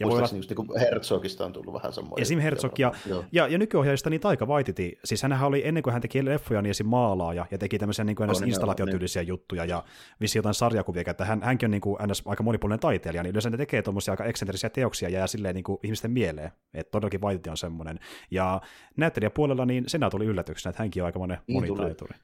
Ja 0.00 0.06
voi 0.06 0.16
olla... 0.16 0.28
just 0.32 0.50
niin 0.50 0.80
Herzogista 0.80 1.46
on 1.46 1.52
tullut 1.52 1.74
vähän 1.74 1.92
samoja. 1.92 2.22
Esim. 2.22 2.38
Herzog 2.38 2.78
ja, 2.78 2.92
ja, 3.32 3.48
ja 3.48 3.58
nykyohjaajista 3.58 4.10
niin 4.10 4.20
Taika 4.20 4.46
Waititi, 4.46 4.98
siis 5.04 5.22
hän 5.22 5.42
oli 5.42 5.66
ennen 5.66 5.82
kuin 5.82 5.92
hän 5.92 6.02
teki 6.02 6.24
leffoja, 6.24 6.62
niin 6.62 6.70
esim. 6.70 6.86
maalaaja 6.86 7.46
ja 7.50 7.58
teki 7.58 7.78
tämmöisiä 7.78 8.04
niin 8.04 8.16
kuin 8.16 8.26
no, 8.26 8.34
installaatiotyylisiä 8.46 9.22
niin. 9.22 9.28
juttuja 9.28 9.64
ja 9.64 9.84
vissi 10.20 10.38
jotain 10.38 10.54
sarjakuvia, 10.54 11.04
että 11.06 11.24
hän, 11.24 11.42
hänkin 11.42 11.66
on 11.66 11.70
niin 11.70 11.80
kuin 11.80 11.96
ns. 12.06 12.22
aika 12.26 12.42
monipuolinen 12.42 12.80
taiteilija, 12.80 13.22
niin 13.22 13.30
yleensä 13.30 13.50
ne 13.50 13.56
tekee 13.56 13.82
tuommoisia 13.82 14.12
aika 14.12 14.24
eksentrisiä 14.24 14.70
teoksia 14.70 15.08
ja 15.08 15.18
jää 15.18 15.26
silleen 15.26 15.54
niin 15.54 15.64
kuin 15.64 15.78
ihmisten 15.82 16.10
mieleen, 16.10 16.52
että 16.74 16.90
todellakin 16.90 17.20
Waititi 17.20 17.50
on 17.50 17.56
semmoinen. 17.56 17.98
Ja 18.30 18.60
näyttelijäpuolella 18.96 19.66
niin 19.66 19.84
Sena 19.86 20.10
tuli 20.10 20.26
yllätyksenä, 20.26 20.70
että 20.70 20.82
hänkin 20.82 21.02
on 21.02 21.06
aika 21.06 21.18
monen 21.18 21.38
niin 21.46 21.68
monitaituri. 21.68 22.14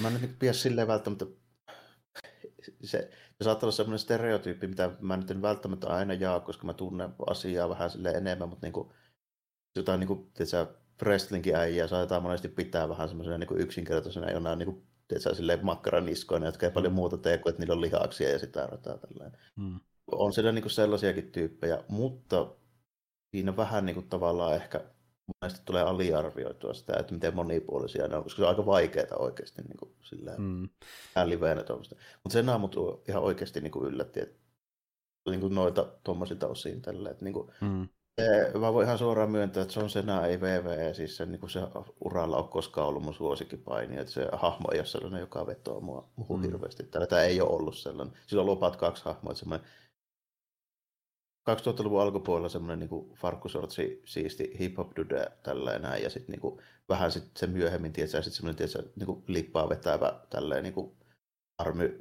Mä 0.00 0.08
en 0.08 0.20
nyt 0.20 0.38
pidä 0.38 0.52
silleen 0.52 0.88
välttämättä 0.88 1.26
se, 2.82 3.10
se 3.40 3.44
saattaa 3.44 3.66
olla 3.66 3.76
sellainen 3.76 3.98
stereotyyppi, 3.98 4.66
mitä 4.66 4.90
mä 5.00 5.16
nyt 5.16 5.30
en 5.30 5.42
välttämättä 5.42 5.86
aina 5.86 6.14
jaa, 6.14 6.40
koska 6.40 6.66
mä 6.66 6.72
tunnen 6.72 7.14
asiaa 7.26 7.68
vähän 7.68 7.90
sille 7.90 8.10
enemmän, 8.10 8.48
mutta 8.48 8.66
niin 8.66 8.72
kuin, 8.72 8.88
jotain 9.76 10.00
niin 10.00 10.08
kuin, 10.08 10.30
tiedätkö, 10.34 10.74
wrestlingin 11.02 11.56
äijää 11.56 11.86
saatetaan 11.86 12.22
monesti 12.22 12.48
pitää 12.48 12.88
vähän 12.88 13.08
semmoisena 13.08 13.38
niin 13.38 13.60
yksinkertaisena 13.60 14.30
jonain 14.30 14.58
niin 14.58 14.66
kuin, 14.66 14.86
tiedätkö, 15.08 15.34
silleen 15.34 15.64
makkaraniskoina, 15.64 16.46
jotka 16.46 16.66
ei 16.66 16.72
paljon 16.72 16.92
mm. 16.92 16.96
muuta 16.96 17.16
tee 17.16 17.38
kuin, 17.38 17.50
että 17.50 17.62
niillä 17.62 17.74
on 17.74 17.80
lihaksia 17.80 18.30
ja 18.30 18.38
sitä 18.38 18.66
rataa 18.66 18.98
tällainen. 18.98 19.40
Mm. 19.56 19.80
On 20.06 20.32
siellä 20.32 20.52
niin 20.52 20.62
kuin 20.62 20.72
sellaisiakin 20.72 21.32
tyyppejä, 21.32 21.84
mutta 21.88 22.54
siinä 23.30 23.56
vähän 23.56 23.86
niin 23.86 23.94
kuin, 23.94 24.08
tavallaan 24.08 24.54
ehkä 24.54 24.84
monesti 25.40 25.62
tulee 25.64 25.82
aliarvioitua 25.82 26.74
sitä, 26.74 26.96
että 27.00 27.14
miten 27.14 27.34
monipuolisia 27.34 28.08
ne 28.08 28.16
on, 28.16 28.22
koska 28.22 28.36
se 28.36 28.42
on 28.42 28.48
aika 28.48 28.66
vaikeaa 28.66 29.16
oikeasti 29.18 29.62
niin 29.62 29.76
kuin, 29.76 29.94
silleen, 30.02 30.42
mm. 30.42 30.68
liveenä 31.24 31.62
tuommoista. 31.62 31.96
Mutta 32.24 32.32
sen 32.32 32.48
aamut 32.48 32.76
ihan 33.08 33.22
oikeasti 33.22 33.60
niin 33.60 33.70
kuin 33.70 33.86
yllätti, 33.86 34.20
että 34.20 34.38
niin 35.30 35.40
kuin 35.40 35.54
noita 35.54 35.86
tuommoisilta 36.04 36.46
osin 36.46 36.82
tällä, 36.82 37.10
että 37.10 37.24
niin 37.24 37.34
kuin, 37.34 37.50
mm. 37.60 37.88
Mä 38.60 38.72
voin 38.72 38.86
ihan 38.86 38.98
suoraan 38.98 39.30
myöntää, 39.30 39.62
että 39.62 39.80
John 39.80 39.88
Cena 39.90 40.26
ei 40.26 40.40
VVE, 40.40 40.94
siis 40.94 41.16
se, 41.16 41.26
niin 41.26 41.40
kuin 41.40 41.50
se 41.50 41.60
uralla 42.04 42.36
ole 42.36 42.48
koskaan 42.48 42.88
ollut 42.88 43.02
mun 43.02 43.14
suosikkipaini, 43.14 43.98
että 43.98 44.12
se 44.12 44.28
hahmo 44.32 44.68
ei 44.72 44.78
ole 44.78 44.86
sellainen, 44.86 45.20
joka 45.20 45.46
vetoo 45.46 45.80
mua, 45.80 46.08
mm. 46.28 46.42
hirveästi. 46.42 46.82
Tällä 46.82 47.06
tämä 47.06 47.22
ei 47.22 47.40
ole 47.40 47.50
ollut 47.50 47.76
sellainen. 47.76 48.16
Sillä 48.26 48.40
on 48.40 48.46
lupat 48.46 48.76
kaksi 48.76 49.04
hahmoa, 49.04 49.30
että 49.30 49.38
semmoinen 49.38 49.68
2000-luvun 51.50 52.02
alkupuolella 52.02 52.48
semmoinen 52.48 52.88
niin 52.88 53.14
farkkusortsi 53.14 54.02
siisti 54.04 54.56
hip-hop 54.60 54.96
dude 54.96 55.26
tällainen 55.42 56.02
ja 56.02 56.10
sitten 56.10 56.38
niin 56.42 56.60
vähän 56.88 57.12
sit 57.12 57.36
se 57.36 57.46
myöhemmin, 57.46 57.92
tietää, 57.92 58.22
sitten 58.22 58.36
semmoinen 58.36 58.56
tietää, 58.56 58.82
niin 58.96 59.24
lippaa 59.28 59.68
vetävä 59.68 60.20
tällainen 60.30 60.62
niin 60.62 60.74
kuin 60.74 60.96
army 61.58 62.00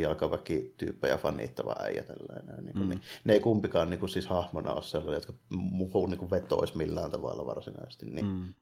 jalkaväki 0.00 0.74
tyyppejä 0.76 1.16
fanittava 1.16 1.76
äijä 1.78 2.02
tällainen. 2.02 2.64
Niin 2.64 2.72
kuin, 2.72 2.82
mm. 2.82 2.88
niin, 2.88 3.00
ne 3.24 3.32
ei 3.32 3.40
kumpikaan 3.40 3.90
niin 3.90 4.00
kuin, 4.00 4.10
siis 4.10 4.26
hahmona 4.26 4.72
ole 4.72 4.82
sellainen, 4.82 5.16
jotka 5.16 5.32
muuhun 5.48 6.10
niin 6.10 6.30
vetoisi 6.30 6.76
millään 6.76 7.10
tavalla 7.10 7.46
varsinaisesti. 7.46 8.06
Niin, 8.06 8.26
mm. 8.26 8.54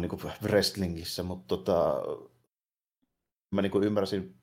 niin 0.00 0.08
kuin 0.08 0.22
wrestlingissä, 0.42 1.22
mutta 1.22 1.56
tota, 1.56 2.02
mä 3.54 3.62
niin 3.62 3.72
kuin 3.72 3.84
ymmärsin 3.84 4.41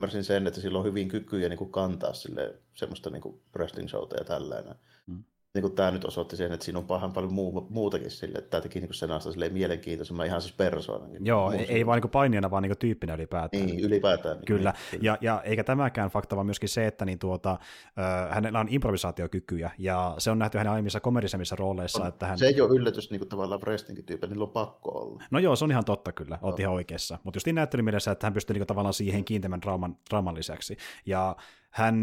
ymmärsin 0.00 0.24
sen, 0.24 0.46
että 0.46 0.60
sillä 0.60 0.78
on 0.78 0.84
hyvin 0.84 1.08
kykyjä 1.08 1.48
niin 1.48 1.58
kuin 1.58 1.72
kantaa 1.72 2.12
sille 2.12 2.54
semmoista 2.74 3.10
niin 3.10 3.42
wrestling 3.56 3.88
showta 3.88 4.16
ja 4.16 4.24
tällainen. 4.24 4.74
Mm 5.06 5.24
niin 5.56 5.62
kuin 5.62 5.74
tämä 5.74 5.90
nyt 5.90 6.04
osoitti 6.04 6.36
sen, 6.36 6.52
että 6.52 6.64
siinä 6.64 6.78
on 6.78 6.86
pahan 6.86 7.12
paljon 7.12 7.32
muu, 7.32 7.66
muutakin 7.70 8.10
sille, 8.10 8.38
että 8.38 8.50
tämä 8.50 8.60
teki 8.60 8.80
niin 8.80 8.94
sen 8.94 9.10
asta 9.10 9.30
mielenkiintoisemman 9.50 10.26
ihan 10.26 10.42
siis 10.42 10.54
persoonankin. 10.54 11.26
Joo, 11.26 11.52
ei, 11.52 11.66
ei 11.68 11.86
vain 11.86 12.00
niin 12.02 12.10
painijana, 12.10 12.50
vaan 12.50 12.62
niin 12.62 12.78
tyyppinä 12.78 13.14
ylipäätään. 13.14 13.66
Niin, 13.66 13.80
ylipäätään. 13.80 14.36
Niin, 14.36 14.44
kyllä, 14.44 14.74
niin, 14.92 15.04
ja, 15.04 15.18
ja 15.20 15.42
eikä 15.44 15.64
tämäkään 15.64 16.10
fakta, 16.10 16.36
vaan 16.36 16.46
myöskin 16.46 16.68
se, 16.68 16.86
että 16.86 17.04
niin 17.04 17.18
tuota, 17.18 17.50
äh, 17.50 18.34
hänellä 18.34 18.60
on 18.60 18.66
improvisaatiokykyjä, 18.70 19.70
ja 19.78 20.14
se 20.18 20.30
on 20.30 20.38
nähty 20.38 20.58
hänen 20.58 20.72
aiemmissa 20.72 21.00
komedisemmissa 21.00 21.56
rooleissa. 21.56 22.02
On, 22.02 22.08
että 22.08 22.26
hän... 22.26 22.38
Se 22.38 22.46
ei 22.46 22.60
ole 22.60 22.74
yllätys 22.74 23.10
niin 23.10 23.20
kuin 23.20 23.28
tavallaan 23.28 23.60
wrestlingin 23.60 24.04
tyyppi, 24.04 24.26
niillä 24.26 24.44
on 24.44 24.50
pakko 24.50 24.90
olla. 24.90 25.22
No 25.30 25.38
joo, 25.38 25.56
se 25.56 25.64
on 25.64 25.70
ihan 25.70 25.84
totta 25.84 26.12
kyllä, 26.12 26.38
olet 26.42 26.58
no. 26.58 26.62
ihan 26.62 26.74
oikeassa. 26.74 27.18
Mutta 27.24 27.36
just 27.36 27.46
niin 27.46 27.54
näyttelymielessä, 27.54 28.10
että 28.10 28.26
hän 28.26 28.34
pystyy 28.34 28.54
niin 28.54 28.66
tavallaan 28.66 28.94
siihen 28.94 29.24
kiinteämän 29.24 29.62
draaman, 29.62 29.96
draaman 30.10 30.34
lisäksi. 30.34 30.76
Ja 31.06 31.36
hän 31.76 31.96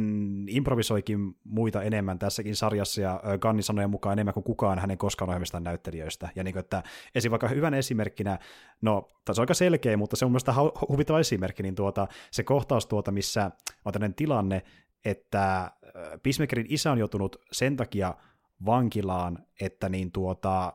improvisoikin 0.47 1.36
muita 1.43 1.84
enemmän 1.84 2.19
tässäkin 2.19 2.55
sarjassa, 2.55 3.01
ja 3.01 3.21
Ganni 3.39 3.61
sanojen 3.63 3.89
mukaan 3.89 4.13
enemmän 4.13 4.34
kuin 4.34 4.43
kukaan 4.43 4.80
hänen 4.80 4.97
koskaan 4.97 5.30
ohjelmistaan 5.30 5.63
näyttelijöistä. 5.63 6.30
Ja 6.36 6.43
niin 6.43 6.53
kuin, 6.53 6.59
että 6.59 6.84
esim. 7.15 7.32
vaikka 7.32 7.47
hyvän 7.47 7.74
esimerkkinä, 7.74 8.39
no, 8.82 9.07
tässä 9.26 9.41
on 9.41 9.43
aika 9.43 9.53
selkeä, 9.53 9.97
mutta 9.97 10.15
se 10.15 10.26
on 10.26 10.32
mielestäni 10.32 10.57
huvittava 10.89 11.19
esimerkki, 11.19 11.63
niin 11.63 11.76
tuota, 11.76 12.07
se 12.32 12.43
kohtaus 12.43 12.88
tuota, 12.88 13.11
missä 13.11 13.51
on 13.86 13.93
tämmöinen 13.93 14.15
tilanne, 14.15 14.63
että 15.05 15.71
Peacemakerin 16.24 16.67
isä 16.69 16.91
on 16.91 16.97
joutunut 16.97 17.36
sen 17.51 17.78
takia 17.78 18.13
vankilaan, 18.65 19.45
että 19.61 19.89
niin 19.89 20.11
tuota, 20.11 20.74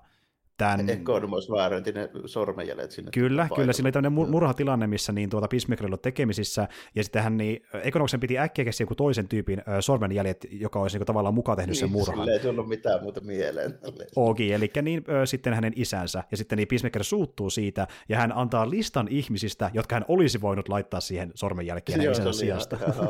tämän... 0.59 0.91
Economos 0.91 1.51
väärenti 1.51 1.93
ne 1.93 2.11
sormenjäljet 2.27 2.91
sinne. 2.91 3.11
Kyllä, 3.11 3.49
kyllä. 3.55 3.73
Siinä 3.73 3.87
oli 3.87 3.93
tämmöinen 3.93 4.31
murhatilanne, 4.31 4.87
missä 4.87 5.13
niin 5.13 5.31
tuota 5.31 5.49
Peacemaker 5.49 5.87
oli 5.87 5.97
tekemisissä, 5.97 6.69
ja 6.95 7.05
sitten 7.05 7.23
hän 7.23 7.37
niin, 7.37 7.63
Economoksen 7.83 8.21
piti 8.21 8.39
äkkiä 8.39 8.65
keksiä 8.65 8.85
joku 8.85 8.95
toisen 8.95 9.29
tyypin 9.29 9.63
ö, 9.69 9.83
sormenjäljet, 9.83 10.47
joka 10.51 10.81
olisi 10.81 10.99
niin 10.99 11.07
tavallaan 11.07 11.35
mukaan 11.35 11.59
tehnyt 11.59 11.75
niin, 11.75 11.81
sen 11.81 11.91
murhan. 11.91 12.19
Sille 12.19 12.33
ei 12.33 12.41
tullut 12.41 12.69
mitään 12.69 13.03
muuta 13.03 13.21
mieleen. 13.21 13.79
Ogi, 14.17 14.53
eli 14.53 14.71
niin 14.83 15.05
ö, 15.09 15.27
sitten 15.27 15.55
hänen 15.55 15.73
isänsä, 15.77 16.25
ja 16.31 16.37
sitten 16.37 16.57
niin 16.57 16.69
Peacemaker 16.69 17.05
suuttuu 17.05 17.51
siitä, 17.51 17.87
ja 18.09 18.19
hän 18.19 18.33
antaa 18.37 18.71
listan 18.71 19.09
ihmisistä, 19.11 19.71
jotka 19.75 19.97
hän 19.97 20.05
olisi 20.09 20.41
voinut 20.41 20.69
laittaa 20.69 21.01
siihen 21.01 21.33
sormenjälkeen 21.35 22.03
Joo, 22.03 22.13
isänsä 22.13 22.33
sijasta. 22.33 22.77
Ihan, 22.77 23.09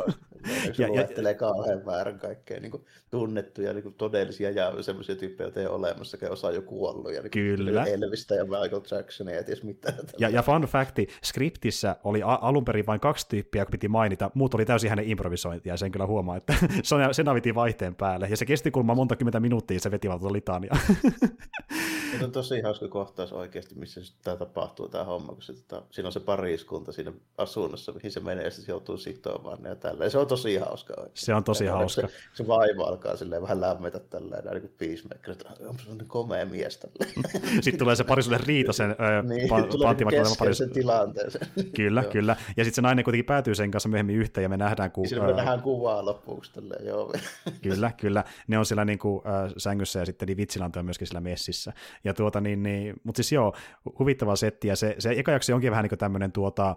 ja, 0.78 0.86
ja, 0.86 0.88
luettelee 0.88 1.34
kauhean 1.34 1.86
väärän 1.86 2.18
kaikkea 2.18 2.60
niin 2.60 2.70
kuin 2.70 2.84
tunnettuja, 3.10 3.72
niin 3.72 3.82
kuin 3.82 3.94
todellisia 3.94 4.50
ja 4.50 4.82
semmoisia 4.82 5.16
tyyppejä, 5.16 5.46
joita 5.46 5.60
ei 5.60 5.66
ole 5.66 5.74
olemassa, 5.74 6.18
osa 6.30 6.50
jo 6.50 6.62
kuollut. 6.62 7.12
Ja 7.12 7.22
niin 7.22 7.30
Kyllä. 7.30 7.84
Elvistä 7.84 8.34
ja 8.34 8.44
Michael 8.44 8.82
Jacksonia 8.90 9.36
ja 9.36 9.44
ties 9.44 9.62
mitään. 9.62 9.94
Ja, 10.18 10.28
ja 10.28 10.42
fun 10.42 10.62
facti, 10.62 11.08
skriptissä 11.24 11.96
oli 12.04 12.22
a- 12.22 12.38
alun 12.42 12.64
perin 12.64 12.86
vain 12.86 13.00
kaksi 13.00 13.26
tyyppiä, 13.28 13.64
kun 13.64 13.72
piti 13.72 13.88
mainita, 13.88 14.30
muut 14.34 14.54
oli 14.54 14.64
täysin 14.64 14.90
hänen 14.90 15.08
improvisointia, 15.08 15.72
ja 15.72 15.76
sen 15.76 15.92
kyllä 15.92 16.06
huomaa, 16.06 16.36
että 16.36 16.54
sen 17.12 17.28
avittiin 17.28 17.54
vaihteen 17.54 17.94
päälle, 17.94 18.26
ja 18.30 18.36
se 18.36 18.46
kesti 18.46 18.70
kulma 18.70 18.94
monta 18.94 19.16
kymmentä 19.16 19.40
minuuttia, 19.40 19.80
se 19.80 19.90
veti 19.90 20.08
vaan 20.08 20.20
tuota 20.20 20.32
litania. 20.32 20.76
Se 22.18 22.24
on 22.24 22.32
tosi 22.32 22.60
hauska 22.60 22.88
kohtaus 22.88 23.32
oikeasti, 23.32 23.74
missä 23.74 24.00
tämä 24.22 24.36
tapahtuu 24.36 24.88
tämä 24.88 25.04
homma, 25.04 25.32
kun 25.32 25.42
se, 25.42 25.52
tota, 25.52 25.82
siinä 25.90 26.06
on 26.08 26.12
se 26.12 26.20
pariskunta 26.20 26.92
siinä 26.92 27.12
asunnossa, 27.38 27.92
mihin 27.92 28.12
se 28.12 28.20
menee 28.20 28.44
ja 28.44 28.50
se 28.50 28.72
joutuu 28.72 28.96
sitoamaan 28.96 29.58
ja 29.64 29.74
tällä. 29.74 30.04
Ja 30.04 30.10
se 30.10 30.18
on 30.18 30.26
tosi 30.28 30.56
hauska 30.56 30.94
oikeasti. 30.96 31.20
Se 31.20 31.34
on 31.34 31.44
tosi 31.44 31.64
ja 31.64 31.72
hauska. 31.72 32.08
Se, 32.08 32.14
se 32.34 32.46
vaiva 32.46 32.84
alkaa 32.84 33.16
silleen 33.16 33.42
vähän 33.42 33.60
lämmetä 33.60 33.98
tällä 33.98 34.36
niin 34.36 34.60
kuin 34.60 34.74
peacemaker, 34.78 35.30
että 35.30 35.48
on 35.68 35.98
se 35.98 36.04
komea 36.06 36.46
mies 36.46 36.78
tällä. 36.78 37.30
sitten 37.60 37.78
tulee 37.78 37.96
se 37.96 38.04
parisuuden 38.04 38.40
riita 38.40 38.72
sen 38.72 38.90
niin, 39.28 39.50
pa- 39.50 40.38
paris... 40.38 40.62
tilanteeseen. 40.72 41.46
Kyllä, 41.76 42.04
kyllä. 42.04 42.36
Ja 42.56 42.64
sitten 42.64 42.74
se 42.74 42.82
nainen 42.82 43.04
kuitenkin 43.04 43.24
päätyy 43.24 43.54
sen 43.54 43.70
kanssa 43.70 43.88
myöhemmin 43.88 44.16
yhteen 44.16 44.42
ja 44.42 44.48
me 44.48 44.56
nähdään, 44.56 44.90
kun... 44.90 45.08
Siinä 45.08 45.26
me 45.26 45.32
nähdään 45.32 45.62
kuvaa 45.62 46.04
lopuksi 46.04 46.52
tälleen, 46.52 46.86
joo. 46.86 47.12
kyllä, 47.62 47.92
kyllä. 48.00 48.24
Ne 48.46 48.58
on 48.58 48.66
siellä 48.66 48.84
niin 48.84 48.98
kuin, 48.98 49.22
äh, 49.26 49.52
sängyssä 49.56 49.98
ja 49.98 50.06
sitten 50.06 50.26
niin 50.26 50.36
Vitsilanto 50.36 50.78
on 50.78 50.84
myöskin 50.84 51.06
siellä 51.06 51.20
messissä. 51.20 51.72
Ja 52.04 52.14
tuota, 52.14 52.40
niin, 52.40 52.62
niin, 52.62 52.94
mutta 53.04 53.16
siis 53.16 53.32
joo, 53.32 53.54
huvittava 53.98 54.36
setti, 54.36 54.68
ja 54.68 54.76
se, 54.76 54.94
se 54.98 55.10
eka 55.10 55.32
jakso 55.32 55.54
onkin 55.54 55.70
vähän 55.70 55.82
niin 55.82 55.88
kuin 55.90 55.98
tämmöinen 55.98 56.32
tuota, 56.32 56.76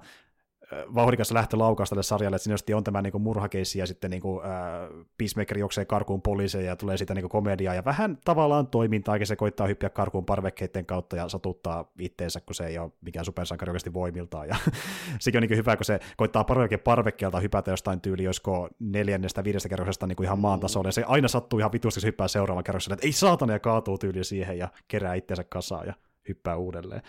vauhdikas 0.95 1.31
lähtölaukaus 1.31 1.89
tälle 1.89 2.03
sarjalle, 2.03 2.35
että 2.35 2.43
siinä 2.43 2.77
on 2.77 2.83
tämä 2.83 3.01
niin 3.01 3.21
murhakeissi 3.21 3.79
ja 3.79 3.87
sitten 3.87 4.11
niin 4.11 4.21
kuin, 4.21 4.45
äh, 4.45 4.51
Peacemaker 5.17 5.57
juoksee 5.57 5.85
karkuun 5.85 6.21
poliiseja 6.21 6.65
ja 6.65 6.75
tulee 6.75 6.97
siitä 6.97 7.13
niin 7.13 7.29
komediaa 7.29 7.75
ja 7.75 7.85
vähän 7.85 8.17
tavallaan 8.25 8.67
toimintaa, 8.67 9.17
se 9.23 9.35
koittaa 9.35 9.67
hyppiä 9.67 9.89
karkuun 9.89 10.25
parvekkeiden 10.25 10.85
kautta 10.85 11.15
ja 11.15 11.29
satuttaa 11.29 11.91
itteensä, 11.99 12.41
kun 12.41 12.55
se 12.55 12.67
ei 12.67 12.77
ole 12.77 12.91
mikään 13.01 13.25
supersankari 13.25 13.69
oikeasti 13.69 13.93
voimiltaan. 13.93 14.47
Ja 14.47 14.55
sekin 15.19 15.43
on 15.43 15.47
niin 15.47 15.57
hyvä, 15.57 15.77
kun 15.77 15.85
se 15.85 15.99
koittaa 16.17 16.43
parvekkeen 16.43 16.79
parvekkeelta 16.79 17.39
hypätä 17.39 17.71
jostain 17.71 18.01
tyyli, 18.01 18.23
josko 18.23 18.69
neljännestä, 18.79 19.43
viidestä 19.43 19.69
kerroksesta 19.69 20.07
niin 20.07 20.15
kuin 20.15 20.25
ihan 20.25 20.39
maan 20.39 20.59
tasolle. 20.59 20.87
Ja 20.87 20.91
se 20.91 21.03
aina 21.03 21.27
sattuu 21.27 21.59
ihan 21.59 21.71
vitusti, 21.71 21.97
kun 21.97 22.01
se 22.01 22.07
hyppää 22.07 22.27
seuraavan 22.27 22.63
kerrokselle, 22.63 22.93
että 22.93 23.07
ei 23.07 23.11
saatana 23.11 23.53
ja 23.53 23.59
kaatuu 23.59 23.97
tyyli 23.97 24.23
siihen 24.23 24.57
ja 24.57 24.67
kerää 24.87 25.13
itteensä 25.13 25.43
kasaan. 25.43 25.87
Ja 25.87 25.93
hyppää 26.27 26.57
uudelleen. 26.57 27.01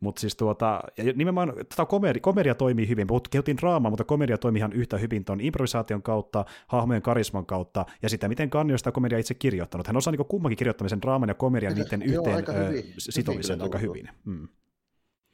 Mutta 0.00 0.20
siis 0.20 0.36
tuota, 0.36 0.80
ja 0.96 1.04
nimenomaan 1.04 1.52
tota 1.68 1.86
komedia, 1.86 2.20
komedia 2.20 2.54
toimii 2.54 2.88
hyvin, 2.88 3.06
mutta 3.10 3.30
kehuttiin 3.30 3.56
draamaa, 3.56 3.90
mutta 3.90 4.04
komedia 4.04 4.38
toimii 4.38 4.58
ihan 4.58 4.72
yhtä 4.72 4.98
hyvin 4.98 5.24
tuon 5.24 5.40
improvisaation 5.40 6.02
kautta, 6.02 6.44
hahmojen 6.66 7.02
karisman 7.02 7.46
kautta, 7.46 7.86
ja 8.02 8.08
sitä, 8.08 8.28
miten 8.28 8.50
Kanni 8.50 8.72
on 8.72 8.78
sitä 8.78 8.92
komedia 8.92 9.18
itse 9.18 9.34
kirjoittanut. 9.34 9.86
Hän 9.86 9.96
osaa 9.96 10.10
niin 10.12 10.26
kummankin 10.26 10.56
kirjoittamisen 10.56 11.02
draaman 11.02 11.28
ja 11.28 11.34
komedian 11.34 11.74
niiden 11.74 12.02
yhteen 12.02 12.36
aika 12.36 12.52
hyvin, 12.52 12.94
sitomisen 12.98 13.54
hyvin 13.54 13.62
aika 13.62 13.78
hyvin. 13.78 14.08
Mm. 14.24 14.48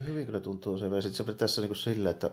Hyvin 0.07 0.25
kyllä 0.25 0.39
tuntuu 0.39 0.77
se. 0.77 0.85
Ja 0.85 1.01
sitten 1.01 1.25
se 1.25 1.33
tässä 1.33 1.61
niin 1.61 1.75
silleen, 1.75 2.15
että 2.15 2.31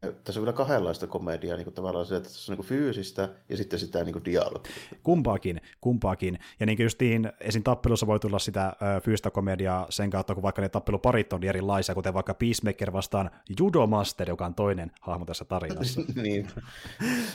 tässä 0.00 0.40
on 0.40 0.44
vielä 0.44 0.56
kahdenlaista 0.56 1.06
komediaa, 1.06 1.56
niin 1.56 1.64
kuin 1.64 1.74
tavallaan 1.74 2.06
se, 2.06 2.16
että 2.16 2.28
tässä 2.28 2.52
on 2.52 2.58
niin 2.58 2.66
fyysistä 2.66 3.28
ja 3.48 3.56
sitten 3.56 3.78
sitä 3.78 4.04
niin 4.04 4.24
dialogia. 4.24 4.72
Kumpaakin, 5.02 5.60
kumpaakin. 5.80 6.38
Ja 6.60 6.66
niin 6.66 6.82
justiin 6.82 7.32
esim. 7.40 7.62
tappelussa 7.62 8.06
voi 8.06 8.20
tulla 8.20 8.38
sitä 8.38 8.76
ö, 8.96 9.00
fyysistä 9.00 9.30
komediaa 9.30 9.86
sen 9.90 10.10
kautta, 10.10 10.34
kun 10.34 10.42
vaikka 10.42 10.62
ne 10.62 10.68
tappeluparit 10.68 11.32
on 11.32 11.44
erilaisia, 11.44 11.94
kuten 11.94 12.14
vaikka 12.14 12.34
Peacemaker 12.34 12.92
vastaan 12.92 13.30
Judomaster, 13.58 14.28
joka 14.28 14.46
on 14.46 14.54
toinen 14.54 14.92
hahmo 15.00 15.24
tässä 15.24 15.44
tarinassa. 15.44 16.00
niin. 16.22 16.48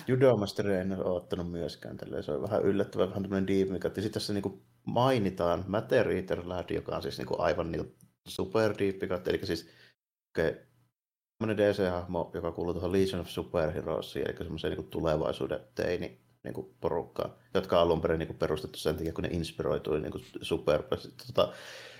Judomaster 0.07 0.71
en 0.71 0.91
ole 0.91 1.05
ottanut 1.05 1.51
myöskään 1.51 1.97
tälleen. 1.97 2.23
Se 2.23 2.31
on 2.31 2.41
vähän 2.41 2.61
yllättävä, 2.61 3.09
vähän 3.09 3.23
tämmöinen 3.23 3.47
deep, 3.47 3.69
mikä 3.69 3.87
sitten 3.89 4.11
tässä 4.11 4.33
niin 4.33 4.61
mainitaan 4.85 5.63
Matter 5.67 6.11
Eater 6.11 6.39
joka 6.69 6.95
on 6.95 7.01
siis 7.01 7.17
niin 7.17 7.27
aivan 7.37 7.71
niin 7.71 7.95
super 8.27 8.73
deep, 8.79 9.03
eli 9.03 9.45
siis 9.45 9.69
okay, 10.29 10.55
semmoinen 11.43 11.73
DC-hahmo, 11.73 12.31
joka 12.33 12.51
kuuluu 12.51 12.73
tuohon 12.73 12.91
Legion 12.91 13.21
of 13.21 13.27
Superheroesiin, 13.27 14.29
eli 14.29 14.37
semmoiseen 14.37 14.77
niin 14.77 14.87
tulevaisuuden 14.87 15.59
teini 15.75 16.19
niin 16.43 16.53
kuin 16.53 16.75
porukkaan, 16.81 17.33
jotka 17.53 17.77
on 17.77 17.81
alun 17.81 18.01
perin 18.01 18.19
niin 18.19 18.27
kuin 18.27 18.37
perustettu 18.37 18.79
sen 18.79 18.95
takia, 18.97 19.13
kun 19.13 19.23
ne 19.23 19.29
inspiroitui 19.29 20.01
niin 20.01 20.11
kuin 20.11 20.25
super, 20.41 20.83
tota, 21.27 21.53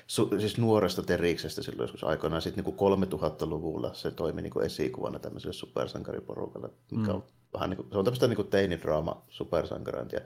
su, 0.07 0.29
siis 0.39 0.57
nuoresta 0.57 1.03
Teriksestä 1.03 1.61
silloin 1.63 1.83
joskus 1.83 2.03
aikoinaan. 2.03 2.41
Sitten 2.41 2.63
niin 2.65 2.75
kuin 2.75 2.97
3000-luvulla 2.97 3.93
se 3.93 4.11
toimi 4.11 4.41
niin 4.41 4.53
kuin 4.53 4.65
esikuvana 4.65 5.19
tämmöiselle 5.19 5.53
supersankariporukalle, 5.53 6.69
mikä 6.91 7.07
mm. 7.07 7.15
on 7.15 7.23
vähän 7.53 7.69
niin 7.69 7.77
kuin, 7.77 7.87
se 7.91 7.97
on 7.97 8.05
tämmöistä 8.05 8.27
niin 8.27 8.35
kuin 8.35 8.47
teinidraama 8.47 9.25
supersankarointia. 9.29 10.19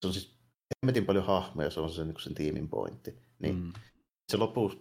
Se 0.00 0.06
on 0.06 0.12
siis 0.12 0.38
hemmetin 0.82 1.06
paljon 1.06 1.26
hahmoja, 1.26 1.70
se 1.70 1.80
on 1.80 1.90
se, 1.90 2.04
niin 2.04 2.14
kuin 2.14 2.22
sen 2.22 2.34
tiimin 2.34 2.68
pointti. 2.68 3.18
Niin 3.38 3.54
mm. 3.54 3.72
se 4.30 4.36
lopuksi, 4.36 4.78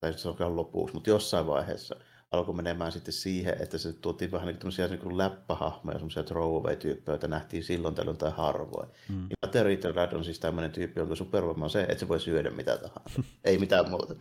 tai 0.00 0.18
se 0.18 0.28
on 0.28 0.56
lopuksi, 0.56 0.94
mutta 0.94 1.10
jossain 1.10 1.46
vaiheessa– 1.46 1.96
alkoi 2.32 2.54
menemään 2.54 2.92
sitten 2.92 3.12
siihen, 3.12 3.56
että 3.60 3.78
se 3.78 3.92
tuotiin 3.92 4.32
vähän 4.32 4.46
niin 4.46 4.56
tämmöisiä 4.56 4.88
niin 4.88 5.18
läppähahmoja, 5.18 5.98
semmoisia 5.98 6.22
throwaway-tyyppejä, 6.22 7.12
joita 7.12 7.28
nähtiin 7.28 7.64
silloin 7.64 7.94
tällöin 7.94 8.16
tai 8.16 8.32
harvoin. 8.36 8.88
Mm. 9.08 9.26
Ja 9.42 9.48
Territor 9.48 9.94
Rad 9.94 10.12
on 10.12 10.24
siis 10.24 10.40
tämmöinen 10.40 10.70
tyyppi, 10.70 11.00
jonka 11.00 11.14
supervoima 11.14 11.64
on 11.64 11.70
se, 11.70 11.82
että 11.82 11.98
se 11.98 12.08
voi 12.08 12.20
syödä 12.20 12.50
mitä 12.50 12.76
tahansa. 12.76 13.22
Ei 13.44 13.58
mitään 13.58 13.90
muuta. 13.90 14.14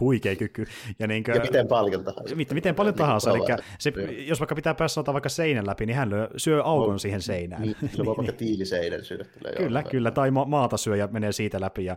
Huikea 0.00 0.36
kyky. 0.36 0.66
Ja, 0.98 1.06
niin 1.06 1.24
kuin, 1.24 1.34
ja 1.34 1.40
miten 1.40 1.68
paljon 1.68 2.04
tahansa. 2.04 2.34
Miten, 2.34 2.54
miten 2.54 2.74
paljon 2.74 2.92
niin, 2.92 2.98
tahansa. 2.98 3.30
Eli 3.30 3.40
se, 3.78 3.92
jos 4.26 4.40
vaikka 4.40 4.54
pitää 4.54 4.74
päässä 4.74 5.04
vaikka 5.06 5.28
seinän 5.28 5.66
läpi, 5.66 5.86
niin 5.86 5.96
hän 5.96 6.10
lyö, 6.10 6.28
syö 6.36 6.62
aukon 6.62 6.92
no, 6.92 6.98
siihen 6.98 7.22
seinään. 7.22 7.62
Niin, 7.62 7.76
se 7.96 8.04
voi 8.04 8.16
vaikka 8.16 8.32
tiiliseinän 8.32 9.04
syödä. 9.04 9.24
Kyllä, 9.56 9.82
kyllä. 9.82 10.10
Tai 10.10 10.30
ma- 10.30 10.44
maata 10.44 10.76
syö 10.76 10.96
ja 10.96 11.08
menee 11.12 11.32
siitä 11.32 11.60
läpi. 11.60 11.84
Ja 11.84 11.96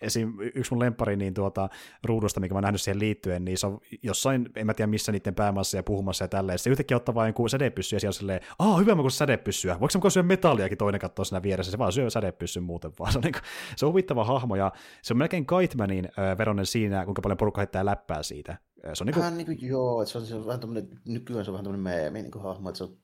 esim. 0.00 0.32
yksi 0.54 0.72
mun 0.72 0.80
lempari 0.80 1.16
niin 1.16 1.34
tuota, 1.34 1.68
ruudusta, 2.04 2.40
mikä 2.40 2.54
mä 2.54 2.56
oon 2.56 2.62
nähnyt 2.62 2.80
siihen 2.80 2.98
liittyen, 2.98 3.44
niin 3.44 3.58
se 3.58 3.66
on 3.66 3.80
jossain, 4.02 4.48
en 4.56 4.66
mä 4.66 4.74
tiedä 4.74 4.86
missä 5.00 5.12
niiden 5.12 5.34
päämassa 5.34 5.76
ja 5.76 5.82
puhumassa 5.82 6.24
ja 6.24 6.28
tälleen. 6.28 6.58
Se 6.58 6.70
yhtäkkiä 6.70 6.96
ottaa 6.96 7.14
vain 7.14 7.28
joku 7.28 7.48
sädepyssy 7.48 7.96
ja 7.96 8.00
siellä 8.00 8.10
on 8.10 8.14
silleen, 8.14 8.40
aah, 8.58 8.80
hyvä 8.80 8.94
mä 8.94 9.02
kuin 9.02 9.10
sädepyssyä. 9.10 9.80
Voiko 9.80 9.90
se 9.90 10.10
syödä 10.10 10.28
metalliakin 10.28 10.78
toinen 10.78 11.00
katsoa 11.00 11.24
siinä 11.24 11.42
vieressä? 11.42 11.70
Se 11.70 11.78
vaan 11.78 11.92
syö 11.92 12.10
sädepyssyn 12.10 12.62
muuten 12.62 12.92
vaan. 12.98 13.12
Se 13.12 13.18
on, 13.18 13.22
niin 13.22 13.32
kuin, 13.32 13.42
se 13.76 13.86
on 13.86 13.92
huvittava 13.92 14.24
hahmo 14.24 14.56
ja 14.56 14.72
se 15.02 15.12
on 15.12 15.18
melkein 15.18 15.46
Kaitmanin 15.46 16.08
veronen 16.38 16.66
siinä, 16.66 17.04
kuinka 17.04 17.22
paljon 17.22 17.36
porukka 17.36 17.60
heittää 17.60 17.84
läppää 17.84 18.22
siitä. 18.22 18.58
Se 18.94 19.02
on 19.02 19.06
niin 19.06 19.14
kuin... 19.14 19.20
Vähän 19.20 19.36
niin 19.36 19.46
kuin, 19.46 19.58
joo, 19.62 20.04
se 20.04 20.18
on, 20.18 20.26
se 20.26 20.34
on 20.34 20.46
vähän 20.46 20.60
tämmöinen, 20.60 20.88
nykyään 21.04 21.44
se 21.44 21.50
on 21.50 21.52
vähän 21.52 21.64
tämmöinen 21.64 21.84
meemi 21.84 22.22
niin 22.22 22.32
kuin 22.32 22.42
hahmo, 22.42 22.68
että 22.68 22.78
se 22.78 22.84
on 22.84 22.96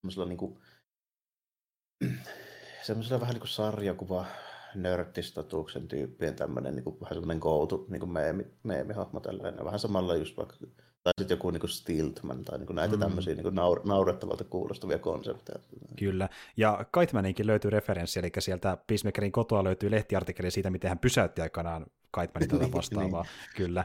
semmoisella 0.00 0.28
niin 0.28 0.38
kuin, 0.38 0.58
semmoisella 2.86 3.20
vähän 3.20 3.32
niin 3.32 3.40
kuin 3.40 3.48
sarjakuva 3.48 4.24
nörttistatuksen 4.74 5.88
tyyppien 5.88 6.34
tämmöinen 6.34 6.74
niin 6.74 6.84
kuin, 6.84 7.00
vähän 7.00 7.14
semmoinen 7.14 7.38
go-to 7.38 7.86
niin 7.88 8.00
kuin 8.00 8.12
meemi, 8.12 8.46
meemihahmo 8.62 9.20
tällainen. 9.20 9.64
Vähän 9.64 9.80
samalla 9.80 10.14
just 10.14 10.36
vaikka 10.36 10.56
tai 11.06 11.12
sitten 11.18 11.34
joku 11.34 11.50
niin 11.50 11.68
Stiltman 11.68 12.44
tai 12.44 12.58
niin 12.58 12.74
näitä 12.74 12.96
mm. 12.96 13.00
tämmöisiä 13.00 13.34
niin 13.34 13.46
naur- 13.46 13.80
naurettavalta 13.84 14.44
kuulostavia 14.44 14.98
konsepteja. 14.98 15.58
Kyllä, 15.98 16.28
ja 16.56 16.84
Kaitmaninkin 16.90 17.46
löytyy 17.46 17.70
referenssi, 17.70 18.18
eli 18.18 18.30
sieltä 18.38 18.78
Peacemakerin 18.86 19.32
kotoa 19.32 19.64
löytyy 19.64 19.90
lehtiartikkeli 19.90 20.50
siitä, 20.50 20.70
miten 20.70 20.88
hän 20.88 20.98
pysäytti 20.98 21.42
aikanaan 21.42 21.86
Kaitmanin 22.10 22.48
tätä 22.48 22.62
niin, 22.64 22.72
vastaavaa. 22.72 23.22
niin. 23.22 23.56
Kyllä. 23.56 23.84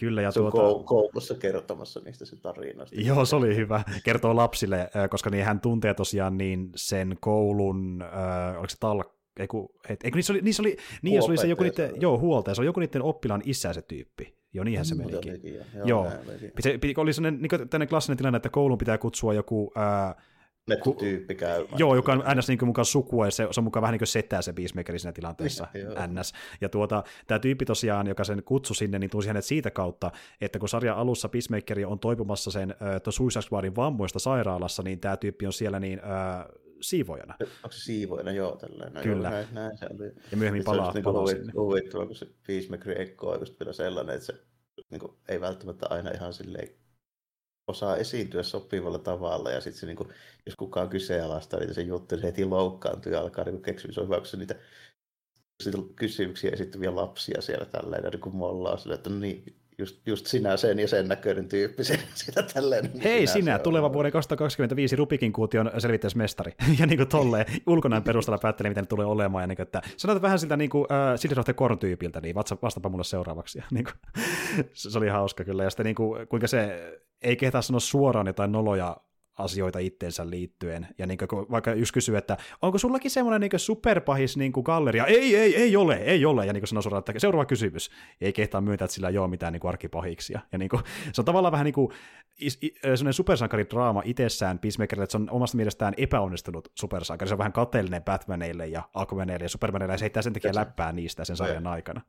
Kyllä, 0.00 0.22
ja 0.22 0.30
se 0.30 0.40
tuota... 0.40 0.62
on 0.62 0.84
koukussa 0.84 1.34
kertomassa 1.34 2.00
niistä 2.04 2.24
se 2.24 2.36
tarinoista. 2.36 2.96
Joo, 3.00 3.24
se 3.24 3.36
oli 3.36 3.56
hyvä. 3.56 3.84
Kertoo 4.04 4.36
lapsille, 4.36 4.90
koska 5.10 5.30
niin 5.30 5.44
hän 5.44 5.60
tuntee 5.60 5.94
tosiaan 5.94 6.38
niin 6.38 6.70
sen 6.76 7.16
koulun, 7.20 8.02
äh, 8.02 8.58
oliko 8.58 8.68
se 8.68 8.76
talk, 8.80 9.12
eiku, 9.38 9.74
et, 9.88 10.04
eiku, 10.04 10.14
niissä 10.14 10.32
oli, 10.32 10.40
niissä 10.42 10.62
oli, 10.62 10.76
niin, 11.02 11.22
se 11.22 11.28
oli 11.28 11.36
se 11.36 11.46
joku 11.46 11.62
niiden, 11.62 11.90
joo, 12.00 12.18
huoltaja, 12.18 12.54
se 12.54 12.60
on 12.60 12.66
joku 12.66 12.80
niiden 12.80 13.02
oppilaan 13.02 13.42
isä 13.44 13.72
se 13.72 13.82
tyyppi. 13.82 14.35
Joo, 14.56 14.64
niinhän 14.64 14.86
se 14.86 14.94
menikin. 14.94 15.54
Joo, 15.74 15.86
joo. 15.86 16.10
Se, 16.60 16.78
oli 16.96 17.12
sellainen 17.12 17.42
niin 17.42 17.68
tänne 17.68 17.86
klassinen 17.86 18.16
tilanne, 18.16 18.36
että 18.36 18.48
kouluun 18.48 18.78
pitää 18.78 18.98
kutsua 18.98 19.34
joku... 19.34 19.72
Ää, 19.74 20.14
tyyppi 20.98 21.34
käy. 21.34 21.66
Joo, 21.76 21.94
joka 21.94 22.12
on 22.12 22.24
NS 22.34 22.48
niin 22.48 22.64
mukaan 22.64 22.84
sukua, 22.84 23.24
ja 23.24 23.30
se, 23.30 23.48
se 23.50 23.60
on 23.60 23.64
mukaan 23.64 23.80
vähän 23.80 23.92
niin 23.92 24.00
kuin 24.00 24.08
setää 24.08 24.42
se 24.42 24.52
Peacemaker 24.52 24.98
siinä 24.98 25.12
tilanteessa, 25.12 25.66
NS. 26.06 26.32
Ja 26.60 26.68
tuota, 26.68 27.04
tämä 27.26 27.38
tyyppi 27.38 27.64
tosiaan, 27.64 28.06
joka 28.06 28.24
sen 28.24 28.42
kutsui 28.42 28.76
sinne, 28.76 28.98
niin 28.98 29.10
tunsi 29.10 29.28
hänet 29.28 29.44
siitä 29.44 29.70
kautta, 29.70 30.10
että 30.40 30.58
kun 30.58 30.68
sarjan 30.68 30.96
alussa 30.96 31.28
Peacemaker 31.28 31.86
on 31.86 31.98
toipumassa 31.98 32.50
sen 32.50 32.70
äh, 32.70 33.00
Suicide 33.08 33.42
Squadin 33.42 33.76
vammoista 33.76 34.18
sairaalassa, 34.18 34.82
niin 34.82 35.00
tämä 35.00 35.16
tyyppi 35.16 35.46
on 35.46 35.52
siellä 35.52 35.80
niin 35.80 36.00
äh, 36.04 36.46
siivojana. 36.80 37.34
Onko 37.40 37.72
se 37.72 37.80
siivojana? 37.80 38.32
Joo, 38.32 38.56
tällainen. 38.56 38.94
No, 38.94 39.02
Kyllä. 39.02 39.28
Joo, 39.28 39.30
näin, 39.30 39.46
näin 39.52 39.78
se 39.78 39.86
oli. 39.94 40.12
Ja 40.30 40.36
myöhemmin 40.36 40.64
palaa, 40.64 40.92
se 40.92 41.02
palaa 41.02 41.24
niin 41.24 41.36
sinne. 41.36 41.52
Huvittava, 41.56 42.06
kun 42.06 42.14
se 42.14 42.26
Peacemaker 42.46 43.00
Echo 43.00 43.30
on 43.30 43.40
just 43.40 43.60
vielä 43.60 43.72
sellainen, 43.72 44.14
että 44.14 44.26
se 44.26 44.34
niin 44.90 45.00
kuin, 45.00 45.12
ei 45.28 45.40
välttämättä 45.40 45.86
aina 45.90 46.10
ihan 46.10 46.32
silleen 46.32 46.68
osaa 47.68 47.96
esiintyä 47.96 48.42
sopivalla 48.42 48.98
tavalla, 48.98 49.50
ja 49.50 49.60
sitten 49.60 49.86
niin 49.88 50.14
jos 50.46 50.56
kukaan 50.56 50.88
kyseenalaistaa 50.88 51.60
niitä 51.60 51.74
sen 51.74 51.86
juttu, 51.86 52.14
niin 52.14 52.20
se 52.20 52.26
heti 52.26 52.44
loukkaantuu 52.44 53.12
ja 53.12 53.20
alkaa 53.20 53.44
niin 53.44 53.62
on 53.98 54.04
hyvä, 54.04 54.20
niitä 54.36 54.54
kysymyksiä 55.96 56.50
esittäviä 56.50 56.96
lapsia 56.96 57.40
siellä 57.42 57.64
tällä 57.64 57.96
niin 57.96 58.20
kuin 58.20 58.36
mollaa 58.36 58.76
sille, 58.76 58.94
että 58.94 59.10
no 59.10 59.18
niin, 59.18 59.56
just, 59.78 60.06
just 60.06 60.26
sinä 60.26 60.56
sen 60.56 60.78
ja 60.78 60.88
sen 60.88 61.08
näköinen 61.08 61.48
tyyppi 61.48 61.84
sitä 62.14 62.42
tälleen. 62.42 62.84
Niin 62.84 63.02
Hei 63.02 63.26
sinä, 63.26 63.32
sinä 63.32 63.58
tuleva 63.58 63.92
vuoden 63.92 64.12
2025 64.12 64.96
Rupikin 64.96 65.32
kuution 65.32 65.70
selvittäjäismestari. 65.78 66.52
ja 66.78 66.86
niin 66.86 66.98
kuin 66.98 67.08
tolleen 67.08 67.46
ulkonäön 67.66 68.02
perusteella 68.02 68.38
päättelee, 68.38 68.70
miten 68.70 68.82
ne 68.82 68.88
tulee 68.88 69.06
olemaan. 69.06 69.42
Ja 69.42 69.46
niin 69.46 69.56
kuin, 69.56 69.64
että 69.64 69.82
sanotaan 69.96 70.22
vähän 70.22 70.38
siltä 70.38 70.56
niin 70.56 70.70
kuin, 70.70 70.86
äh, 70.92 71.18
Silrohte 71.18 71.52
Korn-tyypiltä, 71.52 72.20
niin 72.20 72.34
vastapa 72.34 72.88
mulle 72.88 73.04
seuraavaksi. 73.04 73.56
Ja, 73.58 73.64
niin 73.70 73.84
kuin, 73.84 73.94
se 74.72 74.98
oli 74.98 75.08
hauska 75.08 75.44
kyllä. 75.44 75.64
Ja 75.64 75.70
sitten 75.70 75.86
niin 75.86 75.94
kuin, 75.94 76.28
kuinka 76.28 76.46
se 76.46 76.92
ei 77.22 77.36
kehtaa 77.36 77.62
sanoa 77.62 77.80
suoraan 77.80 78.26
jotain 78.26 78.52
noloja 78.52 78.96
asioita 79.38 79.78
itteensä 79.78 80.30
liittyen. 80.30 80.88
Ja 80.98 81.06
niin 81.06 81.18
kuin, 81.18 81.46
vaikka 81.50 81.74
just 81.74 81.92
kysyy, 81.92 82.16
että 82.16 82.36
onko 82.62 82.78
sullakin 82.78 83.10
semmoinen 83.10 83.40
niin 83.40 83.60
superpahis 83.60 84.36
niin 84.36 84.52
kuin 84.52 84.64
galleria? 84.64 85.06
Ei, 85.06 85.36
ei, 85.36 85.56
ei 85.56 85.76
ole, 85.76 85.94
ei 85.94 86.24
ole. 86.24 86.46
Ja 86.46 86.52
niin 86.52 86.60
kuin 86.60 86.68
sanoo 86.68 86.82
suoraan, 86.82 86.98
että 86.98 87.12
seuraava 87.18 87.44
kysymys. 87.44 87.90
Ei 88.20 88.32
kehtaa 88.32 88.60
myöntää, 88.60 88.84
että 88.84 88.94
sillä 88.94 89.08
ei 89.08 89.18
ole 89.18 89.28
mitään 89.28 89.52
niin 89.52 89.60
kuin 89.60 89.68
arkipahiksia. 89.68 90.40
Ja 90.52 90.58
niin 90.58 90.68
kuin, 90.68 90.82
se 91.12 91.20
on 91.20 91.24
tavallaan 91.24 91.52
vähän 91.52 91.64
niin 91.64 91.74
kuin 91.74 91.92
semmoinen 92.82 93.12
supersankaridraama 93.12 94.02
itsessään 94.04 94.58
Peacemakerille, 94.58 95.04
että 95.04 95.12
se 95.12 95.18
on 95.18 95.30
omasta 95.30 95.56
mielestään 95.56 95.94
epäonnistunut 95.96 96.68
supersankari. 96.74 97.28
Se 97.28 97.34
on 97.34 97.38
vähän 97.38 97.52
kateellinen 97.52 98.02
Batmaneille 98.02 98.66
ja 98.66 98.82
Aquamanille 98.94 99.44
ja 99.44 99.48
Supermanille, 99.48 99.94
ja 99.94 99.98
se 99.98 100.02
heittää 100.02 100.22
sen 100.22 100.32
takia 100.32 100.54
läppää 100.54 100.92
niistä 100.92 101.24
sen 101.24 101.36
sarjan 101.36 101.66
aikana. 101.66 102.00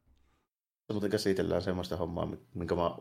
Muuten 0.92 1.10
käsitellään 1.10 1.62
semmoista 1.62 1.98
hommaa, 1.98 2.28
minkä 2.54 2.76
mä 2.76 2.92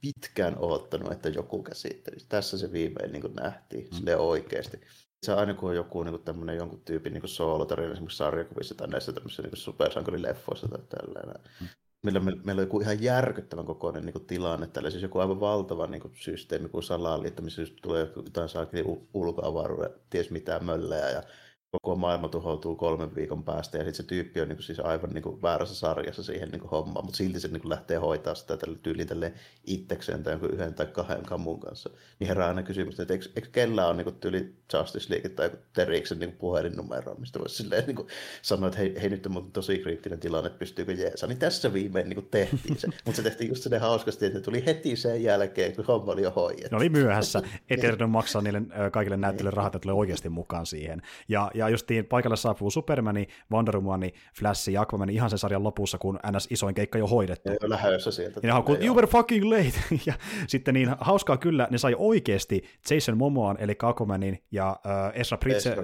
pitkään 0.00 0.58
odottanut, 0.58 1.12
että 1.12 1.28
joku 1.28 1.62
käsittelisi. 1.62 2.26
Tässä 2.28 2.58
se 2.58 2.72
viimein 2.72 3.12
niin 3.12 3.34
nähtiin, 3.40 3.88
mm. 3.90 3.96
sille 3.96 4.16
oikeasti. 4.16 4.80
Se 5.22 5.32
aina 5.32 5.54
kun 5.54 5.68
on 5.68 5.76
joku 5.76 6.02
niin 6.02 6.22
tämmöinen 6.22 6.56
jonkun 6.56 6.82
tyypin 6.84 7.12
niin 7.12 7.28
soolotarina 7.28 7.92
esimerkiksi 7.92 8.16
sarjakuvissa 8.16 8.74
tai 8.74 8.88
näissä 8.88 9.12
tämmöisissä 9.12 9.42
niin 9.42 9.56
supersankarileffoissa 9.56 10.68
tai 10.68 10.80
tällainen. 10.88 11.34
Mm. 11.60 11.68
millä 12.02 12.20
me, 12.20 12.32
meillä 12.44 12.60
on 12.60 12.66
joku 12.66 12.80
ihan 12.80 13.02
järkyttävän 13.02 13.64
kokoinen 13.64 14.04
niin 14.04 14.12
kuin, 14.12 14.26
tilanne, 14.26 14.66
tällä 14.66 14.90
siis 14.90 15.02
joku 15.02 15.18
aivan 15.18 15.40
valtava 15.40 15.86
niin 15.86 16.02
kuin, 16.02 16.14
systeemi 16.16 16.68
kuin 16.68 16.82
salaliitto, 16.82 17.42
missä 17.42 17.62
tulee 17.82 18.12
jotain 18.16 18.48
saakin 18.48 18.84
ulkoavaruuden, 19.14 19.90
ties 20.10 20.30
mitään 20.30 20.64
möllejä 20.64 21.10
ja 21.10 21.22
koko 21.70 21.96
maailma 21.96 22.28
tuhoutuu 22.28 22.76
kolmen 22.76 23.14
viikon 23.14 23.44
päästä 23.44 23.78
ja 23.78 23.84
sitten 23.84 23.96
se 23.96 24.02
tyyppi 24.02 24.40
on 24.40 24.48
niin 24.48 24.56
kuin, 24.56 24.64
siis 24.64 24.80
aivan 24.80 25.10
niin 25.10 25.22
kuin, 25.22 25.42
väärässä 25.42 25.74
sarjassa 25.74 26.22
siihen 26.22 26.48
niin 26.48 26.60
kuin, 26.60 26.70
hommaan, 26.70 27.04
mutta 27.04 27.16
silti 27.16 27.40
se 27.40 27.48
niin 27.48 27.60
kuin, 27.60 27.70
lähtee 27.70 27.96
hoitaa 27.96 28.34
sitä 28.34 28.56
tällä 28.56 28.78
tyyliin 28.82 29.08
tälleen 29.08 29.34
itsekseen 29.66 30.22
tai 30.22 30.32
jonkun 30.32 30.50
yhden 30.50 30.74
tai 30.74 30.86
kahden 30.86 31.24
kammun 31.24 31.60
kanssa. 31.60 31.90
Niin 32.18 32.28
herää 32.28 32.48
aina 32.48 32.62
kysymys, 32.62 33.00
että 33.00 33.14
eikö, 33.14 33.28
eikö 33.36 33.48
kellään 33.52 33.88
ole 33.88 33.96
niin 33.96 34.04
kuin, 34.04 34.16
tyyli 34.16 34.54
Justice 34.72 35.14
League 35.14 35.30
tai 35.30 35.50
Teriksen 35.72 36.18
niin 36.18 36.32
puhelinnumero, 36.32 37.14
mistä 37.14 37.38
voisi 37.38 37.56
silleen 37.56 37.86
niin 37.86 37.96
kuin, 37.96 38.08
sanoa, 38.42 38.66
että 38.66 38.78
hei, 38.78 39.00
hei 39.00 39.08
nyt 39.08 39.26
on 39.26 39.52
tosi 39.52 39.78
kriittinen 39.78 40.20
tilanne, 40.20 40.46
että 40.46 40.58
pystyykö 40.58 40.92
jeesa. 40.92 41.26
Niin 41.26 41.38
tässä 41.38 41.72
viimein 41.72 42.08
niin 42.08 42.14
kuin, 42.14 42.28
tehtiin 42.30 42.78
se, 42.78 42.86
mutta 43.04 43.16
se 43.16 43.22
tehtiin 43.22 43.48
just 43.48 43.62
sinne 43.62 43.78
hauskasti, 43.78 44.26
että 44.26 44.40
tuli 44.40 44.66
heti 44.66 44.96
sen 44.96 45.22
jälkeen, 45.22 45.76
kun 45.76 45.84
homma 45.84 46.12
oli 46.12 46.22
jo 46.22 46.30
hoidettu. 46.30 46.68
Ne 46.70 46.76
oli 46.76 46.88
myöhässä, 46.88 47.42
ei 47.70 47.78
tiedä 47.78 48.06
maksaa 48.06 48.42
niille 48.42 48.62
kaikille 48.92 49.16
näyttelyille 49.16 49.56
rahat, 49.56 49.74
että 49.74 49.82
tulee 49.82 49.94
oikeasti 49.94 50.28
mukaan 50.28 50.66
siihen. 50.66 51.02
Ja, 51.28 51.50
ja 51.58 51.68
justiin 51.68 52.06
paikalle 52.06 52.36
saapuu 52.36 52.70
Supermani, 52.70 53.26
Wonder 53.52 53.80
Woman, 53.80 54.10
Flash 54.38 54.70
ja 54.70 54.82
Aquaman 54.82 55.10
ihan 55.10 55.30
sen 55.30 55.38
sarjan 55.38 55.62
lopussa, 55.62 55.98
kun 55.98 56.18
NS 56.32 56.46
isoin 56.50 56.74
keikka 56.74 56.98
jo 56.98 57.06
hoidettu. 57.06 57.48
Ja 57.48 57.56
jo 57.62 57.68
lähdössä 57.68 58.10
sieltä. 58.10 58.40
Ja 58.42 58.62
kun 58.62 58.84
you 58.84 58.94
were 58.94 59.06
fucking 59.06 59.44
late. 59.44 59.72
ja 60.06 60.14
sitten 60.46 60.74
niin 60.74 60.94
hauskaa 61.00 61.36
kyllä, 61.36 61.68
ne 61.70 61.78
sai 61.78 61.94
oikeasti 61.98 62.64
Jason 62.90 63.18
Momoan, 63.18 63.56
eli 63.60 63.76
Aquamanin, 63.82 64.44
ja 64.50 64.80
uh, 64.84 65.20
Ezra 65.20 65.38
Pritze, 65.38 65.76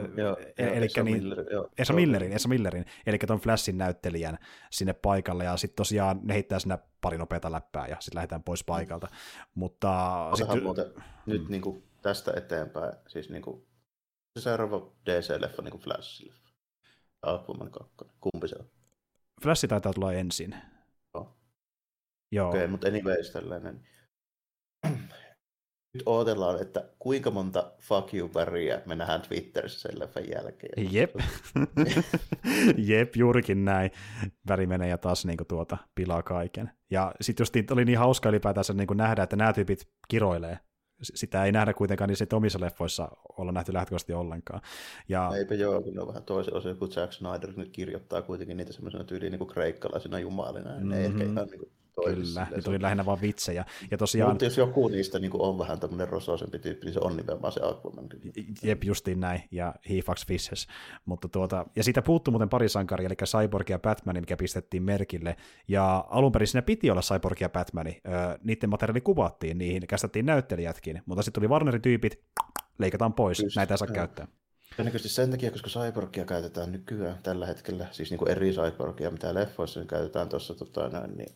eli 0.59 0.87
niin, 1.05 1.23
Miller, 1.23 1.39
Ezra 1.79 1.97
Millerin, 1.97 2.33
Ezra 2.33 2.49
Millerin, 2.49 2.85
eli 3.07 3.19
ton 3.19 3.41
Flashin 3.41 3.79
näyttelijän 3.79 4.39
sinne 4.71 4.93
paikalle, 4.93 5.45
ja 5.45 5.57
sitten 5.57 5.77
tosiaan 5.77 6.21
ne 6.23 6.35
heittää 6.35 6.59
sinne 6.59 6.79
pari 7.01 7.19
nopeata 7.19 7.53
läppää, 7.53 7.87
ja 7.87 7.97
sitten 8.01 8.17
lähdetään 8.17 8.43
pois 8.43 8.65
paikalta. 8.65 9.09
Mutta... 9.55 10.31
Sitten... 10.35 10.63
Muuten, 10.63 10.87
mm. 10.97 11.03
nyt 11.27 11.49
niin 11.49 11.63
kuin 11.63 11.83
tästä 12.03 12.33
eteenpäin, 12.37 12.93
siis 13.09 13.31
niin 13.31 13.43
kuin 13.43 13.67
se 14.35 14.43
seuraava 14.43 14.93
DC-leffa 15.11 15.63
niin 15.63 15.71
kuin 15.71 15.83
Flash-leffa? 15.83 16.53
Aquaman 17.23 17.71
2. 17.71 17.95
Kumpi 18.21 18.49
se 18.49 18.57
on? 18.59 18.71
Flash 19.43 19.67
taitaa 19.69 19.93
tulla 19.93 20.13
ensin. 20.13 20.55
Joo. 21.15 21.37
Joo. 22.33 22.49
Okei, 22.49 22.59
okay, 22.59 22.71
mutta 22.71 22.89
anyways 22.89 23.31
tällainen. 23.31 23.87
Nyt 25.95 26.03
odotellaan, 26.07 26.63
että 26.63 26.91
kuinka 26.99 27.31
monta 27.31 27.73
fuck 27.81 28.15
you 28.15 28.31
väriä 28.35 28.83
me 28.87 28.95
nähdään 28.95 29.23
Twitterissä 29.23 29.81
sen 29.81 29.99
leffan 29.99 30.29
jälkeen. 30.29 30.93
Jep. 30.93 31.15
Jep, 32.89 33.17
juurikin 33.17 33.65
näin. 33.65 33.91
Väri 34.49 34.67
menee 34.67 34.89
ja 34.89 34.99
taas 34.99 35.27
niin 35.27 35.37
kuin, 35.37 35.47
tuota, 35.47 35.79
pilaa 35.95 36.23
kaiken. 36.23 36.71
Ja 36.91 37.15
sitten 37.21 37.43
just 37.43 37.71
oli 37.71 37.85
niin 37.85 37.99
hauska 37.99 38.29
ylipäätänsä 38.29 38.73
niin 38.73 38.87
kuin 38.87 38.97
nähdä, 38.97 39.23
että 39.23 39.37
nämä 39.37 39.53
tyypit 39.53 39.89
kiroilee 40.09 40.59
sitä 41.03 41.45
ei 41.45 41.53
nähdä 41.53 41.75
kuitenkaan 41.75 42.09
niin 42.09 42.35
omissa 42.35 42.61
leffoissa 42.61 43.09
olla 43.39 43.53
nähty 43.53 43.73
lähtökohtaisesti 43.73 44.13
ollenkaan. 44.13 44.61
Ja... 45.09 45.31
Eipä 45.37 45.55
joo, 45.55 45.83
kun 45.83 45.95
ne 45.95 46.01
on 46.01 46.09
vähän 46.09 46.23
toisen 46.23 46.55
osin, 46.55 46.77
kun 46.77 46.91
Jack 46.97 47.13
Snyder 47.13 47.53
nyt 47.57 47.71
kirjoittaa 47.71 48.23
kuitenkin 48.23 48.57
niitä 48.57 48.73
semmoisena 48.73 49.05
tyyliin 49.05 49.31
niin 49.31 49.39
kuin 49.39 49.51
kreikkalaisina 49.51 50.19
jumalina, 50.19 50.71
mm-hmm. 50.71 50.89
ne 50.89 51.05
ehkä 51.05 51.25
ihan 51.25 51.47
niin 51.47 51.59
kuin 51.59 51.71
Kyllä, 52.05 52.47
ne 52.57 52.63
tuli 52.63 52.83
lähinnä 52.83 53.07
vaan 53.07 53.21
vitsejä. 53.21 53.65
Ja 53.91 53.99
tosiaan... 53.99 54.31
Mutta 54.31 54.45
jos 54.45 54.59
joku 54.59 54.89
niistä 54.89 55.19
niin 55.19 55.31
on 55.35 55.59
vähän 55.59 55.81
tämmöinen 55.81 56.09
rosoisempi 56.09 56.59
tyyppi, 56.59 56.85
niin 56.87 56.95
se 56.95 57.01
on 57.03 57.17
nimenomaan 57.17 57.53
se 57.53 57.61
Aquaman. 57.63 58.09
Jep, 58.63 58.85
justiin 58.85 59.21
näin, 59.21 59.43
ja 59.51 59.75
he 59.91 60.03
fucks 60.07 60.27
fishes. 60.27 60.67
Mutta 61.05 61.29
tuota, 61.29 61.67
ja 61.77 61.85
siitä 61.85 62.03
puuttuu 62.03 62.33
muuten 62.33 62.49
pari 62.49 62.69
sankaria, 62.69 63.07
eli 63.07 63.15
Cyborg 63.25 63.71
ja 63.71 63.79
Batman, 63.79 64.17
mikä 64.21 64.37
pistettiin 64.37 64.83
merkille. 64.83 65.37
Ja 65.69 66.05
alun 66.11 66.33
perin 66.33 66.47
siinä 66.47 66.63
piti 66.63 66.91
olla 66.91 67.01
Cyborg 67.01 67.41
ja 67.41 67.49
Batman. 67.49 67.87
Öö, 67.87 67.93
niiden 68.45 68.71
materiaali 68.71 69.01
kuvattiin, 69.01 69.59
niihin 69.59 69.87
kästettiin 69.87 70.27
näyttelijätkin, 70.27 71.03
mutta 71.07 71.23
sitten 71.23 71.41
tuli 71.41 71.49
Warnerin 71.49 71.83
tyypit, 71.83 72.21
leikataan 72.79 73.15
pois, 73.15 73.41
Just, 73.41 73.57
näitä 73.57 73.75
ei 73.75 73.79
saa 73.79 73.89
joo. 73.89 73.95
käyttää. 73.95 74.29
Todennäköisesti 74.77 75.15
sen 75.15 75.31
takia, 75.31 75.51
koska 75.51 75.71
cyborgia 75.71 76.25
käytetään 76.25 76.73
nykyään 76.73 77.19
tällä 77.23 77.47
hetkellä, 77.47 77.87
siis 77.91 78.11
niin 78.11 78.19
kuin 78.19 78.31
eri 78.31 78.53
cyborgia, 78.53 79.11
mitä 79.11 79.35
leffoissa 79.35 79.81
niin 79.81 79.89
käytetään 79.89 80.29
tuossa 80.29 80.55
tota, 80.55 81.07
niin 81.17 81.35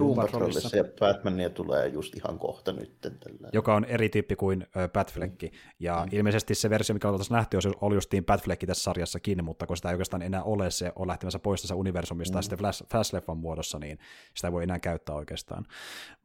Doom 0.00 0.16
Patrolissa 0.16 0.76
ja 0.76 0.84
Batmania 1.00 1.50
tulee 1.50 1.88
just 1.88 2.16
ihan 2.16 2.38
kohta 2.38 2.72
nyt. 2.72 3.00
Tällä. 3.00 3.48
Joka 3.52 3.74
on 3.74 3.84
eri 3.84 4.08
tyyppi 4.08 4.36
kuin 4.36 4.66
Batfleck. 4.92 5.42
Ja 5.78 6.02
mm. 6.04 6.16
ilmeisesti 6.18 6.54
se 6.54 6.70
versio, 6.70 6.94
mikä 6.94 7.08
oltaisiin 7.08 7.36
nähty, 7.36 7.58
oli 7.80 7.94
justiin 7.94 8.24
Batfleck 8.24 8.66
tässä 8.66 8.82
sarjassakin, 8.82 9.44
mutta 9.44 9.66
kun 9.66 9.76
sitä 9.76 9.88
ei 9.88 9.94
oikeastaan 9.94 10.22
enää 10.22 10.42
ole, 10.42 10.70
se 10.70 10.92
on 10.96 11.08
lähtemässä 11.08 11.38
pois 11.38 11.60
tässä 11.62 11.74
universumista 11.74 12.38
mm. 12.38 12.42
sitten 12.42 12.58
Flash-leffan 12.58 13.34
muodossa, 13.36 13.78
niin 13.78 13.98
sitä 14.34 14.48
ei 14.48 14.52
voi 14.52 14.62
enää 14.62 14.78
käyttää 14.78 15.14
oikeastaan. 15.14 15.66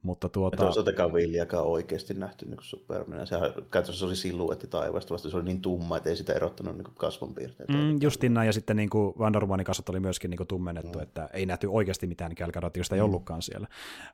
Mutta 0.02 0.30
tuota... 0.30 0.56
Ja 0.56 0.66
toisaalta 0.66 0.94
Cavilliakaan 0.94 1.66
oikeasti 1.66 2.14
nähty 2.14 2.46
niin 2.46 2.58
Superman. 2.62 3.28
Sehän 3.28 3.54
käytännössä 3.72 4.06
oli 4.06 4.16
siluetti 4.16 4.68
taivaasta, 4.68 5.14
vasta 5.14 5.30
se 5.30 5.38
oli 5.38 5.46
niin 5.46 5.62
tumma, 5.62 5.98
että 5.98 6.10
ei 6.10 6.16
sitä 6.16 6.34
erottanut 6.34 6.78
niin 6.78 6.88
kasvonpiirteitä. 6.96 7.74
Mm, 7.74 7.98
justiin 8.02 8.34
näin, 8.34 8.46
ja 8.46 8.54
sitten 8.54 8.78
niin 8.78 8.90
kuin 8.90 9.14
Wonder 9.18 9.42
Womanin 9.42 9.66
kasvot 9.66 9.90
oli 9.90 10.00
myöskin 10.00 10.30
niin 10.30 10.38
kuin 10.38 10.48
tummennettu, 10.48 10.98
mm. 10.98 11.04
että 11.04 11.30
ei 11.34 11.46
nähty 11.46 11.68
oikeasti 11.68 12.08
mitään 12.08 12.32
Gal 12.38 12.52
Gadotista 12.52 12.96
ei 12.96 13.02
mm. 13.02 13.06
ollutkaan 13.06 13.42
siellä. 13.42 13.59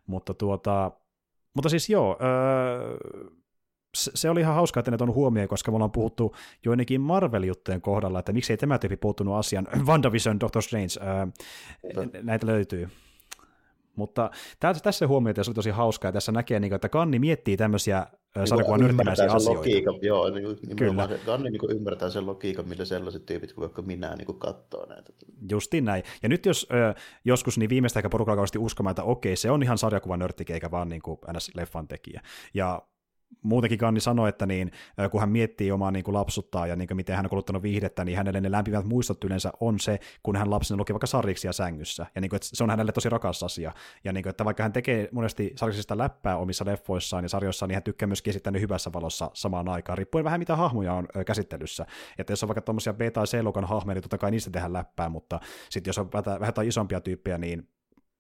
Mutta, 0.07 0.33
tuota, 0.33 0.91
mutta 1.53 1.69
siis 1.69 1.89
joo, 1.89 2.17
öö, 2.21 2.97
se 3.95 4.29
oli 4.29 4.39
ihan 4.39 4.55
hauskaa, 4.55 4.81
että 4.81 4.91
ne 4.91 4.97
on 4.99 5.13
huomioon, 5.13 5.47
koska 5.47 5.71
me 5.71 5.75
ollaan 5.75 5.91
puhuttu 5.91 6.35
joidenkin 6.65 7.01
Marvel-juttujen 7.01 7.81
kohdalla, 7.81 8.19
että 8.19 8.33
miksei 8.33 8.57
tämä 8.57 8.77
tyyppi 8.77 8.97
puuttunut 8.97 9.35
asian. 9.35 9.67
WandaVision, 9.87 10.39
Doctor 10.39 10.61
Strange, 10.61 10.87
öö, 11.01 12.05
näitä 12.23 12.47
löytyy. 12.47 12.89
Mutta 13.95 14.31
tässä 14.83 15.07
huomioita 15.07 15.43
se 15.43 15.49
oli 15.49 15.55
tosi 15.55 15.69
hauskaa, 15.69 16.11
tässä 16.11 16.31
näkee, 16.31 16.59
niin 16.59 16.73
että 16.73 16.89
Kanni 16.89 17.19
miettii 17.19 17.57
tämmöisiä 17.57 18.07
niin 18.35 18.47
sarjakuvan 18.47 18.79
nörttimäisiä 18.79 19.31
asioita. 19.31 19.59
Logiikan, 19.59 19.95
joo, 20.01 20.29
niin, 20.29 20.75
Kyllä. 20.75 21.09
Kanni 21.25 21.49
niin 21.49 21.71
ymmärtää 21.71 22.09
sen 22.09 22.25
logiikan, 22.25 22.67
millä 22.67 22.85
sellaiset 22.85 23.25
tyypit 23.25 23.53
kuin 23.53 23.61
vaikka 23.61 23.81
minä 23.81 24.15
niin 24.15 24.39
katsoo 24.39 24.85
näitä. 24.85 25.13
Justiin 25.51 25.85
näin. 25.85 26.03
Ja 26.23 26.29
nyt 26.29 26.45
jos 26.45 26.67
ö, 26.73 26.93
joskus 27.25 27.57
niin 27.57 27.69
viimeistä 27.69 27.99
ehkä 27.99 28.09
porukalla 28.09 28.35
kauheasti 28.35 28.59
uskomaan, 28.59 28.91
että 28.91 29.03
okei, 29.03 29.35
se 29.35 29.51
on 29.51 29.63
ihan 29.63 29.77
sarjakuvan 29.77 30.19
nörttike, 30.19 30.53
eikä 30.53 30.71
vaan 30.71 30.89
niin 30.89 31.01
kuin 31.01 31.19
NS-leffan 31.27 31.87
tekijä. 31.87 32.21
Ja 32.53 32.81
muutenkin 33.41 33.79
Kanni 33.79 33.99
sanoi, 33.99 34.29
että 34.29 34.45
niin, 34.45 34.71
kun 35.11 35.19
hän 35.19 35.29
miettii 35.29 35.71
omaa 35.71 35.91
niin 35.91 36.03
kuin 36.03 36.15
lapsuttaa 36.15 36.67
ja 36.67 36.75
niin 36.75 36.87
kuin 36.87 36.95
miten 36.95 37.15
hän 37.15 37.25
on 37.25 37.29
kuluttanut 37.29 37.63
viihdettä, 37.63 38.05
niin 38.05 38.17
hänelle 38.17 38.41
ne 38.41 38.51
lämpimät 38.51 38.85
muistot 38.85 39.23
yleensä 39.23 39.51
on 39.59 39.79
se, 39.79 39.99
kun 40.23 40.35
hän 40.35 40.49
lapsena 40.49 40.77
luki 40.77 40.93
vaikka 40.93 41.07
sarjiksia 41.07 41.53
sängyssä. 41.53 42.05
Ja 42.15 42.21
niin 42.21 42.29
kuin, 42.29 42.37
että 42.37 42.47
se 42.53 42.63
on 42.63 42.69
hänelle 42.69 42.91
tosi 42.91 43.09
rakas 43.09 43.43
asia. 43.43 43.71
Ja 44.03 44.13
niin 44.13 44.23
kuin, 44.23 44.29
että 44.29 44.45
vaikka 44.45 44.63
hän 44.63 44.73
tekee 44.73 45.09
monesti 45.11 45.53
sarjiksista 45.55 45.97
läppää 45.97 46.37
omissa 46.37 46.65
leffoissaan 46.65 47.23
ja 47.25 47.29
sarjoissaan, 47.29 47.69
niin 47.69 47.75
hän 47.75 47.83
tykkää 47.83 48.07
myöskin 48.07 48.31
esittää 48.31 48.51
ne 48.51 48.59
hyvässä 48.59 48.93
valossa 48.93 49.31
samaan 49.33 49.69
aikaan, 49.69 49.97
riippuen 49.97 50.25
vähän 50.25 50.39
mitä 50.39 50.55
hahmoja 50.55 50.93
on 50.93 51.07
käsittelyssä. 51.25 51.85
Että 52.17 52.33
jos 52.33 52.43
on 52.43 52.49
vaikka 52.49 52.61
tuommoisia 52.61 52.93
B- 52.93 53.13
tai 53.13 53.25
C-luokan 53.25 53.65
hahmoja, 53.65 53.95
niin 53.95 54.03
totta 54.03 54.17
kai 54.17 54.31
niistä 54.31 54.51
tehdään 54.51 54.73
läppää, 54.73 55.09
mutta 55.09 55.39
sitten 55.69 55.89
jos 55.89 55.97
on 55.97 56.11
vähän, 56.11 56.39
vähän 56.39 56.53
isompia 56.65 57.01
tyyppejä, 57.01 57.37
niin 57.37 57.67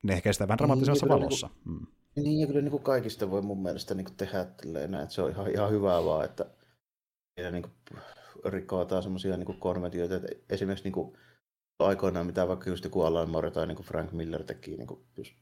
ne 0.03 0.13
ehkä 0.13 0.33
sitä 0.33 0.47
vähän 0.47 0.57
dramaattisemmassa 0.57 1.05
niin, 1.05 1.13
valossa. 1.13 1.49
Niin, 1.65 1.79
mm. 1.79 1.87
Niin, 2.15 2.39
ja 2.39 2.47
kyllä 2.47 2.61
niin 2.61 2.71
kuin 2.71 2.83
kaikista 2.83 3.31
voi 3.31 3.41
mun 3.41 3.61
mielestä 3.63 3.93
niin 3.93 4.05
kuin 4.05 4.17
tehdä 4.17 4.45
näin, 4.65 5.03
että 5.03 5.15
se 5.15 5.21
on 5.21 5.31
ihan, 5.31 5.51
ihan 5.51 5.71
hyvää 5.71 6.05
vaan, 6.05 6.25
että 6.25 6.45
niin 7.51 7.63
kuin 7.63 7.73
rikkoataan 8.45 9.03
semmoisia 9.03 9.37
niin 9.37 9.59
konventioita, 9.59 10.15
että 10.15 10.27
esimerkiksi 10.49 10.83
niin 10.85 10.93
kuin 10.93 11.17
aikoinaan, 11.79 12.25
mitä 12.25 12.47
vaikka 12.47 12.69
just 12.69 12.83
joku 12.83 13.01
Alan 13.01 13.29
Moore 13.29 13.51
tai 13.51 13.67
niin 13.67 13.75
kuin 13.75 13.85
Frank 13.85 14.11
Miller 14.11 14.43
teki 14.43 14.77
niin 14.77 14.87
kuin 14.87 15.05
just, 15.17 15.33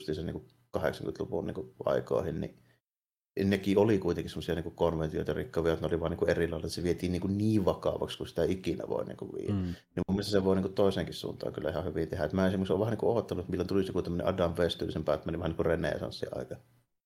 just 0.00 0.16
sen 0.16 0.26
niin 0.26 0.34
kuin 0.40 0.46
80-luvun 0.78 1.46
niin 1.46 1.54
kuin 1.54 1.74
aikoihin, 1.84 2.40
niin 2.40 2.58
nekin 3.44 3.78
oli 3.78 3.98
kuitenkin 3.98 4.30
semmoisia 4.30 4.54
niin 4.54 4.74
konventioita 4.74 5.32
rikkavia, 5.32 5.72
että 5.72 5.86
ne 5.86 5.92
oli 5.92 6.00
vaan 6.00 6.12
niin 6.12 6.30
erilaisia, 6.30 6.66
että 6.66 6.74
se 6.74 6.82
vietiin 6.82 7.12
niin, 7.12 7.38
niin 7.38 7.64
vakavaksi, 7.64 8.18
kun 8.18 8.28
sitä 8.28 8.44
ikinä 8.44 8.84
voi 8.88 9.04
niin 9.04 9.16
kuin 9.16 9.32
viedä. 9.32 9.52
Mm. 9.52 9.62
Niin 9.62 10.04
mun 10.08 10.16
mielestä 10.16 10.32
se 10.32 10.44
voi 10.44 10.56
niin 10.56 10.72
toisenkin 10.72 11.14
suuntaan 11.14 11.52
kyllä 11.52 11.70
ihan 11.70 11.84
hyvin 11.84 12.08
tehdä. 12.08 12.24
Et 12.24 12.32
mä 12.32 12.46
esimerkiksi 12.46 12.72
olen 12.72 12.80
vähän 12.80 12.98
niin 13.00 13.10
odottanut, 13.10 13.42
että 13.42 13.50
milloin 13.50 13.68
tulisi 13.68 13.88
joku 13.88 14.02
tämmöinen 14.02 14.26
Adam 14.26 14.54
West-tyylisen 14.58 15.04
Batmanin 15.04 15.40
vähän 15.40 15.50
niin 15.50 15.56
kuin 15.56 15.66
renesanssi-aika. 15.66 16.56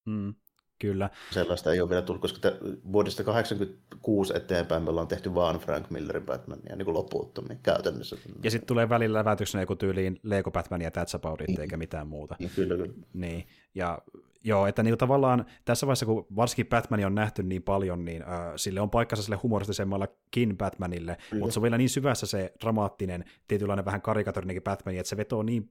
Mm. 0.05 0.34
Kyllä. 0.78 1.10
Sellaista 1.30 1.72
ei 1.72 1.80
ole 1.80 1.90
vielä 1.90 2.02
tullut, 2.02 2.20
koska 2.20 2.52
vuodesta 2.92 3.24
86 3.24 4.36
eteenpäin 4.36 4.82
me 4.82 4.90
ollaan 4.90 5.09
tehty 5.09 5.34
vaan 5.34 5.56
Frank 5.56 5.90
Millerin 5.90 6.26
Batmania 6.26 6.76
niin 6.76 6.84
kuin 6.84 6.94
loputtomiin 6.94 7.59
käytännössä. 7.62 8.16
Ja 8.42 8.51
sitten 8.51 8.66
tulee 8.66 8.88
välillä 8.88 9.18
lävätyksenä 9.18 9.62
joku 9.62 9.76
tyyliin 9.76 10.20
Lego 10.22 10.51
Batman 10.51 10.82
ja 10.82 10.90
That's 10.90 11.16
About 11.16 11.40
It, 11.48 11.59
eikä 11.59 11.76
mitään 11.76 12.06
muuta. 12.06 12.36
Niin, 12.38 12.51
kyllä, 12.56 12.76
kyllä. 12.76 12.94
Niin, 13.12 13.46
ja 13.74 13.98
Joo, 14.44 14.66
että 14.66 14.82
niin 14.82 14.98
tavallaan 14.98 15.44
tässä 15.64 15.86
vaiheessa, 15.86 16.06
kun 16.06 16.26
varsinkin 16.36 16.66
Batman 16.66 17.04
on 17.04 17.14
nähty 17.14 17.42
niin 17.42 17.62
paljon, 17.62 18.04
niin 18.04 18.22
äh, 18.22 18.28
sille 18.56 18.80
on 18.80 18.90
paikkansa 18.90 19.22
sille 19.22 19.38
humoristisemmallakin 19.42 20.56
Batmanille, 20.56 21.16
mm. 21.32 21.38
mutta 21.38 21.52
se 21.52 21.58
on 21.58 21.62
vielä 21.62 21.78
niin 21.78 21.90
syvässä 21.90 22.26
se 22.26 22.52
dramaattinen, 22.60 23.24
tietynlainen 23.48 23.84
vähän 23.84 24.02
karikatorinenkin 24.02 24.62
Batman, 24.62 24.94
että 24.94 25.08
se 25.08 25.16
vetoo 25.16 25.42
niin 25.42 25.70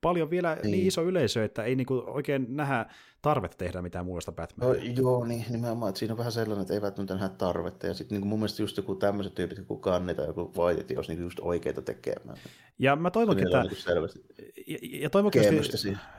paljon 0.00 0.30
vielä 0.30 0.54
niin, 0.54 0.70
niin 0.70 0.86
iso 0.86 1.02
yleisö, 1.02 1.44
että 1.44 1.64
ei 1.64 1.76
niinku 1.76 2.02
oikein 2.06 2.46
nähdä 2.48 2.86
tarvetta 3.22 3.56
tehdä 3.56 3.82
mitään 3.82 4.04
muusta 4.04 4.32
Batmania. 4.32 4.74
No, 4.74 4.90
joo, 4.96 5.24
niin 5.24 5.44
nimenomaan, 5.50 5.88
että 5.88 5.98
siinä 5.98 6.12
on 6.14 6.18
vähän 6.18 6.32
sellainen, 6.32 6.62
että 6.62 6.74
ei 6.74 6.82
välttämättä 6.82 7.14
nähdä 7.14 7.28
tarvetta. 7.28 7.86
Ja 7.86 7.94
sitten 7.94 8.20
niin 8.20 8.28
mun 8.28 8.38
mielestä 8.38 8.62
just 8.62 8.76
joku 8.76 8.94
tämmöiset 8.94 9.34
tyypit, 9.34 9.66
kuin 9.66 9.80
Kanni 9.80 10.14
tai 10.14 10.26
joku 10.26 10.52
White, 10.56 10.96
olisi 10.96 11.14
niin 11.14 11.22
just 11.22 11.38
oikeita 11.40 11.82
tekemään. 11.82 12.38
Ja 12.78 12.96
mä 12.96 13.10
toivonkin, 13.10 13.46
että... 13.46 13.62
Niin 13.62 13.76
selvästi 13.76 14.24
ja, 14.68 14.78
ja 14.82 15.10
toivonkin, 15.10 15.42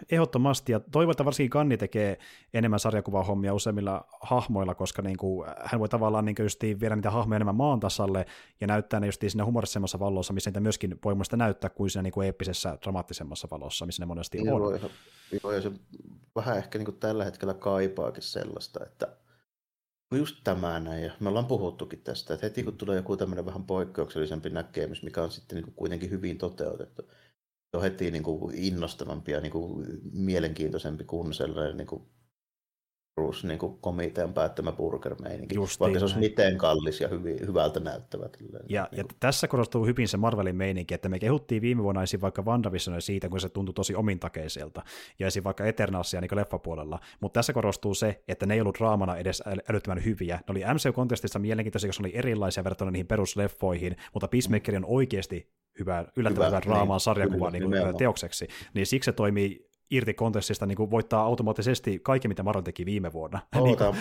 ehdottomasti, 0.10 0.72
ja 0.72 0.80
toivon, 0.80 1.12
että 1.12 1.26
varsinkin 1.26 1.50
Kanni 1.50 1.78
tekee 1.78 2.18
enemmän 2.54 2.80
sarjakuvahommia 2.80 3.54
useimmilla 3.54 4.08
hahmoilla, 4.22 4.76
koska 4.76 5.02
niin 5.02 5.18
kuin, 5.18 5.50
hän 5.64 5.80
voi 5.80 5.90
tavallaan 5.90 6.26
niin 6.26 6.36
justiin 6.40 6.80
viedä 6.80 6.96
niitä 6.96 7.12
hahmoja 7.12 7.36
enemmän 7.36 7.56
maan 7.56 7.80
tasalle 7.80 8.26
ja 8.62 8.68
näyttää 8.68 9.00
ne 9.00 9.06
justiin 9.06 9.32
siinä 9.32 9.46
humorisemmassa 9.46 10.00
valossa, 10.00 10.34
missä 10.34 10.50
niitä 10.50 10.60
myöskin 10.60 11.00
voi 11.06 11.16
muista 11.16 11.38
näyttää 11.38 11.70
kuin 11.70 11.90
siinä 11.90 12.04
niin 12.04 12.14
kuin 12.14 12.26
eeppisessä, 12.26 12.78
dramaattisemmassa 12.84 13.48
valossa, 13.52 13.86
missä 13.86 14.02
ne 14.02 14.06
monesti 14.06 14.38
joo, 14.44 14.66
on. 14.66 14.80
Joo, 15.44 15.52
ja 15.52 15.62
se 15.62 15.72
vähän 16.36 16.58
ehkä 16.58 16.80
niin 16.80 16.89
kuin 16.92 17.00
tällä 17.00 17.26
hetkellä 17.26 17.54
kaipaakin 17.54 18.24
sellaista, 18.24 18.86
että 18.86 19.18
just 20.16 20.38
tämä 20.44 20.80
näin, 20.80 21.04
ja 21.04 21.12
me 21.20 21.30
ollaan 21.30 21.46
puhuttukin 21.46 22.02
tästä, 22.02 22.34
että 22.34 22.46
heti 22.46 22.64
kun 22.64 22.78
tulee 22.78 22.96
joku 22.96 23.18
tämmöinen 23.18 23.46
vähän 23.46 23.64
poikkeuksellisempi 23.64 24.50
näkemys, 24.50 25.04
mikä 25.04 25.24
on 25.24 25.32
sitten 25.32 25.64
niin 25.64 25.74
kuitenkin 25.76 26.10
hyvin 26.10 26.38
toteutettu, 26.38 27.02
se 27.72 27.78
on 27.78 27.82
heti 27.82 28.12
niin 28.12 28.24
kuin 28.24 28.56
innostavampi 28.56 29.32
ja 29.32 29.42
niin 29.42 29.52
kuin 29.52 29.88
mielenkiintoisempi 30.14 31.04
kuin 31.04 31.34
sellainen 31.34 31.78
niin 31.78 31.88
kuin 31.88 32.04
perus 33.16 33.44
niin 33.44 33.60
kuin 33.60 33.78
komitean 33.82 34.34
päättämä 34.34 34.72
burger-meininki, 34.72 35.56
Justiin 35.56 35.80
vaikka 35.80 36.00
se 36.00 36.06
olisi 36.06 36.20
miten 36.20 36.58
kallis 36.58 37.02
ja 37.02 37.08
hyvin, 37.08 37.48
hyvältä 37.48 37.80
näyttävä. 37.80 38.30
ja, 38.70 38.88
niin 38.92 38.98
ja 38.98 39.04
kuin. 39.04 39.16
tässä 39.20 39.48
korostuu 39.48 39.86
hyvin 39.86 40.08
se 40.08 40.18
Marvelin 40.18 40.56
meininki, 40.56 40.94
että 40.94 41.10
me 41.10 41.20
kehuttiin 41.20 41.62
viime 41.62 41.84
vuonna 41.84 42.04
esim. 42.04 42.22
vaikka 42.22 42.42
WandaVisionia 42.42 43.02
siitä, 43.02 43.30
kun 43.30 43.40
se 43.40 43.50
tuntui 43.50 43.74
tosi 43.74 43.96
omintakeiselta, 43.96 44.82
ja 45.20 45.28
esim. 45.28 45.44
vaikka 45.44 45.66
Eternalsia 45.66 46.22
niin 46.22 46.36
leffapuolella, 46.36 47.00
mutta 47.20 47.38
tässä 47.38 47.54
korostuu 47.54 47.94
se, 47.94 48.24
että 48.28 48.46
ne 48.46 48.54
ei 48.54 48.62
ollut 48.62 48.78
draamana 48.80 49.18
edes 49.18 49.44
älyttömän 49.70 50.06
hyviä. 50.06 50.36
Ne 50.36 50.52
oli 50.52 50.60
MCU-kontestissa 50.60 51.40
mielenkiintoisia, 51.40 51.88
koska 51.88 52.04
ne 52.04 52.08
oli 52.08 52.18
erilaisia 52.18 52.64
verrattuna 52.64 52.92
niihin 52.92 53.08
perusleffoihin, 53.08 53.96
mutta 54.14 54.28
Peacemaker 54.28 54.76
on 54.76 54.86
oikeasti 54.86 55.50
hyvä, 55.80 56.06
yllättävän 56.16 56.48
hyvä, 56.48 56.60
hyvän 56.60 56.78
raamaan 56.78 56.98
niin, 56.98 57.04
sarjakuvan 57.04 57.54
niin, 57.54 57.98
teokseksi, 57.98 58.48
niin 58.74 58.86
siksi 58.86 59.06
se 59.06 59.12
toimii 59.12 59.69
irti 59.92 60.14
kontekstista 60.14 60.66
niin 60.66 60.76
kuin 60.76 60.92
voittaa 60.92 61.24
automaattisesti 61.24 62.00
kaikki, 62.00 62.28
mitä 62.28 62.44
Marvel 62.44 62.62
teki 62.62 62.86
viime 62.86 63.14
vuonna. 63.14 63.40
Oh, 63.56 63.64
niin 63.66 63.78
tämä, 63.78 63.90
on, 63.90 63.96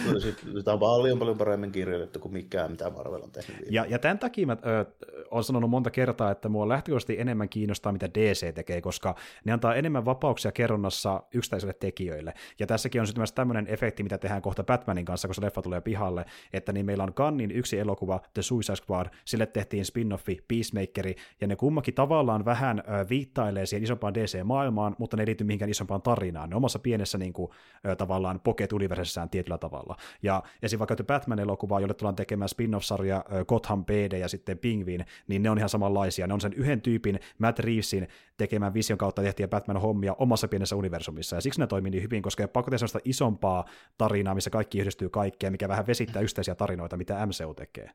tämä 0.65 0.73
on 0.73 0.81
paljon 0.81 1.19
paljon 1.19 1.39
paremmin 1.39 1.73
kirjoitettu 1.73 2.19
kuin 2.19 2.33
mikään, 2.33 2.71
mitä 2.71 2.91
Marvel 2.91 3.23
on 3.23 3.31
tehnyt. 3.31 3.57
Ja, 3.71 3.87
ja 3.89 3.99
tämän 3.99 4.19
takia 4.19 4.47
mä 4.47 4.57
ö, 4.67 4.85
olen 5.31 5.45
sanonut 5.45 5.71
monta 5.71 5.91
kertaa, 5.91 6.31
että 6.31 6.49
mua 6.49 6.69
lähtökohtaisesti 6.69 7.21
enemmän 7.21 7.49
kiinnostaa, 7.49 7.93
mitä 7.93 8.09
DC 8.15 8.55
tekee, 8.55 8.81
koska 8.81 9.15
ne 9.45 9.53
antaa 9.53 9.75
enemmän 9.75 10.05
vapauksia 10.05 10.53
kerronnassa 10.53 11.23
yksittäisille 11.35 11.75
tekijöille. 11.75 12.35
Ja 12.59 12.67
tässäkin 12.67 13.01
on 13.01 13.07
sitten 13.07 13.21
myös 13.21 13.33
tämmöinen 13.33 13.67
efekti, 13.69 14.03
mitä 14.03 14.19
tehdään 14.19 14.43
kohta 14.43 14.65
Batmanin 14.65 15.05
kanssa, 15.05 15.29
kun 15.29 15.35
se 15.35 15.43
leffa 15.43 15.63
tulee 15.63 15.81
pihalle, 15.81 16.25
että 16.53 16.73
niin 16.73 16.87
meillä 16.87 17.05
on 17.05 17.13
Gunnin 17.17 17.51
yksi 17.51 17.79
elokuva, 17.79 18.21
The 18.35 18.43
Suicide 18.43 18.77
Squad, 18.77 19.07
sille 19.25 19.47
tehtiin 19.47 19.85
spin-offi, 19.85 20.45
Peacemakeri, 20.49 21.15
ja 21.41 21.47
ne 21.47 21.57
kummakin 21.57 21.95
tavallaan 21.95 22.45
vähän 22.45 22.79
ö, 22.79 23.07
viittailee 23.09 23.67
siihen 23.67 23.85
isompaan 23.85 24.15
DC-maailmaan, 24.15 24.97
mutta 24.99 25.17
ne 25.17 25.23
ei 25.23 25.27
liity 25.27 25.45
mihinkään 25.45 25.71
isompaan 25.79 26.03
tarinaan. 26.03 26.51
Ne 26.51 26.57
omassa 26.57 26.79
pienessä 26.79 27.19
niin 27.19 27.33
kuin, 27.33 27.51
tavallaan 27.99 28.41
pocket 28.41 28.73
universessään 28.73 29.31
tietyllä 29.31 29.59
tavalla. 29.59 29.97
Ja 30.23 30.43
esim. 30.63 30.79
vaikka 30.79 30.97
Batman-elokuva, 31.05 31.81
jolle 31.81 31.95
tullaan 31.95 32.17
tekemään 32.17 32.49
spin-off-sarja 32.49 33.25
Gotham 33.49 33.85
PD 33.85 34.19
ja 34.19 34.29
sitten 34.29 34.59
Pingvin, 34.59 35.07
niin 35.29 35.43
ne 35.43 35.51
on 35.51 35.59
ihan 35.59 35.69
samanlaisia. 35.69 36.27
Ne 36.27 36.35
on 36.35 36.41
sen 36.41 36.53
yhden 36.53 36.81
tyypin 36.81 37.21
Matt 37.39 37.59
Reevesin 37.59 38.09
tekemään 38.37 38.75
vision 38.75 38.99
kautta 38.99 39.23
tehtiä 39.23 39.49
Batman-hommia 39.49 40.15
omassa 40.19 40.49
pienessä 40.49 40.77
universumissa. 40.77 41.37
Ja 41.37 41.41
siksi 41.41 41.61
ne 41.61 41.67
toimii 41.67 41.91
niin 41.91 42.03
hyvin, 42.03 42.23
koska 42.23 42.49
pakko 42.49 42.71
tehdä 42.71 42.79
sellaista 42.79 43.01
isompaa 43.05 43.65
tarinaa, 43.99 44.35
missä 44.35 44.51
kaikki 44.51 44.79
yhdistyy 44.79 45.09
kaikkeen, 45.09 45.53
mikä 45.53 45.69
vähän 45.69 45.87
vesittää 45.87 46.23
yksittäisiä 46.23 46.55
tarinoita, 46.55 46.97
mitä 46.97 47.27
MCU 47.27 47.55
tekee. 47.55 47.91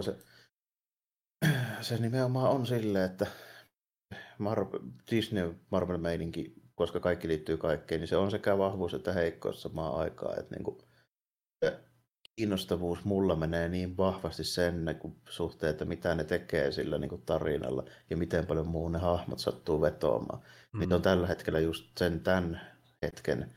Se, 0.00 0.16
se 1.80 1.98
nimenomaan 1.98 2.50
on 2.50 2.66
silleen, 2.66 3.10
että 3.10 3.26
Mar- 4.40 4.80
Disney 5.10 5.54
Marvel-meininki 5.70 6.59
koska 6.80 7.00
kaikki 7.00 7.28
liittyy 7.28 7.56
kaikkeen, 7.56 8.00
niin 8.00 8.08
se 8.08 8.16
on 8.16 8.30
sekä 8.30 8.58
vahvuus 8.58 8.94
että 8.94 9.12
heikkous 9.12 9.62
samaan 9.62 9.94
aikaan. 9.94 10.38
Että 10.38 10.54
niin 10.54 10.64
kuin, 10.64 10.78
kiinnostavuus 12.36 13.04
mulla 13.04 13.36
menee 13.36 13.68
niin 13.68 13.96
vahvasti 13.96 14.44
sen 14.44 14.84
niin 14.84 14.98
kuin 14.98 15.16
suhteen, 15.28 15.70
että 15.70 15.84
mitä 15.84 16.14
ne 16.14 16.24
tekee 16.24 16.72
sillä 16.72 16.98
niin 16.98 17.08
kuin 17.08 17.22
tarinalla 17.26 17.84
ja 18.10 18.16
miten 18.16 18.46
paljon 18.46 18.68
muu 18.68 18.88
ne 18.88 18.98
hahmot 18.98 19.38
sattuu 19.38 19.80
vetoamaan. 19.80 20.42
Mm. 20.72 20.80
Niin 20.80 20.92
on 20.92 21.02
tällä 21.02 21.26
hetkellä 21.26 21.60
just 21.60 21.98
sen 21.98 22.20
tämän 22.20 22.60
hetken 23.02 23.52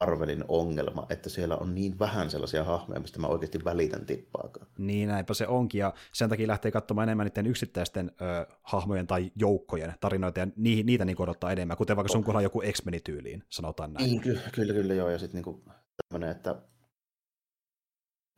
Arvelin 0.00 0.44
ongelma, 0.48 1.06
että 1.10 1.28
siellä 1.28 1.56
on 1.56 1.74
niin 1.74 1.98
vähän 1.98 2.30
sellaisia 2.30 2.64
hahmoja, 2.64 3.00
mistä 3.00 3.20
mä 3.20 3.26
oikeasti 3.26 3.64
välitän 3.64 4.06
tippaakaan. 4.06 4.66
Niin, 4.78 5.08
näinpä 5.08 5.34
se 5.34 5.46
onkin, 5.46 5.78
ja 5.78 5.94
sen 6.12 6.28
takia 6.28 6.46
lähtee 6.46 6.70
katsomaan 6.70 7.08
enemmän 7.08 7.26
niiden 7.26 7.46
yksittäisten 7.46 8.12
ö, 8.20 8.54
hahmojen 8.62 9.06
tai 9.06 9.32
joukkojen 9.36 9.94
tarinoita, 10.00 10.40
ja 10.40 10.46
ni, 10.56 10.82
niitä 10.82 11.04
niin 11.04 11.20
odottaa 11.20 11.52
enemmän, 11.52 11.76
kuten 11.76 11.96
vaikka 11.96 12.12
sun 12.12 12.24
kohdalla 12.24 12.42
joku 12.42 12.62
x 12.72 12.82
tyyliin, 13.04 13.44
sanotaan 13.48 13.92
näin. 13.92 14.06
Niin, 14.06 14.20
kyllä, 14.20 14.40
kyllä, 14.54 14.72
kyllä 14.72 14.94
joo, 14.94 15.10
ja 15.10 15.18
sitten 15.18 15.42
niin 15.42 15.62
tämmöinen, 16.08 16.36
että 16.36 16.62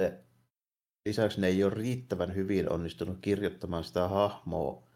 se, 0.02 0.24
lisäksi 1.06 1.40
ne 1.40 1.47
ei 1.47 1.64
ole 1.64 1.74
riittävän 1.74 2.35
hyvin 2.35 2.72
onnistunut 2.72 3.18
kirjoittamaan 3.20 3.85
sitä 3.85 4.09
hahmoa, 4.09 4.88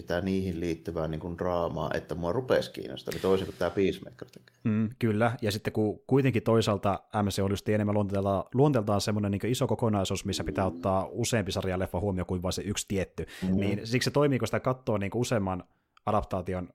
sitä 0.00 0.20
niihin 0.20 0.60
liittyvää 0.60 1.08
niin 1.08 1.20
kuin 1.20 1.38
draamaa, 1.38 1.90
että 1.94 2.14
mua 2.14 2.32
rupesi 2.32 2.72
kiinnostaa, 2.72 3.12
niin 3.12 3.22
toisin 3.22 3.46
kuin 3.46 3.56
tämä 3.58 3.70
Peacemaker 3.70 4.28
tekee. 4.30 4.56
Mm, 4.64 4.90
kyllä, 4.98 5.36
ja 5.42 5.52
sitten 5.52 5.72
kun 5.72 6.00
kuitenkin 6.06 6.42
toisaalta 6.42 7.00
MC 7.22 7.38
on 7.42 7.50
just 7.50 7.68
enemmän 7.68 7.94
luonteeltaan, 7.94 8.44
luonteeltaan 8.54 9.00
semmoinen 9.00 9.30
niin 9.30 9.46
iso 9.46 9.66
kokonaisuus, 9.66 10.24
missä 10.24 10.44
pitää 10.44 10.66
ottaa 10.66 11.08
useampi 11.10 11.52
sarja 11.52 11.78
leffa 11.78 12.00
huomioon 12.00 12.26
kuin 12.26 12.42
vain 12.42 12.52
se 12.52 12.62
yksi 12.62 12.84
tietty, 12.88 13.26
mm. 13.48 13.56
niin 13.56 13.86
siksi 13.86 14.04
se 14.04 14.10
toimii, 14.10 14.38
kun 14.38 14.48
sitä 14.48 14.60
katsoo 14.60 14.98
niin 14.98 15.10
useamman 15.14 15.64
adaptaation 16.06 16.68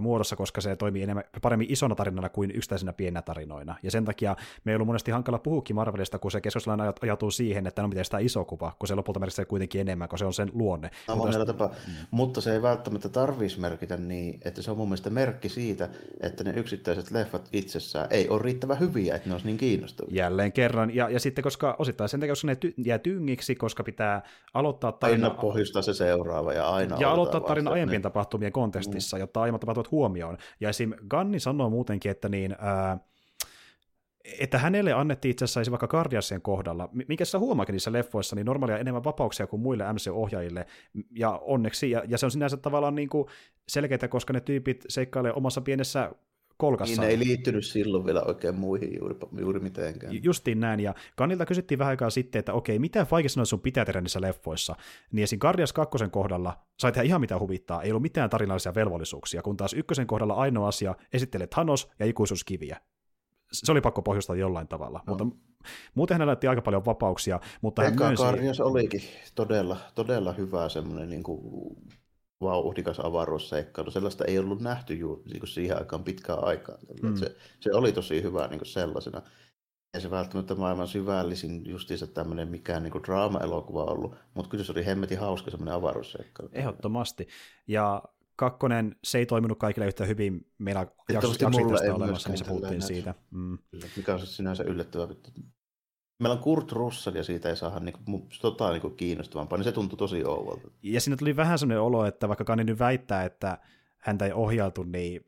muodossa, 0.00 0.36
koska 0.36 0.60
se 0.60 0.76
toimii 0.76 1.02
enemmän, 1.02 1.24
paremmin 1.42 1.66
isona 1.70 1.94
tarinana 1.94 2.28
kuin 2.28 2.50
yksittäisenä 2.50 2.92
pienenä 2.92 3.22
tarinoina. 3.22 3.74
Ja 3.82 3.90
sen 3.90 4.04
takia 4.04 4.36
me 4.64 4.72
ei 4.72 4.76
ollut 4.76 4.86
monesti 4.86 5.10
hankala 5.10 5.38
puhukin 5.38 5.76
Marvelista, 5.76 6.18
kun 6.18 6.30
se 6.30 6.40
keskustelu 6.40 6.76
ajatuu 7.02 7.30
siihen, 7.30 7.66
että 7.66 7.82
no 7.82 7.88
miten 7.88 8.04
sitä 8.04 8.18
iso 8.18 8.44
kuva, 8.44 8.72
kun 8.78 8.88
se 8.88 8.94
lopulta 8.94 9.20
merkitsee 9.20 9.44
kuitenkin 9.44 9.80
enemmän, 9.80 10.08
kun 10.08 10.18
se 10.18 10.24
on 10.24 10.34
sen 10.34 10.50
luonne. 10.52 10.90
No, 11.08 11.16
mutta, 11.16 11.46
tapa. 11.46 11.66
Mm. 11.66 11.92
mutta 12.10 12.40
se 12.40 12.52
ei 12.52 12.62
välttämättä 12.62 13.08
tarvitsisi 13.08 13.60
merkitä 13.60 13.96
niin, 13.96 14.40
että 14.44 14.62
se 14.62 14.70
on 14.70 14.76
mun 14.76 14.88
mielestä 14.88 15.10
merkki 15.10 15.48
siitä, 15.48 15.88
että 16.20 16.44
ne 16.44 16.52
yksittäiset 16.56 17.10
leffat 17.10 17.48
itsessään 17.52 18.06
ei 18.10 18.28
ole 18.28 18.42
riittävän 18.42 18.80
hyviä, 18.80 19.16
että 19.16 19.28
ne 19.28 19.34
olisi 19.34 19.46
niin 19.46 19.58
kiinnostavia. 19.58 20.24
Jälleen 20.24 20.52
kerran, 20.52 20.94
ja, 20.94 21.10
ja 21.10 21.20
sitten 21.20 21.42
koska 21.42 21.76
osittain 21.78 22.08
sen 22.08 22.20
takia, 22.20 22.32
koska 22.32 22.46
ne 22.46 22.56
ty- 22.66 22.74
jää 22.84 22.98
tyngiksi, 22.98 23.54
koska 23.54 23.84
pitää 23.84 24.22
aloittaa 24.54 24.92
tarina... 24.92 25.26
Aina 25.26 25.40
pohjustaa 25.40 25.82
se 25.82 25.94
seuraava 25.94 26.52
ja 26.52 26.68
aina 26.68 26.96
Ja 27.00 27.10
aloittaa 27.10 27.40
tarina 27.40 27.70
aiempien 27.70 27.98
niin. 27.98 28.02
tapahtumien 28.02 28.52
kontekstissa, 28.52 29.16
mm. 29.16 29.20
jotta 29.20 29.40
aiemmat 29.40 29.67
tapahtumat 29.74 29.90
huomioon. 29.90 30.38
Ja 30.60 30.68
esim. 30.68 30.92
Ganni 31.08 31.40
sanoo 31.40 31.70
muutenkin, 31.70 32.10
että 32.10 32.28
niin, 32.28 32.56
ää, 32.58 32.98
että 34.40 34.58
hänelle 34.58 34.92
annettiin 34.92 35.30
itse 35.30 35.44
asiassa 35.44 35.72
vaikka 35.72 35.88
Guardiansien 35.88 36.42
kohdalla, 36.42 36.88
mikä 37.08 37.24
sä 37.24 37.38
huomaakin 37.38 37.72
niissä 37.72 37.92
leffoissa, 37.92 38.36
niin 38.36 38.46
normaalia 38.46 38.78
enemmän 38.78 39.04
vapauksia 39.04 39.46
kuin 39.46 39.62
muille 39.62 39.92
MC-ohjaajille, 39.92 40.66
ja 41.10 41.30
onneksi, 41.30 41.90
ja, 41.90 42.02
ja 42.08 42.18
se 42.18 42.26
on 42.26 42.30
sinänsä 42.30 42.56
tavallaan 42.56 42.94
niin 42.94 43.08
kuin 43.08 43.28
selkeää, 43.68 44.08
koska 44.08 44.32
ne 44.32 44.40
tyypit 44.40 44.84
seikkailee 44.88 45.32
omassa 45.32 45.60
pienessä 45.60 46.12
kolkassa. 46.58 47.02
Niin 47.02 47.10
ei 47.10 47.18
liittynyt 47.18 47.66
silloin 47.66 48.06
vielä 48.06 48.22
oikein 48.22 48.54
muihin 48.54 48.98
juuri, 48.98 49.14
juuri 49.40 49.60
mitenkään. 49.60 50.24
Justiin 50.24 50.60
näin, 50.60 50.80
ja 50.80 50.94
Kannilta 51.16 51.46
kysyttiin 51.46 51.78
vähän 51.78 51.90
aikaa 51.90 52.10
sitten, 52.10 52.38
että 52.38 52.52
okei, 52.52 52.78
mitä 52.78 53.04
Feige 53.04 53.28
sanoi, 53.28 53.46
sun 53.46 53.60
pitää 53.60 53.84
tehdä 53.84 54.00
niissä 54.00 54.20
leffoissa? 54.20 54.76
Niin 55.12 55.22
esim. 55.22 55.38
Guardians 55.38 55.72
2 55.72 55.98
kohdalla 56.10 56.58
sai 56.78 56.92
tehdä 56.92 57.06
ihan 57.06 57.20
mitä 57.20 57.38
huvittaa, 57.38 57.82
ei 57.82 57.90
ollut 57.90 58.02
mitään 58.02 58.30
tarinallisia 58.30 58.74
velvollisuuksia, 58.74 59.42
kun 59.42 59.56
taas 59.56 59.72
ykkösen 59.72 60.06
kohdalla 60.06 60.34
ainoa 60.34 60.68
asia, 60.68 60.94
esittelet 61.12 61.50
Thanos 61.50 61.90
ja 61.98 62.06
ikuisuuskiviä. 62.06 62.80
Se 63.52 63.72
oli 63.72 63.80
pakko 63.80 64.02
pohjustaa 64.02 64.36
jollain 64.36 64.68
tavalla, 64.68 65.00
no. 65.06 65.16
mutta 65.16 65.36
muuten 65.94 66.14
hänellä 66.14 66.30
laitti 66.30 66.46
aika 66.46 66.62
paljon 66.62 66.84
vapauksia, 66.84 67.40
mutta 67.60 67.82
hän 67.82 67.96
myönsi... 67.98 68.22
Guardians 68.22 68.60
olikin 68.60 69.00
todella, 69.34 69.76
todella 69.94 70.32
hyvä 70.32 70.68
semmoinen 70.68 71.10
niin 71.10 71.22
kuin 71.22 71.40
vauhdikas 72.40 73.00
avaruusseikkailu. 73.00 73.90
Sellaista 73.90 74.24
ei 74.24 74.38
ollut 74.38 74.60
nähty 74.60 74.94
juuri 74.94 75.22
niin 75.24 75.40
kuin 75.40 75.48
siihen 75.48 75.78
aikaan 75.78 76.04
pitkään 76.04 76.44
aikaan. 76.44 76.78
Mm. 77.02 77.16
Se, 77.16 77.36
se, 77.60 77.72
oli 77.72 77.92
tosi 77.92 78.22
hyvä 78.22 78.46
niin 78.46 78.58
kuin 78.58 78.68
sellaisena. 78.68 79.22
Ei 79.94 80.00
se 80.00 80.10
välttämättä 80.10 80.54
maailman 80.54 80.88
syvällisin 80.88 81.62
justiinsa 81.70 82.06
tämmöinen 82.06 82.48
mikään 82.48 82.82
niin 82.82 83.02
draama-elokuva 83.06 83.84
ollut, 83.84 84.14
mutta 84.34 84.50
kyllä 84.50 84.64
se 84.64 84.72
oli 84.72 84.86
hemmetin 84.86 85.18
hauska 85.18 85.50
semmoinen 85.50 85.74
avaruusseikkailu. 85.74 86.50
Ehdottomasti. 86.52 87.28
Ja 87.66 88.02
kakkonen, 88.36 88.96
se 89.04 89.18
ei 89.18 89.26
toiminut 89.26 89.58
kaikille 89.58 89.86
yhtä 89.86 90.04
hyvin. 90.04 90.46
Meillä 90.58 90.86
jaksossa 91.12 91.50
olemassa, 91.94 92.30
missä 92.30 92.44
puhuttiin 92.44 92.82
siitä. 92.82 93.14
Mm. 93.30 93.58
Mikä 93.96 94.14
on 94.14 94.26
sinänsä 94.26 94.64
yllättävää, 94.64 95.06
meillä 96.18 96.34
on 96.34 96.42
Kurt 96.42 96.72
Russell 96.72 97.16
ja 97.16 97.24
siitä 97.24 97.48
ei 97.48 97.56
saada 97.56 97.80
niinku, 97.80 98.00
tota, 98.40 98.70
niinku 98.70 98.90
kiinnostavampaa, 98.90 99.58
niin 99.58 99.64
se 99.64 99.72
tuntui 99.72 99.96
tosi 99.96 100.24
ouvolta. 100.24 100.68
Ja 100.82 101.00
siinä 101.00 101.16
tuli 101.16 101.36
vähän 101.36 101.58
sellainen 101.58 101.82
olo, 101.82 102.06
että 102.06 102.28
vaikka 102.28 102.44
Kani 102.44 102.64
nyt 102.64 102.78
väittää, 102.78 103.24
että 103.24 103.58
häntä 103.98 104.26
ei 104.26 104.32
ohjailtu, 104.32 104.82
niin 104.82 105.24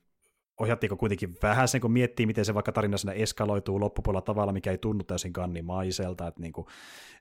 ohjattiinko 0.61 0.97
kuitenkin 0.97 1.37
vähän 1.43 1.69
sen, 1.69 1.81
kun 1.81 1.93
miettii, 1.93 2.27
miten 2.27 2.45
se 2.45 2.55
vaikka 2.55 2.73
tarina 2.73 2.97
sinne 2.97 3.15
eskaloituu 3.17 3.81
loppupuolella 3.81 4.23
tavalla, 4.23 4.53
mikä 4.53 4.71
ei 4.71 4.79
tunnu 4.79 5.05
täysin 5.05 5.33
kannimaiselta. 5.33 6.27
Että 6.27 6.41
niin 6.41 6.53
kuin, 6.53 6.67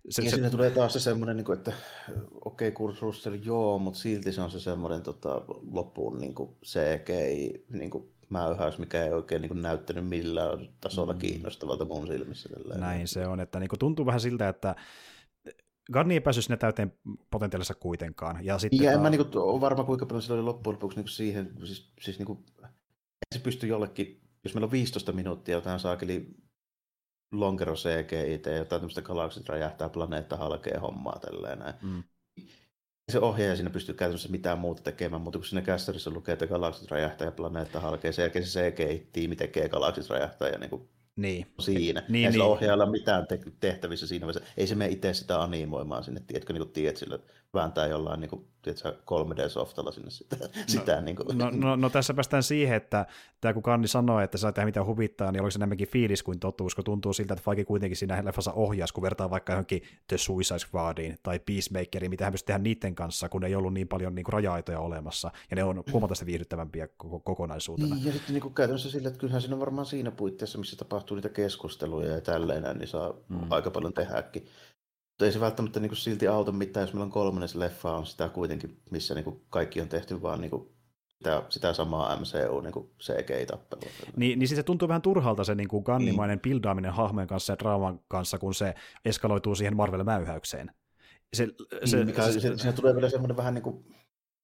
se, 0.10 0.22
ja 0.22 0.30
se... 0.30 0.36
siinä 0.36 0.50
tulee 0.50 0.70
taas 0.70 0.94
se 0.94 1.00
semmoinen, 1.00 1.38
niin 1.38 1.46
kuin, 1.46 1.58
että 1.58 1.74
okei, 2.46 2.68
okay, 2.68 2.72
Kurt 2.72 3.02
Russell, 3.02 3.38
joo, 3.44 3.80
mutta 3.80 4.00
silti 4.00 4.32
se 4.32 4.42
on 4.42 4.52
se 4.52 4.60
semmoinen 4.60 5.02
tota, 5.02 5.42
loppuun 5.72 6.18
niin 6.18 6.36
kuin 6.36 6.50
CGI 6.66 7.66
niin 7.70 7.90
kuin 7.90 8.10
mäyhäys, 8.30 8.78
mikä 8.78 9.04
ei 9.04 9.12
oikein 9.12 9.42
niin 9.42 9.50
kuin, 9.50 9.62
näyttänyt 9.62 10.08
millään 10.08 10.70
tasolla 10.82 11.14
mm. 11.14 11.20
kiinnostavalta 11.20 11.86
mun 11.86 12.08
silmissä. 12.08 12.50
Tälleen. 12.50 12.80
Näin 12.80 13.08
se 13.08 13.28
on, 13.28 13.40
että 13.40 13.60
niin 13.60 13.70
kuin, 13.70 13.80
tuntuu 13.80 14.06
vähän 14.06 14.22
siltä, 14.22 14.50
että 14.50 14.76
Garni 15.94 16.14
ei 16.14 16.20
päässyt 16.20 16.46
sinne 16.46 16.58
täyteen 16.58 16.94
potentiaalissa 17.32 17.76
kuitenkaan. 17.76 18.46
Ja, 18.46 18.60
sitten 18.60 18.84
ja 18.84 18.92
en 18.92 19.02
mä 19.02 19.10
niin 19.10 19.26
kuin, 19.26 19.44
ole 19.44 19.62
varma, 19.62 19.84
kuinka 19.84 20.06
paljon 20.06 20.22
sillä 20.22 20.36
oli 20.36 20.44
loppujen 20.44 20.74
lopuksi 20.74 20.98
niin 20.98 21.06
kuin 21.06 21.12
siihen, 21.12 21.54
siis, 21.64 21.92
siis 22.02 22.20
niin 22.20 22.26
kuin, 22.26 22.46
se 23.36 23.40
pystyy 23.40 23.70
jollekin, 23.70 24.22
jos 24.44 24.54
meillä 24.54 24.66
on 24.66 24.72
15 24.72 25.12
minuuttia 25.12 25.56
jotain 25.56 25.80
saakeli 25.80 26.36
lonkero 27.32 27.74
CGI 27.74 28.42
ja 28.46 28.58
jotain 28.58 28.80
tämmöistä 28.80 29.02
galaksit 29.02 29.50
räjähtää, 29.50 29.90
planeetta 29.90 30.38
halkee 30.38 30.78
hommaa 30.78 31.20
tälleen 31.20 31.60
näin. 31.60 31.76
Mm. 31.82 32.04
Se 33.10 33.20
ohjaaja 33.20 33.56
siinä 33.56 33.70
pystyy 33.70 33.96
käytännössä 33.96 34.30
mitään 34.30 34.60
muuta 34.60 34.84
tekemään, 34.84 35.22
mutta 35.22 35.40
kun 35.40 35.46
siinä 35.46 35.62
kässärissä 35.62 36.10
lukee, 36.10 36.34
että 36.34 36.48
galaksit 36.48 36.92
räjähtää 36.92 37.26
ja 37.26 37.32
planeetta 37.32 37.80
halkee, 37.80 38.12
sen 38.12 38.24
jälkeen 38.24 38.46
se 38.46 38.72
CGI-tiimi 38.72 39.36
tekee 39.36 39.70
galaksit 39.70 40.10
räjähtää 40.10 40.50
ja 40.50 40.58
niin 40.58 40.70
kuin 40.70 40.90
niin. 41.16 41.48
siinä. 41.60 42.04
Niin, 42.10 42.26
ei 42.26 42.32
niin. 42.32 42.42
ohjaajalla 42.42 42.86
mitään 42.86 43.28
tehtävissä 43.60 44.08
siinä 44.08 44.26
vaiheessa. 44.26 44.52
Ei 44.58 44.68
se 44.68 44.76
mene 44.76 44.92
itse 44.92 45.14
sitä 45.14 45.42
animoimaan 45.42 46.04
sinne, 46.04 46.22
tiedätkö, 46.28 46.54
niin 46.54 46.64
kuin 46.64 46.74
tiedät, 46.74 46.98
sillä 46.98 47.20
vääntää 47.54 47.88
jollain 47.88 48.20
niin 48.20 48.30
kuin, 48.30 48.48
tiedätkö, 48.62 48.92
3D-softalla 48.92 49.92
sinne 49.92 50.10
sitä. 50.10 50.36
No, 50.40 50.48
sitä 50.68 51.02
niin 51.02 51.16
kuin. 51.16 51.38
No, 51.38 51.50
no, 51.54 51.76
no, 51.76 51.90
tässä 51.90 52.14
päästään 52.14 52.44
siihen, 52.44 52.78
että 52.78 53.06
tämä 53.42 53.54
kun 53.54 53.64
Kanni 53.64 53.88
sanoi, 53.88 54.24
että 54.24 54.38
saa 54.38 54.52
tehdä 54.52 54.66
mitä 54.66 54.84
huvittaa, 54.84 55.32
niin 55.32 55.42
oliko 55.42 55.52
se 55.52 55.60
enemmänkin 55.60 55.88
fiilis 55.88 56.24
kuin 56.24 56.40
totuus, 56.40 56.76
kun 56.76 56.84
tuntuu 56.84 57.14
siltä, 57.14 57.34
että 57.34 57.44
vaikka 57.46 57.66
kuitenkin 57.66 57.98
siinä 57.98 58.26
leffassa 58.26 58.54
ohjaisi, 58.54 58.94
kun 58.94 59.04
vertaa 59.04 59.30
vaikka 59.30 59.54
johonkin 59.54 59.82
The 60.08 60.18
Suicide 60.18 60.60
Squadiin 60.60 61.18
tai 61.24 61.40
Peacemakeriin, 61.40 62.10
mitä 62.10 62.24
hän 62.24 62.34
pystyy 62.34 62.48
tehdä 62.48 62.64
niiden 62.64 62.96
kanssa, 62.96 63.30
kun 63.30 63.44
ei 63.44 63.56
ollut 63.56 63.74
niin 63.74 63.88
paljon 63.88 64.16
niin 64.16 64.24
kuin 64.24 64.34
raja-aitoja 64.34 64.80
olemassa, 64.80 65.32
ja 65.50 65.56
ne 65.56 65.64
on 65.64 65.84
huomattavasti 65.92 66.26
viihdyttävämpiä 66.26 66.88
kokonaisuutena. 67.24 67.96
Niin, 67.96 68.06
ja 68.06 68.12
sitten 68.12 68.34
niin 68.34 68.42
kuin 68.42 68.54
käytännössä 68.54 68.92
sillä, 68.92 69.08
että 69.08 69.20
kyllähän 69.20 69.42
siinä 69.42 69.56
on 69.56 69.60
varmaan 69.60 69.86
siinä 69.86 70.12
puitteissa, 70.12 70.58
missä 70.58 70.76
tapahtuu 70.76 71.16
niitä 71.16 71.30
keskusteluja 71.30 72.14
ja 72.14 72.22
tälleen, 72.22 72.78
niin 72.78 72.88
saa 72.88 73.14
mm. 73.30 73.40
aika 73.50 73.72
paljon 73.72 73.94
tehdäkin. 73.94 74.48
Mutta 75.20 75.26
ei 75.26 75.32
se 75.32 75.40
välttämättä 75.40 75.80
niin 75.80 75.90
kuin 75.90 75.98
silti 75.98 76.28
auta 76.28 76.52
mitään, 76.52 76.84
jos 76.84 76.94
meillä 76.94 77.04
on 77.04 77.12
kolmannes 77.12 77.56
leffa 77.56 77.92
on 77.92 78.06
sitä 78.06 78.30
kuitenkin, 78.30 78.78
missä 78.92 79.16
niin 79.16 79.24
kuin 79.24 79.42
kaikki 79.50 79.82
on 79.82 79.90
tehty 79.90 80.22
vaan 80.22 80.42
niin 80.42 80.52
kuin 80.52 80.70
sitä, 81.18 81.44
sitä 81.50 81.74
samaa 81.74 82.16
MCU 82.16 82.62
niin 82.62 82.90
CGI-tappelua. 83.00 83.90
Niin, 84.16 84.40
niin 84.40 84.48
siis 84.48 84.56
se 84.56 84.64
tuntuu 84.64 84.88
vähän 84.88 85.02
turhalta 85.02 85.44
se 85.44 85.56
niin 85.56 85.68
kuin 85.68 85.84
kannimainen 85.84 86.36
niin. 86.36 86.42
pildaaminen 86.42 86.94
hahmojen 86.94 87.28
kanssa 87.28 87.54
ja 87.54 87.60
draaman 87.60 88.00
kanssa, 88.08 88.38
kun 88.38 88.54
se 88.54 88.76
eskaloituu 89.06 89.56
siihen 89.56 89.76
Marvel-mäyhäykseen. 89.76 90.72
Se, 91.34 91.48
se, 91.86 91.98
niin, 91.98 92.08
mikä, 92.08 92.32
se, 92.32 92.40
se, 92.40 92.58
siinä 92.58 92.74
tulee 92.74 92.96
vielä 92.96 93.10
semmoinen 93.10 93.38
vähän 93.38 93.54
niin 93.54 93.64
kuin 93.64 93.86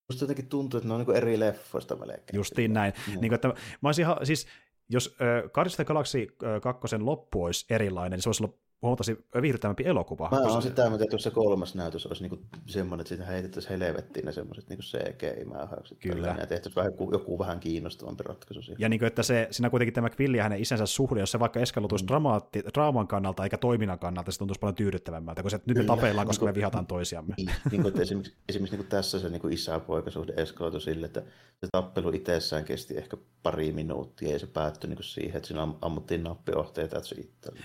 Musta 0.09 0.23
jotenkin 0.23 0.47
tuntuu, 0.47 0.77
että 0.77 0.87
ne 0.87 0.93
on 0.93 1.05
niin 1.05 1.17
eri 1.17 1.39
leffoista 1.39 1.95
melkein. 1.95 2.25
Justiin 2.33 2.73
näin. 2.73 2.93
Mm. 3.07 3.11
Niin 3.11 3.19
kuin, 3.19 3.33
että, 3.33 3.47
mä 3.81 3.87
olisin, 3.89 4.05
siis, 4.23 4.47
jos 4.89 5.15
äh, 5.21 5.51
Guardians 5.51 5.73
of 5.73 5.75
the 5.75 5.85
Galaxy 5.85 6.27
äh, 6.43 6.61
kakkosen 6.61 7.05
loppu 7.05 7.43
olisi 7.43 7.65
erilainen, 7.69 8.17
niin 8.17 8.21
se 8.21 8.29
olisi 8.29 8.43
ollut 8.43 8.64
huomattavasti 8.81 9.25
viihdyttävämpi 9.41 9.83
elokuva. 9.85 10.29
Mä 10.31 10.37
oon 10.37 10.61
sitä 10.61 10.81
mieltä, 10.81 11.03
että 11.03 11.09
tuossa 11.09 11.31
kolmas 11.31 11.75
näytös 11.75 12.05
olisi 12.05 12.23
niinku 12.23 12.39
semmoinen, 12.65 13.01
että 13.01 13.09
siitä 13.09 13.25
heitettäisiin 13.25 13.79
helvettiin 13.81 14.25
ne 14.25 14.31
semmoiset 14.31 14.69
niinku 14.69 14.83
CGI-mäyhäykset. 14.83 15.97
Kyllä. 15.99 16.35
Ja 16.39 16.47
tehtäisiin 16.47 16.75
vähän, 16.75 16.91
joku, 16.91 17.11
joku 17.11 17.39
vähän 17.39 17.59
kiinnostavampi 17.59 18.23
ratkaisu 18.23 18.61
siihen. 18.61 18.81
Ja 18.81 18.89
niinku, 18.89 19.05
että 19.05 19.23
se, 19.23 19.47
siinä 19.51 19.69
kuitenkin 19.69 19.93
tämä 19.93 20.09
Quilli 20.19 20.37
ja 20.37 20.43
hänen 20.43 20.61
isänsä 20.61 20.85
suhde, 20.85 21.19
jos 21.19 21.31
se 21.31 21.39
vaikka 21.39 21.59
eskaloituisi 21.59 22.05
mm. 22.05 22.07
dramaatti, 22.07 22.63
draaman 22.73 23.07
kannalta 23.07 23.43
eikä 23.43 23.57
toiminnan 23.57 23.99
kannalta, 23.99 24.31
se 24.31 24.39
tuntuisi 24.39 24.59
paljon 24.59 24.75
tyydyttävämmältä, 24.75 25.41
kun 25.41 25.51
se, 25.51 25.55
että 25.55 25.73
nyt 25.73 25.77
me 25.77 25.83
tapellaan, 25.83 26.27
koska 26.27 26.45
niin, 26.45 26.51
me 26.51 26.55
vihataan 26.55 26.87
toisiamme. 26.87 27.33
Niin, 27.37 27.51
niin 27.71 27.81
kuin, 27.81 28.01
esimerkiksi, 28.01 28.35
esimerkiksi 28.49 28.75
niin 28.75 28.85
kuin 28.85 28.89
tässä 28.89 29.19
se 29.19 29.29
niin 29.29 29.51
isä-poikasuhde 29.51 30.33
eskaloitui 30.37 30.81
sille, 30.81 31.05
että 31.05 31.19
se 31.59 31.67
tappelu 31.71 32.09
itsessään 32.09 32.65
kesti 32.65 32.97
ehkä 32.97 33.17
pari 33.43 33.71
minuuttia 33.71 34.31
ja 34.31 34.39
se 34.39 34.47
päättyi 34.47 34.89
niin 34.89 35.03
siihen, 35.03 35.37
että 35.37 35.47
siinä 35.47 35.67
ammuttiin 35.81 36.23
nappiohteita. 36.23 36.97
Että 36.97 37.09
se 37.09 37.15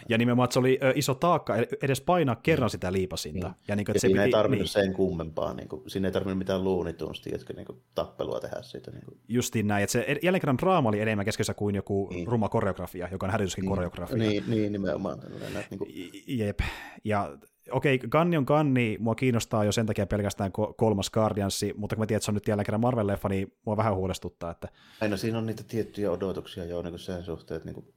ja 0.08 0.18
nimenomaan, 0.18 0.44
että 0.44 0.52
se 0.52 0.58
oli 0.58 0.78
iso 1.01 1.14
taakka 1.14 1.55
edes 1.82 2.01
painaa 2.01 2.36
kerran 2.36 2.66
mm. 2.66 2.70
sitä 2.70 2.93
liipasinta. 2.93 3.47
Niin. 3.47 3.56
Ja, 3.68 3.77
niin 3.77 3.86
kuin, 3.86 3.97
että 3.97 3.97
ja 3.97 4.01
se 4.01 4.06
siinä 4.06 4.22
piti, 4.22 4.28
ei 4.28 4.32
tarvinnut 4.32 4.64
niin. 4.64 4.85
sen 4.85 4.93
kummempaa, 4.93 5.55
niin 5.55 5.68
kuin, 5.68 5.82
siinä 5.90 6.09
ei 6.09 6.12
tarvinnut 6.12 6.39
mitään 6.39 6.64
luunitunsti, 6.64 7.31
jotka 7.32 7.52
niin 7.52 7.66
kuin, 7.66 7.82
tappelua 7.94 8.40
tehdä 8.40 8.62
siitä. 8.62 8.90
Niin 8.90 9.05
kuin. 9.05 9.18
Justiin 9.28 9.66
näin, 9.66 9.85
että 9.85 9.93
se 9.93 10.18
jälleen 10.22 10.40
kerran 10.40 10.59
draama 10.59 10.89
oli 10.89 11.01
enemmän 11.01 11.24
keskessä 11.24 11.55
kuin 11.55 11.74
joku 11.74 12.09
niin. 12.10 12.27
ruma 12.27 12.48
koreografia, 12.48 13.09
joka 13.12 13.27
on 13.27 13.32
hälytyskin 13.32 13.62
niin. 13.62 13.70
koreografia. 13.70 14.16
Niin, 14.16 14.44
niin 14.47 14.72
nimenomaan. 14.72 15.18
Näin, 15.55 15.66
niin 15.70 15.78
kuin... 15.78 15.90
Jep, 16.27 16.60
ja 17.05 17.39
okei, 17.70 17.94
okay, 17.94 18.09
kanni 18.09 18.36
on 18.36 18.47
kanni, 18.47 18.97
mua 19.01 19.14
kiinnostaa 19.14 19.64
jo 19.64 19.72
sen 19.72 19.86
takia 19.86 20.06
pelkästään 20.06 20.52
kolmas 20.77 21.10
Guardiansi, 21.10 21.74
mutta 21.77 21.97
kun 21.97 22.02
mä 22.02 22.06
tiedän, 22.06 22.18
että 22.18 22.24
se 22.24 22.31
on 22.31 22.35
nyt 22.35 22.48
jälleen 22.48 22.66
kerran 22.66 22.81
Marvel-leffa, 22.81 23.28
niin 23.28 23.52
mua 23.66 23.77
vähän 23.77 23.94
huolestuttaa. 23.94 24.51
Että... 24.51 24.68
Aina 25.01 25.16
siinä 25.16 25.39
on 25.39 25.47
niitä 25.47 25.62
tiettyjä 25.62 26.10
odotuksia 26.10 26.64
jo 26.64 26.82
niin 26.82 26.98
sen 26.98 27.24
suhteen, 27.24 27.56
että 27.56 27.68
niin 27.68 27.74
kuin, 27.74 27.94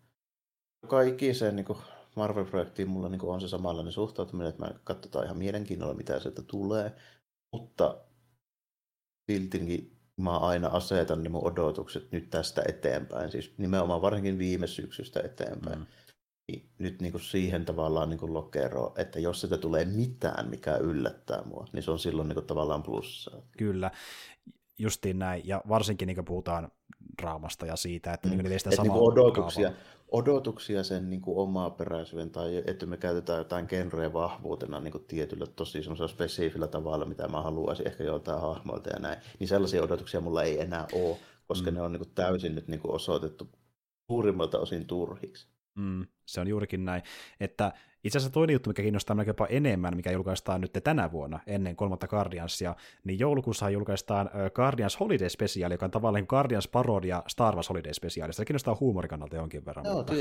kaikki 0.88 1.34
sen 1.34 1.56
niin 1.56 1.66
kuin 1.66 1.78
Marvel-projektiin 2.16 2.90
mulla 2.90 3.10
niin 3.10 3.22
on 3.24 3.42
se 3.42 3.48
samanlainen 3.48 3.94
suhtautuminen, 3.94 4.50
että 4.50 4.66
mä 4.66 4.72
katsotaan 4.84 5.26
ihan 5.26 5.38
mielenkiinnolla, 5.38 5.94
mitä 5.94 6.20
sieltä 6.20 6.42
tulee, 6.42 6.92
mutta 7.54 7.98
siltikin 9.32 9.98
mä 10.18 10.38
aina 10.38 10.68
asetan 10.68 11.24
ne 11.24 11.30
mun 11.30 11.48
odotukset 11.48 12.12
nyt 12.12 12.30
tästä 12.30 12.64
eteenpäin, 12.68 13.32
siis 13.32 13.54
nimenomaan 13.58 14.02
varsinkin 14.02 14.38
viime 14.38 14.68
syksystä 14.68 15.20
eteenpäin. 15.20 15.80
Mm. 15.80 15.86
Niin 16.52 16.70
nyt 16.78 17.02
niin 17.02 17.12
kuin 17.12 17.22
siihen 17.22 17.66
tavallaan 17.66 18.10
niin 18.10 18.20
kuin 18.20 18.34
lokero, 18.34 18.94
että 18.98 19.20
jos 19.20 19.42
sitä 19.42 19.58
tulee 19.58 19.86
mitään, 19.86 20.50
mikä 20.50 20.78
yllättää 20.78 21.44
mua, 21.44 21.66
niin 21.74 21.84
se 21.84 21.92
on 21.92 22.00
silloin 22.00 22.28
niin 22.28 22.36
kuin 22.36 22.46
tavallaan 22.46 22.84
plussaa. 22.84 23.42
Kyllä, 23.58 23.92
justiin 24.80 25.20
näin, 25.20 25.42
ja 25.46 25.62
varsinkin 25.70 26.08
niin 26.08 26.16
kuin 26.16 26.26
puhutaan 26.26 26.72
draamasta 27.22 27.66
ja 27.66 27.76
siitä, 27.76 28.14
että 28.14 28.30
mm. 28.30 28.38
niin, 28.38 28.60
sitä 28.60 28.76
samaa 28.76 28.96
niin 28.96 29.04
odotuksia, 29.04 29.70
kaavaa 29.70 29.84
odotuksia 30.14 30.84
sen 30.84 31.10
niin 31.10 31.22
kuin 31.22 31.38
omaa 31.38 31.70
peräisyyden 31.70 32.30
tai 32.30 32.64
että 32.68 32.86
me 32.86 32.98
käytetään 32.98 33.38
jotain 33.38 33.66
genreä 33.70 34.14
vahvuutena 34.14 34.80
niin 34.80 34.92
kuin 34.92 35.04
tietyllä 35.08 35.46
tosi 35.46 35.82
spesiifillä 36.08 36.68
tavalla, 36.68 37.06
mitä 37.06 37.28
mä 37.28 37.42
haluaisin 37.42 37.88
ehkä 37.88 38.04
joltain 38.04 38.42
hahmoilta 38.42 38.90
ja 38.90 39.00
näin, 39.00 39.18
niin 39.40 39.48
sellaisia 39.48 39.84
odotuksia 39.84 40.22
mulla 40.22 40.44
ei 40.44 40.62
enää 40.62 40.88
ole, 40.94 41.18
koska 41.48 41.72
mm. 41.72 41.76
ne 41.76 41.82
on 41.82 41.92
niin 41.92 42.00
kuin 42.00 42.12
täysin 42.16 42.56
nyt 42.56 42.68
niin 42.68 42.80
kuin 42.80 42.96
osoitettu 42.96 43.50
suurimmalta 44.08 44.60
osin 44.60 44.88
turhiksi. 44.88 45.53
Mm, 45.76 46.06
se 46.26 46.42
on 46.42 46.48
juurikin 46.48 46.86
näin, 46.86 47.04
että 47.40 47.74
itse 48.04 48.18
asiassa 48.18 48.34
toinen 48.34 48.54
juttu, 48.54 48.70
mikä 48.70 48.82
kiinnostaa 48.82 49.16
melkein 49.16 49.30
jopa 49.30 49.48
enemmän, 49.48 49.96
mikä 49.96 50.12
julkaistaan 50.12 50.62
nyt 50.62 50.80
tänä 50.84 51.12
vuonna 51.12 51.40
ennen 51.48 51.76
kolmatta 51.76 52.08
Guardiansia, 52.08 52.76
niin 53.04 53.20
joulukuussa 53.20 53.70
julkaistaan 53.70 54.30
Guardians 54.56 55.00
Holiday 55.00 55.30
Special, 55.30 55.72
joka 55.72 55.86
on 55.86 55.92
tavallaan 55.92 56.22
niin 56.22 56.30
Guardians 56.30 56.68
parodia 56.68 57.24
Star 57.28 57.56
Wars 57.56 57.70
Holiday 57.70 57.94
Special. 57.94 58.32
Se 58.32 58.46
kiinnostaa 58.46 58.78
huumorikannalta 58.80 59.36
jonkin 59.36 59.66
verran. 59.66 59.86
Joo, 59.86 59.96
mutta... 59.96 60.14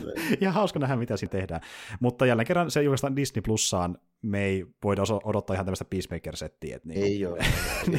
ja 0.40 0.52
hauska 0.52 0.78
nähdä, 0.78 0.96
mitä 0.96 1.16
siinä 1.16 1.30
tehdään. 1.30 1.60
Mutta 2.00 2.26
jälleen 2.26 2.46
kerran 2.46 2.70
se 2.70 2.82
julkaistaan 2.82 3.16
Disney 3.16 3.42
Plussaan, 3.42 3.98
me 4.22 4.44
ei 4.44 4.66
voida 4.84 5.02
odottaa 5.24 5.54
ihan 5.54 5.66
tämmöistä 5.66 5.84
Peacemaker-settiä. 5.84 6.78
Niin 6.84 7.02
ei 7.02 7.26
ole. 7.26 7.38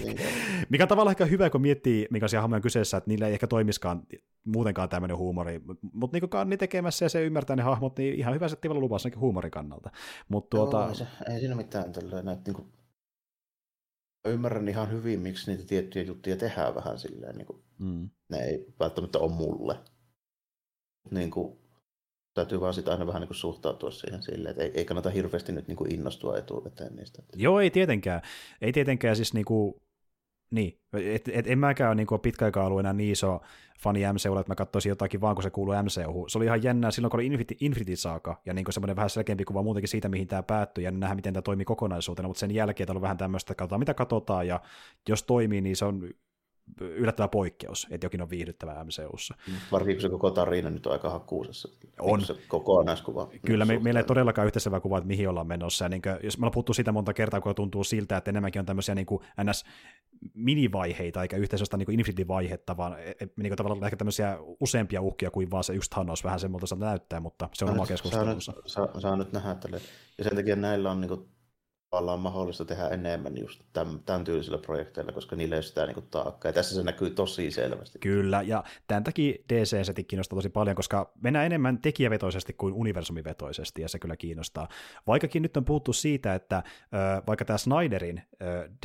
mikä 0.70 0.84
on 0.84 0.88
tavallaan 0.88 1.12
ehkä 1.12 1.26
hyvä, 1.26 1.50
kun 1.50 1.62
miettii, 1.62 2.08
mikä 2.10 2.26
asia 2.26 2.42
hahmoja 2.42 2.62
kyseessä, 2.62 2.98
että 2.98 3.10
niillä 3.10 3.28
ei 3.28 3.34
ehkä 3.34 3.48
toimiskaan 3.48 4.02
muutenkaan 4.46 4.90
tämmöinen 4.90 5.18
huumori. 5.18 5.62
Mutta 5.94 6.16
niin 6.16 6.30
kuin 6.30 6.58
tekemässä 6.60 7.06
ja 7.06 7.10
se 7.10 7.26
ymmärtää 7.26 7.56
ne 7.56 7.64
hahmot, 7.64 7.98
niin 7.98 8.16
ihan 8.16 8.34
hyvä 8.34 8.48
setti 8.48 8.70
lupas 8.70 9.06
ainakin 9.06 9.22
huumorin 9.22 9.52
kannalta. 9.52 9.92
Mut 10.30 10.50
tuota... 10.50 10.78
Joo, 10.78 10.94
se, 10.94 11.08
ei 11.30 11.40
siinä 11.40 11.56
mitään 11.56 11.92
tällainen, 11.92 12.34
että 12.34 12.52
niin 12.52 12.56
kuin, 12.56 12.74
ymmärrän 14.26 14.68
ihan 14.68 14.92
hyvin, 14.92 15.20
miksi 15.20 15.52
niitä 15.52 15.68
tiettyjä 15.68 16.06
juttuja 16.06 16.38
tehdään 16.38 16.76
vähän 16.76 17.00
silleen, 17.00 17.36
niin 17.36 17.46
kuin, 17.46 17.64
mm. 17.80 18.10
ne 18.30 18.38
ei 18.38 18.74
välttämättä 18.80 19.20
ole 19.20 19.32
mulle. 19.32 19.80
Niin 21.12 21.32
kuin, 21.32 21.58
täytyy 22.34 22.62
vaan 22.62 22.74
sitä 22.74 22.92
aina 22.92 23.08
vähän 23.08 23.20
niin 23.20 23.28
kuin 23.28 23.38
suhtautua 23.38 23.92
siihen 23.92 24.24
silleen, 24.24 24.52
että 24.52 24.64
ei, 24.64 24.72
ei 24.74 24.86
kannata 24.86 25.10
hirveästi 25.10 25.52
nyt 25.52 25.68
niin 25.68 25.76
kuin 25.76 25.94
innostua 25.94 26.38
etukäteen 26.38 26.96
niistä. 26.96 27.24
Joo, 27.36 27.60
ei 27.60 27.72
tietenkään. 27.72 28.22
Ei 28.62 28.74
tietenkään 28.74 29.16
siis 29.16 29.34
niin 29.34 29.46
kuin, 29.46 29.76
niin, 30.52 30.80
et, 30.94 31.30
et, 31.34 31.48
en 31.48 31.60
mäkään 31.60 31.90
ole 31.90 31.96
niin 31.96 32.22
pitkä 32.22 32.46
aikaa 32.46 32.66
ollut 32.66 32.80
enää 32.80 32.94
niin 32.94 33.12
iso 33.12 33.42
fani 33.80 34.00
MCUlla, 34.14 34.40
että 34.40 34.52
mä 34.52 34.56
katsoisin 34.56 34.90
jotakin 34.90 35.22
vaan, 35.22 35.36
kun 35.36 35.44
se 35.44 35.50
kuuluu 35.50 35.74
MCU. 35.84 36.26
Se 36.30 36.38
oli 36.38 36.46
ihan 36.46 36.64
jännää 36.64 36.92
silloin, 36.92 37.10
kun 37.10 37.18
oli 37.18 37.26
Infinity, 37.26 37.56
Infinity 37.60 37.96
Saga, 37.96 38.42
ja 38.46 38.54
niin 38.54 38.66
semmoinen 38.70 38.96
vähän 38.96 39.10
selkeämpi 39.10 39.46
kuva 39.46 39.64
muutenkin 39.64 39.90
siitä, 39.90 40.10
mihin 40.10 40.28
tämä 40.28 40.44
päättyi, 40.44 40.84
ja 40.84 40.92
nähdä, 40.92 41.16
miten 41.16 41.34
tämä 41.34 41.42
toimii 41.42 41.66
kokonaisuutena, 41.66 42.28
mutta 42.28 42.40
sen 42.40 42.52
jälkeen 42.52 42.92
on 42.92 43.02
vähän 43.02 43.18
tämmöistä, 43.18 43.52
että 43.52 43.60
katsotaan, 43.60 43.80
mitä 43.80 43.94
katsotaan, 43.94 44.48
ja 44.48 44.60
jos 45.10 45.24
toimii, 45.24 45.62
niin 45.62 45.76
se 45.76 45.86
on 45.86 46.10
yllättävä 46.82 47.28
poikkeus, 47.28 47.88
että 47.92 48.06
jokin 48.06 48.22
on 48.22 48.30
viihdyttävää 48.30 48.84
MCUssa. 48.84 49.36
Varsinkin 49.72 49.96
kun 49.96 50.02
se 50.02 50.10
koko 50.10 50.32
tarina 50.32 50.70
nyt 50.70 50.86
on 50.86 50.94
aika 50.94 51.10
hakkuusessa. 51.10 51.70
On. 52.00 52.22
Se 52.22 52.36
kokonaiskuva. 52.48 53.30
Kyllä, 53.46 53.66
me, 53.66 53.80
meillä 53.80 54.00
ei 54.00 54.04
todellakaan 54.04 54.46
yhteisevä 54.46 54.80
kuva, 54.80 54.98
että 54.98 55.08
mihin 55.08 55.30
ollaan 55.30 55.48
menossa. 55.48 55.86
Ja 55.86 55.90
niin 55.90 56.02
kuin, 56.02 56.18
jos 56.24 56.38
me 56.38 56.42
ollaan 56.42 56.54
puhuttu 56.54 56.74
siitä 56.74 56.92
monta 56.92 57.14
kertaa, 57.14 57.42
kun 57.42 57.56
tuntuu 57.56 57.84
siltä, 57.84 58.18
että 58.18 58.32
enemmänkin 58.32 58.60
on 58.60 58.66
tämmöisiä 58.66 58.96
niin 58.96 59.06
kuin 59.06 59.24
ns 59.44 59.66
minivaiheita, 60.34 61.22
eikä 61.22 61.38
yhteisöstä 61.38 61.78
niin 61.78 61.92
Infinity-vaihetta, 61.92 62.78
vaan 62.78 63.00
e, 63.00 63.10
e, 63.10 63.16
niin 63.20 63.50
kuin 63.50 63.58
tavallaan 63.58 63.84
ehkä 63.84 63.98
tämmöisiä 63.98 64.38
useampia 64.60 65.02
uhkia 65.02 65.32
kuin 65.32 65.52
vaan 65.52 65.64
se 65.64 65.74
yksi 65.74 65.90
Thanos, 65.90 66.24
vähän 66.24 66.40
semmoilta 66.40 66.76
näyttää, 66.76 67.20
mutta 67.20 67.50
se 67.54 67.66
on 67.66 67.72
oma 67.72 67.86
keskustelunsa. 67.86 68.52
Saa, 68.52 68.88
saa, 68.88 69.00
saa, 69.00 69.16
nyt 69.16 69.32
nähdä 69.32 69.56
tälle. 69.56 69.82
Ja 70.18 70.24
sen 70.24 70.36
takia 70.36 70.56
näillä 70.56 70.92
on 70.92 71.02
niin 71.02 71.10
kuin 71.10 71.30
tavallaan 71.90 72.20
mahdollista 72.20 72.66
tehdä 72.66 72.88
enemmän 72.88 73.38
just 73.38 73.62
tämän, 73.74 74.00
tämän 74.06 74.24
tyylisillä 74.24 74.58
projekteilla, 74.58 75.12
koska 75.12 75.36
niillä 75.36 75.56
ei 75.56 75.58
ole 75.58 75.64
sitä 75.64 75.86
niin 75.86 76.08
taakkaa. 76.12 76.50
Ja 76.50 76.54
tässä 76.54 76.76
se 76.76 76.84
näkyy 76.84 77.10
tosi 77.10 77.52
selvästi. 77.52 78.00
Kyllä, 78.00 78.42
ja 78.42 78.64
tämän 78.88 79.04
takia 79.04 79.36
DC-seti 79.54 80.04
kiinnostaa 80.04 80.38
tosi 80.38 80.50
paljon, 80.50 80.76
koska 80.76 81.12
mennään 81.22 81.46
enemmän 81.46 81.78
tekijävetoisesti 81.78 82.54
kuin 82.54 82.74
universumivetoisesti, 82.74 83.82
ja 83.82 83.90
se 83.90 84.00
kyllä 84.00 84.16
kiinnostaa. 84.16 84.68
Vaikkakin 85.08 85.42
nyt 85.42 85.58
on 85.58 85.66
puhuttu 85.66 85.94
siitä, 85.94 86.36
että 86.36 86.64
vaikka 87.28 87.46
tämä 87.46 87.58
Snyderin 87.58 88.22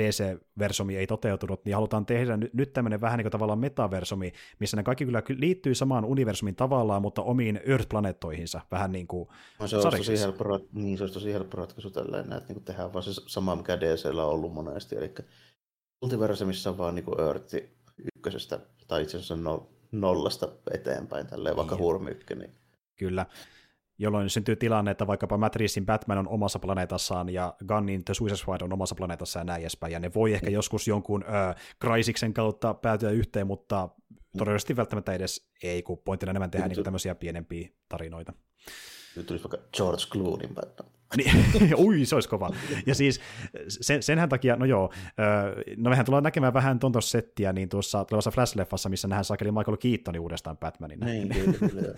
DC-versumi 0.00 0.96
ei 0.96 1.06
toteutunut, 1.06 1.64
niin 1.64 1.74
halutaan 1.74 2.06
tehdä 2.06 2.38
nyt, 2.52 2.72
tämmöinen 2.72 3.00
vähän 3.00 3.18
niin 3.18 3.24
kuin 3.24 3.32
tavallaan 3.32 3.58
metaversumi, 3.58 4.32
missä 4.58 4.76
ne 4.76 4.82
kaikki 4.82 5.04
kyllä 5.04 5.22
liittyy 5.36 5.74
samaan 5.74 6.04
universumin 6.04 6.56
tavallaan, 6.56 7.02
mutta 7.02 7.22
omiin 7.22 7.60
Earth-planeettoihinsa, 7.64 8.60
vähän 8.70 8.92
niin 8.92 9.06
kuin 9.06 9.28
no, 9.60 9.66
se, 9.66 9.76
olisi 9.76 9.96
tosi 9.96 10.18
helppo, 10.18 10.60
niin, 10.72 10.98
se 10.98 11.04
olisi 11.04 11.14
tosi 11.14 11.32
helppo 11.32 11.56
ratkaisu 11.56 11.90
tälleen, 11.90 12.32
että 12.32 12.52
niin 12.52 12.64
tehdään 12.64 12.89
vaan 12.92 13.02
se 13.02 13.10
sama, 13.26 13.56
mikä 13.56 13.80
DCllä 13.80 14.24
on 14.24 14.32
ollut 14.32 14.52
monesti, 14.52 14.96
eli 14.96 15.14
multiversumissa 16.02 16.70
on 16.70 16.78
vaan 16.78 16.94
niin 16.94 17.20
Earth 17.20 17.54
ykkösestä, 18.16 18.60
tai 18.88 19.02
itse 19.02 19.16
asiassa 19.16 19.36
no, 19.36 19.70
nollasta 19.92 20.48
eteenpäin, 20.74 21.26
tälleen 21.26 21.56
vaikka 21.56 21.74
niin. 21.74 21.84
Hurmi 21.84 22.10
niin. 22.34 22.54
Kyllä, 22.98 23.26
jolloin 23.98 24.30
syntyy 24.30 24.56
tilanne, 24.56 24.90
että 24.90 25.06
vaikkapa 25.06 25.38
Matt 25.38 25.56
Reevesin 25.56 25.86
Batman 25.86 26.18
on 26.18 26.28
omassa 26.28 26.58
planeetassaan 26.58 27.28
ja 27.28 27.54
Gunnin 27.68 28.04
The 28.04 28.14
Suicide 28.14 28.36
Squad 28.36 28.60
on 28.60 28.72
omassa 28.72 28.94
planeetassaan 28.94 29.46
ja 29.46 29.52
näin 29.52 29.60
edespäin, 29.60 29.92
ja 29.92 29.98
ne 29.98 30.14
voi 30.14 30.32
ehkä 30.32 30.46
mm. 30.46 30.52
joskus 30.52 30.88
jonkun 30.88 31.24
äh, 31.24 31.56
Crysiksen 31.84 32.34
kautta 32.34 32.74
päätyä 32.74 33.10
yhteen, 33.10 33.46
mutta 33.46 33.88
todennäköisesti 34.38 34.76
välttämättä 34.76 35.12
edes 35.12 35.50
ei, 35.62 35.82
kun 35.82 35.98
pointtina 35.98 36.30
enemmän 36.30 36.50
tehdä 36.50 36.68
niin 36.68 36.84
tämmöisiä 36.84 37.14
pienempiä 37.14 37.68
tarinoita. 37.88 38.32
Nyt 39.16 39.26
tulisi 39.26 39.44
vaikka 39.44 39.68
George 39.76 40.02
Clooneyn 40.12 40.54
Batman. 40.54 40.90
Niin, 41.16 41.74
ui, 41.84 42.04
se 42.04 42.14
olisi 42.14 42.28
kova. 42.28 42.50
Ja 42.86 42.94
siis 42.94 43.20
sen, 43.68 44.02
senhän 44.02 44.28
takia, 44.28 44.56
no 44.56 44.64
joo, 44.64 44.92
no 45.76 45.90
mehän 45.90 46.04
tullaan 46.04 46.24
näkemään 46.24 46.54
vähän 46.54 46.78
tuon 46.78 47.02
settiä 47.02 47.52
niin 47.52 47.68
tuossa 47.68 48.04
tulevassa 48.04 48.30
Flash-leffassa, 48.30 48.88
missä 48.88 49.08
nähdään 49.08 49.24
saakeli 49.24 49.52
Michael 49.52 49.76
Keatonin 49.76 50.20
uudestaan 50.20 50.58
Batmanina. 50.58 51.06
Niin, 51.06 51.28
kyllä, 51.28 51.58
kyllä. 51.58 51.94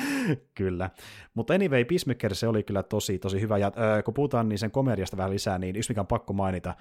kyllä. 0.58 0.90
Mutta 1.34 1.54
anyway, 1.54 1.84
Peacemaker 1.84 2.34
se 2.34 2.48
oli 2.48 2.62
kyllä 2.62 2.82
tosi, 2.82 3.18
tosi 3.18 3.40
hyvä. 3.40 3.58
Ja 3.58 3.66
äh, 3.66 4.04
kun 4.04 4.14
puhutaan 4.14 4.48
niin 4.48 4.58
sen 4.58 4.70
komediasta 4.70 5.16
vähän 5.16 5.30
lisää, 5.30 5.58
niin 5.58 5.76
yksi 5.76 5.90
mikä 5.90 6.00
on 6.00 6.06
pakko 6.06 6.32
mainita, 6.32 6.74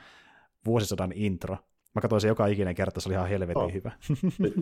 vuosisodan 0.65 1.11
intro. 1.15 1.57
Mä 1.95 2.01
katsoin 2.01 2.21
sen 2.21 2.29
joka 2.29 2.47
ikinen 2.47 2.75
kerta, 2.75 3.01
se 3.01 3.09
oli 3.09 3.13
ihan 3.13 3.29
helvetin 3.29 3.63
oh. 3.63 3.73
hyvä. 3.73 3.91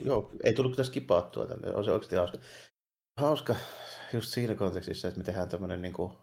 joo, 0.05 0.31
ei 0.43 0.53
tullut 0.53 0.71
kyllä 0.71 0.83
skipattua 0.83 1.45
tälle, 1.45 1.75
on 1.75 1.85
se 1.85 1.91
oikeasti 1.91 2.15
hauska. 2.15 2.37
Hauska 3.19 3.55
just 4.13 4.29
siinä 4.29 4.55
kontekstissa, 4.55 5.07
että 5.07 5.17
me 5.17 5.23
tehdään 5.23 5.49
tämmöinen 5.49 5.81
niin 5.81 5.93
kuin 5.93 6.13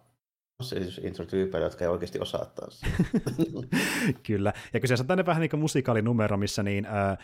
siis 0.62 1.00
intro-tyypeillä, 1.04 1.66
jotka 1.66 1.84
ei 1.84 1.90
oikeasti 1.90 2.20
osaa 2.20 2.44
taas. 2.44 2.82
Kyllä, 4.26 4.52
ja 4.72 4.80
kyseessä 4.80 5.02
on 5.02 5.06
tänne 5.06 5.26
vähän 5.26 5.40
niin 5.40 5.50
kuin 5.50 5.60
musikaalinumero, 5.60 6.36
missä 6.36 6.62
niin 6.62 6.86
äh, 6.86 7.18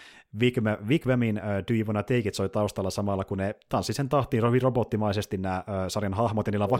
Wigwamin 0.88 1.38
äh, 1.38 1.44
Do 1.44 1.74
You 1.74 1.86
Wanna 1.86 2.02
Take 2.02 2.18
It 2.18 2.34
soi 2.34 2.48
taustalla 2.48 2.90
samalla, 2.90 3.24
kun 3.24 3.38
ne 3.38 3.54
tanssi 3.68 3.92
sen 3.92 4.08
tahtiin 4.08 4.42
rovi 4.42 4.58
robottimaisesti 4.58 5.38
nämä 5.38 5.56
äh, 5.56 5.64
sarjan 5.88 6.14
hahmot, 6.14 6.46
ja 6.46 6.50
niillä 6.50 6.64
on 6.64 6.70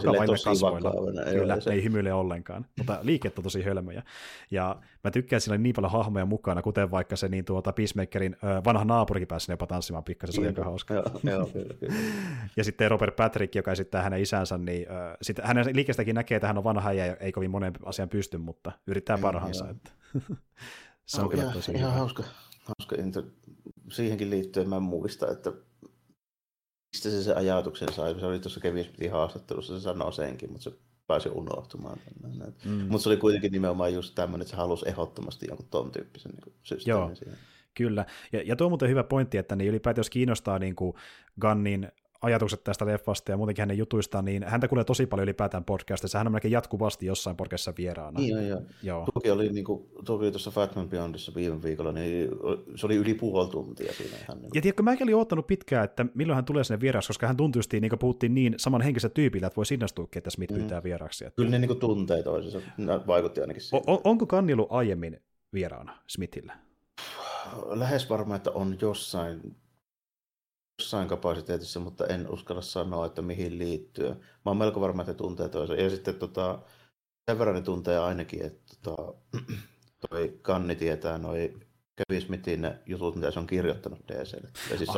kasvoilla. 0.43 0.89
Vakavana, 0.89 1.31
Kyllä, 1.31 1.55
ne 1.55 1.73
ei 1.73 1.83
hymyile 1.83 2.13
ollenkaan, 2.13 2.65
mutta 2.77 2.99
liikkeet 3.01 3.37
on 3.37 3.43
tosi 3.43 3.63
hölmöjä. 3.63 4.03
Ja 4.51 4.75
mä 5.03 5.11
tykkään, 5.11 5.41
siinä 5.41 5.53
oli 5.53 5.63
niin 5.63 5.75
paljon 5.75 5.91
hahmoja 5.91 6.25
mukana, 6.25 6.61
kuten 6.61 6.91
vaikka 6.91 7.15
se 7.15 7.27
niin 7.27 7.45
tuota 7.45 7.73
Peacemakerin 7.73 8.35
äh, 8.43 8.63
vanha 8.63 8.85
naapurikin 8.85 9.27
pääsi 9.27 9.51
jopa 9.51 9.67
tanssimaan 9.67 10.03
pikkasen, 10.03 10.33
se 10.33 10.41
oli 10.41 10.47
aika 10.47 10.63
hauska. 10.63 10.93
Joo, 10.93 11.05
joo, 11.23 11.45
kyllä, 11.45 11.73
kyllä. 11.79 11.93
ja 12.57 12.63
sitten 12.63 12.91
Robert 12.91 13.15
Patrick, 13.15 13.55
joka 13.55 13.71
esittää 13.71 14.01
hänen 14.01 14.21
isänsä, 14.21 14.57
niin 14.57 14.91
äh, 14.91 15.17
sit 15.21 15.37
hänen 15.43 15.65
liikestäkin 15.73 16.15
näkee, 16.15 16.42
että 16.43 16.47
hän 16.47 16.57
on 16.57 16.63
vanha 16.63 16.93
ja 16.93 17.15
ei 17.15 17.31
kovin 17.31 17.51
monen 17.51 17.73
asian 17.85 18.09
pysty, 18.09 18.37
mutta 18.37 18.71
yrittää 18.87 19.17
parhaansa. 19.17 19.69
Että. 19.69 19.91
se 21.05 21.17
on, 21.17 21.23
on 21.23 21.29
kyllä 21.29 21.43
ihan, 21.43 21.53
tosi 21.55 21.71
ihan 21.71 21.93
hauska, 21.93 22.23
hauska 22.63 22.95
into. 22.95 23.23
Siihenkin 23.91 24.29
liittyen 24.29 24.69
mä 24.69 24.79
muista, 24.79 25.31
että 25.31 25.51
mistä 26.93 27.09
se 27.09 27.23
se 27.23 27.33
ajatuksen 27.33 27.93
sai. 27.93 28.19
Se 28.19 28.25
oli 28.25 28.39
tuossa 28.39 28.59
Kevin 28.59 28.83
Smithin 28.83 29.11
haastattelussa, 29.11 29.79
se 29.79 29.83
sanoi 29.83 30.13
senkin, 30.13 30.51
mutta 30.51 30.63
se 30.63 30.77
pääsi 31.07 31.29
unohtumaan. 31.29 31.97
Mm. 32.65 32.71
Mutta 32.71 33.03
se 33.03 33.09
oli 33.09 33.17
kuitenkin 33.17 33.51
nimenomaan 33.51 33.93
just 33.93 34.15
tämmöinen, 34.15 34.41
että 34.41 34.51
se 34.51 34.57
halusi 34.57 34.89
ehdottomasti 34.89 35.45
jonkun 35.49 35.67
ton 35.69 35.91
tyyppisen 35.91 36.31
niin 36.31 36.55
systeemin 36.63 36.99
Joo. 36.99 37.15
siihen. 37.15 37.37
Kyllä, 37.73 38.05
ja, 38.31 38.41
ja 38.45 38.55
tuo 38.55 38.67
on 38.67 38.71
muuten 38.71 38.89
hyvä 38.89 39.03
pointti, 39.03 39.37
että 39.37 39.55
niin 39.55 39.69
ylipäätään 39.69 39.99
jos 39.99 40.09
kiinnostaa 40.09 40.59
niin 40.59 40.75
kuin 40.75 40.93
Gunnin 41.41 41.91
ajatukset 42.23 42.63
tästä 42.63 42.85
leffasta 42.85 43.31
ja 43.31 43.37
muutenkin 43.37 43.61
hänen 43.61 43.77
jutuistaan, 43.77 44.25
niin 44.25 44.43
häntä 44.43 44.67
kuulee 44.67 44.83
tosi 44.83 45.05
paljon 45.05 45.23
ylipäätään 45.23 45.63
podcastissa. 45.63 46.17
Hän 46.17 46.27
on 46.27 46.31
melkein 46.31 46.51
jatkuvasti 46.51 47.05
jossain 47.05 47.37
podcastissa 47.37 47.73
vieraana. 47.77 48.19
Niin, 48.19 48.29
joo, 48.29 48.41
joo. 48.41 48.61
joo. 48.83 49.07
Toki 49.13 49.31
oli, 49.31 49.49
niin 49.49 49.65
kuin, 49.65 49.89
toki 50.05 50.31
tuossa 50.31 50.51
Fatman 50.51 50.89
Beyondissa 50.89 51.31
viime 51.35 51.63
viikolla, 51.63 51.91
niin 51.91 52.29
se 52.75 52.85
oli 52.85 52.95
yli 52.95 53.13
puoli 53.13 53.49
tuntia 53.49 53.93
siinä. 53.93 54.17
Hän, 54.27 54.37
niin 54.37 54.51
Ja 54.53 54.61
tiedätkö, 54.61 54.83
mäkin 54.83 55.05
olin 55.05 55.15
odottanut 55.15 55.47
pitkään, 55.47 55.85
että 55.85 56.05
milloin 56.13 56.35
hän 56.35 56.45
tulee 56.45 56.63
sinne 56.63 56.81
vieraaksi, 56.81 57.07
koska 57.07 57.27
hän 57.27 57.37
tuntui, 57.37 57.61
niin 57.71 57.89
kuin 57.89 57.99
puhuttiin 57.99 58.33
niin 58.33 58.53
samanhenkisellä 58.57 59.13
tyypillä, 59.13 59.47
että 59.47 59.57
voi 59.57 59.65
innostuukin, 59.71 60.19
että 60.19 60.29
Smith 60.29 60.53
mm. 60.53 60.59
pyytää 60.59 60.83
vieraaksi. 60.83 61.25
Että... 61.25 61.35
Kyllä 61.35 61.51
ne 61.51 61.59
niin 61.59 61.79
tuntee 61.79 62.23
toisensa, 62.23 62.59
vaikutti 63.07 63.41
ainakin 63.41 63.61
siitä. 63.61 63.91
O- 63.91 64.01
onko 64.03 64.25
Kannilu 64.25 64.67
aiemmin 64.69 65.19
vieraana 65.53 65.97
Smithillä? 66.07 66.53
Lähes 67.65 68.09
varma, 68.09 68.35
että 68.35 68.51
on 68.51 68.77
jossain 68.81 69.55
jossain 70.79 71.07
kapasiteetissa, 71.07 71.79
mutta 71.79 72.07
en 72.07 72.29
uskalla 72.29 72.61
sanoa, 72.61 73.05
että 73.05 73.21
mihin 73.21 73.59
liittyy. 73.59 74.09
Mä 74.09 74.19
oon 74.45 74.57
melko 74.57 74.81
varma, 74.81 75.01
että 75.01 75.13
tuntee 75.13 75.49
toisen. 75.49 75.79
Ja 75.79 75.89
sitten 75.89 76.15
tota, 76.15 76.59
sen 77.29 77.39
verran 77.39 77.55
ne 77.55 77.61
tuntee 77.61 77.99
ainakin, 77.99 78.45
että 78.45 78.75
tota, 78.81 79.13
toi 80.09 80.39
Kanni 80.41 80.75
tietää 80.75 81.17
noi 81.17 81.53
Kevin 81.95 82.21
Smithin 82.21 82.61
ne 82.61 82.79
jutut, 82.85 83.15
mitä 83.15 83.31
se 83.31 83.39
on 83.39 83.47
kirjoittanut 83.47 83.99
DClle. 84.07 84.49
Ja 84.71 84.77
siis 84.77 84.89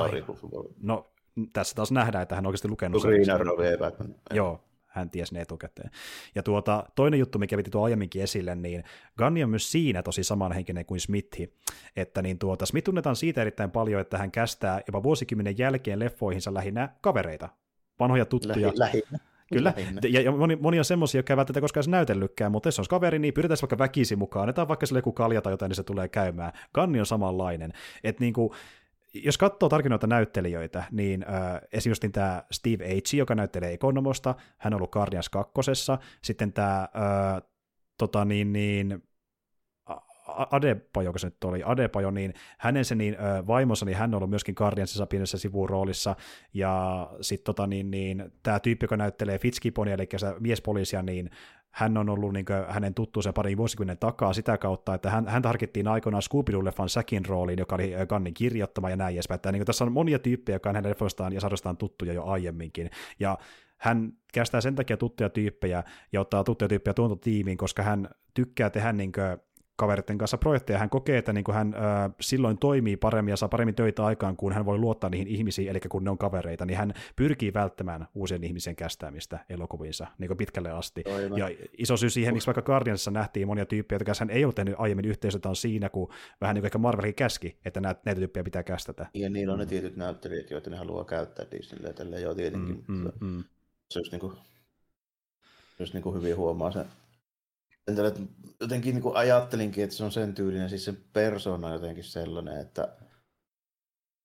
No, 0.81 1.05
tässä 1.53 1.75
taas 1.75 1.91
nähdään, 1.91 2.21
että 2.21 2.35
hän 2.35 2.45
on 2.45 2.47
oikeasti 2.47 2.67
lukenut 2.67 3.01
Green 3.01 3.29
Arrow 3.29 3.59
Batman. 3.79 4.15
Joo, 4.33 4.59
hän 4.95 5.09
tiesi 5.09 5.33
ne 5.33 5.41
etukäteen. 5.41 5.89
Ja 6.35 6.43
tuota, 6.43 6.83
toinen 6.95 7.19
juttu, 7.19 7.39
mikä 7.39 7.57
piti 7.57 7.71
tuo 7.71 7.83
aiemminkin 7.83 8.21
esille, 8.21 8.55
niin 8.55 8.83
Gunni 9.17 9.43
on 9.43 9.49
myös 9.49 9.71
siinä 9.71 10.03
tosi 10.03 10.23
samanhenkinen 10.23 10.85
kuin 10.85 10.99
Smithi. 10.99 11.53
Että 11.95 12.21
niin 12.21 12.39
tuota, 12.39 12.65
Smith 12.65 12.85
tunnetaan 12.85 13.15
siitä 13.15 13.41
erittäin 13.41 13.71
paljon, 13.71 14.01
että 14.01 14.17
hän 14.17 14.31
kästää 14.31 14.81
jopa 14.87 15.03
vuosikymmenen 15.03 15.57
jälkeen 15.57 15.99
leffoihinsa 15.99 16.53
lähinnä 16.53 16.89
kavereita, 17.01 17.49
vanhoja 17.99 18.25
tuttuja. 18.25 18.67
Lähi, 18.67 18.79
lähinnä. 18.79 19.19
Kyllä, 19.53 19.73
ja, 20.09 20.21
ja 20.21 20.31
moni, 20.31 20.55
moni 20.55 20.79
on 20.79 20.85
semmoisia, 20.85 21.19
jotka 21.19 21.33
eivät 21.33 21.47
tätä 21.47 21.61
koskaan 21.61 21.85
näytellytkään, 21.87 22.51
mutta 22.51 22.67
jos 22.67 22.79
on 22.79 22.85
kaveri, 22.89 23.19
niin 23.19 23.33
pyritään 23.33 23.57
vaikka 23.61 23.77
väkisin 23.77 24.19
mukaan, 24.19 24.43
annetaan 24.43 24.67
vaikka 24.67 24.85
sille 24.85 24.99
joku 24.99 25.11
kalja 25.11 25.41
tai 25.41 25.53
jotain, 25.53 25.69
niin 25.69 25.75
se 25.75 25.83
tulee 25.83 26.07
käymään. 26.07 26.51
Kanni 26.71 26.99
on 26.99 27.05
samanlainen. 27.05 27.73
Että 28.03 28.23
niin 28.23 28.33
kuin, 28.33 28.49
jos 29.23 29.37
katsoo 29.37 29.69
tarkemmin 29.69 29.99
näyttelijöitä, 30.07 30.83
niin 30.91 31.25
äh, 31.29 31.61
esimerkiksi 31.71 32.09
tämä 32.09 32.43
Steve 32.51 32.85
H., 32.85 33.13
joka 33.13 33.35
näyttelee 33.35 33.73
Ekonomosta, 33.73 34.35
hän 34.57 34.73
on 34.73 34.77
ollut 34.77 34.91
Guardians 34.91 35.29
2. 35.29 35.51
Sitten 36.21 36.53
tämä 36.53 36.81
äh, 36.81 37.41
tota 37.97 38.25
niin, 38.25 38.53
niin, 38.53 39.03
Adepajo, 40.51 41.11
kun 41.11 41.19
se 41.19 41.27
nyt 41.27 41.43
oli, 41.43 41.61
Adepajo, 41.65 42.11
niin 42.11 42.33
hänen 42.57 42.85
se 42.85 42.95
niin, 42.95 43.17
vaimonsa, 43.47 43.85
niin 43.85 43.97
hän 43.97 44.09
on 44.09 44.17
ollut 44.17 44.29
myöskin 44.29 44.55
Guardiansissa 44.57 45.07
pienessä 45.07 45.37
sivuroolissa, 45.37 46.15
ja 46.53 47.07
sitten 47.21 47.45
tota, 47.45 47.67
niin, 47.67 47.91
niin, 47.91 48.31
tämä 48.43 48.59
tyyppi, 48.59 48.83
joka 48.83 48.97
näyttelee 48.97 49.39
Fitzgibbonia, 49.39 49.93
eli 49.93 50.07
miespoliisia, 50.39 51.01
niin 51.01 51.29
hän 51.75 51.97
on 51.97 52.09
ollut 52.09 52.33
niin 52.33 52.45
kuin, 52.45 52.65
hänen 52.69 52.93
tuttuunsa 52.93 53.33
pari 53.33 53.57
vuosikymmenen 53.57 53.97
takaa 53.97 54.33
sitä 54.33 54.57
kautta, 54.57 54.93
että 54.93 55.09
hän, 55.09 55.27
häntä 55.27 55.49
harkittiin 55.49 55.87
aikoinaan 55.87 56.21
Scooby-Doo-leffan 56.21 56.89
Säkin 56.89 57.25
rooliin, 57.25 57.59
joka 57.59 57.75
oli 57.75 57.93
Gannin 58.09 58.33
kirjoittama 58.33 58.89
ja 58.89 58.95
näin 58.95 59.15
edespäin. 59.15 59.35
Että, 59.35 59.51
niin 59.51 59.59
kuin, 59.59 59.65
tässä 59.65 59.85
on 59.85 59.91
monia 59.91 60.19
tyyppejä, 60.19 60.55
jotka 60.55 60.69
on 60.69 60.75
hänen 60.75 60.89
leffoistaan 60.89 61.33
ja 61.33 61.41
sarjastaan 61.41 61.77
tuttuja 61.77 62.13
jo 62.13 62.23
aiemminkin. 62.25 62.89
Ja 63.19 63.37
hän 63.77 64.13
kästää 64.33 64.61
sen 64.61 64.75
takia 64.75 64.97
tuttuja 64.97 65.29
tyyppejä 65.29 65.83
ja 66.11 66.21
ottaa 66.21 66.43
tuttuja 66.43 66.69
tyyppejä 66.69 66.93
tuontotiimiin, 66.93 67.57
koska 67.57 67.83
hän 67.83 68.09
tykkää 68.33 68.69
tehdä 68.69 68.93
niin 68.93 69.11
kuin, 69.11 69.37
kaveritten 69.75 70.17
kanssa 70.17 70.37
projekteja. 70.37 70.79
Hän 70.79 70.89
kokee, 70.89 71.17
että 71.17 71.33
niin 71.33 71.43
kuin 71.43 71.55
hän 71.55 71.73
ö, 71.73 71.77
silloin 72.21 72.57
toimii 72.57 72.97
paremmin 72.97 73.31
ja 73.31 73.37
saa 73.37 73.49
paremmin 73.49 73.75
töitä 73.75 74.05
aikaan, 74.05 74.37
kun 74.37 74.53
hän 74.53 74.65
voi 74.65 74.77
luottaa 74.77 75.09
niihin 75.09 75.27
ihmisiin, 75.27 75.69
eli 75.69 75.79
kun 75.79 76.03
ne 76.03 76.09
on 76.09 76.17
kavereita, 76.17 76.65
niin 76.65 76.77
hän 76.77 76.93
pyrkii 77.15 77.53
välttämään 77.53 78.07
uusien 78.15 78.43
ihmisen 78.43 78.75
kästäämistä 78.75 79.39
elokuviinsa 79.49 80.07
niin 80.17 80.27
kuin 80.27 80.37
pitkälle 80.37 80.71
asti. 80.71 81.03
Aivan. 81.15 81.37
Ja 81.37 81.49
iso 81.77 81.97
syy 81.97 82.09
siihen, 82.09 82.33
miksi 82.33 82.47
vaikka 82.47 82.61
Guardiansissa 82.61 83.11
nähtiin 83.11 83.47
monia 83.47 83.65
tyyppejä, 83.65 83.95
jotka 83.95 84.11
hän 84.19 84.29
ei 84.29 84.45
ole 84.45 84.53
tehnyt 84.53 84.75
aiemmin 84.77 85.05
yhteistyötä, 85.05 85.49
on 85.49 85.55
siinä, 85.55 85.89
kun 85.89 86.09
vähän 86.41 86.53
niin 86.53 86.61
kuin 86.61 86.67
ehkä 86.67 86.77
Marvelin 86.77 87.15
käski, 87.15 87.57
että 87.65 87.79
näitä, 87.79 88.01
näitä 88.05 88.19
tyyppejä 88.19 88.43
pitää 88.43 88.63
kästätä. 88.63 89.07
Ja 89.13 89.29
niillä 89.29 89.53
on 89.53 89.59
ne 89.59 89.65
tietyt 89.65 89.95
näyttelijät, 89.95 90.51
joita 90.51 90.69
ne 90.69 90.77
haluaa 90.77 91.05
käyttää 91.05 91.45
Disneylle 91.51 91.87
ja 91.87 91.93
tälleen 91.93 92.23
jo 92.23 92.35
tietenkin. 92.35 92.83
Mm, 92.87 92.95
mm, 92.95 93.11
mm. 93.19 93.43
Se 93.89 93.99
olisi 93.99 94.11
niin 94.11 94.19
kuin, 94.19 94.33
jos 95.79 95.93
niin 95.93 96.03
kuin 96.03 96.15
hyvin 96.15 96.35
huomaa 96.35 96.71
sen 96.71 96.85
jotenkin 98.61 98.95
niin 98.95 99.03
kuin 99.03 99.15
ajattelinkin, 99.15 99.83
että 99.83 99.95
se 99.95 100.03
on 100.03 100.11
sen 100.11 100.33
tyylinen, 100.33 100.69
siis 100.69 100.85
se 100.85 100.93
persona 101.13 101.67
on 101.67 101.73
jotenkin 101.73 102.03
sellainen, 102.03 102.61
että 102.61 102.95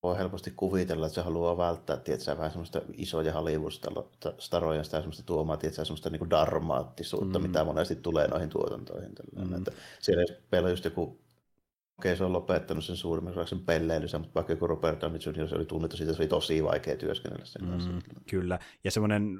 voi 0.03 0.17
helposti 0.17 0.53
kuvitella, 0.55 1.05
että 1.05 1.15
se 1.15 1.21
haluaa 1.21 1.57
välttää, 1.57 1.97
tietysti, 1.97 2.37
vähän 2.37 2.51
semmoista 2.51 2.81
isoja 2.93 3.33
Hollywood-staroja, 3.33 4.83
sitä 4.83 4.97
semmoista 4.97 5.23
tuomaa, 5.23 5.57
tietysti, 5.57 5.85
semmoista 5.85 6.09
niin 6.09 6.29
darmaattisuutta, 6.29 7.39
mm. 7.39 7.47
mitä 7.47 7.63
monesti 7.63 7.95
tulee 7.95 8.27
noihin 8.27 8.49
tuotantoihin. 8.49 9.11
Mm. 9.35 9.53
Että 9.53 9.71
siellä 9.99 10.23
ei 10.51 10.71
just 10.71 10.85
joku, 10.85 11.01
okei 11.01 11.19
okay, 11.97 12.15
se 12.15 12.23
on 12.23 12.33
lopettanut 12.33 12.85
sen 12.85 12.95
suurimman 12.95 13.47
sen 13.47 13.59
pelleilynsä, 13.59 14.19
mutta 14.19 14.35
vaikka 14.35 14.53
joku 14.53 14.67
Robert 14.67 15.01
Downey 15.01 15.19
Jr. 15.25 15.49
se 15.49 15.55
oli 15.55 15.65
tunnettu 15.65 15.97
siitä, 15.97 16.13
se 16.13 16.21
oli 16.21 16.27
tosi 16.27 16.63
vaikea 16.63 16.97
työskennellä 16.97 17.45
sen 17.45 17.67
kanssa. 17.67 17.91
Mm, 17.91 18.01
kyllä, 18.29 18.59
ja 18.83 18.91
semmoinen 18.91 19.39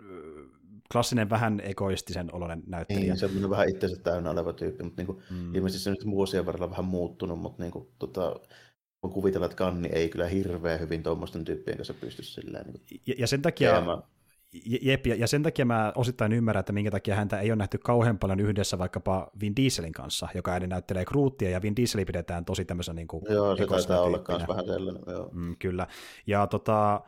klassinen 0.92 1.30
vähän 1.30 1.60
egoistisen 1.64 2.36
oloinen 2.36 2.64
näyttelijä. 2.68 3.06
Niin, 3.06 3.20
semmoinen 3.20 3.50
vähän 3.50 3.70
itsensä 3.70 4.02
täynnä 4.04 4.30
oleva 4.30 4.54
tyyppi, 4.54 4.84
mutta 4.84 5.02
niinku, 5.02 5.22
mm. 5.30 5.56
ilmeisesti 5.56 5.84
se 5.84 5.90
on 5.90 5.96
nyt 6.00 6.06
vuosien 6.06 6.46
varrella 6.46 6.70
vähän 6.70 6.86
muuttunut, 6.86 7.40
mutta 7.40 7.64
niinku, 7.64 7.92
tota, 8.00 8.36
voin 9.04 9.14
kuvitella, 9.14 9.46
että 9.46 9.58
Kanni 9.58 9.90
ei 9.94 10.10
kyllä 10.10 10.28
hirveän 10.28 10.80
hyvin 10.80 11.04
tuommoisten 11.04 11.46
tyyppien 11.46 11.78
kanssa 11.78 11.94
pysty 11.94 12.24
silleen. 12.24 12.66
Niin 12.66 13.02
ja, 13.08 13.14
ja 13.18 13.28
sen 13.28 13.42
takia... 13.42 13.72
Teemään. 13.74 14.04
Jep, 14.82 15.08
ja, 15.08 15.28
sen 15.28 15.44
takia 15.44 15.66
mä 15.66 15.94
osittain 15.96 16.34
ymmärrän, 16.34 16.60
että 16.60 16.74
minkä 16.74 16.92
takia 16.92 17.16
häntä 17.16 17.40
ei 17.40 17.52
ole 17.52 17.56
nähty 17.56 17.78
kauhean 17.78 18.20
paljon 18.20 18.40
yhdessä 18.40 18.78
vaikkapa 18.78 19.32
Vin 19.42 19.56
Dieselin 19.56 19.94
kanssa, 19.94 20.28
joka 20.36 20.52
ääneen 20.52 20.70
näyttelee 20.70 21.06
Kruuttia, 21.06 21.50
ja 21.50 21.62
Vin 21.62 21.76
Dieseli 21.76 22.06
pidetään 22.06 22.46
tosi 22.46 22.66
tämmöisen 22.66 22.96
niin 22.96 23.08
kuin 23.08 23.24
Joo, 23.30 23.58
se 23.58 23.68
taitaa 23.68 24.02
olla 24.02 24.24
myös 24.28 24.48
vähän 24.48 24.66
sellainen, 24.66 25.04
joo. 25.08 25.30
Mm, 25.34 25.56
kyllä. 25.60 25.88
Ja 26.28 26.48
tota, 26.48 27.02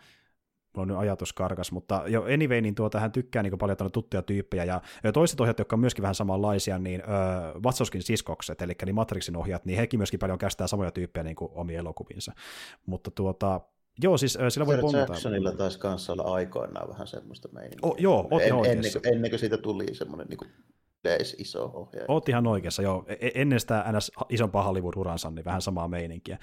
on 0.82 0.88
nyt 0.88 0.98
ajatus 0.98 1.34
karkas, 1.34 1.72
mutta 1.72 2.04
jo 2.08 2.24
anyway, 2.24 2.62
niin 2.62 2.76
tuota, 2.76 3.00
hän 3.00 3.12
tykkää 3.12 3.44
niin 3.44 3.58
paljon 3.58 3.92
tuttuja 3.92 4.22
tyyppejä, 4.22 4.66
ja 5.04 5.12
toiset 5.14 5.42
ohjat, 5.42 5.60
jotka 5.60 5.76
on 5.76 5.80
myöskin 5.80 6.02
vähän 6.02 6.16
samanlaisia, 6.16 6.80
niin 6.80 7.04
Vatsoskin 7.64 8.04
siskokset, 8.04 8.62
eli 8.62 8.74
niin 8.86 8.96
Matrixin 8.96 9.38
ohjat, 9.38 9.66
niin 9.66 9.78
hekin 9.78 10.00
myöskin 10.00 10.20
paljon 10.20 10.38
kästää 10.38 10.68
samoja 10.68 10.92
tyyppejä 10.92 11.24
niin 11.24 11.36
kuin 11.36 11.52
omia 11.56 11.80
elokuvinsa. 11.80 12.34
Mutta 12.86 13.12
tuota, 13.12 13.62
Joo, 14.04 14.18
siis 14.18 14.38
äh, 14.38 14.50
sillä 14.50 14.68
voi 14.68 14.78
pongata. 14.78 15.14
Jacksonilla 15.14 15.52
taisi 15.52 15.80
kanssa 15.80 16.14
olla 16.14 16.24
aikoinaan 16.24 16.90
vähän 16.90 17.08
semmoista 17.08 17.50
meininkiä. 17.52 17.80
Oh, 17.82 17.96
joo, 17.98 18.28
en, 18.32 18.72
ennen, 18.72 18.92
kuin, 18.92 19.14
ennen 19.14 19.32
kuin 19.32 19.40
siitä 19.40 19.58
tuli 19.58 19.86
semmoinen 19.96 20.28
niin 20.28 20.52
kuin 21.04 21.14
yleis 21.14 21.36
iso 21.40 21.72
ohjaaja. 21.74 22.06
Oot 22.08 22.30
ihan 22.30 22.48
oikeassa, 22.48 22.82
joo. 22.82 23.06
E-, 23.08 23.32
ennen 23.36 23.60
sitä 23.60 23.86
ns. 23.98 24.12
isompaa 24.30 24.64
Hollywood-uransa, 24.64 25.32
niin 25.32 25.46
vähän 25.46 25.62
samaa 25.62 25.88
meininkiä. 25.88 26.38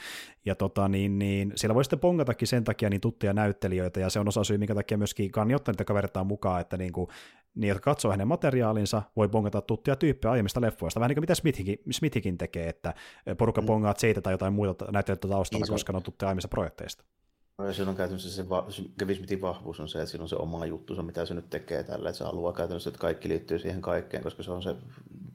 Ja 0.45 0.55
tota, 0.55 0.89
niin, 0.89 1.19
niin, 1.19 1.53
siellä 1.57 1.75
voi 1.75 1.85
sitten 1.85 1.99
pongatakin 1.99 2.49
sen 2.49 2.65
takia 2.65 2.91
niin 2.91 3.01
tuttuja 3.01 3.33
näyttelijöitä, 3.33 4.01
ja 4.01 4.11
se 4.11 4.21
on 4.21 4.29
osa 4.29 4.45
syy, 4.45 4.59
minkä 4.59 4.75
takia 4.75 4.99
myöskin 4.99 5.31
Kanni 5.31 5.55
ottaa 5.55 5.73
niitä 5.73 5.85
kavereita 5.85 6.25
mukaan, 6.25 6.61
että 6.61 6.77
niin 6.77 6.93
kuin, 6.93 7.09
niin, 7.55 7.69
jotka 7.69 7.91
katsoo 7.91 8.11
hänen 8.11 8.29
materiaalinsa, 8.29 9.03
voi 9.17 9.29
pongata 9.29 9.61
tuttuja 9.61 9.97
tyyppejä 9.97 10.33
aiemmista 10.33 10.61
leffoista. 10.61 11.01
Vähän 11.01 11.09
niin 11.09 11.17
kuin 11.17 11.23
mitä 11.23 11.35
Smithikin, 11.35 11.79
Smithikin 11.91 12.39
tekee, 12.39 12.69
että 12.69 12.95
porukka 13.39 13.61
mm. 13.61 13.67
pongaa 13.67 13.95
Zeitä 13.95 14.21
tai 14.21 14.33
jotain 14.33 14.53
muuta 14.53 14.93
näyttelijöitä 14.93 15.29
taustalla, 15.29 15.65
niin, 15.65 15.73
koska 15.73 15.93
ne 15.93 15.97
on 15.97 16.03
tuttuja 16.03 16.29
aiemmista 16.29 16.49
projekteista. 16.49 17.05
No 17.61 17.91
on 17.91 17.97
käytännössä 17.97 18.31
se, 18.31 18.49
va- 18.49 18.67
Kevin 18.99 19.17
Smithin 19.17 19.41
vahvuus 19.41 19.81
on 19.81 19.89
se, 19.89 20.03
että 20.03 20.23
on 20.23 20.29
se 20.29 20.37
oma 20.37 20.67
juttu, 20.67 21.03
mitä 21.03 21.27
se 21.27 21.35
nyt 21.35 21.51
tekee 21.51 21.83
tällä, 21.83 22.09
että 22.09 22.19
se 22.19 22.25
haluaa 22.25 22.53
käytännössä, 22.53 22.91
että 22.91 23.01
kaikki 23.01 23.29
liittyy 23.29 23.59
siihen 23.59 23.83
kaikkeen, 23.83 24.23
koska 24.23 24.43
se 24.43 24.51
on 24.51 24.63
se 24.63 24.77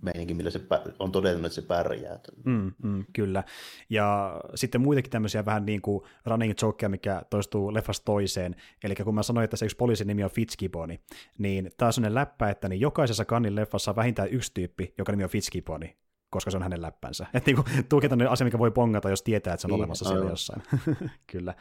meininki, 0.02 0.34
millä 0.34 0.50
se 0.50 0.62
on 1.00 1.12
todennut, 1.12 1.46
että 1.46 1.56
se 1.56 1.62
pärjää. 1.62 2.20
Mm, 2.46 2.72
mm, 2.84 3.06
kyllä. 3.14 3.44
Ja 3.90 4.40
sitten 4.56 4.82
muitakin 4.82 5.12
tämmöisiä 5.12 5.46
vähän 5.46 5.66
niin 5.66 5.82
kuin 5.82 6.04
running 6.26 6.54
jokeja, 6.62 6.90
mikä 6.90 7.22
toistuu 7.30 7.74
leffasta 7.74 8.06
toiseen. 8.06 8.56
Eli 8.84 8.96
kun 8.96 9.16
mä 9.16 9.24
sanoin, 9.24 9.44
että 9.44 9.58
se 9.58 9.66
yksi 9.66 9.78
poliisin 9.78 10.08
nimi 10.08 10.24
on 10.24 10.30
Fitzgibboni, 10.30 11.00
niin 11.38 11.72
taas 11.78 11.98
on 11.98 12.16
läppä, 12.16 12.50
että 12.50 12.70
niin 12.70 12.82
jokaisessa 12.82 13.26
kannin 13.26 13.56
leffassa 13.56 13.92
on 13.92 13.96
vähintään 13.96 14.30
yksi 14.30 14.52
tyyppi, 14.54 14.94
joka 14.98 15.12
nimi 15.12 15.24
on 15.24 15.30
Fitzgibboni 15.30 16.05
koska 16.36 16.52
se 16.52 16.58
on 16.58 16.64
hänen 16.64 16.82
läppänsä. 16.82 17.26
Että 17.34 17.48
niinku, 17.52 17.64
tuokin 17.90 18.14
on 18.14 18.28
asia, 18.28 18.46
mikä 18.46 18.60
voi 18.60 18.72
pongata, 18.72 19.10
jos 19.10 19.24
tietää, 19.24 19.54
että 19.54 19.62
se 19.62 19.68
on 19.68 19.70
niin, 19.70 19.80
olemassa 19.80 20.06
siellä 20.06 20.30
jossain. 20.30 20.64
kyllä. 21.32 21.56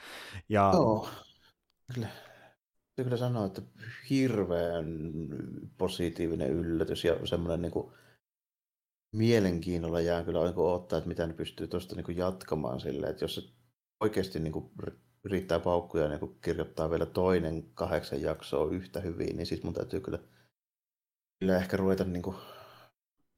Ja... 0.48 0.70
Joo, 0.74 1.08
kyllä. 1.94 2.08
Se 2.96 3.04
kyllä 3.04 3.16
sanoo, 3.16 3.46
että 3.46 3.62
hirveän 4.10 4.86
positiivinen 5.78 6.50
yllätys 6.50 7.04
ja 7.04 7.26
semmoinen 7.26 7.62
niin 7.62 7.72
kuin, 7.72 7.92
mielenkiinnolla 9.14 10.00
jää 10.00 10.22
kyllä 10.24 10.44
niin 10.44 10.58
odottaa, 10.58 10.98
että 10.98 11.08
mitä 11.08 11.26
ne 11.26 11.32
pystyy 11.32 11.68
tuosta 11.68 11.96
niin 11.96 12.16
jatkamaan 12.16 12.80
silleen, 12.80 13.10
että 13.10 13.24
jos 13.24 13.34
se 13.34 13.42
oikeasti 14.00 14.40
niin 14.40 14.52
kuin, 14.52 14.70
riittää 15.24 15.60
paukkuja 15.60 16.08
niin 16.08 16.20
kuin 16.20 16.38
kirjoittaa 16.40 16.90
vielä 16.90 17.06
toinen 17.06 17.70
kahdeksan 17.74 18.22
jaksoa 18.22 18.70
yhtä 18.70 19.00
hyvin, 19.00 19.36
niin 19.36 19.46
sitten 19.46 19.66
mun 19.66 19.74
täytyy 19.74 20.00
kyllä, 20.00 20.18
kyllä 21.40 21.56
ehkä 21.56 21.76
ruveta 21.76 22.04
niin 22.04 22.22
kuin, 22.22 22.36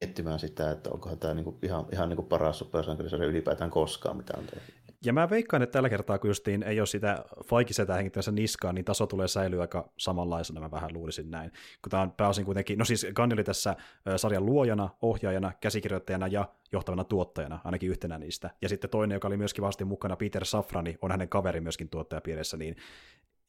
miettimään 0.01 0.39
sitä, 0.39 0.71
että 0.71 0.89
onkohan 0.89 1.19
tämä 1.19 1.33
niinku 1.33 1.59
ihan, 1.63 1.85
ihan 1.93 2.09
niinku 2.09 2.23
paras 2.23 2.59
supersankarisarja 2.59 3.27
ylipäätään 3.27 3.69
koskaan, 3.69 4.17
mitä 4.17 4.33
on 4.37 4.45
tehty. 4.45 4.73
Ja 5.05 5.13
mä 5.13 5.29
veikkaan, 5.29 5.63
että 5.63 5.73
tällä 5.73 5.89
kertaa, 5.89 6.19
kun 6.19 6.29
justiin 6.29 6.63
ei 6.63 6.79
ole 6.79 6.87
sitä 6.87 7.25
faikisetä 7.45 7.93
hengittävässä 7.93 8.31
niskaan, 8.31 8.75
niin 8.75 8.85
taso 8.85 9.07
tulee 9.07 9.27
säilyä 9.27 9.61
aika 9.61 9.89
samanlaisena, 9.97 10.61
mä 10.61 10.71
vähän 10.71 10.93
luulisin 10.93 11.31
näin. 11.31 11.51
Kun 11.81 11.89
tämä 11.89 12.03
on 12.03 12.11
pääosin 12.11 12.45
kuitenkin, 12.45 12.79
no 12.79 12.85
siis 12.85 13.07
Gunn 13.15 13.33
oli 13.33 13.43
tässä 13.43 13.75
sarjan 14.17 14.45
luojana, 14.45 14.89
ohjaajana, 15.01 15.51
käsikirjoittajana 15.61 16.27
ja 16.27 16.49
johtavana 16.71 17.03
tuottajana, 17.03 17.59
ainakin 17.63 17.89
yhtenä 17.89 18.17
niistä. 18.17 18.49
Ja 18.61 18.69
sitten 18.69 18.89
toinen, 18.89 19.15
joka 19.15 19.27
oli 19.27 19.37
myöskin 19.37 19.61
vasti 19.61 19.85
mukana, 19.85 20.15
Peter 20.15 20.45
Safrani, 20.45 20.97
on 21.01 21.11
hänen 21.11 21.29
kaveri 21.29 21.61
myöskin 21.61 21.89
tuottajapiirissä, 21.89 22.57
niin 22.57 22.75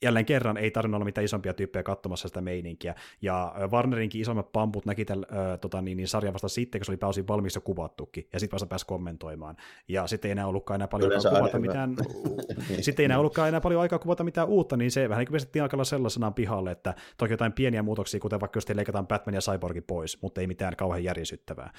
jälleen 0.03 0.27
kerran 0.27 0.57
ei 0.57 0.71
tarvinnut 0.71 0.97
olla 0.97 1.05
mitään 1.05 1.25
isompia 1.25 1.55
tyyppejä 1.55 1.83
katsomassa 1.83 2.29
sitä 2.29 2.41
meininkiä. 2.41 2.95
Ja 3.23 3.55
Warnerinkin 3.71 4.21
isommat 4.21 4.53
pamput 4.53 4.87
näki 4.87 5.05
tämän 5.05 5.25
äh, 5.33 5.59
tota, 5.61 5.83
niin, 5.83 5.97
niin 5.97 6.09
sarjan 6.09 6.35
vasta 6.35 6.49
sitten, 6.49 6.79
kun 6.79 6.87
se 6.87 6.93
oli 6.93 6.97
pääosin 6.97 7.29
valmis 7.29 7.55
jo 7.55 7.61
kuvattukin, 7.61 8.29
ja 8.33 8.41
sitten 8.41 8.55
vasta 8.55 8.67
pääsi 8.67 8.87
kommentoimaan. 8.87 9.57
Ja 9.89 10.07
sitten 10.07 10.29
ei 10.29 10.33
enää 10.33 10.47
ollutkaan 10.47 10.79
enää 10.79 10.89
paljon 10.89 11.13
aikaa 11.13 11.33
kuvata 11.33 11.59
mitään, 11.59 11.97
sitten 12.81 13.03
ei 13.03 13.05
enää 13.05 13.19
ollutkaan 13.19 13.49
enää 13.49 13.61
paljon 13.61 13.81
aikaa 13.81 13.99
kuvata 13.99 14.25
mitään 14.25 14.49
uutta, 14.49 14.77
niin 14.77 14.91
se 14.91 15.09
vähän 15.09 15.21
niin 15.21 15.27
kuin 15.27 15.33
pistettiin 15.33 15.63
aika 15.63 15.85
sellaisenaan 15.85 16.35
pihalle, 16.35 16.71
että 16.71 16.95
toki 17.17 17.33
jotain 17.33 17.53
pieniä 17.53 17.83
muutoksia, 17.83 18.21
kuten 18.21 18.41
vaikka 18.41 18.57
jos 18.57 18.69
leikataan 18.69 19.07
Batman 19.07 19.35
ja 19.35 19.41
Cyborgin 19.41 19.83
pois, 19.83 20.23
mutta 20.23 20.41
ei 20.41 20.47
mitään 20.47 20.77
kauhean 20.77 21.05
järisyttävää. 21.05 21.73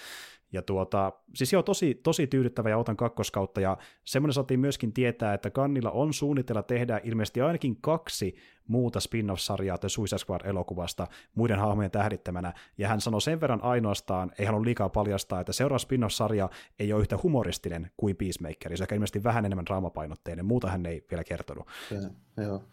Ja 0.52 0.62
tuota, 0.62 1.14
siis 1.36 1.54
joo, 1.54 1.64
tosi, 1.64 1.96
tosi 1.96 2.28
tyydyttävä 2.28 2.70
ja 2.70 2.78
otan 2.78 2.98
kakkoskautta, 2.98 3.62
ja 3.62 3.78
semmoinen 4.06 4.34
saatiin 4.34 4.60
myöskin 4.60 4.94
tietää, 4.94 5.34
että 5.34 5.50
Kannilla 5.50 5.92
on 5.92 6.14
suunnitella 6.14 6.64
tehdä 6.64 7.02
ilmeisesti 7.04 7.42
ainakin 7.42 7.78
kaksi 8.10 8.36
muuta 8.68 9.00
spin-off-sarjaa 9.00 9.78
The 9.78 9.90
Suicide 9.90 10.18
Squad-elokuvasta 10.18 11.08
muiden 11.36 11.60
hahmojen 11.60 11.92
tähdittämänä, 11.92 12.54
ja 12.78 12.88
hän 12.88 13.02
sanoi 13.02 13.22
sen 13.22 13.42
verran 13.42 13.64
ainoastaan, 13.64 14.32
ei 14.40 14.46
halua 14.46 14.66
liikaa 14.66 14.90
paljastaa, 14.90 15.40
että 15.40 15.54
seuraava 15.54 15.80
spin-off-sarja 15.80 16.50
ei 16.80 16.94
ole 16.94 17.02
yhtä 17.02 17.18
humoristinen 17.24 17.92
kuin 17.98 18.16
Peacemaker, 18.16 18.78
se 18.78 18.84
ehkä 18.84 18.96
ilmeisesti 18.96 19.24
vähän 19.24 19.46
enemmän 19.46 19.66
draamapainotteinen, 19.66 20.46
muuta 20.46 20.70
hän 20.70 20.86
ei 20.86 21.06
vielä 21.12 21.24
kertonut. 21.24 21.68
Ja, 21.92 22.44
joo. 22.44 22.64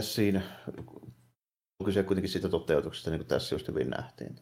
Siinä 0.00 0.42
on 1.80 1.84
kyse 1.84 2.02
kuitenkin 2.02 2.30
siitä 2.30 2.48
toteutuksesta, 2.48 3.10
niin 3.10 3.18
kuin 3.18 3.28
tässä 3.28 3.54
just 3.54 3.68
hyvin 3.68 3.90
nähtiin, 3.90 4.36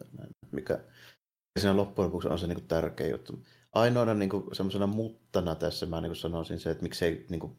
mikä 0.51 0.79
siinä 1.59 1.75
loppujen 1.75 2.07
lopuksi 2.07 2.27
on 2.27 2.39
se 2.39 2.47
niin 2.47 2.57
kuin 2.57 2.67
tärkeä 2.67 3.07
juttu. 3.07 3.43
Ainoana 3.73 4.13
niin 4.13 4.29
kuin, 4.29 4.55
semmoisena 4.55 4.87
muttana 4.87 5.55
tässä 5.55 5.85
mä 5.85 6.01
niin 6.01 6.09
kuin 6.09 6.15
sanoisin 6.15 6.59
se, 6.59 6.71
että 6.71 6.83
miksei, 6.83 7.25
niin 7.29 7.39
kuin, 7.39 7.57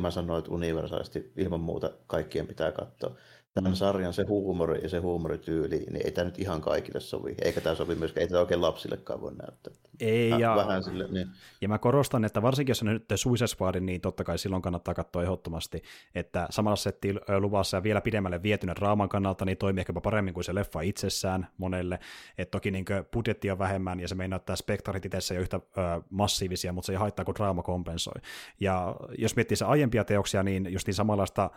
mä 0.00 0.10
sanoin, 0.10 0.38
että 0.38 0.50
universaalisti 0.50 1.32
ilman 1.36 1.60
muuta 1.60 1.90
kaikkien 2.06 2.46
pitää 2.46 2.72
katsoa 2.72 3.16
tämän 3.54 3.72
mm. 3.72 3.76
sarjan 3.76 4.12
se 4.12 4.24
huumori 4.28 4.82
ja 4.82 4.88
se 4.88 4.98
huumorityyli, 4.98 5.76
niin 5.76 6.06
ei 6.06 6.12
tämä 6.12 6.24
nyt 6.24 6.38
ihan 6.38 6.60
kaikille 6.60 7.00
sovi. 7.00 7.34
Eikä 7.42 7.60
tämä 7.60 7.74
sovi 7.74 7.94
myöskään, 7.94 8.22
ei 8.22 8.28
tämä 8.28 8.40
oikein 8.40 8.60
lapsillekaan 8.60 9.20
voi 9.20 9.32
näyttää. 9.34 9.72
Ei, 10.00 10.30
ja, 10.30 10.56
vähän 10.56 10.82
sille, 10.82 11.06
niin. 11.10 11.28
ja 11.60 11.68
mä 11.68 11.78
korostan, 11.78 12.24
että 12.24 12.42
varsinkin 12.42 12.70
jos 12.70 12.82
on 12.82 12.88
nyt 12.88 13.04
Suicide 13.14 13.46
Squad, 13.46 13.80
niin 13.80 14.00
totta 14.00 14.24
kai 14.24 14.38
silloin 14.38 14.62
kannattaa 14.62 14.94
katsoa 14.94 15.22
ehdottomasti, 15.22 15.82
että 16.14 16.46
samalla 16.50 16.76
setti 16.76 17.14
luvassa 17.38 17.76
ja 17.76 17.82
vielä 17.82 18.00
pidemmälle 18.00 18.42
vietynä 18.42 18.74
raaman 18.78 19.08
kannalta, 19.08 19.44
niin 19.44 19.58
toimii 19.58 19.80
ehkäpä 19.80 20.00
paremmin 20.00 20.34
kuin 20.34 20.44
se 20.44 20.54
leffa 20.54 20.80
itsessään 20.80 21.46
monelle. 21.58 21.98
että 22.38 22.50
toki 22.50 22.70
niin 22.70 22.84
budjetti 23.12 23.50
on 23.50 23.58
vähemmän 23.58 24.00
ja 24.00 24.08
se 24.08 24.14
meinaa, 24.14 24.36
että 24.36 24.56
spektarit 24.56 25.04
itse 25.04 25.34
ei 25.34 25.38
ole 25.38 25.42
yhtä 25.42 25.56
ö, 25.56 25.80
massiivisia, 26.10 26.72
mutta 26.72 26.86
se 26.86 26.92
ei 26.92 26.98
haittaa, 26.98 27.24
kun 27.24 27.34
draama 27.34 27.62
kompensoi. 27.62 28.20
Ja 28.60 28.96
jos 29.18 29.36
miettii 29.36 29.56
se 29.56 29.64
aiempia 29.64 30.04
teoksia, 30.04 30.42
niin 30.42 30.72
just 30.72 30.86
niin 30.86 30.94
samanlaista 30.94 31.50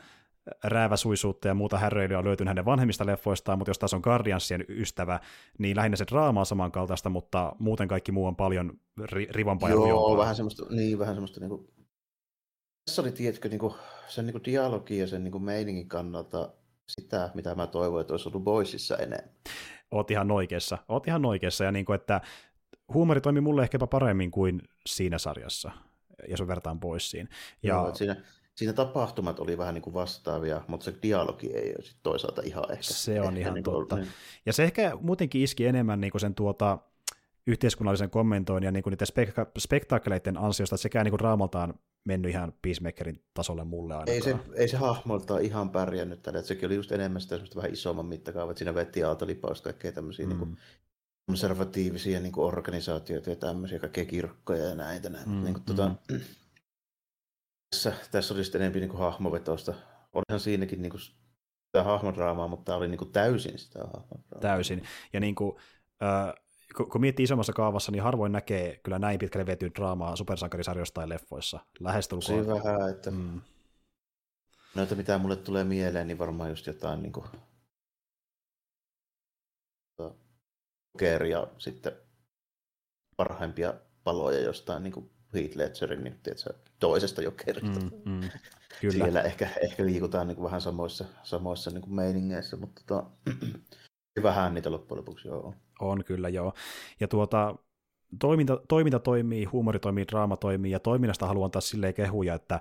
rääväsuisuutta 0.63 1.47
ja 1.47 1.53
muuta 1.53 1.77
häröilyä 1.77 2.19
on 2.19 2.25
löytynyt 2.25 2.49
hänen 2.49 2.65
vanhemmista 2.65 3.05
leffoistaan, 3.05 3.57
mutta 3.57 3.69
jos 3.69 3.79
taas 3.79 3.93
on 3.93 4.01
Guardiansien 4.03 4.65
ystävä, 4.69 5.19
niin 5.57 5.75
lähinnä 5.75 5.97
se 5.97 6.05
draama 6.11 6.39
on 6.39 6.45
samankaltaista, 6.45 7.09
mutta 7.09 7.55
muuten 7.59 7.87
kaikki 7.87 8.11
muu 8.11 8.25
on 8.25 8.35
paljon 8.35 8.79
ri- 9.01 9.31
rivampaa 9.31 9.69
Joo, 9.69 10.11
ja 10.11 10.17
vähän 10.17 10.35
semmoista, 10.35 10.65
niin, 10.69 10.99
vähän 10.99 11.15
semmoista 11.15 11.39
niinku, 11.39 11.69
tässä 12.85 13.01
oli, 13.01 13.11
tiedätkö, 13.11 13.49
niinku, 13.49 13.75
sen 14.07 14.25
niinku 14.25 14.41
dialogi 14.45 14.97
ja 14.97 15.07
sen 15.07 15.23
niinku 15.23 15.39
meiningin 15.39 15.87
kannalta 15.87 16.53
sitä, 16.87 17.31
mitä 17.33 17.55
mä 17.55 17.67
toivoin, 17.67 18.01
että 18.01 18.13
olisi 18.13 18.29
ollut 18.29 18.43
Boysissa 18.43 18.97
enemmän. 18.97 19.29
Oot 19.91 20.11
ihan 20.11 20.31
oikeassa. 20.31 20.77
Oot 20.87 21.07
ihan 21.07 21.25
oikeassa, 21.25 21.63
ja 21.63 21.71
niin 21.71 21.85
kuin, 21.85 21.95
että 21.95 22.21
huumori 22.93 23.21
toimi 23.21 23.41
mulle 23.41 23.63
ehkäpä 23.63 23.87
paremmin 23.87 24.31
kuin 24.31 24.61
siinä 24.85 25.17
sarjassa, 25.17 25.71
jos 26.27 26.47
vertaan 26.47 26.79
Boysiin. 26.79 27.29
Ja 27.63 27.73
Joo, 27.73 27.95
siinä, 27.95 28.15
siinä 28.57 28.73
tapahtumat 28.73 29.39
oli 29.39 29.57
vähän 29.57 29.73
niin 29.73 29.81
kuin 29.81 29.93
vastaavia, 29.93 30.61
mutta 30.67 30.83
se 30.83 30.93
dialogi 31.03 31.47
ei 31.53 31.73
ole 31.75 31.83
sit 31.83 31.97
toisaalta 32.03 32.41
ihan 32.45 32.71
ehkä. 32.71 32.83
Se 32.83 33.21
on 33.21 33.27
ehkä 33.27 33.39
ihan 33.39 33.53
niin 33.53 33.63
totta. 33.63 33.95
Niin, 33.95 34.07
Ja 34.45 34.53
se 34.53 34.63
ehkä 34.63 34.97
muutenkin 35.01 35.41
iski 35.41 35.65
enemmän 35.65 36.01
niin 36.01 36.11
kuin 36.11 36.21
sen 36.21 36.35
tuota, 36.35 36.79
yhteiskunnallisen 37.47 38.09
kommentoinnin 38.09 38.67
ja 38.67 38.71
niin 38.71 38.83
kuin 38.83 38.91
niiden 38.91 39.07
spek- 39.07 39.51
spektaakkeleiden 39.57 40.37
ansiosta, 40.37 40.75
että 40.75 40.81
sekään 40.81 41.05
niin 41.05 41.11
kuin 41.11 41.19
raamaltaan 41.19 41.73
mennyt 42.03 42.31
ihan 42.31 42.53
Peacemakerin 42.61 43.23
tasolle 43.33 43.63
mulle 43.63 43.93
ainakaan. 43.93 44.15
ei, 44.15 44.21
se, 44.21 44.35
ei 44.55 44.67
se 44.67 44.77
hahmolta 44.77 45.39
ihan 45.39 45.69
pärjännyt 45.69 46.21
tällä, 46.21 46.39
että 46.39 46.47
sekin 46.47 46.65
oli 46.65 46.75
just 46.75 46.91
enemmän 46.91 47.21
sitä 47.21 47.39
vähän 47.55 47.73
isomman 47.73 48.05
mittakaavat, 48.05 48.51
että 48.51 48.59
siinä 48.59 48.75
vetti 48.75 49.03
aaltolipausta 49.03 49.63
kaikkea 49.63 49.91
tämmöisiä 49.91 50.25
mm. 50.25 50.29
niin 50.29 50.39
kuin, 50.39 50.57
konservatiivisia 51.25 52.19
niin 52.19 52.31
kuin 52.31 52.47
organisaatioita 52.47 53.29
ja 53.29 53.35
tämmöisiä, 53.35 53.79
kaikkea 53.79 54.05
kirkkoja 54.05 54.65
ja 54.65 54.75
näitä. 54.75 55.09
näin. 55.09 55.29
Mm, 55.29 55.43
niin 55.43 55.53
kuin, 55.53 55.63
tuota, 55.63 55.91
tässä, 57.69 57.93
tässä 58.11 58.33
oli 58.33 58.43
sitten 58.43 58.61
enemmän 58.61 58.79
niin 58.79 58.89
kuin 58.89 58.99
hahmovetosta. 58.99 59.73
Olihan 60.13 60.39
siinäkin 60.39 60.81
niin 60.81 60.89
kuin, 60.89 61.01
sitä 61.01 61.83
hahmodraamaa, 61.83 62.47
mutta 62.47 62.65
tämä 62.65 62.77
oli 62.77 62.87
niin 62.87 62.97
kuin 62.97 63.11
täysin 63.11 63.59
sitä 63.59 63.79
hahmodraamaa. 63.79 64.41
Täysin. 64.41 64.83
Ja 65.13 65.19
niin 65.19 65.35
kuin, 65.35 65.57
äh, 66.03 66.33
kun, 66.77 66.89
kun 66.89 67.01
miettii 67.01 67.23
isommassa 67.23 67.53
kaavassa, 67.53 67.91
niin 67.91 68.03
harvoin 68.03 68.31
näkee 68.31 68.79
kyllä 68.83 68.99
näin 68.99 69.19
pitkälle 69.19 69.45
vetyyn 69.45 69.75
draamaa 69.75 70.15
supersankarisarjoissa 70.15 70.93
tai 70.93 71.09
leffoissa. 71.09 71.59
Lähestulkoon. 71.79 72.45
Tosi 72.45 72.63
vähän, 72.63 72.89
että 72.89 73.11
Mm. 73.11 73.41
noita 74.75 74.95
mitä 74.95 75.17
mulle 75.17 75.35
tulee 75.35 75.63
mieleen, 75.63 76.07
niin 76.07 76.17
varmaan 76.17 76.49
just 76.49 76.67
jotain 76.67 77.01
niin 77.01 77.13
kuin, 77.13 77.25
Joker 80.93 81.25
ja 81.25 81.47
sitten 81.57 81.91
parhaimpia 83.17 83.73
paloja 84.03 84.39
jostain 84.39 84.83
niin 84.83 84.93
kuin 84.93 85.09
Heath 85.37 85.57
Ledgerin 85.57 86.03
niin, 86.03 86.19
tiedätkö, 86.23 86.53
toisesta 86.79 87.21
Jokerista. 87.21 87.79
Mm, 87.79 88.11
mm, 88.11 88.29
kyllä. 88.81 89.03
Siellä 89.03 89.21
ehkä, 89.21 89.49
ehkä 89.63 89.85
liikutaan 89.85 90.27
niin 90.27 90.35
kuin 90.35 90.45
vähän 90.45 90.61
samoissa, 90.61 91.05
samoissa 91.23 91.71
niin 91.71 91.81
kuin 91.81 91.93
meiningeissä, 91.93 92.57
mutta 92.57 92.81
tota, 92.85 93.09
vähän 94.23 94.53
niitä 94.53 94.71
loppujen 94.71 94.99
lopuksi 94.99 95.27
joo. 95.27 95.53
On 95.79 96.03
kyllä, 96.03 96.29
joo. 96.29 96.53
Ja 96.99 97.07
tuota, 97.07 97.55
toiminta, 98.19 98.61
toiminta 98.67 98.99
toimii, 98.99 99.45
huumori 99.45 99.79
toimii, 99.79 100.07
draama 100.07 100.37
toimii, 100.37 100.71
ja 100.71 100.79
toiminnasta 100.79 101.27
haluan 101.27 101.51
taas 101.51 101.69
silleen 101.69 101.93
kehuja, 101.93 102.33
että 102.33 102.59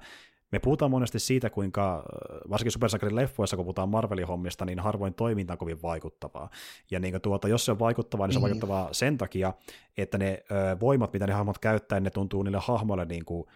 me 0.53 0.59
puhutaan 0.59 0.91
monesti 0.91 1.19
siitä, 1.19 1.51
kuinka 1.51 2.05
varsinkin 2.51 2.73
supersankarin 2.73 3.17
leffoissa, 3.17 3.57
kun 3.57 3.65
puhutaan 3.65 3.89
Marvelin 3.89 4.27
hommista, 4.27 4.65
niin 4.65 4.79
harvoin 4.79 5.15
toiminta 5.15 5.55
on 5.55 5.59
kovin 5.59 5.83
vaikuttavaa. 5.83 6.51
Ja 6.91 7.01
niin 7.01 7.21
tuota, 7.21 7.49
jos 7.49 7.65
se 7.65 7.71
on 7.73 7.79
vaikuttavaa, 7.79 8.27
niin 8.27 8.33
se 8.33 8.39
on 8.39 8.41
Niin. 8.41 8.51
vaikuttavaa 8.51 8.89
sen 8.93 9.19
takia, 9.19 9.53
että 9.97 10.19
ne 10.19 10.45
ö, 10.51 10.81
voimat, 10.81 11.13
mitä 11.13 11.27
ne 11.27 11.33
hahmot 11.33 11.59
käyttää, 11.59 12.01
ne 12.01 12.11
tuntuu 12.11 12.43
niille 12.43 12.59
hahmoille 12.63 13.05
niin 13.05 13.25
kuin, 13.25 13.47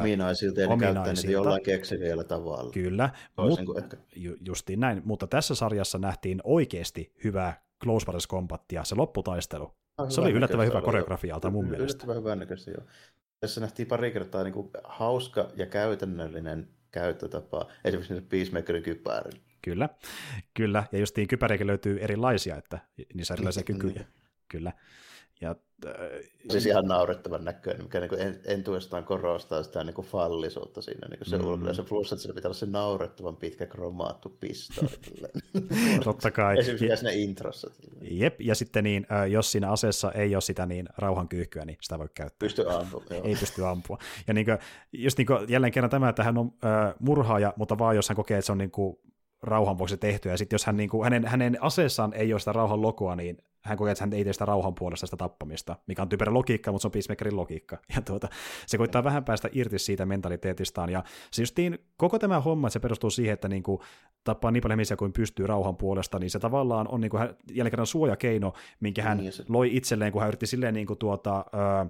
Ominaisilta 0.00 0.60
ja 0.60 0.68
ne 0.68 0.76
käyttää 0.76 1.12
niitä 1.12 1.30
jollain 1.30 1.62
keksiviellä 1.62 2.24
tavalla. 2.24 2.70
kyllä, 2.72 3.10
Toisin 3.36 3.64
mut, 3.64 3.78
ehkä. 3.78 3.96
ju, 4.16 4.36
justiin 4.46 4.80
näin, 4.80 5.02
mutta 5.04 5.26
tässä 5.26 5.54
sarjassa 5.54 5.98
nähtiin 5.98 6.40
oikeasti 6.44 7.12
hyvää 7.24 7.62
close 7.82 8.06
combatia, 8.30 8.84
se 8.84 8.94
lopputaistelu. 8.94 9.74
Ah, 9.98 10.08
Se 10.10 10.20
oli 10.20 10.30
yllättävän 10.32 10.66
hyvä 10.66 10.80
koreografialta 10.80 11.50
mun 11.50 11.64
mielestä. 11.64 11.84
Yllättävän 11.84 12.16
hyvän 12.16 12.38
näköistä, 12.38 12.70
joo. 12.70 12.82
Tässä 13.40 13.60
nähtiin 13.60 13.88
pari 13.88 14.10
kertaa 14.10 14.44
niin 14.44 14.54
kuin 14.54 14.70
hauska 14.84 15.50
ja 15.56 15.66
käytännöllinen 15.66 16.68
käyttötapa, 16.90 17.66
esimerkiksi 17.84 18.20
Peacemakerin 18.20 18.82
kypärille. 18.82 19.40
Kyllä, 19.62 19.88
kyllä. 20.54 20.84
Ja 20.92 20.98
justiin 20.98 21.28
kypäriäkin 21.28 21.66
löytyy 21.66 21.98
erilaisia, 22.00 22.56
että 22.56 22.78
niissä 23.14 23.34
on 23.34 23.38
erilaisia 23.38 23.62
kykyjä. 23.62 24.04
Kyllä. 24.48 24.72
Ja, 25.40 25.56
äh, 25.86 25.94
Siis 26.50 26.66
ihan 26.66 26.84
naurettavan 26.84 27.44
näköinen, 27.44 27.82
mikä 27.82 28.00
niin 28.00 28.20
en, 28.20 28.40
entuudestaan 28.44 29.04
korostaa 29.04 29.62
sitä 29.62 29.84
niin 29.84 29.94
kuin 29.94 30.06
fallisuutta 30.06 30.82
siinä 30.82 31.08
niin 31.08 31.18
kuin 31.18 31.28
se 31.28 31.36
Mm. 31.36 31.74
Se 31.74 31.82
plus, 31.82 32.12
että 32.12 32.22
se 32.22 32.32
pitää 32.32 32.48
olla 32.48 32.58
se 32.58 32.66
naurettavan 32.66 33.36
pitkä 33.36 33.66
kromaattu 33.66 34.36
pistooli. 34.40 34.90
totta 36.04 36.30
kai. 36.30 36.58
Esimerkiksi 36.58 36.96
siinä 36.96 37.10
introssa. 37.10 37.70
jep, 38.00 38.40
ja 38.40 38.54
sitten 38.54 38.84
niin, 38.84 39.06
äh, 39.12 39.30
jos 39.30 39.52
siinä 39.52 39.70
aseessa 39.70 40.12
ei 40.12 40.34
ole 40.34 40.40
sitä 40.40 40.66
niin 40.66 40.88
rauhan 40.98 41.28
kyyhkyä, 41.28 41.64
niin 41.64 41.78
sitä 41.80 41.98
voi 41.98 42.08
käyttää. 42.14 42.46
Pysty 42.46 42.70
ampumaan. 42.70 43.06
Ei 43.24 43.36
pysty 43.40 43.66
ampua. 43.66 43.98
Ja 44.26 44.34
niin 44.34 44.46
kuin, 44.46 44.58
just 44.92 45.18
niin 45.18 45.26
kuin, 45.26 45.48
jälleen 45.48 45.72
kerran 45.72 45.90
tämä, 45.90 46.08
että 46.08 46.24
hän 46.24 46.38
on 46.38 46.52
äh, 46.64 46.94
murhaaja, 46.98 47.52
mutta 47.56 47.78
vaan 47.78 47.96
jos 47.96 48.08
hän 48.08 48.16
kokee, 48.16 48.38
että 48.38 48.46
se 48.46 48.52
on 48.52 48.58
niin 48.58 48.70
kuin, 48.70 48.98
rauhan 49.42 49.78
vuoksi 49.78 49.96
tehty, 49.96 50.28
ja 50.28 50.36
sitten 50.36 50.54
jos 50.54 50.66
hän, 50.66 50.76
niin 50.76 50.90
kuin, 50.90 51.04
hänen, 51.04 51.26
hänen 51.26 51.58
aseessaan 51.60 52.12
ei 52.14 52.32
ole 52.32 52.40
sitä 52.40 52.52
rauhan 52.52 52.82
logoa, 52.82 53.16
niin 53.16 53.38
hän 53.64 53.78
kokee, 53.78 53.92
että 53.92 54.04
hän 54.04 54.12
ei 54.12 54.24
tee 54.24 54.32
sitä 54.32 54.44
rauhan 54.44 54.74
puolesta 54.74 55.06
sitä 55.06 55.16
tappamista, 55.16 55.76
mikä 55.86 56.02
on 56.02 56.08
typerä 56.08 56.34
logiikka, 56.34 56.72
mutta 56.72 56.82
se 56.82 56.88
on 56.88 56.92
Peacemakerin 56.92 57.36
logiikka. 57.36 57.78
Ja 57.96 58.02
tuota, 58.02 58.28
se 58.66 58.78
koittaa 58.78 59.04
vähän 59.04 59.24
päästä 59.24 59.48
irti 59.52 59.78
siitä 59.78 60.06
mentaliteetistaan, 60.06 60.90
ja 60.90 61.04
se 61.30 61.42
justiin 61.42 61.78
koko 61.96 62.18
tämä 62.18 62.40
homma, 62.40 62.66
että 62.68 62.72
se 62.72 62.80
perustuu 62.80 63.10
siihen, 63.10 63.32
että 63.34 63.48
niin 63.48 63.62
kuin, 63.62 63.80
tappaa 64.24 64.50
niin 64.50 64.62
paljon 64.62 64.78
ihmisiä 64.78 64.96
kuin 64.96 65.12
pystyy 65.12 65.46
rauhan 65.46 65.76
puolesta, 65.76 66.18
niin 66.18 66.30
se 66.30 66.38
tavallaan 66.38 66.88
on 66.88 67.00
niin 67.00 67.10
kuin, 67.10 67.20
hän- 67.20 67.36
jälleen 67.50 67.70
kerran 67.70 67.86
suojakeino, 67.86 68.52
minkä 68.80 69.02
hän 69.02 69.18
Niin, 69.18 69.32
se- 69.32 69.44
loi 69.48 69.76
itselleen, 69.76 70.12
kun 70.12 70.20
hän 70.20 70.28
yritti 70.28 70.46
silleen 70.46 70.74
niin 70.74 70.86
kuin, 70.86 70.98
tuota, 70.98 71.44
ö, 71.84 71.86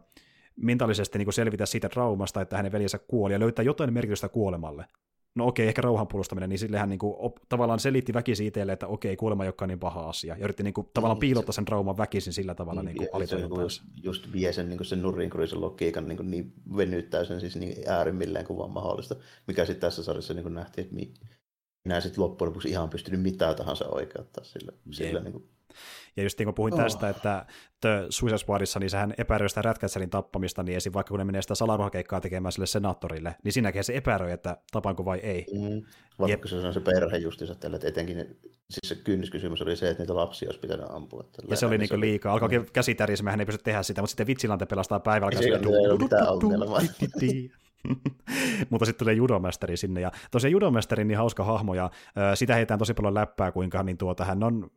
mentaalisesti 0.57 1.19
niin 1.19 1.27
kuin 1.27 1.35
selvitä 1.35 1.67
siitä 1.67 1.89
traumasta, 1.89 2.41
että 2.41 2.57
hänen 2.57 2.73
veljensä 2.73 2.99
kuoli, 2.99 3.33
ja 3.33 3.41
löytää 3.41 3.63
jotain 3.63 3.93
merkitystä 3.93 4.29
kuolemalle. 4.29 4.85
No 5.35 5.47
okei, 5.47 5.69
ehkä 5.69 5.83
rauhan 5.83 6.09
puolustaminen, 6.09 6.49
niin 6.49 6.59
sille 6.59 6.79
hän 6.79 6.89
niin 6.89 6.99
kuin, 6.99 7.15
op, 7.19 7.37
tavallaan 7.49 7.81
selitti 7.81 8.15
väkisin 8.15 8.47
itselleen, 8.47 8.73
että 8.73 8.87
okei, 8.87 9.17
kuolema 9.17 9.45
ei 9.45 9.49
olekaan 9.49 9.69
niin 9.69 9.79
paha 9.79 10.09
asia, 10.09 10.37
ja 10.37 10.45
yritti 10.45 10.63
niin 10.63 10.75
kuin, 10.75 10.89
tavallaan 10.95 11.17
Niin, 11.17 11.21
piilottaa 11.21 11.53
sen 11.53 11.65
trauman 11.65 11.97
väkisin 11.97 12.33
sillä 12.33 12.55
tavalla 12.55 12.83
niin, 12.83 12.87
Niin, 12.87 13.11
niin 13.13 13.21
ja 13.21 13.27
se 13.27 13.35
alitajuntaan. 13.35 13.63
just, 13.63 13.83
just 14.03 14.33
vie 14.33 14.53
sen, 14.53 14.69
niin 14.69 14.85
sen 14.85 15.03
nurinkurisen 15.03 15.61
logiikan 15.61 16.09
niin, 16.09 16.31
niin 16.31 16.53
venyttää 16.77 17.25
sen 17.25 17.41
siis 17.41 17.57
niin 17.57 17.91
äärimmilleen 17.91 18.45
kuin 18.47 18.59
vaan 18.59 18.71
mahdollista, 18.71 19.17
mikä 19.47 19.65
sitten 19.65 19.81
tässä 19.81 20.03
sarjassa 20.03 20.35
niin 20.35 20.55
nähtiin, 20.55 20.83
että 20.85 20.95
mi- 20.95 21.15
minä 21.85 22.01
sitten 22.01 22.25
loppujen 22.25 22.49
lopuksi 22.49 22.69
ihan 22.69 22.91
pystynyt 22.91 23.23
mitä 23.23 23.55
tahansa 23.55 23.89
oikeuttaa 23.89 24.45
sillä. 24.45 24.73
sillä 24.91 25.21
niin 25.21 25.33
kuin, 25.33 25.49
Ja 26.17 26.23
just 26.23 26.39
niin 26.39 26.47
kuin 26.47 26.55
puhuin 26.55 26.75
Oh. 26.75 26.81
tästä, 26.81 27.09
että 27.09 27.47
The 27.81 28.07
Suicide 28.11 28.39
Squadissa, 28.39 28.81
niin 28.81 28.91
sehän 28.91 29.15
epäröi 29.19 29.49
sitä 29.49 29.63
Ratcatcherin 29.63 30.11
tappamista, 30.11 30.63
niin 30.63 30.77
esim. 30.77 30.93
vaikka 30.93 31.09
kun 31.09 31.19
ne 31.19 31.25
menee 31.25 31.43
sitä 31.43 31.55
salaruhakeikkaa 31.55 32.21
tekemään 32.21 32.53
sille 32.53 32.67
senaattorille, 32.67 33.35
niin 33.45 33.53
siinäkin 33.53 33.85
se 33.85 33.97
epäröi, 33.97 34.33
että 34.33 34.57
tapanko 34.73 35.05
vai 35.05 35.19
ei. 35.19 35.47
mm, 35.53 35.83
vaikka 36.19 36.49
se 36.49 36.57
on 36.57 36.75
se 36.75 36.81
perhe 36.81 37.17
justiinsa 37.17 37.55
tällä, 37.55 37.75
että 37.77 37.89
etenkin 37.89 38.17
ne, 38.17 38.25
siis 38.71 38.89
se 38.89 38.95
kynnyskysymys 38.95 39.63
oli 39.63 39.77
se, 39.77 39.91
että 39.91 40.03
niitä 40.03 40.15
lapsia 40.15 40.49
olisi 40.49 40.61
pitänyt 40.61 40.87
ampua. 40.91 41.23
Tällä, 41.23 41.53
Ja 41.53 41.57
se 41.57 41.67
oli 41.67 41.79
niin 41.79 42.01
liikaa. 42.01 42.33
Alkoi 42.33 42.47
oikein 42.47 42.67
käsi 42.73 42.95
tärisemään, 42.95 43.33
hän 43.33 43.41
ei 43.41 43.47
pysty 43.47 43.63
tehdä 43.65 43.83
sitä, 43.83 44.01
mutta 44.01 44.11
sitten 44.11 44.27
vitsilante 44.27 44.67
pelastaa 44.67 45.01
päivällä. 45.01 45.39
Ei 45.39 45.43
sillä 45.43 45.59
ei 45.59 45.91
ole 45.91 45.99
mitään 45.99 46.29
ongelmaa. 46.29 46.81
mutta 48.71 48.87
sitten 48.87 49.05
tulee 49.05 49.15
judomesteri 49.15 49.77
sinne, 49.77 50.01
ja 50.01 50.13
tosiaan 50.31 50.53
judomesteri 50.53 51.05
niin 51.05 51.19
hauska 51.19 51.45
hahmo, 51.45 51.75
ja 51.75 51.91
ö, 52.33 52.37
sitä 52.37 52.55
heitään 52.55 52.79
tosi 52.79 52.95
paljon 52.95 53.15
läppää, 53.15 53.53
kuinka 53.53 53.83
niin 53.83 53.99
tuota, 53.99 54.25
hän 54.25 54.43
on 54.43 54.71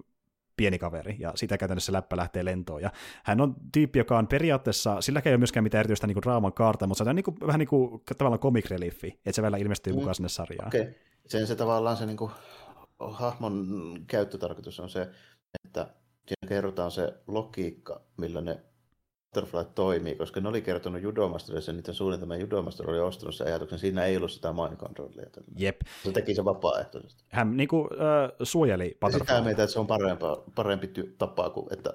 pieni 0.58 0.80
kaveri, 0.80 1.16
ja 1.20 1.32
sitä 1.36 1.58
käytännössä 1.58 1.94
läppä 1.94 2.18
lähtee 2.18 2.46
lentoon. 2.46 2.82
Ja 2.82 2.92
hän 3.24 3.42
on 3.42 3.56
tyyppi, 3.74 4.00
joka 4.00 4.18
on 4.18 4.28
periaatteessa, 4.28 5.02
silläkään 5.02 5.32
ei 5.32 5.36
ole 5.36 5.40
myöskään 5.40 5.64
mitään 5.64 5.80
erityistä 5.80 6.08
niin 6.08 6.16
kuin 6.16 6.24
draaman 6.24 6.54
kaarta, 6.54 6.88
mutta 6.88 7.04
se 7.04 7.10
on 7.10 7.16
niin 7.16 7.24
kuin, 7.24 7.38
vähän 7.48 7.60
niin 7.60 7.68
kuin 7.68 8.02
tavallaan 8.18 8.40
comic 8.40 8.70
reliefi, 8.70 9.08
että 9.08 9.32
se 9.32 9.42
välillä 9.42 9.58
ilmestyy 9.58 9.94
Mm. 9.94 10.00
mukaan 10.00 10.16
sinne 10.16 10.30
sarjaan. 10.30 10.68
Okei. 10.68 10.82
Okay. 10.82 10.94
Sen 11.28 11.48
se 11.48 11.56
tavallaan 11.56 11.98
se 11.98 12.06
niin 12.06 12.18
kuin, 12.18 12.32
hahmon 13.00 13.68
käyttötarkoitus 14.08 14.80
on 14.80 14.90
se, 14.90 15.10
että 15.66 15.88
siinä 16.28 16.48
kerrotaan 16.50 16.92
se 16.92 17.14
logiikka, 17.28 18.02
millä 18.18 18.42
ne 18.42 18.60
Butterfly 19.34 19.66
toimii, 19.76 20.16
koska 20.16 20.40
ne 20.40 20.50
oli 20.50 20.62
kertonut 20.62 21.02
Judomasterille 21.02 21.62
sen 21.62 21.76
niiden 21.78 21.94
suunnitelman 21.96 22.40
Judomaster 22.40 22.90
oli 22.90 23.00
ostanut 23.00 23.36
sen 23.36 23.48
ajatuksen, 23.48 23.80
siinä 23.80 24.06
ei 24.06 24.18
ollut 24.18 24.32
sitä 24.32 24.54
mind 24.54 24.76
controllia. 24.78 25.26
Jep, 25.58 25.82
Se 26.04 26.12
teki 26.12 26.36
se 26.36 26.46
vapaaehtoisesti. 26.46 27.24
hän 27.30 27.58
niin 27.58 27.68
kuin, 27.68 27.88
äh, 27.94 28.32
suojeli 28.44 28.84
Ja 28.84 28.90
sitä 28.90 29.20
Butterfly. 29.20 29.44
mieltä, 29.44 29.64
että 29.64 29.74
se 29.74 29.80
on 29.80 29.88
parempaa, 29.88 30.44
parempi 30.56 30.88
ty- 30.88 31.16
tapa 31.18 31.50
kuin, 31.50 31.74
että 31.74 31.94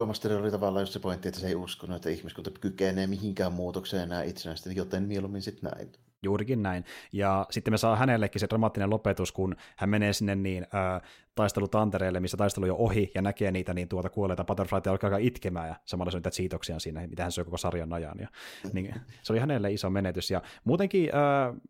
Judomasterilla 0.00 0.42
oli 0.42 0.50
tavallaan 0.50 0.82
just 0.82 0.92
se 0.92 0.98
pointti, 0.98 1.28
että 1.28 1.40
se 1.40 1.46
ei 1.48 1.54
uskonut, 1.54 1.96
että 1.96 2.10
ihmiskunta 2.10 2.50
kykenee 2.60 3.06
mihinkään 3.06 3.52
muutokseen 3.52 4.02
enää 4.02 4.22
itsenäisesti, 4.22 4.76
joten 4.76 5.02
mieluummin 5.02 5.42
sitten 5.42 5.70
näin. 5.70 5.92
Juurikin 6.24 6.62
näin. 6.62 6.84
Ja 7.12 7.46
sitten 7.50 7.72
me 7.72 7.78
saa 7.78 7.96
hänellekin 7.96 8.40
se 8.40 8.46
dramaattinen 8.50 8.90
lopetus, 8.90 9.32
kun 9.32 9.56
hän 9.76 9.90
menee 9.90 10.12
sinne 10.12 10.34
niin 10.34 10.66
äh, 10.74 11.10
taistelutantereelle, 11.34 12.20
missä 12.20 12.36
taistelu 12.36 12.66
jo 12.66 12.76
ohi, 12.78 13.10
ja 13.14 13.22
näkee 13.22 13.50
niitä 13.50 13.74
niin 13.74 13.88
tuota 13.88 14.10
kuolleita 14.10 14.44
butterflyta 14.44 14.90
alkaa 14.90 15.08
alkaa 15.08 15.18
itkemään, 15.18 15.68
ja 15.68 15.74
samalla 15.84 16.10
se 16.10 16.16
on 16.16 16.18
niitä 16.18 16.30
siitoksia 16.30 16.78
siinä, 16.78 17.06
mitä 17.06 17.22
hän 17.22 17.32
syö 17.32 17.44
koko 17.44 17.56
sarjan 17.56 17.92
ajan. 17.92 18.18
Ja, 18.20 18.28
niin, 18.72 18.94
se 19.22 19.32
oli 19.32 19.40
hänelle 19.40 19.72
iso 19.72 19.90
menetys. 19.90 20.30
Ja 20.30 20.42
muutenkin 20.64 21.10
äh, 21.14 21.60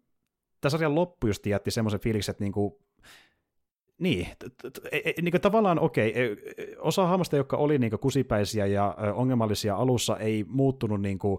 tämä 0.60 0.70
sarjan 0.70 0.94
loppu 0.94 1.26
just 1.26 1.46
jätti 1.46 1.70
semmoisen 1.70 2.00
fiiliksen, 2.00 2.32
että 2.32 2.44
niinku, 2.44 2.80
niin, 3.98 4.28
niin 5.22 5.40
tavallaan 5.40 5.78
okei, 5.78 6.10
okay, 6.10 6.36
osa 6.78 7.06
hahmosta, 7.06 7.36
jotka 7.36 7.56
oli 7.56 7.78
niin 7.78 7.98
kusipäisiä 8.00 8.66
ja 8.66 8.96
ongelmallisia 9.14 9.76
alussa, 9.76 10.16
ei 10.16 10.44
muuttunut 10.48 11.02
niin 11.02 11.18
kuin, 11.18 11.38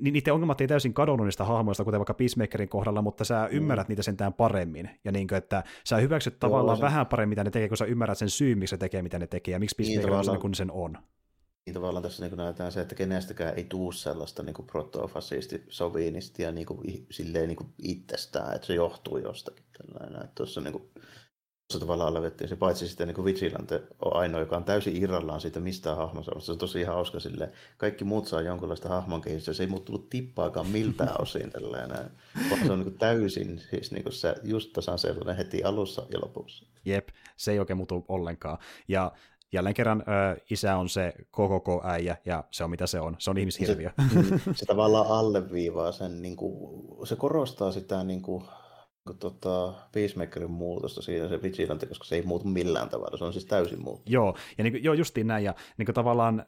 niiden 0.00 0.34
ongelmat 0.34 0.60
ei 0.60 0.68
täysin 0.68 0.94
kadonnut 0.94 1.26
niistä 1.26 1.44
hahmoista, 1.44 1.84
kuten 1.84 2.00
vaikka 2.00 2.14
Peacemakerin 2.14 2.68
kohdalla, 2.68 3.02
mutta 3.02 3.24
sä 3.24 3.48
mm. 3.50 3.56
ymmärrät 3.56 3.88
niitä 3.88 4.02
sentään 4.02 4.32
paremmin. 4.32 4.90
Ja 5.04 5.12
niin 5.12 5.28
kuin, 5.28 5.38
että 5.38 5.62
sä 5.84 5.96
hyväksyt 5.96 6.38
tavallaan 6.38 6.78
se... 6.78 6.82
vähän 6.82 7.06
paremmin, 7.06 7.32
mitä 7.32 7.44
ne 7.44 7.50
tekee, 7.50 7.68
kun 7.68 7.76
sä 7.76 7.84
ymmärrät 7.84 8.18
sen 8.18 8.30
syyn, 8.30 8.58
miksi 8.58 8.70
se 8.70 8.76
tekee, 8.76 9.02
mitä 9.02 9.18
ne 9.18 9.26
tekee, 9.26 9.52
ja 9.52 9.58
miksi 9.58 9.76
niin, 9.78 9.86
Peacemaker 9.86 10.10
niin, 10.10 10.18
on 10.18 10.24
sellainen 10.24 10.40
kuin 10.40 10.54
sen 10.54 10.70
on. 10.70 10.98
Niin 11.66 11.74
tavallaan 11.74 12.02
tässä 12.02 12.28
niin 12.28 12.36
näytetään 12.36 12.72
se, 12.72 12.80
että 12.80 12.94
kenestäkään 12.94 13.54
ei 13.56 13.64
tuu 13.64 13.92
sellaista 13.92 14.42
niin 14.42 14.54
protofasisti 14.66 15.64
sovinistia 15.68 16.52
niin 16.52 16.66
kuin, 16.66 17.06
silleen 17.10 17.48
niin 17.48 17.56
kuin 17.56 17.74
itsestään, 17.82 18.54
että 18.54 18.66
se 18.66 18.74
johtuu 18.74 19.18
jostakin. 19.18 19.64
Tällainen. 19.78 20.22
Että 20.22 20.34
tuossa 20.34 20.60
niin 20.60 20.72
kuin, 20.72 20.84
tavallaan 21.78 22.14
levettiin 22.14 22.48
se, 22.48 22.56
paitsi 22.56 22.88
sitten 22.88 23.08
niin 23.08 23.24
Vigilante 23.24 23.82
on 24.04 24.16
ainoa, 24.16 24.40
joka 24.40 24.56
on 24.56 24.64
täysin 24.64 25.02
irrallaan 25.02 25.40
siitä 25.40 25.60
mistään 25.60 25.96
hahmonsa. 25.96 26.32
Se 26.38 26.52
on 26.52 26.58
tosi 26.58 26.80
ihan 26.80 26.94
hauska 26.94 27.20
silleen. 27.20 27.52
Kaikki 27.76 28.04
muut 28.04 28.26
saa 28.26 28.40
jonkunlaista 28.40 28.88
hahmon 28.88 29.20
kehitystä, 29.20 29.52
se 29.52 29.62
ei 29.62 29.66
muuttunut 29.66 30.10
tippaakaan 30.10 30.66
miltään 30.66 31.20
osin 31.22 31.50
tällainen. 31.50 32.10
Se 32.66 32.72
on 32.72 32.80
niin 32.80 32.98
täysin, 32.98 33.62
siis 33.70 33.92
niin 33.92 34.12
se 34.12 34.34
just 34.42 34.72
tasan 34.72 34.98
sellainen 34.98 35.36
heti 35.36 35.64
alussa 35.64 36.06
ja 36.10 36.20
lopussa. 36.22 36.66
Jep, 36.84 37.08
se 37.36 37.52
ei 37.52 37.58
oikein 37.58 37.76
muutu 37.76 38.04
ollenkaan. 38.08 38.58
Ja 38.88 39.12
jälleen 39.52 39.74
kerran 39.74 40.02
ö, 40.02 40.40
isä 40.50 40.76
on 40.76 40.88
se 40.88 41.12
KKK-äijä, 41.16 42.16
ja 42.24 42.44
se 42.50 42.64
on 42.64 42.70
mitä 42.70 42.86
se 42.86 43.00
on. 43.00 43.16
Se 43.18 43.30
on 43.30 43.38
ihmishirviö. 43.38 43.90
Se, 44.12 44.38
se 44.54 44.66
tavallaan 44.66 45.06
alleviivaa 45.06 45.92
sen, 45.92 46.22
niin 46.22 46.36
kuin, 46.36 47.06
se 47.06 47.16
korostaa 47.16 47.72
sitä 47.72 48.04
niin 48.04 48.22
kuin, 48.22 48.44
tota, 49.20 49.74
Peacemakerin 49.92 50.50
muutosta 50.50 51.02
siinä 51.02 51.28
se 51.28 51.42
Vigilante, 51.42 51.86
koska 51.86 52.04
se 52.04 52.14
ei 52.14 52.22
muutu 52.22 52.48
millään 52.48 52.88
tavalla, 52.88 53.16
se 53.16 53.24
on 53.24 53.32
siis 53.32 53.44
täysin 53.44 53.82
muuttunut. 53.82 54.12
Joo, 54.12 54.36
ja 54.58 54.64
niin, 54.64 54.84
joo, 54.84 54.94
justiin 54.94 55.26
näin, 55.26 55.44
ja 55.44 55.54
niin 55.76 55.86
kuin 55.86 55.94
tavallaan 55.94 56.46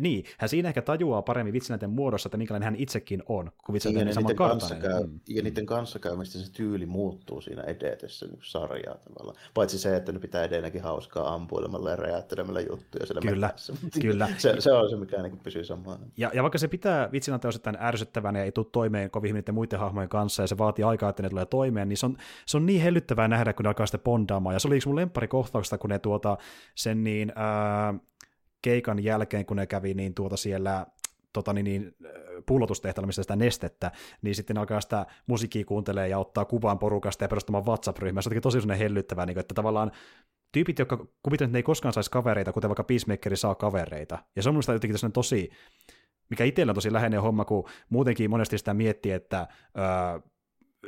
niin, 0.00 0.24
hän 0.38 0.48
siinä 0.48 0.68
ehkä 0.68 0.82
tajuaa 0.82 1.22
paremmin 1.22 1.52
vitsinäiden 1.52 1.90
muodossa, 1.90 2.26
että 2.28 2.36
minkälainen 2.36 2.64
hän 2.64 2.76
itsekin 2.76 3.22
on, 3.28 3.52
kun 3.66 3.72
vitsinäiden 3.72 4.06
niin, 4.06 4.14
saman 4.14 4.36
kanssa 4.36 4.74
käy, 4.74 5.06
mm. 5.06 5.20
Ja 5.28 5.42
niiden 5.42 5.66
kanssakäymistä 5.66 6.38
se 6.38 6.52
tyyli 6.52 6.86
muuttuu 6.86 7.40
siinä 7.40 7.62
edetessä 7.62 8.26
niin 8.26 8.38
sarjaa 8.42 8.96
tavallaan. 8.96 9.36
Paitsi 9.54 9.78
se, 9.78 9.96
että 9.96 10.12
ne 10.12 10.18
pitää 10.18 10.44
edelleenkin 10.44 10.82
hauskaa 10.82 11.34
ampuilemalla 11.34 11.90
ja 11.90 11.96
räjäyttelemällä 11.96 12.60
juttuja 12.60 13.06
siellä 13.06 13.20
Kyllä, 13.20 13.50
kyllä. 14.02 14.28
se, 14.38 14.56
se, 14.58 14.72
on 14.72 14.90
se, 14.90 14.96
mikä 14.96 15.22
niin 15.22 15.40
pysyy 15.42 15.64
samaan. 15.64 15.98
Ja, 16.16 16.30
ja 16.34 16.42
vaikka 16.42 16.58
se 16.58 16.68
pitää 16.68 17.12
vitsinäiden 17.12 17.48
osittain 17.48 17.76
ärsyttävänä 17.80 18.38
ja 18.38 18.44
ei 18.44 18.52
tule 18.52 18.66
toimeen 18.72 19.10
kovin 19.10 19.28
hyvin 19.28 19.40
niiden 19.40 19.54
muiden 19.54 19.78
hahmojen 19.78 20.08
kanssa 20.08 20.42
ja 20.42 20.46
se 20.46 20.58
vaatii 20.58 20.84
aikaa, 20.84 21.10
että 21.10 21.22
ne 21.22 21.28
tulee 21.28 21.46
toimeen, 21.46 21.88
niin 21.88 21.96
se 21.96 22.06
on, 22.06 22.16
se 22.46 22.56
on 22.56 22.66
niin 22.66 22.82
hellyttävää 22.82 23.28
nähdä, 23.28 23.52
kun 23.52 23.64
ne 23.64 23.68
alkaa 23.68 23.86
sitten 23.86 24.04
bondaamaan. 24.04 24.54
Ja 24.54 24.58
se 24.58 24.68
oli 24.68 24.76
yksi 24.76 24.88
mun 24.88 24.96
lemparikohtauksesta, 24.96 25.78
kun 25.78 25.90
ne 25.90 25.98
tuota, 25.98 26.38
sen 26.74 27.04
niin, 27.04 27.32
ää, 27.36 27.94
keikan 28.64 29.04
jälkeen, 29.04 29.46
kun 29.46 29.56
ne 29.56 29.66
kävi 29.66 29.94
niin 29.94 30.14
tuota 30.14 30.36
siellä 30.36 30.86
tota 31.32 31.52
niin, 31.52 31.64
niin, 31.64 31.96
pullotustehtävällä, 32.46 33.06
mistä 33.06 33.22
sitä 33.22 33.36
nestettä, 33.36 33.92
niin 34.22 34.34
sitten 34.34 34.58
alkaa 34.58 34.80
sitä 34.80 35.06
musiikkia 35.26 35.64
kuuntelee 35.64 36.08
ja 36.08 36.18
ottaa 36.18 36.44
kuvan 36.44 36.78
porukasta 36.78 37.24
ja 37.24 37.28
perustamaan 37.28 37.66
WhatsApp-ryhmää. 37.66 38.22
Se 38.22 38.30
on 38.34 38.40
tosi 38.42 38.60
sellainen 38.60 38.78
hellyttävää, 38.78 39.26
niin 39.26 39.34
kuin, 39.34 39.40
että 39.40 39.54
tavallaan 39.54 39.92
tyypit, 40.52 40.78
jotka 40.78 40.96
kuvittelevat, 40.96 41.48
että 41.48 41.52
ne 41.52 41.58
ei 41.58 41.62
koskaan 41.62 41.92
saisi 41.92 42.10
kavereita, 42.10 42.52
kuten 42.52 42.70
vaikka 42.70 42.84
Peacemakeri 42.84 43.36
saa 43.36 43.54
kavereita. 43.54 44.18
Ja 44.36 44.42
se 44.42 44.48
on 44.48 44.54
minusta 44.54 44.72
jotenkin 44.72 45.12
tosi, 45.12 45.50
mikä 46.30 46.44
itsellä 46.44 46.70
on 46.70 46.74
tosi 46.74 46.92
läheinen 46.92 47.22
homma, 47.22 47.44
kun 47.44 47.68
muutenkin 47.88 48.30
monesti 48.30 48.58
sitä 48.58 48.74
miettii, 48.74 49.12
että 49.12 49.48
öö, 49.78 50.20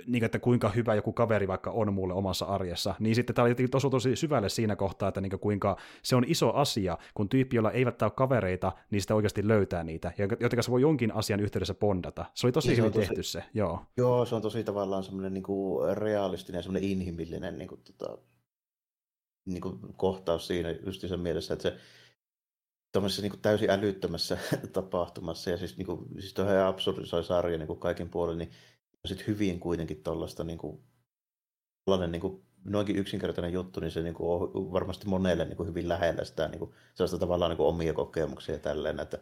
niin, 0.07 0.25
että 0.25 0.39
kuinka 0.39 0.69
hyvä 0.69 0.95
joku 0.95 1.13
kaveri 1.13 1.49
vaikka 1.49 1.71
on 1.71 1.93
mulle 1.93 2.15
omassa 2.15 2.47
arjessa, 2.47 2.95
niin 2.99 3.15
sitten 3.15 3.35
tämä 3.37 3.47
oli 3.47 3.55
tosi, 3.55 3.91
tosi 3.91 4.17
syvälle 4.17 4.49
siinä 4.49 4.77
kohtaa, 4.77 5.09
että 5.09 5.21
niin 5.21 5.41
kuinka 5.41 5.77
se 6.03 6.17
on 6.17 6.25
iso 6.27 6.53
asia, 6.53 6.99
kun 7.15 7.29
tyyppi, 7.29 7.57
jolla 7.57 7.71
eivät 7.71 8.03
ole 8.03 8.11
kavereita, 8.11 8.73
niin 8.91 9.01
sitä 9.01 9.15
oikeasti 9.15 9.49
löytää 9.49 9.85
niitä, 9.85 10.13
joten 10.19 10.57
kanssa 10.57 10.73
voi 10.73 10.81
jonkin 10.81 11.13
asian 11.15 11.41
yhteydessä 11.41 11.75
bondata. 11.75 12.25
Se 12.35 12.47
oli 12.47 12.53
tosi 12.53 12.69
niin, 12.69 12.79
hyvin 12.79 12.93
tosi, 12.93 13.07
tehty 13.07 13.23
se, 13.23 13.45
joo. 13.55 13.81
Joo, 13.97 14.27
se 14.27 14.35
on 14.35 14.43
tosi 14.43 14.65
tavallaan 14.65 15.05
semmoinen 15.05 15.35
niin 15.35 15.45
kuin 15.45 15.97
realistinen, 15.97 16.63
semmoinen 16.63 16.91
inhimillinen 16.91 17.59
niin 17.59 17.69
kuin, 17.69 17.81
tota, 17.85 18.19
niin 19.47 19.61
kuin 19.61 19.79
kohtaus 19.97 20.47
siinä 20.47 20.71
just 20.87 21.09
sen 21.09 21.21
mielessä, 21.21 21.55
että 21.55 21.63
se 21.63 21.77
tuommoisessa 22.93 23.23
niin 23.23 23.41
täysin 23.43 23.71
älyttömässä 23.71 24.39
tapahtumassa, 24.73 25.51
ja 25.51 25.57
siis, 25.57 25.77
niin 25.77 25.87
kuin, 25.87 26.07
siis 26.21 26.35
tuo 26.35 26.45
absurdisoi 26.67 27.25
sarja 27.25 27.59
niin 27.59 27.67
kuin 27.67 27.79
kaikin 27.79 28.09
puolin, 28.09 28.39
niin 28.39 28.51
sit 29.09 29.27
hyvin 29.27 29.61
kuitenkin 29.61 30.03
tuollaista 30.03 30.45
niin 30.45 30.59
kuin, 30.59 30.81
niin 32.11 32.21
kuin, 32.21 32.43
noinkin 32.65 32.97
yksinkertainen 32.97 33.53
juttu, 33.53 33.81
niin 33.81 33.91
se 33.91 34.03
niin 34.03 34.15
kuin, 34.15 34.31
on 34.31 34.73
varmasti 34.73 35.07
monelle 35.07 35.45
niin 35.45 35.57
kuin, 35.57 35.69
hyvin 35.69 35.89
lähellä 35.89 36.25
sitä 36.25 36.49
niin 36.49 36.59
kuin, 36.59 36.75
sellaista 36.95 37.19
tavallaan 37.19 37.51
niin 37.51 37.57
kuin, 37.57 37.67
omia 37.67 37.93
kokemuksia 37.93 38.55
ja 38.55 38.59
tälleen, 38.59 39.01
että 39.01 39.19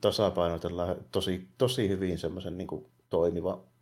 tasapainotellaan 0.00 0.96
tosi, 1.12 1.48
tosi 1.58 1.88
hyvin 1.88 2.18
semmoisen 2.18 2.58
niin 2.58 2.68
kuin, 2.68 2.86
toimiva 3.10 3.73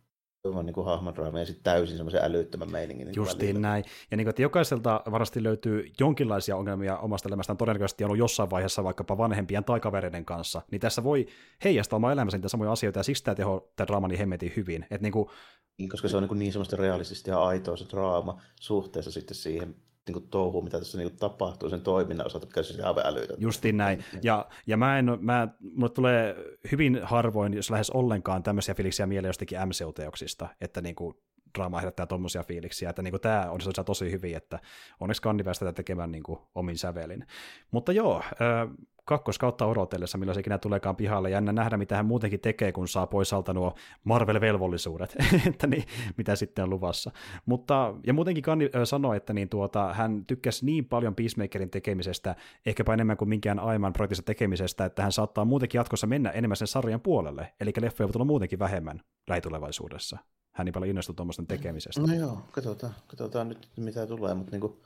on 0.43 0.65
niin 0.65 0.85
hahmodraama 0.85 1.39
ja 1.39 1.45
sitten 1.45 1.63
täysin 1.63 1.97
semmoisen 1.97 2.23
älyttömän 2.23 2.71
meiningin. 2.71 3.07
Niin 3.07 3.15
Justiin 3.15 3.47
välillä. 3.47 3.67
näin. 3.67 3.83
Ja 4.11 4.17
niin 4.17 4.25
kuin, 4.25 4.29
että 4.29 4.41
jokaiselta 4.41 5.01
varmasti 5.11 5.43
löytyy 5.43 5.91
jonkinlaisia 5.99 6.55
ongelmia 6.55 6.97
omasta 6.97 7.29
elämästään 7.29 7.57
todennäköisesti 7.57 8.03
ollut 8.03 8.17
jossain 8.17 8.49
vaiheessa 8.49 8.83
vaikkapa 8.83 9.17
vanhempien 9.17 9.63
tai 9.63 9.79
kavereiden 9.79 10.25
kanssa. 10.25 10.61
Niin 10.71 10.81
tässä 10.81 11.03
voi 11.03 11.27
heijastaa 11.63 11.97
oma 11.97 12.11
elämänsä 12.11 12.37
niitä 12.37 12.49
samoja 12.49 12.71
asioita 12.71 12.99
ja 12.99 13.03
siksi 13.03 13.23
tämä 13.23 13.35
teho 13.35 13.71
tämä 13.75 13.87
draama 13.87 14.07
niin 14.07 14.19
hemmetin 14.19 14.53
hyvin. 14.55 14.83
Että 14.83 15.01
niin, 15.01 15.13
kuin... 15.13 15.29
koska 15.89 16.07
se 16.07 16.17
on 16.17 16.23
niin, 16.23 16.39
niin 16.39 16.51
semmoista 16.51 16.75
realistista 16.75 17.29
ja 17.29 17.43
aitoa 17.43 17.77
se 17.77 17.85
draama 17.89 18.41
suhteessa 18.59 19.11
sitten 19.11 19.35
siihen 19.35 19.75
niin 20.07 20.13
kuin 20.13 20.27
touhu, 20.27 20.61
mitä 20.61 20.79
tässä 20.79 20.97
niin 20.97 21.09
kuin 21.09 21.19
tapahtuu 21.19 21.69
sen 21.69 21.81
toiminnan 21.81 22.25
osalta, 22.27 22.45
mikä 22.45 22.63
siis 22.63 22.79
aivan 22.79 23.05
älytöntä. 23.05 23.35
Justiin 23.43 23.77
näin. 23.77 24.03
Ja, 24.23 24.45
ja 24.67 24.77
mä 24.77 24.99
en, 24.99 25.17
mä, 25.19 25.47
mulle 25.75 25.89
tulee 25.89 26.35
hyvin 26.71 26.99
harvoin, 27.03 27.53
jos 27.53 27.71
lähes 27.71 27.89
ollenkaan 27.89 28.43
tämmöisiä 28.43 28.73
fiiliksiä 28.75 29.05
mieleen 29.05 29.29
jostakin 29.29 29.59
MCU-teoksista, 29.67 30.47
että 30.61 30.81
niin 30.81 30.95
kuin 30.95 31.17
draama 31.57 31.79
herättää 31.79 32.05
tuommoisia 32.05 32.43
fiiliksiä, 32.43 32.89
että 32.89 33.01
niin 33.01 33.11
kuin 33.11 33.21
tämä 33.21 33.51
on 33.51 33.59
tosi 33.85 34.11
hyvin, 34.11 34.35
että 34.35 34.59
onneksi 34.99 35.21
Kandi 35.21 35.43
tätä 35.43 35.73
tekemään 35.73 36.11
niin 36.11 36.23
kuin 36.23 36.39
omin 36.55 36.77
sävelin. 36.77 37.25
Mutta 37.71 37.91
joo, 37.91 38.23
kakkoskautta 39.05 39.65
odotellessa, 39.65 40.17
milloin 40.17 40.33
se 40.33 40.39
ikinä 40.39 40.57
tuleekaan 40.57 40.95
pihalle. 40.95 41.29
Jännä 41.29 41.51
nähdä, 41.51 41.77
mitä 41.77 41.95
hän 41.95 42.05
muutenkin 42.05 42.39
tekee, 42.39 42.71
kun 42.71 42.87
saa 42.87 43.07
pois 43.07 43.33
alta 43.33 43.53
nuo 43.53 43.75
Marvel-velvollisuudet, 44.03 45.15
että 45.49 45.67
niin, 45.67 45.83
mitä 46.17 46.35
sitten 46.35 46.63
on 46.63 46.69
luvassa. 46.69 47.11
Mutta, 47.45 47.93
ja 48.07 48.13
muutenkin 48.13 48.43
Kanni 48.43 48.69
sanoi, 48.83 49.17
että 49.17 49.33
niin 49.33 49.49
tuota, 49.49 49.93
hän 49.93 50.25
tykkäsi 50.25 50.65
niin 50.65 50.85
paljon 50.85 51.15
Peacemakerin 51.15 51.69
tekemisestä, 51.69 52.35
ehkäpä 52.65 52.93
enemmän 52.93 53.17
kuin 53.17 53.29
minkään 53.29 53.59
aiemman 53.59 53.93
projektista 53.93 54.23
tekemisestä, 54.23 54.85
että 54.85 55.01
hän 55.01 55.11
saattaa 55.11 55.45
muutenkin 55.45 55.79
jatkossa 55.79 56.07
mennä 56.07 56.29
enemmän 56.29 56.57
sen 56.57 56.67
sarjan 56.67 57.01
puolelle, 57.01 57.53
eli 57.59 57.73
leffoja 57.81 58.07
voi 58.07 58.13
tulla 58.13 58.25
muutenkin 58.25 58.59
vähemmän 58.59 59.01
lähitulevaisuudessa. 59.29 60.17
Hän 60.51 60.65
niin 60.65 60.73
paljon 60.73 60.89
innostui 60.89 61.15
tuommoisten 61.15 61.47
tekemisestä. 61.47 62.01
No 62.01 62.13
joo, 62.13 62.41
katsotaan, 62.51 62.95
katsotaan 63.07 63.49
nyt 63.49 63.69
mitä 63.77 64.07
tulee, 64.07 64.33
mutta 64.33 64.51
niin 64.51 64.61
kuin 64.61 64.77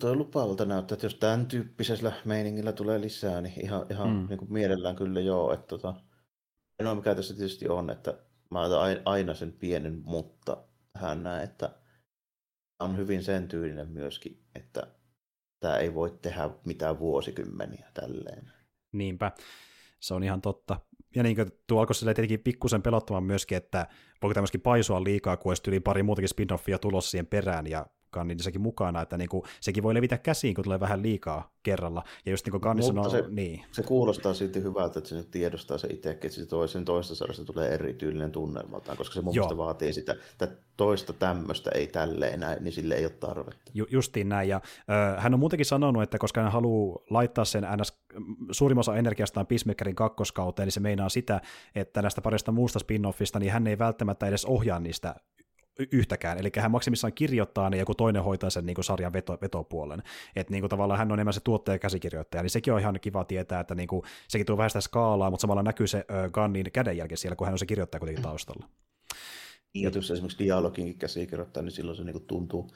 Toi 0.00 0.16
lupaavalta 0.16 0.64
näyttää, 0.64 0.94
että 0.94 1.06
jos 1.06 1.14
tämän 1.14 1.46
tyyppisellä 1.46 2.12
meiningillä 2.24 2.72
tulee 2.72 3.00
lisää, 3.00 3.40
niin 3.40 3.64
ihan, 3.64 3.86
ihan 3.90 4.08
mm. 4.08 4.26
niin 4.28 4.38
kuin 4.38 4.52
mielellään 4.52 4.96
kyllä 4.96 5.20
joo. 5.20 5.52
Että 5.52 5.66
tota, 5.66 5.94
no 6.82 6.94
mikä 6.94 7.14
tässä 7.14 7.34
tietysti 7.34 7.68
on, 7.68 7.90
että 7.90 8.18
mä 8.50 8.60
otan 8.60 9.00
aina 9.04 9.34
sen 9.34 9.52
pienen 9.52 10.02
mutta 10.04 10.56
tähän 10.92 11.22
näin, 11.22 11.44
että 11.44 11.70
on 12.80 12.96
hyvin 12.96 13.22
sen 13.24 13.48
tyylinen 13.48 13.88
myöskin, 13.88 14.42
että 14.54 14.86
tämä 15.60 15.76
ei 15.76 15.94
voi 15.94 16.18
tehdä 16.22 16.50
mitään 16.64 16.98
vuosikymmeniä 16.98 17.90
tälleen. 17.94 18.52
Niinpä, 18.92 19.32
se 20.00 20.14
on 20.14 20.24
ihan 20.24 20.40
totta. 20.40 20.80
Ja 21.16 21.22
niin 21.22 21.36
kuin 21.36 21.50
tuo 21.66 21.80
alkoi 21.80 21.94
tietenkin 22.04 22.40
pikkusen 22.40 22.82
pelottamaan 22.82 23.24
myöskin, 23.24 23.56
että 23.56 23.86
voiko 24.22 24.34
tämä 24.34 24.42
myöskin 24.42 24.60
paisua 24.60 25.04
liikaa, 25.04 25.36
kun 25.36 25.50
olisi 25.50 25.62
yli 25.68 25.80
pari 25.80 26.02
muutakin 26.02 26.28
spin-offia 26.28 26.78
tulossa 26.78 27.10
siihen 27.10 27.26
perään, 27.26 27.66
ja 27.66 27.86
niin 28.24 28.40
sekin 28.40 28.60
mukana, 28.60 29.02
että 29.02 29.16
niin 29.16 29.28
kuin, 29.28 29.42
sekin 29.60 29.82
voi 29.82 29.94
levitä 29.94 30.18
käsiin, 30.18 30.54
kun 30.54 30.64
tulee 30.64 30.80
vähän 30.80 31.02
liikaa 31.02 31.54
kerralla. 31.62 32.02
Ja 32.26 32.30
just 32.30 32.46
niin 32.46 32.60
kuin 32.60 32.82
sanoo, 32.82 33.08
se, 33.08 33.24
niin. 33.28 33.64
se 33.72 33.82
kuulostaa 33.82 34.34
silti 34.34 34.62
hyvältä, 34.62 34.98
että 34.98 35.08
se 35.08 35.16
nyt 35.16 35.30
tiedostaa 35.30 35.78
se 35.78 35.88
itsekin, 35.88 36.28
että 36.28 36.40
se 36.40 36.46
toisen 36.46 36.84
toista 36.84 37.14
sarjasta 37.14 37.44
tulee 37.44 37.74
erityylinen 37.74 38.32
tunnelmaltaan, 38.32 38.98
koska 38.98 39.14
se 39.14 39.20
mun 39.20 39.34
mielestä 39.34 39.56
vaatii 39.56 39.92
sitä, 39.92 40.12
että 40.12 40.48
toista 40.76 41.12
tämmöistä 41.12 41.70
ei 41.74 41.86
tälle 41.86 42.28
enää, 42.28 42.56
niin 42.60 42.72
sille 42.72 42.94
ei 42.94 43.04
ole 43.04 43.12
tarvetta. 43.12 43.70
Ju, 43.74 43.86
justiin 43.90 44.28
näin, 44.28 44.48
ja 44.48 44.60
ö, 45.16 45.20
hän 45.20 45.34
on 45.34 45.40
muutenkin 45.40 45.66
sanonut, 45.66 46.02
että 46.02 46.18
koska 46.18 46.42
hän 46.42 46.52
haluaa 46.52 46.98
laittaa 47.10 47.44
sen 47.44 47.66
ns. 47.80 47.98
suurimman 48.50 48.80
osa 48.80 48.96
energiastaan 48.96 49.46
Peacemakerin 49.46 49.94
kakkoskauteen, 49.94 50.66
niin 50.66 50.72
se 50.72 50.80
meinaa 50.80 51.08
sitä, 51.08 51.40
että 51.74 52.02
näistä 52.02 52.20
parista 52.20 52.52
muusta 52.52 52.78
spin-offista, 52.78 53.38
niin 53.38 53.52
hän 53.52 53.66
ei 53.66 53.78
välttämättä 53.78 54.26
edes 54.26 54.44
ohjaa 54.44 54.80
niistä 54.80 55.14
yhtäkään. 55.92 56.38
Eli 56.38 56.50
hän 56.56 56.70
maksimissaan 56.70 57.12
kirjoittaa 57.12 57.70
ne, 57.70 57.76
ja 57.76 57.82
joku 57.82 57.94
toinen 57.94 58.22
hoitaa 58.22 58.50
sen 58.50 58.66
niin 58.66 58.74
kuin 58.74 58.84
sarjan 58.84 59.12
veto, 59.12 59.38
vetopuolen. 59.42 60.02
Että 60.36 60.50
niin 60.50 60.62
kuin 60.62 60.70
tavallaan 60.70 60.98
hän 60.98 61.12
on 61.12 61.16
enemmän 61.16 61.34
se 61.34 61.40
tuottaja 61.40 61.74
ja 61.74 61.78
käsikirjoittaja, 61.78 62.42
niin 62.42 62.50
sekin 62.50 62.72
on 62.72 62.80
ihan 62.80 63.00
kiva 63.00 63.24
tietää, 63.24 63.60
että 63.60 63.74
niin 63.74 63.88
kuin, 63.88 64.02
sekin 64.28 64.46
tuo 64.46 64.56
vähän 64.56 64.70
sitä 64.70 64.80
skaalaa, 64.80 65.30
mutta 65.30 65.42
samalla 65.42 65.62
näkyy 65.62 65.86
se 65.86 65.98
äh, 65.98 66.30
Gunnin 66.30 66.72
kädenjälki 66.72 67.16
siellä, 67.16 67.36
kun 67.36 67.46
hän 67.46 67.54
on 67.54 67.58
se 67.58 67.66
kirjoittaja 67.66 68.00
kuitenkin 68.00 68.22
taustalla. 68.22 68.68
Ja 69.74 69.90
jos 69.94 70.10
esimerkiksi 70.10 70.44
dialoginkin 70.44 70.98
käsikirjoittaa, 70.98 71.62
niin 71.62 71.72
silloin 71.72 71.96
se 71.96 72.04
niin 72.04 72.12
kuin 72.12 72.26
tuntuu 72.26 72.70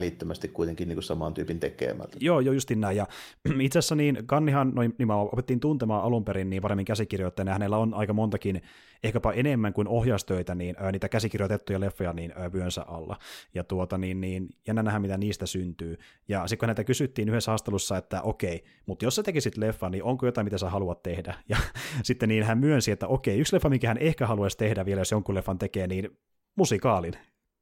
välittömästi 0.00 0.48
kuitenkin 0.48 0.88
niin 0.88 0.96
kuin 0.96 1.04
saman 1.04 1.34
tyypin 1.34 1.60
tekemältä. 1.60 2.18
Joo, 2.20 2.40
joo, 2.40 2.54
justin 2.54 2.80
näin. 2.80 2.96
Ja 2.96 3.06
itse 3.60 3.78
asiassa 3.78 3.94
niin 3.94 4.18
Kannihan 4.26 4.72
noin, 4.74 4.94
niin 4.98 5.06
mä 5.06 5.16
opettiin 5.16 5.60
tuntemaan 5.60 6.04
alun 6.04 6.24
perin 6.24 6.50
niin 6.50 6.62
paremmin 6.62 6.84
käsikirjoittajana, 6.84 7.50
ja 7.50 7.52
hänellä 7.52 7.78
on 7.78 7.94
aika 7.94 8.12
montakin, 8.12 8.62
ehkäpä 9.02 9.32
enemmän 9.32 9.72
kuin 9.72 9.88
ohjaustöitä, 9.88 10.54
niin 10.54 10.76
ää, 10.78 10.92
niitä 10.92 11.08
käsikirjoitettuja 11.08 11.80
leffoja 11.80 12.12
niin 12.12 12.32
ää, 12.36 12.52
vyönsä 12.52 12.82
alla. 12.82 13.18
Ja 13.54 13.64
tuota, 13.64 13.98
niin, 13.98 14.20
niin 14.20 14.48
jännä 14.66 14.82
nähdä, 14.82 14.98
mitä 14.98 15.18
niistä 15.18 15.46
syntyy. 15.46 15.96
Ja 16.28 16.46
sitten 16.46 16.58
kun 16.58 16.68
näitä 16.68 16.84
kysyttiin 16.84 17.28
yhdessä 17.28 17.50
haastelussa, 17.50 17.96
että 17.96 18.22
okei, 18.22 18.64
mutta 18.86 19.04
jos 19.04 19.16
sä 19.16 19.22
tekisit 19.22 19.56
leffa, 19.56 19.90
niin 19.90 20.04
onko 20.04 20.26
jotain, 20.26 20.44
mitä 20.44 20.58
sä 20.58 20.70
haluat 20.70 21.02
tehdä? 21.02 21.34
Ja 21.48 21.56
sitten 22.02 22.28
niin 22.28 22.42
hän 22.42 22.58
myönsi, 22.58 22.90
että 22.90 23.06
okei, 23.06 23.38
yksi 23.38 23.56
leffa, 23.56 23.68
mikä 23.68 23.88
hän 23.88 23.98
ehkä 23.98 24.26
haluaisi 24.26 24.58
tehdä 24.58 24.84
vielä, 24.84 25.00
jos 25.00 25.10
jonkun 25.10 25.34
leffan 25.34 25.58
tekee, 25.58 25.86
niin 25.86 26.18
musikaalin 26.56 27.14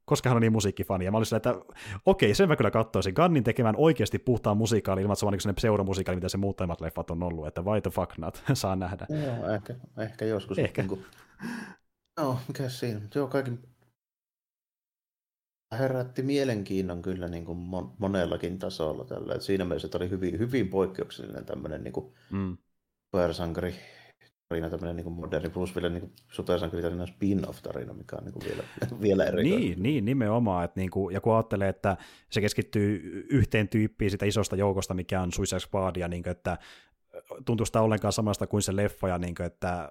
koska 0.05 0.29
hän 0.29 0.37
on 0.37 0.41
niin 0.41 0.53
musiikkifani. 0.53 1.05
Ja 1.05 1.11
mä 1.11 1.17
olin 1.17 1.27
sillä, 1.27 1.37
että 1.37 1.55
okei, 2.07 2.35
sen 2.35 2.49
mä 2.49 2.57
kyllä 2.57 2.71
katsoisin. 2.71 3.15
Gunnin 3.15 3.45
tekemään 3.45 3.75
oikeasti 3.79 4.19
puhtaan 4.19 4.57
musiikaali, 4.57 5.03
ilman 5.03 5.13
että 5.13 5.21
se 5.21 5.27
on 5.27 5.33
niin 5.33 5.55
pseudomusiikaali, 5.55 6.17
mitä 6.17 6.29
se 6.29 6.39
muut 6.39 6.61
leffat 6.81 7.11
on 7.11 7.23
ollut, 7.23 7.47
että 7.47 7.63
why 7.63 7.81
the 7.81 7.91
fuck 7.91 8.19
not, 8.19 8.43
saa 8.55 8.77
nähdä. 8.77 9.07
Joo, 9.09 9.55
ehkä, 9.55 9.75
ehkä 9.99 10.25
joskus. 10.25 10.59
Ehkä. 10.59 10.83
Niin 10.83 10.89
kuin... 10.89 11.05
No, 12.21 12.39
mikä 12.49 12.69
siinä? 12.69 13.01
Joo, 13.15 13.27
kaikin 13.27 13.59
herätti 15.79 16.23
mielenkiinnon 16.23 17.03
kyllä 17.03 17.29
niin 17.29 17.45
kuin 17.45 17.59
monellakin 17.99 18.59
tasolla 18.59 19.05
tällä. 19.05 19.35
Et 19.35 19.43
siinä 19.43 19.65
mielessä 19.65 19.87
että 19.87 19.99
oli 19.99 20.11
hyvin, 20.11 20.39
hyvin 20.39 20.69
poikkeuksellinen 20.69 21.45
tämmöinen 21.45 21.85
niin 21.85 21.93
kuin 21.93 22.15
mm. 22.31 22.57
Tarina, 24.53 24.71
tämmöinen 24.71 24.97
niin 24.97 25.13
moderni 25.13 25.49
plus 25.49 25.75
vielä 25.77 25.89
niin 25.89 26.13
supersankaritarina 26.29 27.07
spin-off-tarina, 27.07 27.93
mikä 27.93 28.17
on 28.17 28.25
niin 28.25 28.33
kuin 28.33 28.45
vielä, 28.45 28.63
vielä 29.03 29.25
eri. 29.25 29.43
Niin, 29.43 29.83
niin, 29.83 30.05
nimenomaan. 30.05 30.65
Että 30.65 30.81
niin 30.81 30.91
kuin, 30.91 31.15
ja 31.15 31.21
kun 31.21 31.35
ajattelee, 31.35 31.69
että 31.69 31.97
se 32.31 32.41
keskittyy 32.41 33.27
yhteen 33.31 33.69
tyyppiin 33.69 34.11
sitä 34.11 34.27
isosta 34.27 34.57
joukosta, 34.57 34.95
mikä 34.95 35.21
on 35.21 35.33
Suicide 35.33 35.61
Squad, 35.61 35.97
ja 35.97 36.09
niin 36.09 36.23
kuin, 36.23 36.31
että 36.31 36.59
tuntuu 37.45 37.67
sitä 37.67 37.81
ollenkaan 37.81 38.13
samasta 38.13 38.47
kuin 38.47 38.63
se 38.63 38.77
leffa, 38.77 39.09
ja 39.09 39.19
niin 39.19 39.35
kuin, 39.35 39.47
että 39.47 39.81
äh, 39.81 39.89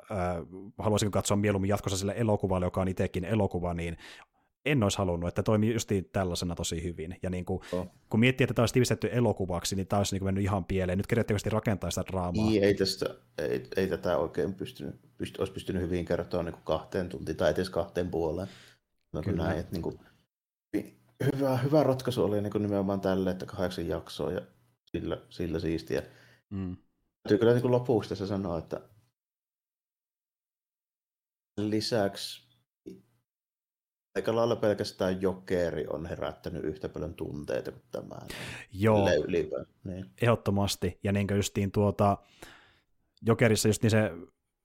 haluaisin 0.77 1.11
katsoa 1.11 1.37
mieluummin 1.37 1.69
jatkossa 1.69 1.97
sille 1.97 2.13
elokuvalle, 2.17 2.65
joka 2.65 2.81
on 2.81 2.87
itsekin 2.87 3.25
elokuva, 3.25 3.73
niin 3.73 3.97
en 4.65 4.83
olisi 4.83 4.97
halunnut, 4.97 5.27
että 5.27 5.43
toimii 5.43 5.73
justiin 5.73 6.09
tällaisena 6.13 6.55
tosi 6.55 6.83
hyvin. 6.83 7.17
Ja 7.23 7.29
niin 7.29 7.45
kuin, 7.45 7.61
oh. 7.71 7.87
kun 8.09 8.19
miettii, 8.19 8.43
että 8.43 8.53
tämä 8.53 8.63
olisi 8.63 8.73
tiivistetty 8.73 9.09
elokuvaksi, 9.11 9.75
niin 9.75 9.87
tämä 9.87 9.97
olisi 9.97 10.15
niin 10.15 10.23
mennyt 10.23 10.43
ihan 10.43 10.65
pieleen. 10.65 10.97
Nyt 10.97 11.07
kirjoittavasti 11.07 11.49
rakentaa 11.49 11.91
sitä 11.91 12.03
draamaa. 12.11 12.45
Niin, 12.45 12.63
ei, 12.63 12.73
tästä, 12.73 13.05
ei, 13.37 13.67
ei 13.75 13.87
tätä 13.87 14.17
oikein 14.17 14.53
pystynyt, 14.53 14.95
pyst, 15.17 15.39
olisi 15.39 15.53
pystynyt 15.53 15.81
hyvin 15.81 16.05
kertoa 16.05 16.43
niin 16.43 16.53
kuin 16.53 16.63
kahteen 16.63 17.09
tuntiin 17.09 17.37
tai 17.37 17.51
edes 17.51 17.69
kahteen 17.69 18.09
puoleen. 18.09 18.47
Mä 19.13 19.21
Kyllä. 19.21 19.43
Näin, 19.43 19.59
että 19.59 19.71
niin 19.71 19.81
kuin, 19.81 19.99
hyvä, 21.25 21.57
hyvä 21.57 21.83
ratkaisu 21.83 22.23
oli 22.23 22.41
niin 22.41 22.51
kuin 22.51 22.61
nimenomaan 22.61 23.01
tälle, 23.01 23.31
että 23.31 23.45
kahdeksan 23.45 23.87
jaksoa 23.87 24.31
ja 24.31 24.41
sillä, 24.91 25.17
sillä 25.29 25.59
siistiä. 25.59 26.03
Mm. 26.49 26.77
Täytyy 27.23 27.37
kyllä 27.37 27.53
niin 27.53 27.61
kuin 27.61 27.71
lopuksi 27.71 28.09
tässä 28.09 28.27
sanoa, 28.27 28.57
että 28.57 28.81
lisäksi 31.57 32.50
aika 34.15 34.35
lailla 34.35 34.55
pelkästään 34.55 35.21
jokeri 35.21 35.85
on 35.87 36.05
herättänyt 36.05 36.63
yhtä 36.63 36.89
paljon 36.89 37.13
tunteita 37.13 37.71
kuin 37.71 37.83
tämä. 37.91 38.15
Joo, 38.73 39.09
niin. 39.83 40.05
ehdottomasti. 40.21 40.99
Ja 41.03 41.11
niin 41.11 41.27
kuin 41.27 41.37
justiin 41.37 41.71
tuota, 41.71 42.17
jokerissa 43.21 43.69
just 43.69 43.81
niin 43.81 43.91
se 43.91 44.11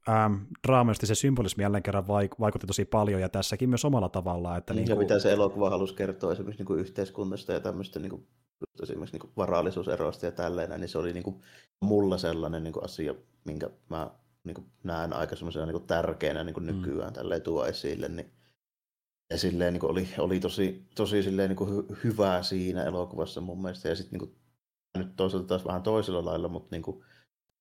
ähm, 0.08 0.34
draamasti 0.66 1.06
se 1.06 1.14
symbolismi 1.14 1.62
jälleen 1.62 1.82
kerran 1.82 2.04
vaik- 2.04 2.40
vaikutti 2.40 2.66
tosi 2.66 2.84
paljon, 2.84 3.20
ja 3.20 3.28
tässäkin 3.28 3.68
myös 3.68 3.84
omalla 3.84 4.08
tavallaan. 4.08 4.58
Että 4.58 4.74
niin 4.74 4.84
kuin... 4.84 4.94
Ja 4.94 4.98
mitä 4.98 5.18
se 5.18 5.32
elokuva 5.32 5.70
halusi 5.70 5.94
kertoa 5.94 6.32
esimerkiksi 6.32 6.60
niin 6.60 6.66
kuin 6.66 6.80
yhteiskunnasta 6.80 7.52
ja 7.52 7.60
tämmöistä 7.60 8.00
niin 8.00 8.10
kuin, 8.10 8.26
esimerkiksi 8.82 9.14
niin 9.14 9.20
kuin 9.20 9.32
varallisuuseroista 9.36 10.26
ja 10.26 10.32
tälleen, 10.32 10.80
niin 10.80 10.88
se 10.88 10.98
oli 10.98 11.12
niin 11.12 11.24
kuin, 11.24 11.40
mulla 11.80 12.18
sellainen 12.18 12.64
niin 12.64 12.72
kuin 12.72 12.84
asia, 12.84 13.14
minkä 13.44 13.70
mä 13.88 14.10
niin 14.44 14.54
kuin, 14.54 14.66
näen 14.84 15.12
aika 15.12 15.36
semmoisena 15.36 15.66
niin 15.66 15.86
tärkeänä 15.86 16.44
niin 16.44 16.54
kuin 16.54 16.66
mm. 16.66 16.72
nykyään 16.72 17.12
tälleen 17.12 17.42
tuo 17.42 17.66
esille, 17.66 18.08
niin 18.08 18.35
ja 19.30 19.38
silleen 19.38 19.72
niin 19.72 19.84
oli, 19.84 20.08
oli 20.18 20.40
tosi, 20.40 20.86
tosi 20.94 21.22
silleen 21.22 21.50
niin 21.50 21.70
hy, 21.70 21.96
hyvää 22.04 22.42
siinä 22.42 22.84
elokuvassa 22.84 23.40
mun 23.40 23.62
mielestä. 23.62 23.88
Ja 23.88 23.96
sitten 23.96 24.20
niin 24.20 24.36
nyt 24.98 25.16
toisaalta 25.16 25.48
taas 25.48 25.66
vähän 25.66 25.82
toisella 25.82 26.24
lailla, 26.24 26.48
mutta 26.48 26.68
niin 26.70 26.82
kuin, 26.82 27.04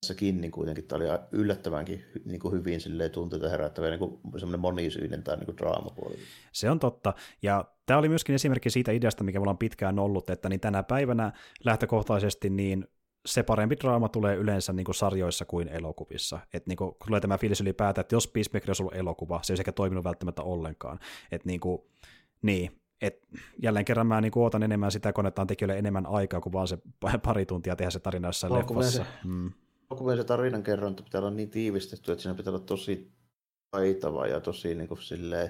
tässäkin 0.01 0.41
niin 0.41 0.51
kuitenkin 0.51 0.83
tämä 0.83 0.97
oli 0.97 1.19
yllättävänkin 1.31 2.05
niin 2.25 2.39
kuin 2.39 2.53
hyvin 2.53 2.81
silleen 2.81 3.11
tunteita 3.11 3.49
herättävä 3.49 3.89
niin 3.89 3.99
kuin 3.99 4.19
semmoinen 4.37 4.59
monisyinen 4.59 5.23
tämä 5.23 5.37
niin 5.37 5.57
draamapuoli. 5.57 6.17
Se 6.51 6.69
on 6.69 6.79
totta. 6.79 7.13
Ja 7.41 7.65
tämä 7.85 7.99
oli 7.99 8.09
myöskin 8.09 8.35
esimerkki 8.35 8.69
siitä 8.69 8.91
ideasta, 8.91 9.23
mikä 9.23 9.39
mulla 9.39 9.51
on 9.51 9.57
pitkään 9.57 9.99
ollut, 9.99 10.29
että 10.29 10.49
niin 10.49 10.59
tänä 10.59 10.83
päivänä 10.83 11.31
lähtökohtaisesti 11.63 12.49
niin 12.49 12.87
se 13.25 13.43
parempi 13.43 13.75
draama 13.79 14.09
tulee 14.09 14.35
yleensä 14.35 14.73
niin 14.73 14.85
kuin 14.85 14.95
sarjoissa 14.95 15.45
kuin 15.45 15.67
elokuvissa. 15.67 16.39
Et 16.53 16.67
niin 16.67 16.77
kuin, 16.77 16.95
tulee 17.07 17.21
tämä 17.21 17.37
fiilis 17.37 17.61
ylipäätään, 17.61 18.01
että 18.01 18.15
jos 18.15 18.27
Peacemaker 18.27 18.69
olisi 18.69 18.83
ollut 18.83 18.95
elokuva, 18.95 19.39
se 19.43 19.53
ei 19.53 19.57
sekä 19.57 19.71
toiminut 19.71 20.03
välttämättä 20.03 20.41
ollenkaan. 20.41 20.99
Et 21.31 21.45
niin, 21.45 21.59
kuin, 21.59 21.81
niin 22.41 22.81
et 23.01 23.27
jälleen 23.61 23.85
kerran 23.85 24.07
mä 24.07 24.21
niin 24.21 24.31
kuin 24.31 24.43
ootan 24.43 24.63
enemmän 24.63 24.91
sitä, 24.91 25.13
kun 25.13 25.21
annetaan 25.21 25.47
tekijöille 25.47 25.77
enemmän 25.77 26.05
aikaa 26.05 26.41
kuin 26.41 26.53
vaan 26.53 26.67
se 26.67 26.77
pari 27.23 27.45
tuntia 27.45 27.75
tehdä 27.75 27.89
se 27.89 27.99
tarina 27.99 28.27
jossain 28.27 28.53
leffassa. 28.53 29.03
Se, 29.03 29.27
mm. 29.27 29.51
se 30.15 30.23
tarinan 30.23 30.63
kerronta 30.63 31.03
pitää 31.03 31.21
olla 31.21 31.31
niin 31.31 31.49
tiivistetty, 31.49 32.11
että 32.11 32.21
siinä 32.21 32.35
pitää 32.35 32.53
olla 32.53 32.65
tosi 32.65 33.11
taitava 33.71 34.27
ja 34.27 34.39
tosi 34.39 34.75
niin 34.75 34.87
kuin 34.87 35.01
silleen, 35.01 35.49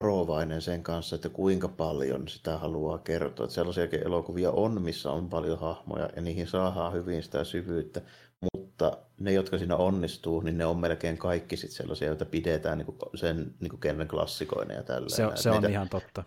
varovainen 0.00 0.62
sen 0.62 0.82
kanssa, 0.82 1.16
että 1.16 1.28
kuinka 1.28 1.68
paljon 1.68 2.28
sitä 2.28 2.58
haluaa 2.58 2.98
kertoa. 2.98 3.44
Että 3.44 3.54
sellaisiakin 3.54 4.06
elokuvia 4.06 4.50
on, 4.50 4.82
missä 4.82 5.10
on 5.10 5.28
paljon 5.28 5.58
hahmoja 5.58 6.08
ja 6.16 6.22
niihin 6.22 6.46
saadaan 6.46 6.92
hyvin 6.92 7.22
sitä 7.22 7.44
syvyyttä, 7.44 8.00
mutta 8.40 8.98
ne, 9.20 9.32
jotka 9.32 9.58
siinä 9.58 9.76
onnistuu, 9.76 10.40
niin 10.40 10.58
ne 10.58 10.66
on 10.66 10.78
melkein 10.78 11.18
kaikki 11.18 11.56
sit 11.56 11.70
sellaisia, 11.70 12.08
joita 12.08 12.24
pidetään 12.24 12.78
niin 12.78 12.86
kuin 12.86 12.98
sen 13.14 13.54
niin 13.60 13.70
kuin 13.70 13.80
Kenven 13.80 14.08
klassikoina 14.08 14.74
ja 14.74 14.82
tällä. 14.82 15.08
Se, 15.08 15.22
se 15.34 15.50
on 15.50 15.70
ihan 15.70 15.88
totta. 15.88 16.24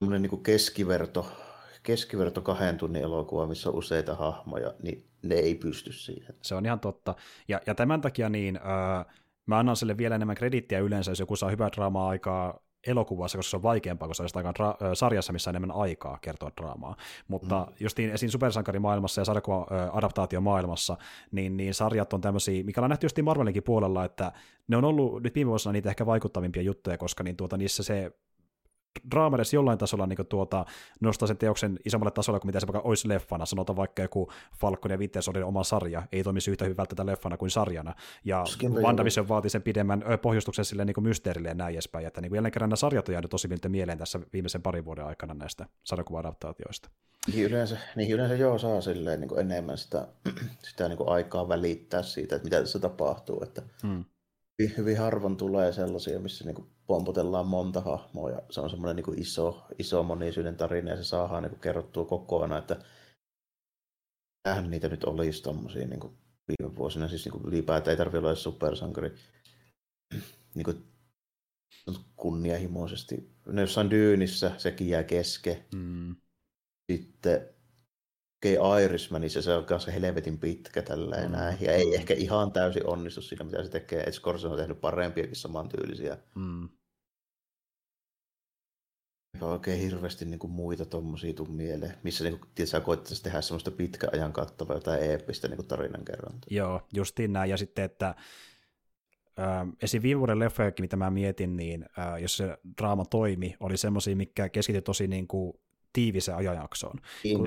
Niin 0.00 0.30
kuin 0.30 0.42
keskiverto, 0.42 1.26
keskiverto 1.82 2.40
kahden 2.40 2.78
tunnin 2.78 3.02
elokuva, 3.02 3.46
missä 3.46 3.68
on 3.68 3.74
useita 3.74 4.14
hahmoja, 4.14 4.74
niin 4.82 5.06
ne 5.22 5.34
ei 5.34 5.54
pysty 5.54 5.92
siihen. 5.92 6.34
Se 6.42 6.54
on 6.54 6.66
ihan 6.66 6.80
totta. 6.80 7.14
Ja, 7.48 7.60
ja 7.66 7.74
tämän 7.74 8.00
takia 8.00 8.28
niin, 8.28 8.56
äh, 8.56 9.14
mä 9.46 9.58
annan 9.58 9.76
sille 9.76 9.96
vielä 9.96 10.14
enemmän 10.14 10.36
kredittiä 10.36 10.78
yleensä, 10.78 11.10
jos 11.10 11.20
joku 11.20 11.36
saa 11.36 11.50
hyvää 11.50 11.70
draamaa 11.76 12.08
aikaa 12.08 12.60
elokuvassa, 12.86 13.38
koska 13.38 13.50
se 13.50 13.56
on 13.56 13.62
vaikeampaa, 13.62 14.08
koska 14.08 14.28
se 14.28 14.38
on 14.38 14.44
dra- 14.44 14.94
sarjassa, 14.94 15.32
missä 15.32 15.50
on 15.50 15.56
enemmän 15.56 15.76
aikaa 15.76 16.18
kertoa 16.20 16.50
draamaa. 16.60 16.96
Mutta 17.28 17.66
mm. 17.70 17.76
justiin 17.80 18.10
esiin 18.10 18.30
supersankarimaailmassa 18.30 19.20
ja 19.20 19.24
sarjakuva-adaptaatiomaailmassa, 19.24 20.96
niin, 21.32 21.56
niin 21.56 21.74
sarjat 21.74 22.12
on 22.12 22.20
tämmöisiä, 22.20 22.64
mikä 22.64 22.80
on 22.80 22.90
nähty 22.90 23.04
justiin 23.04 23.24
Marvelinkin 23.24 23.62
puolella, 23.62 24.04
että 24.04 24.32
ne 24.68 24.76
on 24.76 24.84
ollut 24.84 25.22
nyt 25.22 25.34
viime 25.34 25.48
vuosina 25.48 25.72
niitä 25.72 25.88
ehkä 25.88 26.06
vaikuttavimpia 26.06 26.62
juttuja, 26.62 26.98
koska 26.98 27.24
niin 27.24 27.36
tuota, 27.36 27.56
niissä 27.56 27.82
se 27.82 28.12
draama 29.10 29.36
edes 29.36 29.54
jollain 29.54 29.78
tasolla 29.78 30.06
niin 30.06 30.26
tuota, 30.28 30.64
nostaa 31.00 31.26
sen 31.26 31.36
teoksen 31.36 31.78
isommalle 31.84 32.10
tasolle 32.10 32.40
kuin 32.40 32.48
mitä 32.48 32.60
se 32.60 32.66
vaikka 32.66 32.88
olisi 32.88 33.08
leffana. 33.08 33.46
Sanotaan 33.46 33.76
vaikka 33.76 34.02
joku 34.02 34.30
Falcon 34.58 34.90
ja 34.90 34.98
Winter 34.98 35.22
oma 35.44 35.64
sarja, 35.64 36.02
ei 36.12 36.22
toimisi 36.22 36.50
yhtä 36.50 36.64
hyvin 36.64 36.76
välttämättä 36.76 37.12
leffana 37.12 37.36
kuin 37.36 37.50
sarjana. 37.50 37.94
Ja 38.24 38.44
WandaVision 38.82 39.28
vaati 39.28 39.48
sen 39.48 39.62
pidemmän 39.62 40.04
pohjustuksen 40.22 40.64
sille 40.64 40.84
niin 40.84 41.02
mysteerille 41.02 41.48
ja 41.48 41.54
näin 41.54 41.72
edespäin. 41.72 42.06
Että 42.06 42.20
niin 42.20 42.30
kuin 42.30 42.36
jälleen 42.36 42.52
kerran 42.52 42.68
nämä 42.68 42.76
sarjat 42.76 43.08
on 43.08 43.12
jäänyt 43.12 43.30
tosi 43.30 43.48
mieleen 43.68 43.98
tässä 43.98 44.20
viimeisen 44.32 44.62
parin 44.62 44.84
vuoden 44.84 45.04
aikana 45.04 45.34
näistä 45.34 45.66
sarjakuva-adaptaatioista. 45.84 46.90
Niin 47.32 47.46
yleensä, 47.46 47.78
niin 47.96 48.10
yleensä 48.10 48.34
joo 48.34 48.58
saa 48.58 48.80
silleen 48.80 49.20
niin 49.20 49.40
enemmän 49.40 49.78
sitä, 49.78 50.08
sitä 50.70 50.88
niin 50.88 50.98
aikaa 51.06 51.48
välittää 51.48 52.02
siitä, 52.02 52.36
että 52.36 52.46
mitä 52.46 52.60
tässä 52.60 52.78
tapahtuu. 52.78 53.42
Että 53.42 53.62
hmm 53.82 54.04
hyvin, 54.58 54.76
hyvin 54.76 54.98
harvoin 54.98 55.36
tulee 55.36 55.72
sellaisia, 55.72 56.20
missä 56.20 56.44
niin 56.44 56.66
pompotellaan 56.86 57.46
monta 57.46 57.80
hahmoa 57.80 58.30
ja 58.30 58.42
se 58.50 58.60
on 58.60 58.70
semmoinen 58.70 58.96
niin 58.96 59.20
iso, 59.20 59.66
iso 59.78 60.02
monisyinen 60.02 60.56
tarina 60.56 60.90
ja 60.90 60.96
se 60.96 61.04
saadaan 61.04 61.42
niin 61.42 61.60
kerrottua 61.60 62.04
kokonaan, 62.04 62.60
että 62.60 62.76
tähän 64.42 64.70
niitä 64.70 64.88
nyt 64.88 65.04
olisi 65.04 65.42
tommosia 65.42 65.86
niin 65.86 66.00
viime 66.48 66.76
vuosina, 66.76 67.08
siis 67.08 67.24
niin 67.24 67.44
ylipäätään 67.46 67.92
ei 67.92 67.96
tarvitse 67.96 68.18
olla 68.18 68.34
supersankari 68.34 69.14
niin 70.54 70.64
kuin 70.64 70.84
kunnianhimoisesti. 72.16 73.32
No 73.46 73.60
jossain 73.60 73.90
Dyynissä 73.90 74.52
sekin 74.58 74.88
jää 74.88 75.04
keske. 75.04 75.64
Mm. 75.74 76.16
Sitten 76.92 77.48
tekee 78.42 78.84
Irishmanissa, 78.84 79.42
se 79.42 79.54
on 79.54 79.64
kanssa 79.64 79.90
helvetin 79.90 80.38
pitkä 80.38 80.82
tällä 80.82 81.16
mm. 81.16 81.32
näin. 81.32 81.56
Ja 81.60 81.72
ei 81.72 81.94
ehkä 81.94 82.14
ihan 82.14 82.52
täysin 82.52 82.86
onnistu 82.86 83.22
siinä, 83.22 83.44
mitä 83.44 83.64
se 83.64 83.70
tekee. 83.70 84.02
Ed 84.02 84.12
Scorsese 84.12 84.48
on 84.48 84.56
tehnyt 84.56 84.80
parempiakin 84.80 85.36
samantyylisiä. 85.36 86.18
Mm. 86.34 86.68
Eikä 89.34 89.46
oikein 89.46 89.80
hirveästi 89.80 90.24
niin 90.24 90.38
kuin 90.38 90.50
muita 90.50 90.84
tommosia 90.84 91.34
tuu 91.34 91.46
mieleen, 91.46 91.94
missä 92.02 92.24
niin 92.24 92.38
kuin, 92.38 92.50
tietysti, 92.54 92.80
koettaisiin 92.80 93.24
tehdä 93.24 93.40
semmoista 93.40 93.70
pitkän 93.70 94.10
ajan 94.12 94.32
kattavaa 94.32 94.76
jotain 94.76 95.02
eeppistä 95.02 95.48
niin 95.48 95.66
tarinankerrontaa. 95.66 96.48
Joo, 96.50 96.80
justiin 96.94 97.32
näin. 97.32 97.50
Ja 97.50 97.56
sitten, 97.56 97.84
että 97.84 98.14
äh, 99.38 99.66
esim. 99.82 100.02
viime 100.02 100.18
vuoden 100.18 100.38
leffojakin, 100.38 100.84
mitä 100.84 100.96
mä 100.96 101.10
mietin, 101.10 101.56
niin 101.56 101.84
äh, 101.98 102.22
jos 102.22 102.36
se 102.36 102.58
draama 102.78 103.04
toimi, 103.04 103.56
oli 103.60 103.76
semmoisia, 103.76 104.16
mikä 104.16 104.48
keskityi 104.48 104.82
tosi 104.82 105.08
niin 105.08 105.28
kuin 105.28 105.61
tiiviseen 105.92 106.36
ajanjaksoon. 106.36 106.98
Niin, 107.24 107.38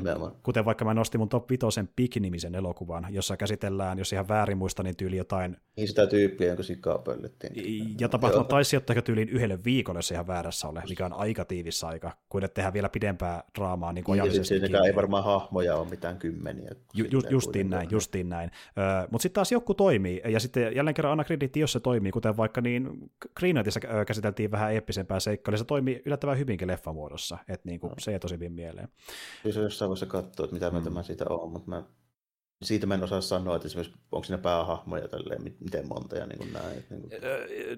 Kuten 0.44 0.66
vaikka 0.66 0.86
mä 0.86 0.94
nostin 0.94 1.20
mun 1.20 1.30
Top 1.30 1.50
5 1.50 1.66
Pik-nimisen 1.96 2.56
elokuvan, 2.56 3.08
jossa 3.10 3.38
käsitellään, 3.38 3.98
jos 3.98 4.14
ihan 4.14 4.28
väärin 4.28 4.58
muista, 4.58 4.84
niin 4.84 4.98
tyyli 4.98 5.18
jotain... 5.18 5.58
Niin 5.78 5.88
sitä 5.88 6.08
tyyppiä, 6.08 6.48
jonka 6.48 6.64
sikaa 6.64 6.98
pöllettiin. 6.98 7.54
Ja 8.00 8.10
tapahtuma 8.10 8.44
taisi 8.44 8.70
sijoittaa 8.70 9.02
tyyliin 9.02 9.30
yhdelle 9.30 9.64
viikolle, 9.64 9.98
jos 9.98 10.12
ihan 10.12 10.28
väärässä 10.28 10.68
ole, 10.68 10.84
mikä 10.90 11.06
on 11.06 11.14
aika 11.14 11.46
tiivis 11.46 11.84
aika, 11.84 12.12
kun 12.30 12.44
et 12.44 12.54
tehdään 12.54 12.74
vielä 12.74 12.90
pidempää 12.90 13.44
draamaa 13.58 13.94
niin 13.94 14.04
kuin 14.04 14.20
niin, 14.20 14.72
ja 14.72 14.84
ei 14.86 14.96
varmaan 14.96 15.24
hahmoja 15.24 15.76
ole 15.76 15.90
mitään 15.90 16.18
kymmeniä. 16.18 16.72
Ju, 16.94 17.06
ju, 17.12 17.22
justiin 17.30 17.70
näin, 17.70 17.88
justiin 17.92 18.30
näin. 18.30 18.50
Uh, 18.50 19.12
Mutta 19.12 19.22
sitten 19.22 19.36
taas 19.36 19.52
joku 19.52 19.74
toimii, 19.74 20.22
ja 20.26 20.40
sitten 20.40 20.76
jälleen 20.76 20.94
kerran 20.94 21.12
anna 21.12 21.24
krediitti, 21.24 21.60
jos 21.60 21.72
se 21.72 21.80
toimii, 21.80 22.12
kuten 22.12 22.38
vaikka 22.38 22.62
niin 22.62 23.12
Green 23.38 23.56
Knightissa 23.56 23.80
käsiteltiin 24.08 24.52
vähän 24.52 24.74
eeppisempää 24.74 25.20
seikkaa, 25.20 25.52
eli 25.52 25.58
se 25.58 25.64
toimii 25.64 26.02
yllättävän 26.06 26.40
hyvinkin 26.40 26.68
leffamuodossa, 26.68 27.38
että 27.48 27.70
niin 27.70 27.80
kuin, 27.80 27.90
no. 27.90 27.96
se 28.00 28.12
ei 28.12 28.20
tosi 28.20 28.35
hyvin 28.36 28.52
mieleen. 28.52 28.88
Kyllä 29.44 29.62
jossain 29.62 29.90
vaiheessa 29.90 30.06
katsoa, 30.06 30.44
että 30.44 30.54
mitä 30.54 30.72
mieltä 30.72 30.90
mm. 30.90 30.94
mä 30.94 31.04
siitä 31.04 31.26
oon, 31.30 31.52
mutta 31.52 31.70
mä, 31.70 31.84
siitä 32.64 32.88
mä 32.88 32.94
en 32.94 33.04
osaa 33.04 33.22
sanoa, 33.22 33.56
että 33.56 33.68
esimerkiksi 33.68 34.00
onko 34.12 34.24
siinä 34.24 34.38
päähahmoja 34.38 35.08
tälleen, 35.08 35.44
miten 35.60 35.88
monta 35.88 36.16
ja 36.16 36.26
niin 36.26 36.38
kuin 36.38 36.54
näin. 36.54 36.84
Niin 36.90 37.02
kuin... 37.02 37.12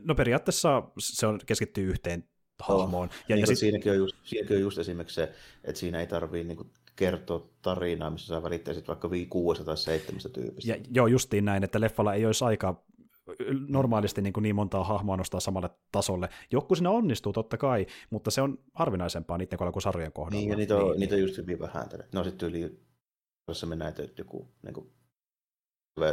No 0.04 0.16
periaatteessa 0.16 0.84
se 1.00 1.28
on 1.28 1.40
keskittyy 1.46 1.90
yhteen 1.90 2.24
hahmoon. 2.62 3.10
Ja, 3.30 3.36
niin 3.36 3.42
ja 3.42 3.48
sit... 3.48 3.58
siinäkin, 3.58 3.92
on 3.92 3.98
just, 3.98 4.16
siinäkin 4.24 4.56
on 4.56 4.62
just 4.62 4.78
esimerkiksi 4.78 5.16
se, 5.16 5.34
että 5.64 5.80
siinä 5.80 6.00
ei 6.00 6.08
tarvii 6.08 6.44
niin 6.44 6.58
kuin 6.58 6.70
kertoa 6.96 7.50
tarinaa, 7.62 8.10
missä 8.10 8.28
sä 8.28 8.44
välittäisit 8.44 8.88
vaikka 8.88 9.10
kuudesta 9.30 9.66
tai 9.66 9.78
seitsemästä 9.78 10.30
tyypistä. 10.30 10.72
Ja, 10.72 10.78
joo, 10.92 11.08
justiin 11.08 11.46
näin, 11.46 11.64
että 11.64 11.82
leffalla 11.82 12.14
ei 12.14 12.26
olisi 12.26 12.46
aikaa 12.46 12.84
normaalisti 13.68 14.22
niin, 14.22 14.34
kuin 14.34 14.42
niin 14.42 14.56
montaa 14.56 14.84
hahmoa 14.84 15.18
nostaa 15.18 15.40
samalle 15.40 15.70
tasolle. 15.92 16.30
Joku 16.52 16.76
siinä 16.76 16.90
onnistuu 16.90 17.34
totta 17.34 17.58
kai, 17.58 17.86
mutta 18.10 18.32
se 18.32 18.42
on 18.42 18.58
harvinaisempaa 18.74 19.38
niiden 19.38 19.58
kohdalla 19.58 19.74
kuin 19.74 19.84
sarjojen 19.84 20.14
kohdalla. 20.14 20.40
Niin, 20.40 20.50
ja 20.50 20.56
niitä 20.56 20.76
on, 20.76 20.92
niin, 20.92 21.00
niitä 21.00 21.16
on 21.16 21.22
just 21.22 21.38
hyvin 21.38 21.60
vähän. 21.60 21.88
No 22.14 22.24
sitten 22.24 22.50
yli, 22.50 22.80
jos 23.48 23.66
me 23.66 23.76
näet, 23.76 24.00
että 24.00 24.22
joku 24.22 24.48
niin 24.64 24.74
kuin 24.74 24.92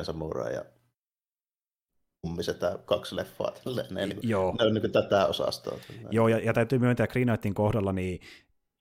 Samurai 0.03 0.55
ja 0.55 0.65
kummiset 2.25 2.57
kaksi 2.85 3.17
leffaa. 3.17 3.53
Tälleen, 3.65 3.95
ne, 3.95 4.07
niin, 4.07 4.19
Joo. 4.23 4.55
ne 4.59 4.67
on 4.67 4.75
niin 4.75 4.93
tätä 4.93 5.27
osastoa. 5.27 5.79
Tälleen. 5.87 6.09
Joo, 6.11 6.29
ja, 6.29 6.39
ja 6.39 6.53
täytyy 6.53 6.79
myöntää 6.79 7.07
Green 7.07 7.27
Knightin 7.27 7.55
kohdalla, 7.55 7.93
niin 7.93 8.21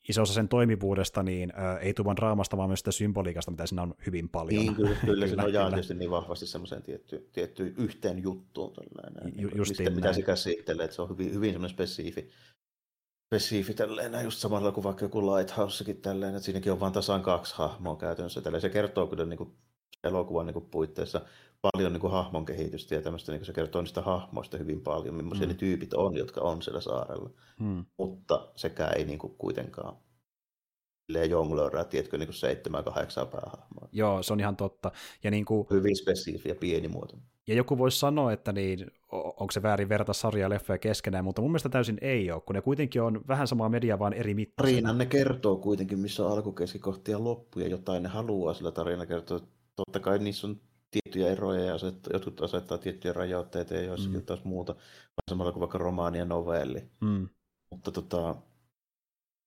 iso 0.10 0.22
osa 0.22 0.34
sen 0.34 0.50
toimivuudesta, 0.50 1.24
niin 1.24 1.54
ä, 1.56 1.78
ei 1.78 1.94
tule 1.94 2.06
vain 2.06 2.18
draamasta, 2.18 2.58
vaan 2.58 2.70
myös 2.70 2.80
sitä 2.80 2.92
symboliikasta, 2.92 3.52
mitä 3.52 3.68
siinä 3.68 3.82
on 3.82 3.96
hyvin 4.06 4.30
paljon. 4.30 4.64
Niin, 4.64 4.76
kyllä, 4.76 4.96
kyllä 5.06 5.28
se 5.30 5.36
nojaa 5.36 5.70
tietysti 5.70 5.94
niin 5.94 6.12
vahvasti 6.12 6.48
semmoiseen 6.48 6.84
tiettyyn, 6.84 7.24
tiettyyn 7.32 7.74
yhteen 7.78 8.24
juttuun. 8.24 8.74
Tällainen, 8.74 9.42
Ju, 9.42 9.48
niin, 9.48 9.60
mistä, 9.60 9.90
mitä 9.90 10.14
se 10.14 10.22
käsittelee, 10.22 10.84
että 10.84 10.96
se 10.96 11.02
on 11.02 11.10
hyvin, 11.10 11.34
hyvin 11.34 11.52
semmoinen 11.52 11.76
spesifi, 11.76 12.30
spesifi 13.26 13.74
tälleen, 13.74 14.24
just 14.24 14.40
samalla 14.40 14.72
kuin 14.72 14.84
vaikka 14.84 15.06
joku 15.06 15.36
Lighthousekin 15.36 16.02
tälleen, 16.02 16.36
että 16.36 16.46
siinäkin 16.46 16.72
on 16.72 16.80
vain 16.80 16.94
tasan 16.94 17.22
kaksi 17.22 17.56
hahmoa 17.58 17.96
käytännössä. 17.96 18.42
Tälleen. 18.42 18.62
Se 18.62 18.70
kertoo 18.70 19.08
kyllä 19.08 19.26
niin 19.26 19.38
kuin 19.38 19.54
elokuvan 20.04 20.46
niin 20.46 20.54
kuin 20.54 20.66
puitteissa 20.66 21.22
paljon 21.72 21.94
niin 21.94 22.02
kuin 22.02 22.14
hahmon 22.14 22.46
kehitystä 22.46 22.96
ja 22.96 23.02
tämmöistä, 23.02 23.32
niin 23.32 23.40
kuin 23.40 23.46
se 23.46 23.54
kertoo 23.54 23.82
niistä 23.82 24.02
hahmoista 24.02 24.58
hyvin 24.58 24.82
paljon, 24.82 25.16
millaisia 25.16 25.48
mm. 25.48 25.52
ne 25.52 25.58
tyypit 25.58 25.94
on, 25.94 26.18
jotka 26.18 26.42
on 26.42 26.62
siellä 26.62 26.82
saarella. 26.82 27.30
Mm. 27.60 27.86
Mutta 27.98 28.48
sekään 28.56 28.98
ei 28.98 29.06
niin 29.06 29.20
kuin 29.20 29.36
kuitenkaan 29.38 29.98
jonglöörää, 31.30 31.84
tiedätkö, 31.84 32.18
niin 32.18 32.34
seitsemän, 32.34 32.84
kahdeksan 32.84 33.28
päähahmoa. 33.28 33.88
Joo, 33.92 34.24
se 34.24 34.34
on 34.34 34.40
ihan 34.40 34.56
totta. 34.56 34.92
Ja 35.24 35.32
niin 35.32 35.46
kuin... 35.46 35.68
Hyvin 35.70 35.96
spesifi 35.96 36.50
ja 36.50 36.56
pieni 36.56 36.88
muoto. 36.88 37.18
Ja 37.48 37.56
joku 37.56 37.78
voisi 37.78 38.00
sanoa, 38.00 38.34
että 38.34 38.54
niin, 38.54 38.92
onko 39.12 39.52
se 39.52 39.62
väärin 39.62 39.90
verrata 39.90 40.14
sarjaa 40.14 40.46
ja 40.46 40.50
leffoja 40.50 40.78
keskenään, 40.78 41.24
mutta 41.24 41.42
mun 41.42 41.52
mielestä 41.52 41.70
täysin 41.70 41.98
ei 42.02 42.32
ole, 42.32 42.42
kun 42.42 42.56
ne 42.56 42.62
kuitenkin 42.62 43.02
on 43.02 43.22
vähän 43.28 43.48
samaa 43.48 43.70
mediaa, 43.70 44.00
vaan 44.00 44.14
eri 44.14 44.34
mittaisena. 44.34 44.76
Tarinan 44.76 44.98
ne 44.98 45.06
kertoo 45.06 45.58
kuitenkin, 45.58 46.00
missä 46.00 46.26
on 46.26 46.32
alku, 46.32 46.52
keskikohta 46.52 47.12
ja 47.12 47.24
loppu, 47.24 47.60
ja 47.60 47.68
jotain 47.68 48.04
ne 48.04 48.10
haluaa 48.10 48.54
sillä 48.54 48.72
tarina 48.72 49.06
kertoa. 49.06 49.40
Totta 49.76 50.00
kai 50.00 50.20
niissä 50.20 50.48
on 50.48 50.62
tiettyjä 50.94 51.32
eroja 51.32 51.64
ja 51.64 51.76
aset, 51.76 51.96
jotkut 52.14 52.42
asettaa 52.42 52.78
tiettyjä 52.78 53.14
rajoitteita 53.14 53.74
ja 53.74 53.82
joissakin 53.82 54.20
mm. 54.20 54.26
taas 54.26 54.44
muuta, 54.44 54.76
samalla 55.30 55.52
kuin 55.52 55.62
vaikka 55.62 55.78
romaani 55.78 56.18
ja 56.18 56.26
novelli. 56.26 56.84
Mm. 57.02 57.30
Mutta 57.72 57.92
tota, 57.92 58.36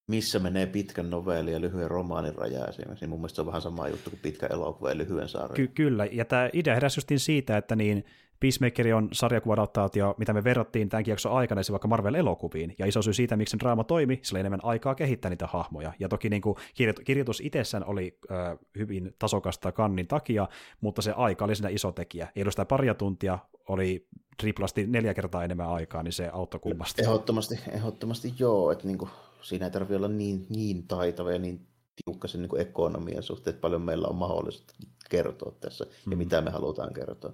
missä 0.07 0.39
menee 0.39 0.65
pitkän 0.65 1.09
novelli 1.09 1.51
ja 1.51 1.61
lyhyen 1.61 1.91
romaanin 1.91 2.35
raja 2.35 2.67
esimerkiksi, 2.67 3.03
niin 3.05 3.09
mun 3.09 3.19
mielestä 3.19 3.35
se 3.35 3.41
on 3.41 3.47
vähän 3.47 3.61
sama 3.61 3.87
juttu 3.87 4.09
kuin 4.09 4.19
pitkä 4.19 4.47
elokuva 4.47 4.89
ja 4.89 4.97
lyhyen 4.97 5.29
sarja. 5.29 5.55
Ky- 5.55 5.67
kyllä, 5.67 6.05
ja 6.05 6.25
tämä 6.25 6.49
idea 6.53 6.73
heräsi 6.73 7.01
siitä, 7.17 7.57
että 7.57 7.75
niin 7.75 8.05
Peacemaker 8.39 8.95
on 8.95 9.09
sarjakuvaadaptaatio, 9.11 10.15
mitä 10.17 10.33
me 10.33 10.43
verrattiin 10.43 10.89
tämänkin 10.89 11.11
jakson 11.11 11.31
aikana 11.31 11.63
se 11.63 11.71
vaikka 11.71 11.87
Marvel-elokuviin, 11.87 12.75
ja 12.79 12.85
iso 12.85 13.01
syy 13.01 13.13
siitä, 13.13 13.37
miksi 13.37 13.51
sen 13.51 13.59
draama 13.59 13.83
toimi, 13.83 14.19
sillä 14.21 14.39
enemmän 14.39 14.59
aikaa 14.63 14.95
kehittää 14.95 15.29
niitä 15.29 15.47
hahmoja. 15.47 15.93
Ja 15.99 16.09
toki 16.09 16.29
niin 16.29 16.41
kuin 16.41 16.55
kirjoitus, 16.73 17.05
kirjoitus 17.05 17.41
itsessään 17.41 17.85
oli 17.85 18.19
äh, 18.31 18.57
hyvin 18.77 19.15
tasokasta 19.19 19.71
kannin 19.71 20.07
takia, 20.07 20.47
mutta 20.81 21.01
se 21.01 21.11
aika 21.11 21.45
oli 21.45 21.55
siinä 21.55 21.69
iso 21.69 21.91
tekijä. 21.91 22.27
Ei 22.35 22.43
ollut 22.43 22.53
sitä 22.53 22.65
paria 22.65 22.93
tuntia, 22.93 23.39
oli 23.67 24.07
triplasti 24.37 24.87
neljä 24.87 25.13
kertaa 25.13 25.43
enemmän 25.43 25.69
aikaa, 25.69 26.03
niin 26.03 26.13
se 26.13 26.29
auttoi 26.33 26.59
kummasti. 26.59 27.01
Ehdottomasti, 27.01 27.59
ehdottomasti 27.71 28.33
joo, 28.39 28.71
että 28.71 28.87
niin 28.87 28.97
kuin, 28.97 29.09
siinä 29.41 29.65
ei 29.65 29.71
tarvitse 29.71 29.95
olla 29.95 30.07
niin, 30.07 30.45
niin 30.49 30.87
taitava 30.87 31.31
ja 31.31 31.39
niin 31.39 31.67
tiukka 32.05 32.27
sen 32.27 32.41
niin 32.41 32.61
ekonomian 32.61 33.23
suhteen, 33.23 33.51
että 33.51 33.61
paljon 33.61 33.81
meillä 33.81 34.07
on 34.07 34.15
mahdollista 34.15 34.73
kertoa 35.09 35.51
tässä 35.59 35.85
mm. 35.85 36.11
ja 36.11 36.17
mitä 36.17 36.41
me 36.41 36.51
halutaan 36.51 36.93
kertoa 36.93 37.33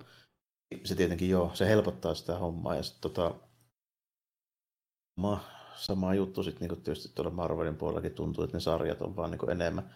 se 0.83 0.95
tietenkin 0.95 1.29
joo, 1.29 1.51
se 1.53 1.67
helpottaa 1.67 2.15
sitä 2.15 2.37
hommaa. 2.37 2.75
Ja 2.75 2.83
sitten 2.83 3.01
tota, 3.01 3.35
sama, 5.15 5.43
sama 5.75 6.13
juttu 6.13 6.43
sitten 6.43 6.67
niin 6.67 6.81
tietysti 6.81 7.15
tuolla 7.15 7.31
Marvelin 7.31 7.75
puolellakin 7.75 8.13
tuntuu, 8.13 8.43
että 8.43 8.57
ne 8.57 8.61
sarjat 8.61 9.01
on 9.01 9.15
vaan 9.15 9.31
niin 9.31 9.49
enemmän. 9.49 9.95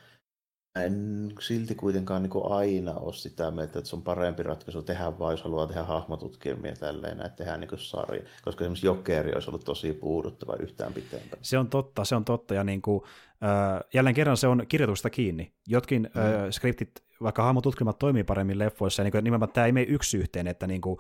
En 0.84 1.32
silti 1.40 1.76
kuitenkaan 1.76 2.24
niin 2.24 2.32
aina 2.50 2.94
ole 2.94 3.14
sitä 3.14 3.52
mieltä, 3.52 3.80
että 3.80 3.90
se 3.90 3.96
on 3.96 4.02
parempi 4.02 4.44
ratkaisu 4.44 4.82
tehdä 4.82 5.20
vaan, 5.20 5.34
jos 5.34 5.44
haluaa 5.44 5.68
tehdä 5.68 5.84
hahmotutkielmia 5.84 6.76
tälleen, 6.76 7.22
että 7.22 7.38
tehdään 7.38 7.60
niin 7.60 7.70
sarja. 7.78 8.22
Koska 8.44 8.64
esimerkiksi 8.64 8.88
Jokeri 8.88 9.34
olisi 9.34 9.50
ollut 9.50 9.66
tosi 9.66 9.94
puuduttava 9.94 10.56
yhtään 10.60 10.94
pitempään. 10.94 11.40
Se 11.42 11.58
on 11.58 11.70
totta, 11.70 12.06
se 12.06 12.16
on 12.16 12.26
totta. 12.26 12.54
Ja 12.54 12.64
niin 12.64 12.82
kuin, 12.82 13.04
äh, 13.44 13.84
jälleen 13.94 14.16
kerran 14.16 14.38
se 14.38 14.48
on 14.48 14.66
kirjoitusta 14.68 15.10
kiinni. 15.10 15.54
Jotkin 15.68 16.10
mm. 16.16 16.22
äh, 16.22 16.50
skriptit 16.52 17.04
vaikka 17.22 17.44
hahmotutkimat 17.44 18.00
toimii 18.00 18.24
paremmin 18.24 18.60
leffoissa, 18.60 19.02
ja 19.02 19.04
niin 19.04 19.12
kuin, 19.12 19.24
nimenomaan 19.24 19.54
tämä 19.54 19.66
ei 19.66 19.72
mene 19.72 19.86
yksi 19.90 20.18
yhteen, 20.18 20.48
että 20.48 20.68
niin 20.68 20.82
kuin, 20.82 21.00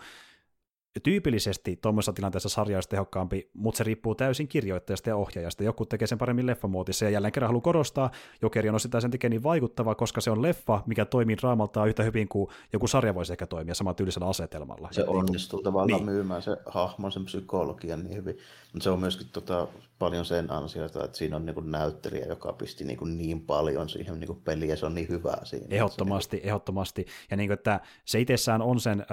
tyypillisesti 0.99 1.75
tuommoisessa 1.81 2.13
tilanteessa 2.13 2.49
sarja 2.49 2.77
olisi 2.77 2.89
tehokkaampi, 2.89 3.49
mutta 3.53 3.77
se 3.77 3.83
riippuu 3.83 4.15
täysin 4.15 4.47
kirjoittajasta 4.47 5.09
ja 5.09 5.15
ohjaajasta. 5.15 5.63
Joku 5.63 5.85
tekee 5.85 6.07
sen 6.07 6.17
paremmin 6.17 6.47
leffamuotissa 6.47 7.05
ja 7.05 7.11
jälleen 7.11 7.31
kerran 7.31 7.47
haluaa 7.47 7.61
korostaa, 7.61 8.11
Jokeri 8.41 8.69
on 8.69 8.75
osittain 8.75 9.01
sen 9.01 9.11
tekee 9.11 9.29
niin 9.29 9.43
vaikuttava, 9.43 9.95
koska 9.95 10.21
se 10.21 10.31
on 10.31 10.41
leffa, 10.41 10.83
mikä 10.85 11.05
toimii 11.05 11.37
draamaltaan 11.37 11.87
yhtä 11.87 12.03
hyvin 12.03 12.27
kuin 12.27 12.49
joku 12.73 12.87
sarja 12.87 13.15
voisi 13.15 13.33
ehkä 13.33 13.47
toimia 13.47 13.75
saman 13.75 13.95
tyylisellä 13.95 14.27
asetelmalla. 14.27 14.89
Se 14.91 15.01
niin 15.01 15.09
onnistuu 15.09 15.61
tavallaan 15.61 15.99
niin. 15.99 16.05
myymään 16.05 16.41
se 16.41 16.57
hahmon, 16.65 17.11
sen 17.11 17.25
psykologian 17.25 18.03
niin 18.03 18.15
hyvin. 18.15 18.37
Mutta 18.73 18.83
se 18.83 18.89
on 18.89 18.99
myöskin 18.99 19.27
tota, 19.31 19.67
paljon 19.99 20.25
sen 20.25 20.51
ansiota, 20.51 21.03
että 21.03 21.17
siinä 21.17 21.35
on 21.35 21.45
niin 21.45 21.71
näyttelijä, 21.71 22.25
joka 22.25 22.53
pisti 22.53 22.83
niin, 22.83 23.17
niin 23.17 23.41
paljon 23.41 23.89
siihen 23.89 24.19
niin 24.19 24.27
kuin 24.27 24.41
peliin, 24.43 24.69
ja 24.69 24.75
se 24.75 24.85
on 24.85 24.95
niin 24.95 25.09
hyvä 25.09 25.37
siinä. 25.43 25.65
Ehdottomasti, 25.69 26.37
se, 26.37 26.43
ehdottomasti. 26.43 27.05
Ja 27.31 27.37
niin 27.37 27.47
kuin, 27.47 27.53
että 27.53 27.79
se 28.05 28.19
itsessään 28.19 28.61
on 28.61 28.79
sen, 28.79 29.05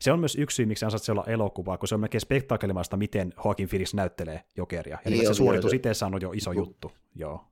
se 0.00 0.12
on 0.12 0.20
myös 0.20 0.36
yksi 0.36 0.54
syy, 0.54 0.66
miksi 0.66 0.84
ansaitsee 0.84 1.12
olla 1.18 1.32
elokuvaa, 1.32 1.78
kun 1.78 1.88
se 1.88 1.94
on 1.94 2.00
melkein 2.00 2.20
spektaakelimaista, 2.20 2.96
miten 2.96 3.34
Joaquin 3.44 3.68
Phoenix 3.68 3.94
näyttelee 3.94 4.44
Jokeria. 4.56 4.98
Ja 5.04 5.10
niin, 5.10 5.18
niin 5.18 5.28
se 5.28 5.34
suoritus 5.34 5.72
itsessään 5.72 6.14
on 6.14 6.20
jo 6.22 6.32
iso 6.32 6.50
niin, 6.50 6.58
juttu. 6.58 6.92
Joo. 7.14 7.44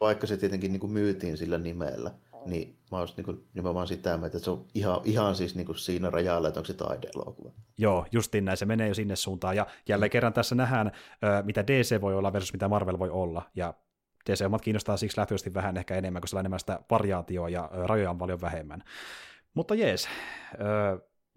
Vaikka 0.00 0.26
se 0.26 0.36
tietenkin 0.36 0.72
niin 0.72 0.80
kuin 0.80 0.92
myytiin 0.92 1.36
sillä 1.36 1.58
nimellä, 1.58 2.10
niin 2.46 2.78
mä 2.92 2.98
olisin 2.98 3.24
niin 3.26 3.46
nimenomaan 3.54 3.86
sitä 3.86 4.16
mieltä, 4.16 4.36
että 4.36 4.44
se 4.44 4.50
on 4.50 4.64
ihan, 4.74 5.00
ihan 5.04 5.34
siis 5.34 5.54
niin 5.54 5.66
kuin 5.66 5.78
siinä 5.78 6.10
rajalla, 6.10 6.48
että 6.48 6.60
onko 6.60 6.66
se 6.66 6.74
taideelokuva. 6.74 7.50
Joo, 7.78 8.06
justiin 8.12 8.44
näin, 8.44 8.56
se 8.56 8.66
menee 8.66 8.88
jo 8.88 8.94
sinne 8.94 9.16
suuntaan, 9.16 9.56
ja 9.56 9.66
jälleen 9.88 10.10
kerran 10.10 10.32
tässä 10.32 10.54
nähdään, 10.54 10.92
mitä 11.42 11.66
DC 11.66 12.00
voi 12.00 12.14
olla 12.14 12.32
versus 12.32 12.52
mitä 12.52 12.68
Marvel 12.68 12.98
voi 12.98 13.10
olla, 13.10 13.42
ja 13.54 13.74
DC-omat 14.30 14.62
kiinnostaa 14.62 14.96
siksi 14.96 15.18
lähtöisesti 15.18 15.54
vähän 15.54 15.76
ehkä 15.76 15.94
enemmän, 15.94 16.22
kun 16.22 16.28
sillä 16.28 16.38
on 16.38 16.42
enemmän 16.42 16.60
sitä 16.60 16.80
variaatioa 16.90 17.48
ja 17.48 17.70
rajoja 17.72 18.10
on 18.10 18.18
paljon 18.18 18.40
vähemmän. 18.40 18.82
Mutta 19.54 19.74
jees, 19.74 20.08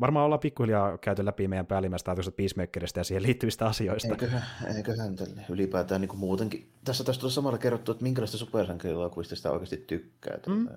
varmaan 0.01 0.25
ollaan 0.25 0.39
pikkuhiljaa 0.39 0.97
käyty 0.97 1.25
läpi 1.25 1.47
meidän 1.47 1.65
päällimmäistä 1.65 2.11
ajatuksesta 2.11 2.37
Peacemakerista 2.37 2.99
ja 2.99 3.03
siihen 3.03 3.23
liittyvistä 3.23 3.65
asioista. 3.65 4.13
Eiköhän, 4.13 4.43
eiköhän 4.75 5.15
tälle 5.15 5.45
ylipäätään 5.49 6.01
niin 6.01 6.09
kuin 6.09 6.19
muutenkin. 6.19 6.71
Tässä 6.85 7.03
taisi 7.03 7.19
tulla 7.19 7.33
samalla 7.33 7.57
kerrottu, 7.57 7.91
että 7.91 8.03
minkälaista 8.03 8.37
supersankarielokuvista 8.37 9.35
sitä 9.35 9.51
oikeasti 9.51 9.77
tykkää. 9.77 10.39
Mm. 10.47 10.67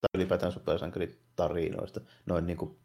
Tai 0.00 0.08
ylipäätään 0.14 0.52
supersankaritarinoista, 0.52 2.00
noin 2.26 2.46
niin 2.46 2.56
kuin 2.56 2.78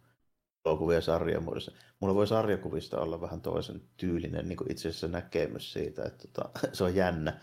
elokuvia 0.65 0.97
ja 0.97 1.01
sarjan 1.01 1.43
muodossa. 1.43 1.71
Mulla 1.99 2.15
voi 2.15 2.27
sarjakuvista 2.27 2.99
olla 2.99 3.21
vähän 3.21 3.41
toisen 3.41 3.81
tyylinen 3.97 4.47
niin 4.47 4.57
kuin 4.57 4.71
itse 4.71 4.89
asiassa 4.89 5.07
näkemys 5.07 5.73
siitä, 5.73 6.03
että 6.03 6.27
tota, 6.27 6.49
se 6.73 6.83
on 6.83 6.95
jännä. 6.95 7.39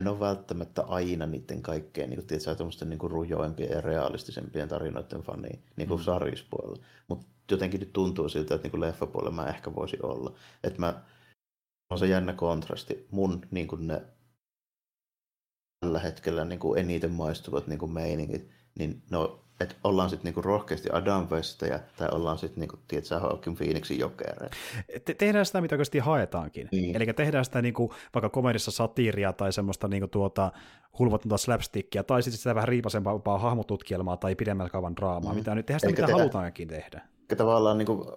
En 0.00 0.08
ole 0.08 0.20
välttämättä 0.20 0.82
aina 0.82 1.26
niiden 1.26 1.62
kaikkein 1.62 2.10
niin 2.10 2.26
kuin, 2.26 2.88
niin 2.88 2.98
kuin 2.98 3.10
rujoimpien 3.10 3.70
ja 3.70 3.80
realistisempien 3.80 4.68
tarinoiden 4.68 5.22
fani 5.22 5.62
niin 5.76 5.88
kuin 5.88 6.00
mm. 6.00 6.04
sarjispuolella. 6.04 6.84
Mutta 7.08 7.26
jotenkin 7.50 7.80
nyt 7.80 7.92
tuntuu 7.92 8.28
siltä, 8.28 8.54
että 8.54 8.64
niin 8.64 8.70
kuin 8.70 8.80
leffapuolella 8.80 9.36
mä 9.36 9.46
ehkä 9.46 9.74
voisi 9.74 9.96
olla. 10.02 10.34
Että 10.64 10.80
mä, 10.80 11.02
on 11.90 11.98
se 11.98 12.06
jännä 12.06 12.32
kontrasti. 12.32 13.06
Mun 13.10 13.46
niin 13.50 13.68
kuin 13.68 13.86
ne 13.86 14.02
tällä 15.80 15.98
hetkellä 15.98 16.44
niin 16.44 16.58
kuin 16.58 16.80
eniten 16.80 17.12
maistuvat 17.12 17.66
niin 17.66 17.78
kuin 17.78 17.92
meiningit, 17.92 18.50
niin 18.78 19.02
no, 19.10 19.44
että 19.60 19.74
ollaan 19.84 20.10
sitten 20.10 20.24
niinku 20.24 20.42
rohkeasti 20.42 20.88
Adam 20.92 21.28
Westejä 21.30 21.80
tai 21.96 22.08
ollaan 22.12 22.38
sitten 22.38 22.60
niinku, 22.60 22.76
tiedätkö, 22.88 23.18
Hawking 23.18 23.56
Phoenixin 23.56 23.98
jokereja. 23.98 24.50
Te- 25.04 25.14
tehdään 25.14 25.46
sitä, 25.46 25.60
mitä 25.60 25.74
oikeasti 25.74 25.98
haetaankin. 25.98 26.68
Niin. 26.72 26.96
Eli 26.96 27.06
tehdään 27.06 27.44
sitä 27.44 27.62
niinku, 27.62 27.94
vaikka 28.14 28.28
komedissa 28.28 28.70
satiiria 28.70 29.32
tai 29.32 29.52
semmoista 29.52 29.88
niinku, 29.88 30.08
tuota, 30.08 30.52
hulvatonta 30.98 31.36
slapstickia, 31.36 32.04
tai 32.04 32.22
sitten 32.22 32.38
sitä 32.38 32.54
vähän 32.54 32.68
riipasempaa 32.68 33.38
hahmotutkielmaa 33.38 34.16
tai 34.16 34.34
pidemmän 34.34 34.70
kaavan 34.70 34.96
draamaa, 34.96 35.32
mm. 35.32 35.38
mitä 35.38 35.54
nyt 35.54 35.66
tehdään 35.66 35.80
sitä, 35.80 35.90
mitä 35.90 36.02
tehdä, 36.02 36.18
halutaankin 36.18 36.68
tehdä. 36.68 37.02
Tavallaan 37.36 37.78
niin 37.78 37.86
kuin, 37.86 38.08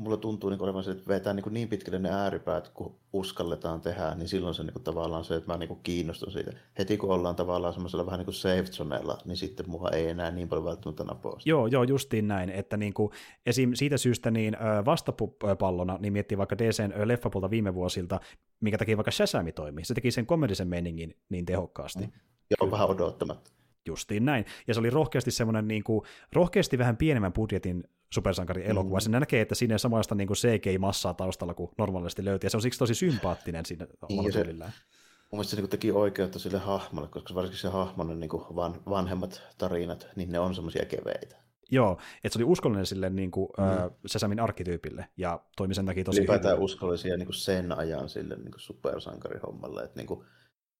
mulla 0.00 0.16
tuntuu 0.16 0.50
niin 0.50 0.62
olevan 0.62 0.84
se, 0.84 0.90
että 0.90 1.08
vetää 1.08 1.32
niin, 1.32 1.44
niin 1.50 1.68
pitkälle 1.68 1.98
ne 1.98 2.10
ääripäät, 2.10 2.68
kun 2.68 2.96
uskalletaan 3.12 3.80
tehdä, 3.80 4.14
niin 4.14 4.28
silloin 4.28 4.54
se 4.54 4.62
niin 4.62 4.82
tavallaan 4.84 5.24
se, 5.24 5.36
että 5.36 5.52
mä 5.52 5.58
niin 5.58 5.78
kiinnostun 5.82 6.32
siitä. 6.32 6.52
Heti 6.78 6.96
kun 6.96 7.10
ollaan 7.10 7.36
tavallaan 7.36 7.72
semmoisella 7.72 8.06
vähän 8.06 8.18
niin 8.18 8.24
kuin 8.24 8.34
safe 8.34 8.64
zonella, 8.64 9.18
niin 9.24 9.36
sitten 9.36 9.70
mua 9.70 9.88
ei 9.90 10.08
enää 10.08 10.30
niin 10.30 10.48
paljon 10.48 10.64
välttämättä 10.64 11.04
napoa. 11.04 11.38
Joo, 11.44 11.66
joo, 11.66 11.82
justiin 11.82 12.28
näin, 12.28 12.50
että 12.50 12.76
niin 12.76 12.94
kuin, 12.94 13.10
esim. 13.46 13.70
siitä 13.74 13.96
syystä 13.96 14.30
niin 14.30 14.56
vastapallona, 14.84 15.98
niin 16.00 16.12
miettii 16.12 16.38
vaikka 16.38 16.58
DCn 16.58 17.08
leffapulta 17.08 17.50
viime 17.50 17.74
vuosilta, 17.74 18.20
minkä 18.60 18.78
takia 18.78 18.96
vaikka 18.96 19.10
Shazami 19.10 19.52
toimii. 19.52 19.84
Se 19.84 19.94
teki 19.94 20.10
sen 20.10 20.26
komedisen 20.26 20.68
meningin 20.68 21.16
niin 21.28 21.46
tehokkaasti. 21.46 22.06
Mm. 22.06 22.12
Joo, 22.50 22.70
vähän 22.70 22.90
odottamatta. 22.90 23.50
Justiin 23.86 24.24
näin. 24.24 24.44
Ja 24.68 24.74
se 24.74 24.80
oli 24.80 24.90
rohkeasti 24.90 25.30
semmoinen 25.30 25.68
niin 25.68 25.84
kuin, 25.84 26.02
rohkeasti 26.32 26.78
vähän 26.78 26.96
pienemmän 26.96 27.32
budjetin 27.32 27.84
supersankari 28.14 28.66
elokuva. 28.66 28.96
Mm. 28.96 29.00
Se 29.00 29.10
näkee, 29.10 29.40
että 29.40 29.54
siinä 29.54 29.74
ei 29.74 29.78
samanlaista 29.78 30.14
niin 30.14 30.28
CGI-massaa 30.28 31.14
taustalla 31.14 31.54
kuin 31.54 31.70
normaalisti 31.78 32.24
löytyy, 32.24 32.46
ja 32.46 32.50
se 32.50 32.56
on 32.56 32.62
siksi 32.62 32.78
tosi 32.78 32.94
sympaattinen 32.94 33.66
siinä 33.66 33.86
niin, 34.08 34.32
se, 34.32 34.44
Mun 34.44 35.38
mielestä 35.38 35.56
se 35.56 35.62
niin 35.62 35.70
teki 35.70 35.92
oikeutta 35.92 36.38
sille 36.38 36.58
hahmolle, 36.58 37.08
koska 37.08 37.34
varsinkin 37.34 37.60
se 37.60 37.68
hahmon 37.68 38.20
niin 38.20 38.30
van, 38.30 38.82
vanhemmat 38.88 39.42
tarinat, 39.58 40.08
niin 40.16 40.32
ne 40.32 40.38
on 40.38 40.54
semmoisia 40.54 40.84
keveitä. 40.84 41.36
Joo, 41.70 41.98
että 42.24 42.28
se 42.32 42.38
oli 42.38 42.52
uskollinen 42.52 42.86
sille 42.86 43.10
niin 43.10 43.30
kuin, 43.30 43.48
mm. 43.58 43.64
äh, 43.64 43.90
Sesamin 44.06 44.40
arkkityypille, 44.40 45.08
ja 45.16 45.40
toimi 45.56 45.74
sen 45.74 45.86
takia 45.86 46.04
tosi 46.04 46.18
Ylipäätään 46.18 46.54
hyvin. 46.54 46.64
uskollisia 46.64 47.16
niin 47.16 47.26
kuin 47.26 47.36
sen 47.36 47.78
ajan 47.78 48.08
sille 48.08 48.36
niin 48.36 48.50
kuin 48.50 48.60
supersankarihommalle, 48.60 49.82
että 49.82 49.96
niin 49.96 50.06
kuin, 50.06 50.26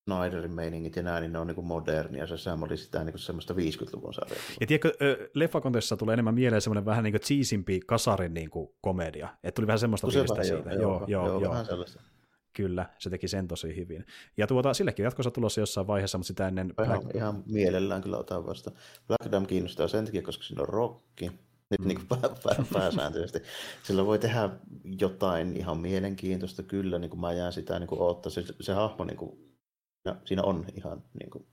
Snyderin 0.05 0.55
meiningit 0.55 0.97
ja 0.97 1.03
näin, 1.03 1.23
niin 1.23 1.33
ne 1.33 1.39
on 1.39 1.47
niin 1.47 1.65
modernia. 1.65 2.27
Se 2.27 2.37
Sam 2.37 2.63
oli 2.63 2.77
sitä 2.77 3.05
niin 3.05 3.19
semmoista 3.19 3.55
50-luvun 3.55 4.15
sarjaa. 4.15 4.39
Ja 4.61 4.67
tiedätkö, 4.67 4.93
leffakontessa 5.35 5.97
tulee 5.97 6.13
enemmän 6.13 6.35
mieleen 6.35 6.63
semmoinen 6.63 6.85
vähän 6.85 7.05
niin 7.05 7.13
kuin 7.13 7.21
cheesimpi 7.21 7.81
kasarin 7.87 8.35
niin 8.35 8.51
kuin 8.51 8.71
komedia. 8.81 9.29
Että 9.43 9.57
tuli 9.57 9.67
vähän 9.67 9.79
semmoista 9.79 10.07
fiilistä 10.07 10.43
siitä. 10.43 10.71
Joo, 10.73 11.05
joo, 11.07 11.27
joo, 11.27 11.41
joo, 11.41 11.51
vähän 11.51 11.67
sellaista. 11.67 12.01
Kyllä, 12.53 12.87
se 12.99 13.11
teki 13.11 13.29
sen 13.29 13.49
tosi 13.49 13.77
hyvin. 13.77 14.07
Ja 14.37 14.47
tuota, 14.47 14.75
sillekin 14.75 15.05
jatkossa 15.05 15.31
tulossa 15.31 15.61
jossain 15.61 15.87
vaiheessa, 15.87 16.19
mutta 16.19 16.29
sitä 16.29 16.49
ennen... 16.49 16.73
Ihan, 16.85 17.01
Black... 17.01 17.17
ihan 17.17 17.43
mielellään 17.47 18.03
kyllä 18.03 18.19
otan 18.19 18.47
vasta. 18.47 18.71
Black 19.07 19.33
Dam 19.33 19.47
kiinnostaa 19.47 19.89
sen 19.89 20.05
takia, 20.05 20.23
koska 20.23 20.45
siinä 20.45 20.63
on 20.63 20.69
rokki. 20.69 21.31
Nyt 21.71 21.81
mm. 21.81 21.89
niin 21.89 22.07
pää, 22.09 22.19
pää, 22.21 22.65
pääsääntöisesti. 22.73 23.39
Sillä 23.83 24.07
voi 24.07 24.19
tehdä 24.19 24.51
jotain 25.01 25.57
ihan 25.57 25.79
mielenkiintoista 25.79 26.63
kyllä, 26.63 26.99
niin 26.99 27.11
kuin 27.11 27.21
mä 27.21 27.33
jään 27.33 27.53
sitä 27.53 27.79
niin 27.79 27.89
kuin 27.89 28.01
odottaa. 28.01 28.31
Se, 28.31 28.45
se 28.61 28.73
hahmo 28.73 29.05
niin 29.05 29.17
kuin 29.17 29.50
no, 30.05 30.17
siinä 30.25 30.43
on 30.43 30.67
ihan 30.77 31.03
niin 31.21 31.31
kuin, 31.31 31.47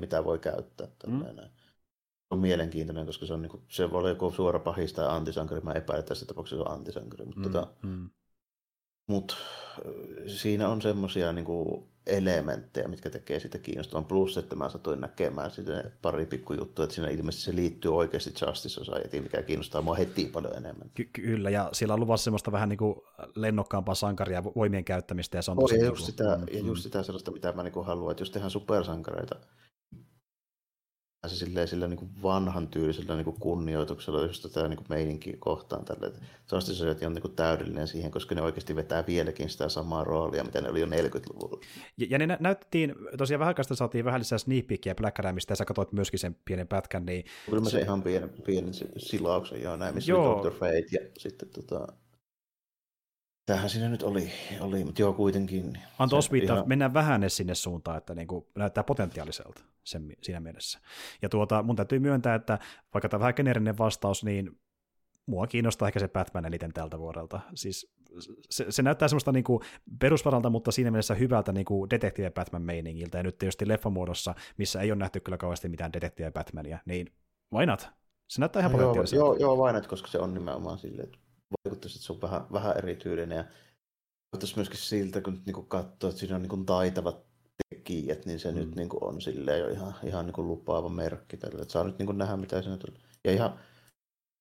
mitä 0.00 0.24
voi 0.24 0.38
käyttää. 0.38 0.88
Mm. 1.06 1.24
on 2.30 2.38
mielenkiintoinen, 2.38 3.06
koska 3.06 3.26
se, 3.26 3.34
on, 3.34 3.42
niin 3.42 3.50
kuin, 3.50 3.62
se 3.68 3.90
voi 3.90 3.98
olla 3.98 4.08
joku 4.08 4.30
suora 4.30 4.58
pahista 4.58 5.02
ja 5.02 5.14
antisankari. 5.14 5.60
Mä 5.60 5.72
epäilen, 5.72 6.04
tässä 6.04 6.26
tapauksessa 6.26 6.64
se 6.64 6.68
on 6.68 6.74
antisankari. 6.74 7.24
Mutta, 7.24 7.40
mm, 7.40 7.52
tota, 7.52 7.66
mm. 7.82 8.10
Mut, 9.06 9.36
siinä 10.26 10.68
on 10.68 10.82
semmoisia 10.82 11.32
niin 11.32 11.44
elementtejä, 12.08 12.88
mitkä 12.88 13.10
tekee 13.10 13.40
sitä 13.40 13.58
kiinnostavan. 13.58 14.04
Plus, 14.04 14.38
että 14.38 14.56
mä 14.56 14.68
satuin 14.68 15.00
näkemään 15.00 15.50
sitten 15.50 15.92
pari 16.02 16.26
pikkujuttua, 16.26 16.84
että 16.84 16.94
siinä 16.94 17.10
ilmeisesti 17.10 17.44
se 17.44 17.56
liittyy 17.56 17.96
oikeasti 17.96 18.30
Justice 18.46 18.74
Societyin, 18.74 19.22
mikä 19.22 19.42
kiinnostaa 19.42 19.82
mua 19.82 19.94
heti 19.94 20.24
paljon 20.24 20.56
enemmän. 20.56 20.90
Ky- 20.94 21.08
kyllä, 21.12 21.50
ja 21.50 21.68
siellä 21.72 21.94
on 21.94 22.00
luvassa 22.00 22.24
semmoista 22.24 22.52
vähän 22.52 22.68
niin 22.68 22.78
kuin 22.78 22.94
lennokkaampaa 23.34 23.94
sankaria 23.94 24.44
voimien 24.44 24.84
käyttämistä. 24.84 25.38
Ja, 25.38 25.42
se 25.42 25.50
on 25.50 25.58
tosi 25.58 25.78
ja, 25.78 25.84
just 25.84 26.04
sitä, 26.04 26.36
mm, 26.36 26.46
ja 26.52 26.60
just 26.60 26.82
sitä 26.82 27.02
sellaista, 27.02 27.30
mitä 27.30 27.52
mä 27.52 27.62
niin 27.62 27.84
haluan, 27.84 28.10
että 28.10 28.22
jos 28.22 28.30
tehdään 28.30 28.50
supersankareita, 28.50 29.36
se 31.26 31.36
silleen, 31.36 31.68
sillä 31.68 31.88
niin 31.88 31.98
kuin 31.98 32.10
vanhan 32.22 32.68
tyylisellä 32.68 33.14
niin 33.14 33.24
kuin 33.24 33.40
kunnioituksella 33.40 34.22
just 34.22 34.42
tätä 34.42 34.68
niin 34.68 34.76
kuin 34.76 34.86
meininkiä 34.88 35.36
kohtaan. 35.38 35.84
Tälle. 35.84 36.12
Sellaista 36.46 36.74
se 36.74 37.06
on 37.06 37.14
niin 37.14 37.22
kuin 37.22 37.34
täydellinen 37.34 37.88
siihen, 37.88 38.10
koska 38.10 38.34
ne 38.34 38.42
oikeasti 38.42 38.76
vetää 38.76 39.06
vieläkin 39.06 39.48
sitä 39.48 39.68
samaa 39.68 40.04
roolia, 40.04 40.44
mitä 40.44 40.60
ne 40.60 40.68
oli 40.68 40.80
jo 40.80 40.86
40-luvulla. 40.86 41.60
Ja, 41.96 42.06
ja 42.10 42.18
ne 42.18 42.26
nä- 42.26 42.36
näytettiin, 42.40 42.94
tosiaan 43.18 43.38
vähän 43.38 43.50
aikaa 43.50 43.64
saatiin 43.64 44.04
vähän 44.04 44.20
lisää 44.20 44.38
sneak 44.38 44.66
peekia 44.66 44.94
Black 44.94 45.18
Adamista, 45.18 45.52
ja 45.52 45.56
sä 45.56 45.64
katsoit 45.64 45.92
myöskin 45.92 46.20
sen 46.20 46.36
pienen 46.44 46.68
pätkän. 46.68 47.06
Niin 47.06 47.24
Kyllä 47.46 47.62
mä 47.62 47.70
se, 47.70 47.80
ihan 47.80 48.02
pienen, 48.02 48.30
pienen 48.46 48.74
silauksen 48.96 49.62
joo, 49.62 49.76
näin, 49.76 49.94
missä 49.94 50.12
joo. 50.12 50.44
Dr. 50.44 50.50
Fate 50.50 50.86
ja 50.92 51.00
sitten 51.18 51.48
tota, 51.48 51.86
Tämähän 53.48 53.70
siinä 53.70 53.88
nyt 53.88 54.02
oli, 54.02 54.30
oli 54.60 54.84
mutta 54.84 55.02
joo 55.02 55.12
kuitenkin. 55.12 55.78
Anto 55.98 56.16
osviittaa, 56.16 56.56
ihan... 56.56 56.68
mennään 56.68 56.94
vähän 56.94 57.22
edes 57.22 57.36
sinne 57.36 57.54
suuntaan, 57.54 57.98
että 57.98 58.14
niin 58.14 58.28
kuin 58.28 58.46
näyttää 58.54 58.84
potentiaaliselta 58.84 59.62
sen, 59.84 60.16
siinä 60.22 60.40
mielessä. 60.40 60.78
Ja 61.22 61.28
tuota, 61.28 61.62
mun 61.62 61.76
täytyy 61.76 61.98
myöntää, 61.98 62.34
että 62.34 62.58
vaikka 62.94 63.08
tämä 63.08 63.20
vähän 63.20 63.34
generinen 63.36 63.78
vastaus, 63.78 64.24
niin 64.24 64.60
mua 65.26 65.46
kiinnostaa 65.46 65.88
ehkä 65.88 66.00
se 66.00 66.08
Batman 66.08 66.44
eniten 66.44 66.72
tältä 66.72 66.98
vuodelta. 66.98 67.40
Siis 67.54 67.94
se, 68.50 68.66
se 68.68 68.82
näyttää 68.82 69.08
semmoista 69.08 69.32
niin 69.32 69.44
kuin 69.44 69.60
perusvaralta, 70.00 70.50
mutta 70.50 70.72
siinä 70.72 70.90
mielessä 70.90 71.14
hyvältä 71.14 71.52
niin 71.52 71.64
kuin 71.64 71.90
detektiivi 71.90 72.30
Batman-meiningiltä, 72.30 73.18
ja 73.18 73.22
nyt 73.22 73.38
tietysti 73.38 73.68
leffamuodossa, 73.68 74.34
missä 74.56 74.80
ei 74.80 74.92
ole 74.92 74.98
nähty 74.98 75.20
kyllä 75.20 75.38
kauheasti 75.38 75.68
mitään 75.68 75.92
detektiivi 75.92 76.30
Batmania, 76.30 76.78
niin 76.86 77.12
why 77.54 77.66
not? 77.66 77.88
Se 78.28 78.40
näyttää 78.40 78.60
ihan 78.60 78.72
no, 78.72 78.78
potentiaaliselta. 78.78 79.24
Joo, 79.24 79.36
joo, 79.36 79.64
why 79.64 79.72
not, 79.72 79.86
koska 79.86 80.08
se 80.08 80.18
on 80.18 80.34
nimenomaan 80.34 80.78
silleen, 80.78 81.04
että 81.04 81.18
vaikuttaisi, 81.50 81.96
että 81.96 82.06
se 82.06 82.12
on 82.12 82.20
vähän, 82.20 82.46
vähän 82.52 82.76
erityylinen 82.76 83.36
ja 83.36 83.44
vaikuttaisi 83.44 84.56
myöskin 84.56 84.78
siltä, 84.78 85.20
kun 85.20 85.42
niin 85.46 85.66
katsoo, 85.68 86.10
että 86.10 86.20
siinä 86.20 86.36
on 86.36 86.42
niin 86.42 86.66
taitavat 86.66 87.28
tekijät, 87.68 88.26
niin 88.26 88.40
se 88.40 88.50
mm. 88.50 88.58
nyt 88.58 88.74
niin 88.76 88.88
on 89.00 89.20
silleen 89.20 89.60
jo 89.60 89.68
ihan, 89.68 89.94
ihan 90.02 90.26
niin 90.26 90.48
lupaava 90.48 90.88
merkki 90.88 91.36
tälle. 91.36 91.62
Että 91.62 91.72
saa 91.72 91.84
nyt 91.84 91.98
niin 91.98 92.18
nähdä, 92.18 92.36
mitä 92.36 92.62
se 92.62 92.70
nyt 92.70 92.84
on. 92.84 92.94
Ja 93.24 93.32
ihan 93.32 93.58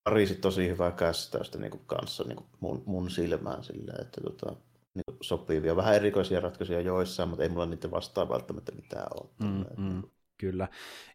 pari 0.04 0.28
tosi 0.28 0.70
hyvää 0.70 0.92
käsittäystä 0.92 1.58
niin 1.58 1.82
kanssa 1.86 2.24
niin 2.24 2.40
mun, 2.60 2.84
mun 2.86 3.10
silmään 3.10 3.64
silleen, 3.64 4.02
että 4.02 4.22
tota, 4.22 4.56
niin 4.96 5.18
sopivia, 5.22 5.76
vähän 5.76 5.96
erikoisia 5.96 6.40
ratkaisuja 6.40 6.82
joissain, 6.82 7.30
mutta 7.30 7.44
ei 7.44 7.50
mulla 7.50 7.66
niitä 7.66 7.92
vastaan 7.92 8.30
välttämättä 8.30 8.72
mitään 8.72 9.08
ole. 9.20 9.30
Mm, 9.40 9.66
mm. 9.78 10.04
Kyllä. 10.38 10.68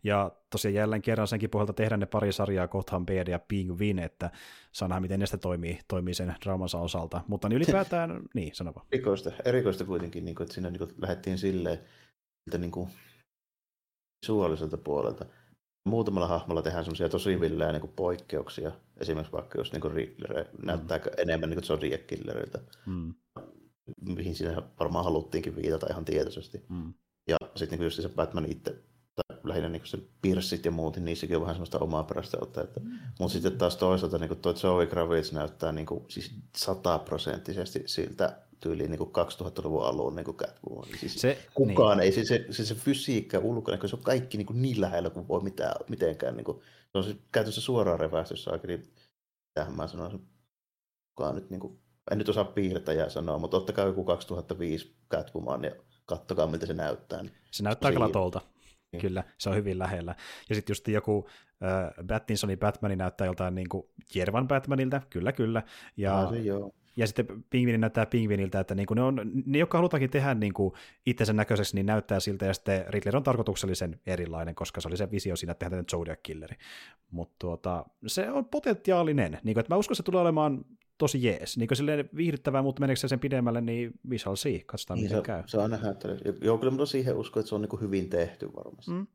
Ja 0.04 0.30
tosiaan 0.50 0.74
jälleen 0.74 1.02
kerran 1.02 1.28
senkin 1.28 1.50
pohjalta 1.50 1.72
tehdään 1.72 2.00
ne 2.00 2.06
pari 2.06 2.32
sarjaa 2.32 2.68
Gotham 2.68 3.06
Bear 3.06 3.30
ja 3.30 3.40
Win, 3.78 3.98
että 3.98 4.30
saa 4.72 4.88
nähdä, 4.88 5.00
miten 5.00 5.20
ne 5.20 5.26
toimii, 5.40 5.78
toimii 5.88 6.14
sen 6.14 6.34
draamansa 6.44 6.78
osalta. 6.78 7.20
Mutta 7.28 7.48
niin 7.48 7.56
ylipäätään, 7.56 8.22
niin, 8.34 8.54
sano 8.54 8.74
vaan. 8.74 8.86
Erikoista, 8.92 9.32
erikoista 9.44 9.84
kuitenkin, 9.84 10.24
niin 10.24 10.34
kuin, 10.34 10.44
että 10.44 10.54
siinä 10.54 10.70
niin 10.70 10.78
kuin, 10.78 10.94
lähdettiin 10.98 11.38
silleen, 11.38 11.78
että 12.46 12.58
niin 12.58 12.70
kuin, 12.70 12.90
suoliselta 14.24 14.76
puolelta. 14.76 15.26
Muutamalla 15.88 16.28
hahmolla 16.28 16.62
tehdään 16.62 16.84
semmoisia 16.84 17.08
tosi 17.08 17.40
villejä 17.40 17.72
niin 17.72 17.92
poikkeuksia. 17.96 18.72
Esimerkiksi 19.00 19.32
vaikka 19.32 19.58
jos 19.58 19.72
niin 19.72 19.92
Riddler 19.92 20.46
näyttää 20.62 20.98
mm. 20.98 21.04
enemmän 21.18 21.50
niin 21.50 21.62
Zodiac 21.62 22.06
Killeriltä. 22.06 22.58
Mm. 22.86 23.14
Mihin 24.00 24.34
siinä 24.34 24.62
varmaan 24.80 25.04
haluttiinkin 25.04 25.56
viitata 25.56 25.86
ihan 25.90 26.04
tietoisesti. 26.04 26.64
Mm. 26.68 26.94
Ja 27.28 27.36
sitten 27.56 27.78
niin 27.78 27.84
just 27.84 28.02
se 28.02 28.08
Batman 28.08 28.50
itse 28.50 28.82
tai 29.14 29.38
lähinnä 29.44 29.68
niin 29.68 29.82
se 29.84 29.98
pirssit 30.22 30.64
ja 30.64 30.70
muut, 30.70 30.96
niin 30.96 31.04
niissäkin 31.04 31.36
on 31.36 31.42
vähän 31.42 31.54
semmoista 31.54 31.78
omaa 31.78 32.04
perästä 32.04 32.38
ottaa. 32.40 32.64
Että, 32.64 32.80
mm. 32.80 32.98
Mutta 33.18 33.32
sitten 33.32 33.58
taas 33.58 33.76
toisaalta 33.76 34.18
niin 34.18 34.36
tuo 34.36 34.54
Zoe 34.54 34.86
Kravitz 34.86 35.32
näyttää 35.32 35.72
niin 35.72 35.86
kuin, 35.86 36.04
siis 36.08 36.34
sataprosenttisesti 36.56 37.82
siltä 37.86 38.38
tyyliin 38.62 38.90
niin 38.90 39.00
2000-luvun 39.00 39.84
alun 39.84 40.16
niin 40.16 40.36
Catwoman. 40.36 40.88
Siis 41.00 41.14
se, 41.14 41.38
kukaan 41.54 41.98
niin. 41.98 42.04
ei, 42.04 42.12
se, 42.12 42.24
se, 42.24 42.46
se, 42.50 42.64
se 42.64 42.74
fysiikka 42.74 43.38
ulkona, 43.38 43.88
se 43.88 43.96
on 43.96 44.02
kaikki 44.02 44.38
niin, 44.38 44.46
kuin 44.46 44.62
niin 44.62 44.80
lähellä 44.80 45.10
kuin 45.10 45.28
voi 45.28 45.42
mitään, 45.42 45.74
mitenkään. 45.88 46.36
Niin 46.36 46.44
kuin, 46.44 46.60
se 46.92 46.98
on 46.98 47.04
siis 47.04 47.16
käytössä 47.32 47.60
suoraan 47.60 48.00
revästössä 48.00 48.50
aika, 48.50 48.66
niin 48.66 48.92
mitähän 49.50 49.76
mä 49.76 49.88
sanoisin, 49.88 50.28
kukaan 51.14 51.34
nyt 51.34 51.50
niin 51.50 51.60
kuin, 51.60 51.78
en 52.10 52.18
nyt 52.18 52.28
osaa 52.28 52.44
piirtäjää 52.44 53.08
sanoa, 53.08 53.38
mutta 53.38 53.56
ottakaa 53.56 53.86
joku 53.86 54.04
2005 54.04 54.96
Catwoman 55.10 55.64
ja 55.64 55.70
kattokaa 56.06 56.46
miltä 56.46 56.66
se 56.66 56.74
näyttää. 56.74 57.22
Niin 57.22 57.32
se 57.50 57.62
näyttää 57.62 57.92
kyllä 57.92 58.08
tolta. 58.08 58.38
Niin. 58.38 58.61
Kyllä, 59.00 59.24
se 59.38 59.50
on 59.50 59.56
hyvin 59.56 59.78
lähellä. 59.78 60.14
Ja 60.48 60.54
sitten 60.54 60.70
just 60.70 60.88
joku 60.88 61.28
äh, 61.62 62.06
Battinsonin 62.06 62.58
Batmani 62.58 62.96
näyttää 62.96 63.26
joltain 63.26 63.54
niin 63.54 63.68
kuin 63.68 63.86
Jervan 64.14 64.48
Batmanilta, 64.48 65.02
kyllä 65.10 65.32
kyllä. 65.32 65.62
Ja, 65.96 66.28
se 66.30 66.38
joo. 66.38 66.74
ja 66.96 67.06
sitten 67.06 67.44
pingviini 67.50 67.78
näyttää 67.78 68.06
pingviiniltä, 68.06 68.60
että 68.60 68.74
niin 68.74 68.86
kuin 68.86 68.96
ne, 68.96 69.02
on, 69.02 69.20
ne, 69.46 69.58
jotka 69.58 69.78
halutaankin 69.78 70.10
tehdä 70.10 70.34
niin 70.34 70.52
kuin 70.52 70.74
itsensä 71.06 71.32
näköiseksi, 71.32 71.74
niin 71.74 71.86
näyttää 71.86 72.20
siltä, 72.20 72.46
ja 72.46 72.54
sitten 72.54 72.84
Riddler 72.88 73.16
on 73.16 73.22
tarkoituksellisen 73.22 74.00
erilainen, 74.06 74.54
koska 74.54 74.80
se 74.80 74.88
oli 74.88 74.96
se 74.96 75.10
visio 75.10 75.36
siinä, 75.36 75.52
että 75.52 75.66
tehdään 75.66 75.84
Zodiac 75.86 76.20
Killeri. 76.22 76.56
Mutta 77.10 77.34
tuota, 77.38 77.84
se 78.06 78.30
on 78.30 78.44
potentiaalinen, 78.44 79.32
niin 79.32 79.54
kuin, 79.54 79.60
että 79.60 79.74
mä 79.74 79.78
uskon, 79.78 79.94
että 79.94 79.96
se 79.96 80.02
tulee 80.02 80.22
olemaan 80.22 80.64
tosi 81.02 81.22
jees, 81.22 81.56
niin 81.56 81.68
kuin 81.68 81.76
silleen 81.76 82.08
viihdyttävää, 82.16 82.62
mutta 82.62 82.80
meneekö 82.80 83.00
se 83.00 83.08
sen 83.08 83.20
pidemmälle, 83.20 83.60
niin 83.60 83.92
we 84.08 84.18
shall 84.18 84.36
see, 84.36 84.58
katsotaan 84.66 84.98
niin 84.98 85.04
miten 85.04 85.18
se, 85.18 85.22
käy. 85.22 85.42
Se 85.46 85.58
on 85.58 85.70
nähdä, 85.70 85.90
että 85.90 86.08
joo, 86.40 86.58
kyllä 86.58 86.72
mä 86.72 86.86
siihen 86.86 87.16
uskon, 87.16 87.40
että 87.40 87.48
se 87.48 87.54
on 87.54 87.62
niin 87.62 87.80
hyvin 87.80 88.10
tehty 88.10 88.48
varmasti. 88.56 88.90
Mm. 88.90 89.06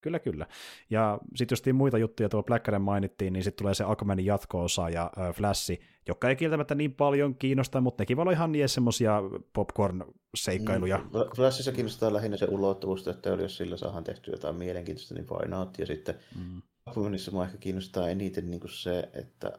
Kyllä, 0.00 0.18
kyllä. 0.18 0.46
Ja 0.90 1.18
sitten 1.34 1.56
jos 1.66 1.74
muita 1.74 1.98
juttuja 1.98 2.28
tuo 2.28 2.42
Black 2.42 2.66
mainittiin, 2.78 3.32
niin 3.32 3.44
sitten 3.44 3.62
tulee 3.62 3.74
se 3.74 3.84
Aquamanin 3.86 4.26
jatko-osa 4.26 4.88
ja 4.88 5.10
äh, 5.18 5.34
Flashi, 5.34 5.80
joka 6.08 6.28
ei 6.28 6.36
kieltämättä 6.36 6.74
niin 6.74 6.94
paljon 6.94 7.34
kiinnosta, 7.34 7.80
mutta 7.80 8.02
nekin 8.02 8.16
voi 8.16 8.22
olla 8.22 8.32
ihan 8.32 8.52
niin 8.52 8.68
semmoisia 8.68 9.22
popcorn-seikkailuja. 9.52 10.98
Mm. 10.98 11.10
Flashissa 11.36 11.72
kiinnostaa 11.72 12.12
lähinnä 12.12 12.36
se 12.36 12.46
ulottuvuus, 12.50 13.08
että 13.08 13.30
jos 13.30 13.56
sillä 13.56 13.76
saadaan 13.76 14.04
tehty 14.04 14.30
jotain 14.30 14.56
mielenkiintoista, 14.56 15.14
niin 15.14 15.26
why 15.30 15.48
not? 15.48 15.78
Ja 15.78 15.86
sitten 15.86 16.14
mm. 16.38 16.62
Aquamanissa 16.86 17.30
mua 17.30 17.44
ehkä 17.44 17.58
kiinnostaa 17.58 18.08
eniten 18.08 18.50
niin 18.50 18.60
kuin 18.60 18.70
se, 18.70 19.08
että 19.12 19.52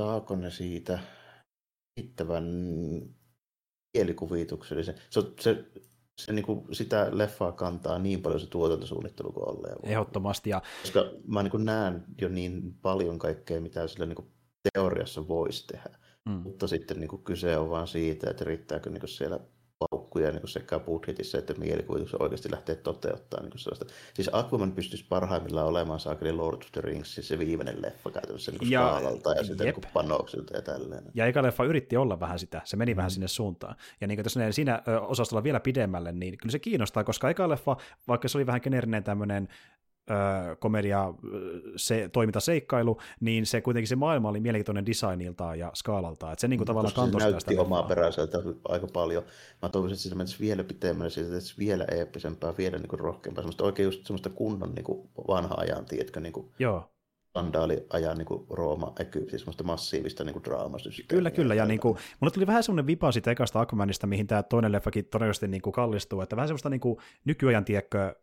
saako 0.00 0.36
ne 0.36 0.50
siitä 0.50 0.98
riittävän 1.96 2.44
kielikuvituksellisen. 3.92 4.94
Se, 5.10 5.20
se, 5.40 5.64
se 6.20 6.32
niin 6.32 6.44
kuin 6.44 6.74
sitä 6.74 7.08
leffaa 7.12 7.52
kantaa 7.52 7.98
niin 7.98 8.22
paljon 8.22 8.40
se 8.40 8.46
tuotantosuunnittelu 8.46 9.32
kuin 9.32 9.48
olleen. 9.48 9.76
Ehdottomasti. 9.82 10.50
Ja... 10.50 10.62
Koska 10.82 11.04
mä 11.26 11.42
niin 11.42 11.64
näen 11.64 12.04
jo 12.20 12.28
niin 12.28 12.74
paljon 12.82 13.18
kaikkea, 13.18 13.60
mitä 13.60 13.88
sillä 13.88 14.06
niin 14.06 14.32
teoriassa 14.72 15.28
voisi 15.28 15.66
tehdä. 15.66 15.98
Mm. 16.28 16.32
Mutta 16.32 16.66
sitten 16.66 17.00
niin 17.00 17.08
kuin 17.08 17.24
kyse 17.24 17.56
on 17.56 17.70
vain 17.70 17.88
siitä, 17.88 18.30
että 18.30 18.44
riittääkö 18.44 18.90
niin 18.90 19.00
kuin 19.00 19.10
siellä 19.10 19.40
paukkuja 19.90 20.32
niin 20.32 20.48
sekä 20.48 20.78
budjetissa 20.78 21.38
että 21.38 21.54
mielikuvituksessa 21.54 22.22
oikeasti 22.24 22.50
lähtee 22.50 22.74
toteuttaa 22.74 23.42
niin 23.42 23.58
sellaista. 23.58 23.86
Siis 24.14 24.30
Aquaman 24.32 24.72
pystyisi 24.72 25.04
parhaimmillaan 25.08 25.66
olemaan 25.66 26.00
saakeli 26.00 26.32
Lord 26.32 26.62
of 26.62 26.72
the 26.72 26.80
Rings, 26.80 27.14
siis 27.14 27.28
se 27.28 27.38
viimeinen 27.38 27.82
leffa 27.82 28.10
käytännössä 28.10 28.52
niin 28.52 28.70
ja, 28.70 28.80
skaalalta 28.80 29.32
ja 29.32 29.44
sitten 29.44 29.66
niin 29.66 29.92
panoksilta 29.92 30.56
ja 30.56 30.62
tälleen. 30.62 31.04
Ja 31.14 31.26
eka 31.26 31.42
leffa 31.42 31.64
yritti 31.64 31.96
olla 31.96 32.20
vähän 32.20 32.38
sitä, 32.38 32.62
se 32.64 32.76
meni 32.76 32.94
mm. 32.94 32.96
vähän 32.96 33.10
sinne 33.10 33.28
suuntaan. 33.28 33.76
Ja 34.00 34.06
niin 34.06 34.20
jos 34.24 34.36
ne 34.36 34.52
siinä 34.52 34.82
osastolla 35.06 35.42
vielä 35.42 35.60
pidemmälle, 35.60 36.12
niin 36.12 36.38
kyllä 36.38 36.52
se 36.52 36.58
kiinnostaa, 36.58 37.04
koska 37.04 37.30
eka 37.30 37.48
leffa, 37.48 37.76
vaikka 38.08 38.28
se 38.28 38.38
oli 38.38 38.46
vähän 38.46 38.60
generinen 38.64 39.04
tämmöinen 39.04 39.48
komedia 40.58 41.14
se, 41.76 42.08
toimintaseikkailu, 42.12 43.00
niin 43.20 43.46
se 43.46 43.60
kuitenkin 43.60 43.88
se 43.88 43.96
maailma 43.96 44.28
oli 44.28 44.40
mielenkiintoinen 44.40 44.86
designiltaan 44.86 45.58
ja 45.58 45.70
skaalaltaan, 45.74 46.32
että 46.32 46.40
se 46.40 46.48
niin 46.48 46.58
kuin 46.58 46.66
tavallaan 46.66 46.94
kantoi 46.94 47.20
se 47.20 47.30
näytti 47.30 47.58
omaa 47.58 47.82
peräiseltä 47.82 48.38
aika 48.68 48.86
paljon. 48.86 49.22
Mä 49.62 49.68
toivoisin, 49.68 49.96
että 49.96 50.08
se 50.08 50.14
menisi 50.14 50.40
vielä 50.40 50.64
pitemmälle, 50.64 51.10
siitä, 51.10 51.36
että 51.36 51.54
vielä 51.58 51.84
eeppisempää, 51.84 52.54
vielä 52.58 52.78
niin 52.78 52.88
kuin 52.88 53.00
rohkeampaa, 53.00 53.42
semmoista 53.42 53.64
oikein 53.64 53.84
just 53.84 54.06
semmoista 54.06 54.30
kunnon 54.30 54.74
niin 54.74 54.84
kuin 54.84 55.08
vanha 55.28 55.54
ajan, 55.58 55.84
tiedätkö, 55.84 56.20
niin 56.20 56.32
kuin 56.32 56.50
Joo 56.58 56.94
ajan 57.90 58.18
niin 58.18 58.46
Rooma, 58.50 58.92
siis 59.12 59.42
semmoista 59.42 59.64
massiivista 59.64 60.24
niin 60.24 60.44
draamasysteemiä. 60.44 61.08
Kyllä, 61.08 61.30
kyllä, 61.30 61.54
ja 61.54 61.66
niin 61.66 61.80
kuin, 61.80 61.98
mulle 62.20 62.32
tuli 62.32 62.46
vähän 62.46 62.62
semmoinen 62.62 62.86
vipa 62.86 63.12
siitä 63.12 63.30
ekasta 63.30 63.60
Aquamanista, 63.60 64.06
mihin 64.06 64.26
tämä 64.26 64.42
toinen 64.42 64.72
leffakin 64.72 65.04
todennäköisesti 65.04 65.48
niin 65.48 65.62
kuin 65.62 65.72
kallistuu, 65.72 66.20
että 66.20 66.36
vähän 66.36 66.48
semmoista 66.48 66.70
niin 66.70 66.80
kuin 66.80 66.98
nykyajan, 67.24 67.64
tiedätkö, 67.64 68.14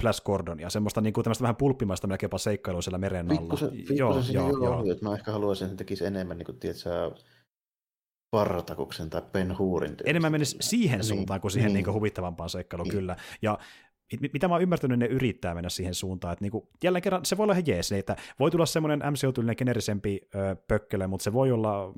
Flash 0.00 0.22
Gordon 0.24 0.60
ja 0.60 0.70
semmoista 0.70 1.00
niin 1.00 1.12
kuin, 1.12 1.24
vähän 1.40 1.56
pulppimaista 1.56 2.06
melkein 2.06 2.28
jopa 2.28 2.38
seikkailua 2.38 2.82
siellä 2.82 2.98
meren 2.98 3.30
alla. 3.30 3.40
Pikkusen, 3.40 3.70
pikkusen 3.70 3.96
joo, 3.96 4.22
joo, 4.32 4.50
joo, 4.50 4.62
joo. 4.62 4.92
Että 4.92 5.04
mä 5.04 5.14
ehkä 5.14 5.32
haluaisin, 5.32 5.64
että 5.64 5.76
tekisi 5.76 6.04
enemmän, 6.04 6.38
niin 6.38 6.46
kuin, 6.46 6.58
tiedätkö, 6.58 7.10
Partakuksen 8.30 9.10
tai 9.10 9.22
Ben 9.32 9.58
Hurin. 9.58 9.96
Enemmän 10.04 10.32
menisi 10.32 10.56
siihen 10.60 10.98
niin, 10.98 11.08
suuntaan 11.08 11.40
kuin 11.40 11.50
siihen 11.50 11.72
niin. 11.72 11.84
Niin 11.84 11.94
huvittavampaan 11.94 12.50
seikkailuun, 12.50 12.88
niin. 12.88 12.98
kyllä. 12.98 13.16
Ja 13.42 13.58
mitä 14.32 14.48
mä 14.48 14.54
oon 14.54 14.62
ymmärtänyt, 14.62 14.98
ne 14.98 15.06
yrittää 15.06 15.54
mennä 15.54 15.70
siihen 15.70 15.94
suuntaan, 15.94 16.32
että 16.32 16.44
niinku, 16.44 16.68
jälleen 16.84 17.02
kerran 17.02 17.24
se 17.24 17.36
voi 17.36 17.44
olla 17.44 17.52
ihan 17.52 17.66
jees, 17.66 17.92
että 17.92 18.16
voi 18.38 18.50
tulla 18.50 18.66
semmoinen 18.66 18.98
MCU-tyylinen 19.12 19.56
generisempi 19.58 20.20
ö, 20.34 20.56
pökkele, 20.68 21.06
mutta 21.06 21.24
se 21.24 21.32
voi 21.32 21.52
olla 21.52 21.92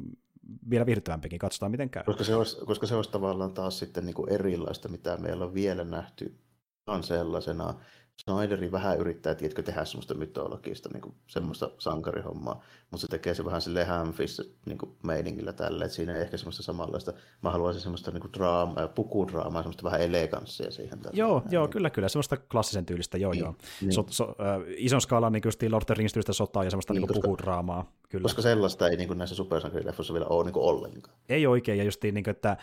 vielä 0.71 0.87
viihdyttävämpikin, 0.87 1.39
katsotaan 1.39 1.71
miten 1.71 1.91
käy. 1.91 2.03
Koska 2.05 2.25
se 2.25 2.35
olisi, 2.35 2.57
koska 2.67 2.87
se 2.87 2.95
olisi 2.95 3.11
tavallaan 3.11 3.55
taas 3.55 3.79
sitten 3.79 4.07
niinku 4.07 4.27
erilaista, 4.31 4.89
mitä 4.89 5.17
meillä 5.17 5.45
on 5.45 5.55
vielä 5.55 5.85
nähty 5.85 6.39
on 6.87 7.03
sellaisena. 7.03 7.75
Snyderi 8.17 8.73
vähän 8.73 8.99
yrittää, 8.99 9.35
tiedätkö, 9.35 9.63
tehdä 9.63 9.85
semmoista 9.85 10.15
mytologista, 10.15 10.89
niin 10.93 11.01
kuin, 11.01 11.15
semmoista 11.27 11.71
sankarihommaa, 11.79 12.63
mutta 12.91 13.01
se 13.01 13.09
tekee 13.09 13.35
se 13.35 13.45
vähän 13.45 13.63
sille 13.63 13.85
hamfissa 13.85 14.43
niin 14.67 14.79
meiningillä 15.03 15.53
tälle, 15.53 15.85
että 15.85 15.95
siinä 15.97 16.15
ei 16.15 16.23
ehkä 16.23 16.37
semmoista 16.37 16.63
samanlaista, 16.63 17.13
mä 17.43 17.51
haluaisin 17.51 17.83
semmoista 17.83 18.11
niin 18.11 18.33
draamaa, 18.33 18.89
pukudraamaa, 18.89 19.63
semmoista 19.63 19.83
vähän 19.83 20.01
eleganssia 20.01 20.71
siihen. 20.71 20.99
Tälle. 20.99 21.19
Joo, 21.19 21.39
näin. 21.39 21.53
joo, 21.53 21.69
kyllä, 21.69 21.91
kyllä, 21.91 22.09
semmoista 22.09 22.37
klassisen 22.37 22.87
tyylistä, 22.87 23.19
joo, 23.19 23.33
niin, 23.33 23.41
joo. 23.41 23.55
Niin. 23.81 23.93
So, 23.93 24.07
so, 24.11 24.25
äh, 24.25 24.63
ison 24.77 25.01
skaalan 25.01 25.33
niin 25.33 25.43
just 25.45 25.63
Lord 25.63 25.83
of 25.83 25.87
the 25.87 25.95
Rings 25.95 26.15
sotaa 26.31 26.65
ja 26.65 26.71
semmoista 26.71 26.93
niin, 26.93 27.01
niin 27.01 27.09
koska, 27.09 27.23
pukudraamaa. 27.23 27.93
Kyllä. 28.09 28.23
Koska 28.23 28.43
sellaista 28.43 28.89
ei 28.89 28.97
niin 28.97 29.09
kuin 29.09 29.19
näissä 29.19 29.37
supersankarileffoissa 29.37 30.15
vielä 30.15 30.27
ole 30.27 30.45
niin 30.45 30.53
kuin 30.53 30.65
ollenkaan. 30.65 31.17
Ei 31.29 31.47
oikein, 31.47 31.79
ja 31.79 31.85
just 31.85 32.03
niin 32.03 32.25
kuin, 32.25 32.31
että 32.31 32.57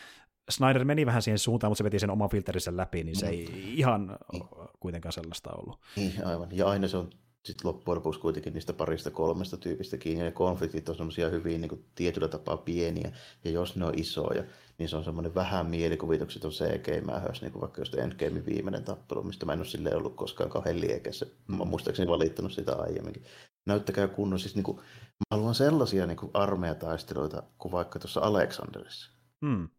Snyder 0.49 0.85
meni 0.85 1.05
vähän 1.05 1.21
siihen 1.21 1.39
suuntaan, 1.39 1.71
mutta 1.71 1.77
se 1.77 1.83
veti 1.83 1.99
sen 1.99 2.09
oman 2.09 2.29
filterinsä 2.29 2.77
läpi, 2.77 3.03
niin 3.03 3.15
se 3.15 3.27
ei 3.27 3.45
mm. 3.45 3.53
ihan 3.55 4.17
niin. 4.31 4.43
kuitenkaan 4.79 5.13
sellaista 5.13 5.49
ollut. 5.51 5.79
Niin, 5.95 6.25
aivan. 6.25 6.47
Ja 6.51 6.67
aina 6.67 6.87
se 6.87 6.97
on 6.97 7.09
sitten 7.45 7.67
loppujen 7.67 7.95
lopuksi 7.95 8.19
kuitenkin 8.19 8.53
niistä 8.53 8.73
parista 8.73 9.11
kolmesta 9.11 9.57
tyypistä 9.57 9.97
kiinni, 9.97 10.25
ja 10.25 10.31
konfliktit 10.31 10.89
on 10.89 10.95
semmoisia 10.95 11.29
hyvin 11.29 11.61
niin 11.61 11.69
kuin, 11.69 11.85
tietyllä 11.95 12.27
tapaa 12.27 12.57
pieniä, 12.57 13.11
ja 13.43 13.51
jos 13.51 13.75
ne 13.75 13.85
on 13.85 13.99
isoja, 13.99 14.43
niin 14.77 14.89
se 14.89 14.95
on 14.95 15.03
semmoinen 15.03 15.35
vähän 15.35 15.65
mielikuvitukset 15.65 16.45
on 16.45 16.51
CG-mähös, 16.51 17.41
niin 17.41 17.51
kuin 17.51 17.61
vaikka 17.61 17.81
just 17.81 17.95
Endgame 17.95 18.45
viimeinen 18.45 18.83
tappelu, 18.83 19.23
mistä 19.23 19.45
mä 19.45 19.53
en 19.53 19.59
ole 19.59 19.65
silleen 19.65 19.97
ollut 19.97 20.15
koskaan 20.15 20.49
kauhean 20.49 20.81
liekessä. 20.81 21.25
Mä 21.47 21.57
oon 21.57 21.67
muistaakseni 21.67 22.11
valittanut 22.11 22.51
sitä 22.51 22.75
aiemminkin. 22.75 23.23
Näyttäkää 23.65 24.07
kunnon, 24.07 24.39
siis 24.39 24.55
niin 24.55 24.63
kuin, 24.63 24.77
mä 24.77 25.25
haluan 25.31 25.55
sellaisia 25.55 26.05
niin 26.05 26.17
kuin 26.17 26.31
armeijataisteluita 26.33 27.43
kuin 27.57 27.71
vaikka 27.71 27.99
tuossa 27.99 28.21
Aleksanderissa. 28.21 29.11
Hmm 29.45 29.69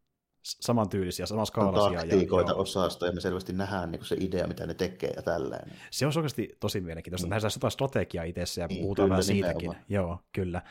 samantyylisiä, 0.45 1.27
samanskaalaisia. 1.27 1.99
Taktiikoita 1.99 2.51
ja, 2.51 2.55
osasta, 2.55 3.07
ja 3.07 3.12
me 3.12 3.21
selvästi 3.21 3.53
nähdään 3.53 3.91
niin 3.91 4.05
se 4.05 4.16
idea, 4.21 4.47
mitä 4.47 4.66
ne 4.66 4.75
tekee 4.75 5.12
ja 5.16 5.23
tälleen. 5.23 5.73
Se 5.91 6.07
on 6.07 6.12
oikeasti 6.16 6.57
tosi 6.61 6.81
mielenkiintoista. 6.81 7.27
Niin. 7.27 7.31
Nähdään 7.31 7.51
sitä 7.51 7.71
strategiaa 7.71 8.25
itse 8.25 8.61
ja 8.61 8.66
niin, 8.66 8.83
puhutaan 8.83 9.09
vähän 9.09 9.25
siitäkin. 9.25 9.57
Nimenomaan. 9.59 9.85
Joo, 9.89 10.19
kyllä. 10.33 10.62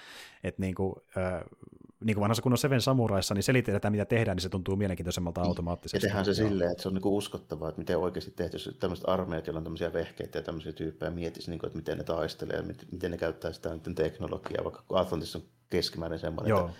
Että 0.43 0.61
niin 0.61 0.75
kuin, 0.75 0.95
äh, 1.17 1.41
niin 2.03 2.15
kuin 2.15 2.21
vanhassa 2.21 2.43
kunnon 2.43 2.57
Seven 2.57 2.81
Samuraissa, 2.81 3.33
niin 3.33 3.43
selitetään, 3.43 3.91
mitä 3.91 4.05
tehdään, 4.05 4.35
niin 4.35 4.41
se 4.41 4.49
tuntuu 4.49 4.75
mielenkiintoisemmalta 4.75 5.41
niin. 5.41 5.47
automaattisesti. 5.47 5.97
Ja 5.97 6.09
tehdään 6.09 6.25
se 6.25 6.33
silleen, 6.33 6.71
että 6.71 6.83
se 6.83 6.87
on 6.87 6.93
niin 6.93 7.01
kuin 7.01 7.13
uskottavaa, 7.13 7.69
että 7.69 7.81
miten 7.81 7.97
oikeasti 7.97 8.31
tehty, 8.31 8.55
jos 8.55 8.77
tämmöiset 8.79 9.09
armeijat, 9.09 9.47
joilla 9.47 9.57
on 9.57 9.63
tämmöisiä 9.63 9.93
vehkeitä 9.93 10.37
ja 10.37 10.43
tämmöisiä 10.43 10.71
tyyppejä, 10.71 11.11
mietisi, 11.11 11.49
niin 11.49 11.59
kuin, 11.59 11.67
että 11.67 11.77
miten 11.77 11.97
ne 11.97 12.03
taistelee 12.03 12.57
ja 12.57 12.63
miten 12.91 13.11
ne 13.11 13.17
käyttää 13.17 13.53
sitä 13.53 13.69
teknologiaa, 13.95 14.63
vaikka 14.63 14.83
Atlantissa 14.89 15.37
on 15.39 15.45
keskimäärin 15.69 16.19
semmoinen, 16.19 16.49
Joo. 16.49 16.59
että 16.59 16.73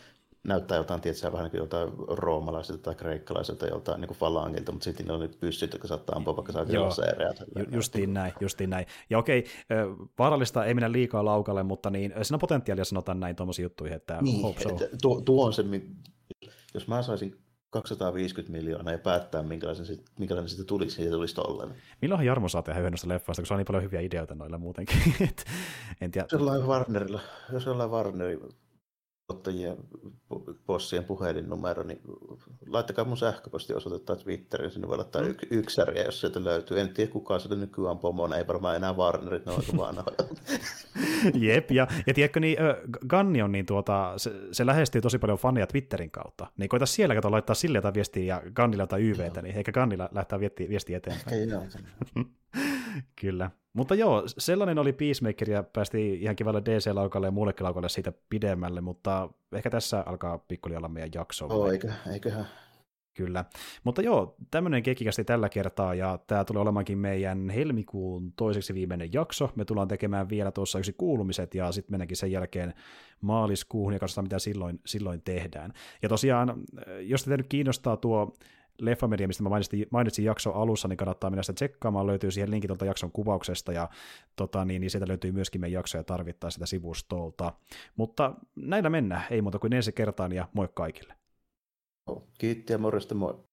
näyttää 0.47 0.77
jotain, 0.77 1.01
tietysti 1.01 1.31
vähän 1.31 1.49
niin 1.51 1.59
jotain 1.59 1.89
roomalaisilta 2.07 2.81
tai 2.81 2.95
kreikkalaisilta, 2.95 3.67
joltain 3.67 4.01
niin 4.01 4.13
falangilta, 4.13 4.71
mutta 4.71 4.83
sitten 4.83 5.05
ne 5.05 5.13
on 5.13 5.19
nyt 5.19 5.39
pyssyt, 5.39 5.73
jotka 5.73 5.87
saattaa 5.87 6.15
ampua 6.15 6.35
vaikka 6.35 6.51
saa 6.51 6.65
laseereja. 6.77 7.33
Ju, 7.55 7.65
justiin 7.71 8.13
näin, 8.13 8.33
justiin 8.39 8.69
näin. 8.69 8.85
Ja 9.09 9.17
okei, 9.17 9.45
vaarallista 10.19 10.65
ei 10.65 10.73
mennä 10.73 10.91
liikaa 10.91 11.25
laukalle, 11.25 11.63
mutta 11.63 11.89
niin, 11.89 12.13
siinä 12.21 12.35
on 12.35 12.39
potentiaalia 12.39 12.85
sanotaan 12.85 13.19
näin 13.19 13.35
tuommoisiin 13.35 13.63
juttuihin, 13.63 13.95
että 13.95 14.17
niin, 14.21 14.41
hope 14.41 14.61
so. 14.61 14.69
Että 14.69 14.97
tuo, 15.01 15.21
tuo 15.21 15.45
on 15.45 15.53
se, 15.53 15.63
jos 16.73 16.87
mä 16.87 17.01
saisin 17.01 17.43
250 17.69 18.51
miljoonaa 18.51 18.93
ja 18.93 18.97
päättää, 18.99 19.43
minkälainen, 19.43 19.85
sit, 19.85 20.01
minkälainen 20.19 20.49
siitä 20.49 20.63
tulisi, 20.63 21.01
niin 21.01 21.11
tulisi 21.11 21.35
tolleen. 21.35 21.75
Milloinhan 22.01 22.25
Jarmo 22.25 22.49
saa 22.49 22.61
tehdä 22.61 22.79
yhdestä 22.79 23.07
leffasta, 23.07 23.41
kun 23.41 23.47
se 23.47 23.53
on 23.53 23.57
niin 23.57 23.65
paljon 23.65 23.83
hyviä 23.83 24.01
ideoita 24.01 24.35
noilla 24.35 24.57
muutenkin. 24.57 24.97
en 26.01 26.11
tiedä. 26.11 26.27
Jos 26.31 26.41
ollaan 26.41 26.67
Warnerilla, 26.67 27.21
jos 27.53 27.67
ollaan 27.67 27.91
Warnerilla 27.91 28.47
ottajien 29.29 29.77
bossien 30.67 31.03
puhelinnumero, 31.03 31.83
niin 31.83 32.01
laittakaa 32.67 33.05
mun 33.05 33.17
sähköpostiosoite 33.17 34.05
tai 34.05 34.17
Twitteriin, 34.17 34.71
sinne 34.71 34.87
voi 34.87 34.97
laittaa 34.97 35.21
mm. 35.21 35.35
yksäriä, 35.51 36.03
jos 36.03 36.21
sieltä 36.21 36.43
löytyy. 36.43 36.79
En 36.79 36.93
tiedä 36.93 37.11
kukaan 37.11 37.39
sieltä 37.39 37.55
nykyään 37.55 37.97
pomona, 37.97 38.37
ei 38.37 38.47
varmaan 38.47 38.75
enää 38.75 38.93
Warnerit, 38.93 39.45
ne 39.45 39.51
on 39.51 39.57
aika 39.57 39.77
vanhoja. 39.77 40.17
Jep, 41.47 41.71
ja, 41.71 41.87
ja 42.07 42.13
tiedätkö, 42.13 42.39
niin 42.39 42.57
Ganni 43.07 43.41
on 43.41 43.51
niin 43.51 43.65
tuota, 43.65 44.13
se, 44.17 44.31
se, 44.51 44.65
lähestyy 44.65 45.01
tosi 45.01 45.19
paljon 45.19 45.37
fania 45.37 45.67
Twitterin 45.67 46.11
kautta, 46.11 46.47
niin 46.57 46.69
koita 46.69 46.85
siellä 46.85 47.15
kato 47.15 47.31
laittaa 47.31 47.55
sille 47.55 47.77
jotain 47.77 47.93
viestiä 47.93 48.35
ja 48.35 48.51
Gannilla 48.53 48.83
jotain 48.83 49.03
YVtä, 49.03 49.41
niin 49.41 49.57
eikä 49.57 49.71
Gannilla 49.71 50.09
lähtää 50.11 50.39
viestiä, 50.39 50.69
viestiä 50.69 50.97
eteenpäin. 50.97 51.37
Ei, 51.37 51.49
joo. 51.49 51.63
Kyllä. 53.21 53.51
Mutta 53.73 53.95
joo, 53.95 54.23
sellainen 54.27 54.79
oli 54.79 54.93
Peacemaker 54.93 55.49
ja 55.49 55.63
päästiin 55.63 56.21
ihan 56.21 56.35
kivalle 56.35 56.61
DC-laukalle 56.61 57.27
ja 57.27 57.31
muullekin 57.31 57.63
laukalle 57.63 57.89
siitä 57.89 58.13
pidemmälle, 58.29 58.81
mutta 58.81 59.29
ehkä 59.51 59.69
tässä 59.69 60.03
alkaa 60.05 60.37
pikkulia 60.37 60.77
olla 60.77 60.87
meidän 60.87 61.09
jakso. 61.15 61.47
Oh, 61.49 61.71
eikö, 61.71 61.91
eiköhän 62.13 62.47
Kyllä. 63.13 63.45
Mutta 63.83 64.01
joo, 64.01 64.35
tämmöinen 64.51 64.83
kekikästi 64.83 65.23
tällä 65.23 65.49
kertaa, 65.49 65.93
ja 65.95 66.19
tämä 66.27 66.45
tulee 66.45 66.61
olemaankin 66.61 66.97
meidän 66.97 67.49
helmikuun 67.49 68.33
toiseksi 68.35 68.73
viimeinen 68.73 69.13
jakso. 69.13 69.51
Me 69.55 69.65
tullaan 69.65 69.87
tekemään 69.87 70.29
vielä 70.29 70.51
tuossa 70.51 70.79
yksi 70.79 70.93
kuulumiset, 70.93 71.55
ja 71.55 71.71
sitten 71.71 71.93
mennäänkin 71.93 72.17
sen 72.17 72.31
jälkeen 72.31 72.73
maaliskuuhun, 73.21 73.93
ja 73.93 73.99
katsotaan, 73.99 74.25
mitä 74.25 74.39
silloin, 74.39 74.79
silloin 74.85 75.21
tehdään. 75.21 75.73
Ja 76.01 76.09
tosiaan, 76.09 76.63
jos 77.01 77.23
teitä 77.23 77.37
nyt 77.37 77.47
kiinnostaa 77.47 77.97
tuo 77.97 78.33
Leffamedia, 78.79 79.27
mistä 79.27 79.43
mä 79.43 79.49
mainitsin, 79.49 79.87
mainitsin 79.91 80.25
jakson 80.25 80.55
alussa, 80.55 80.87
niin 80.87 80.97
kannattaa 80.97 81.29
mennä 81.29 81.43
sitä 81.43 81.53
tsekkaamaan, 81.53 82.07
löytyy 82.07 82.31
siihen 82.31 82.51
linkit 82.51 82.67
tuolta 82.67 82.85
jakson 82.85 83.11
kuvauksesta, 83.11 83.71
ja 83.71 83.89
tota, 84.35 84.65
niin, 84.65 84.79
niin 84.79 84.89
sieltä 84.89 85.07
löytyy 85.07 85.31
myöskin 85.31 85.61
meidän 85.61 85.73
jaksoja 85.73 86.03
tarvittaa 86.03 86.49
sitä 86.49 86.65
sivustolta. 86.65 87.53
Mutta 87.95 88.33
näillä 88.55 88.89
mennään, 88.89 89.23
ei 89.29 89.41
muuta 89.41 89.59
kuin 89.59 89.73
ensi 89.73 89.91
kertaan, 89.91 90.31
ja 90.31 90.47
moi 90.53 90.69
kaikille. 90.73 91.13
Kiitti 92.37 92.73
ja 92.73 92.77
morjesta 92.77 93.15
moi. 93.15 93.43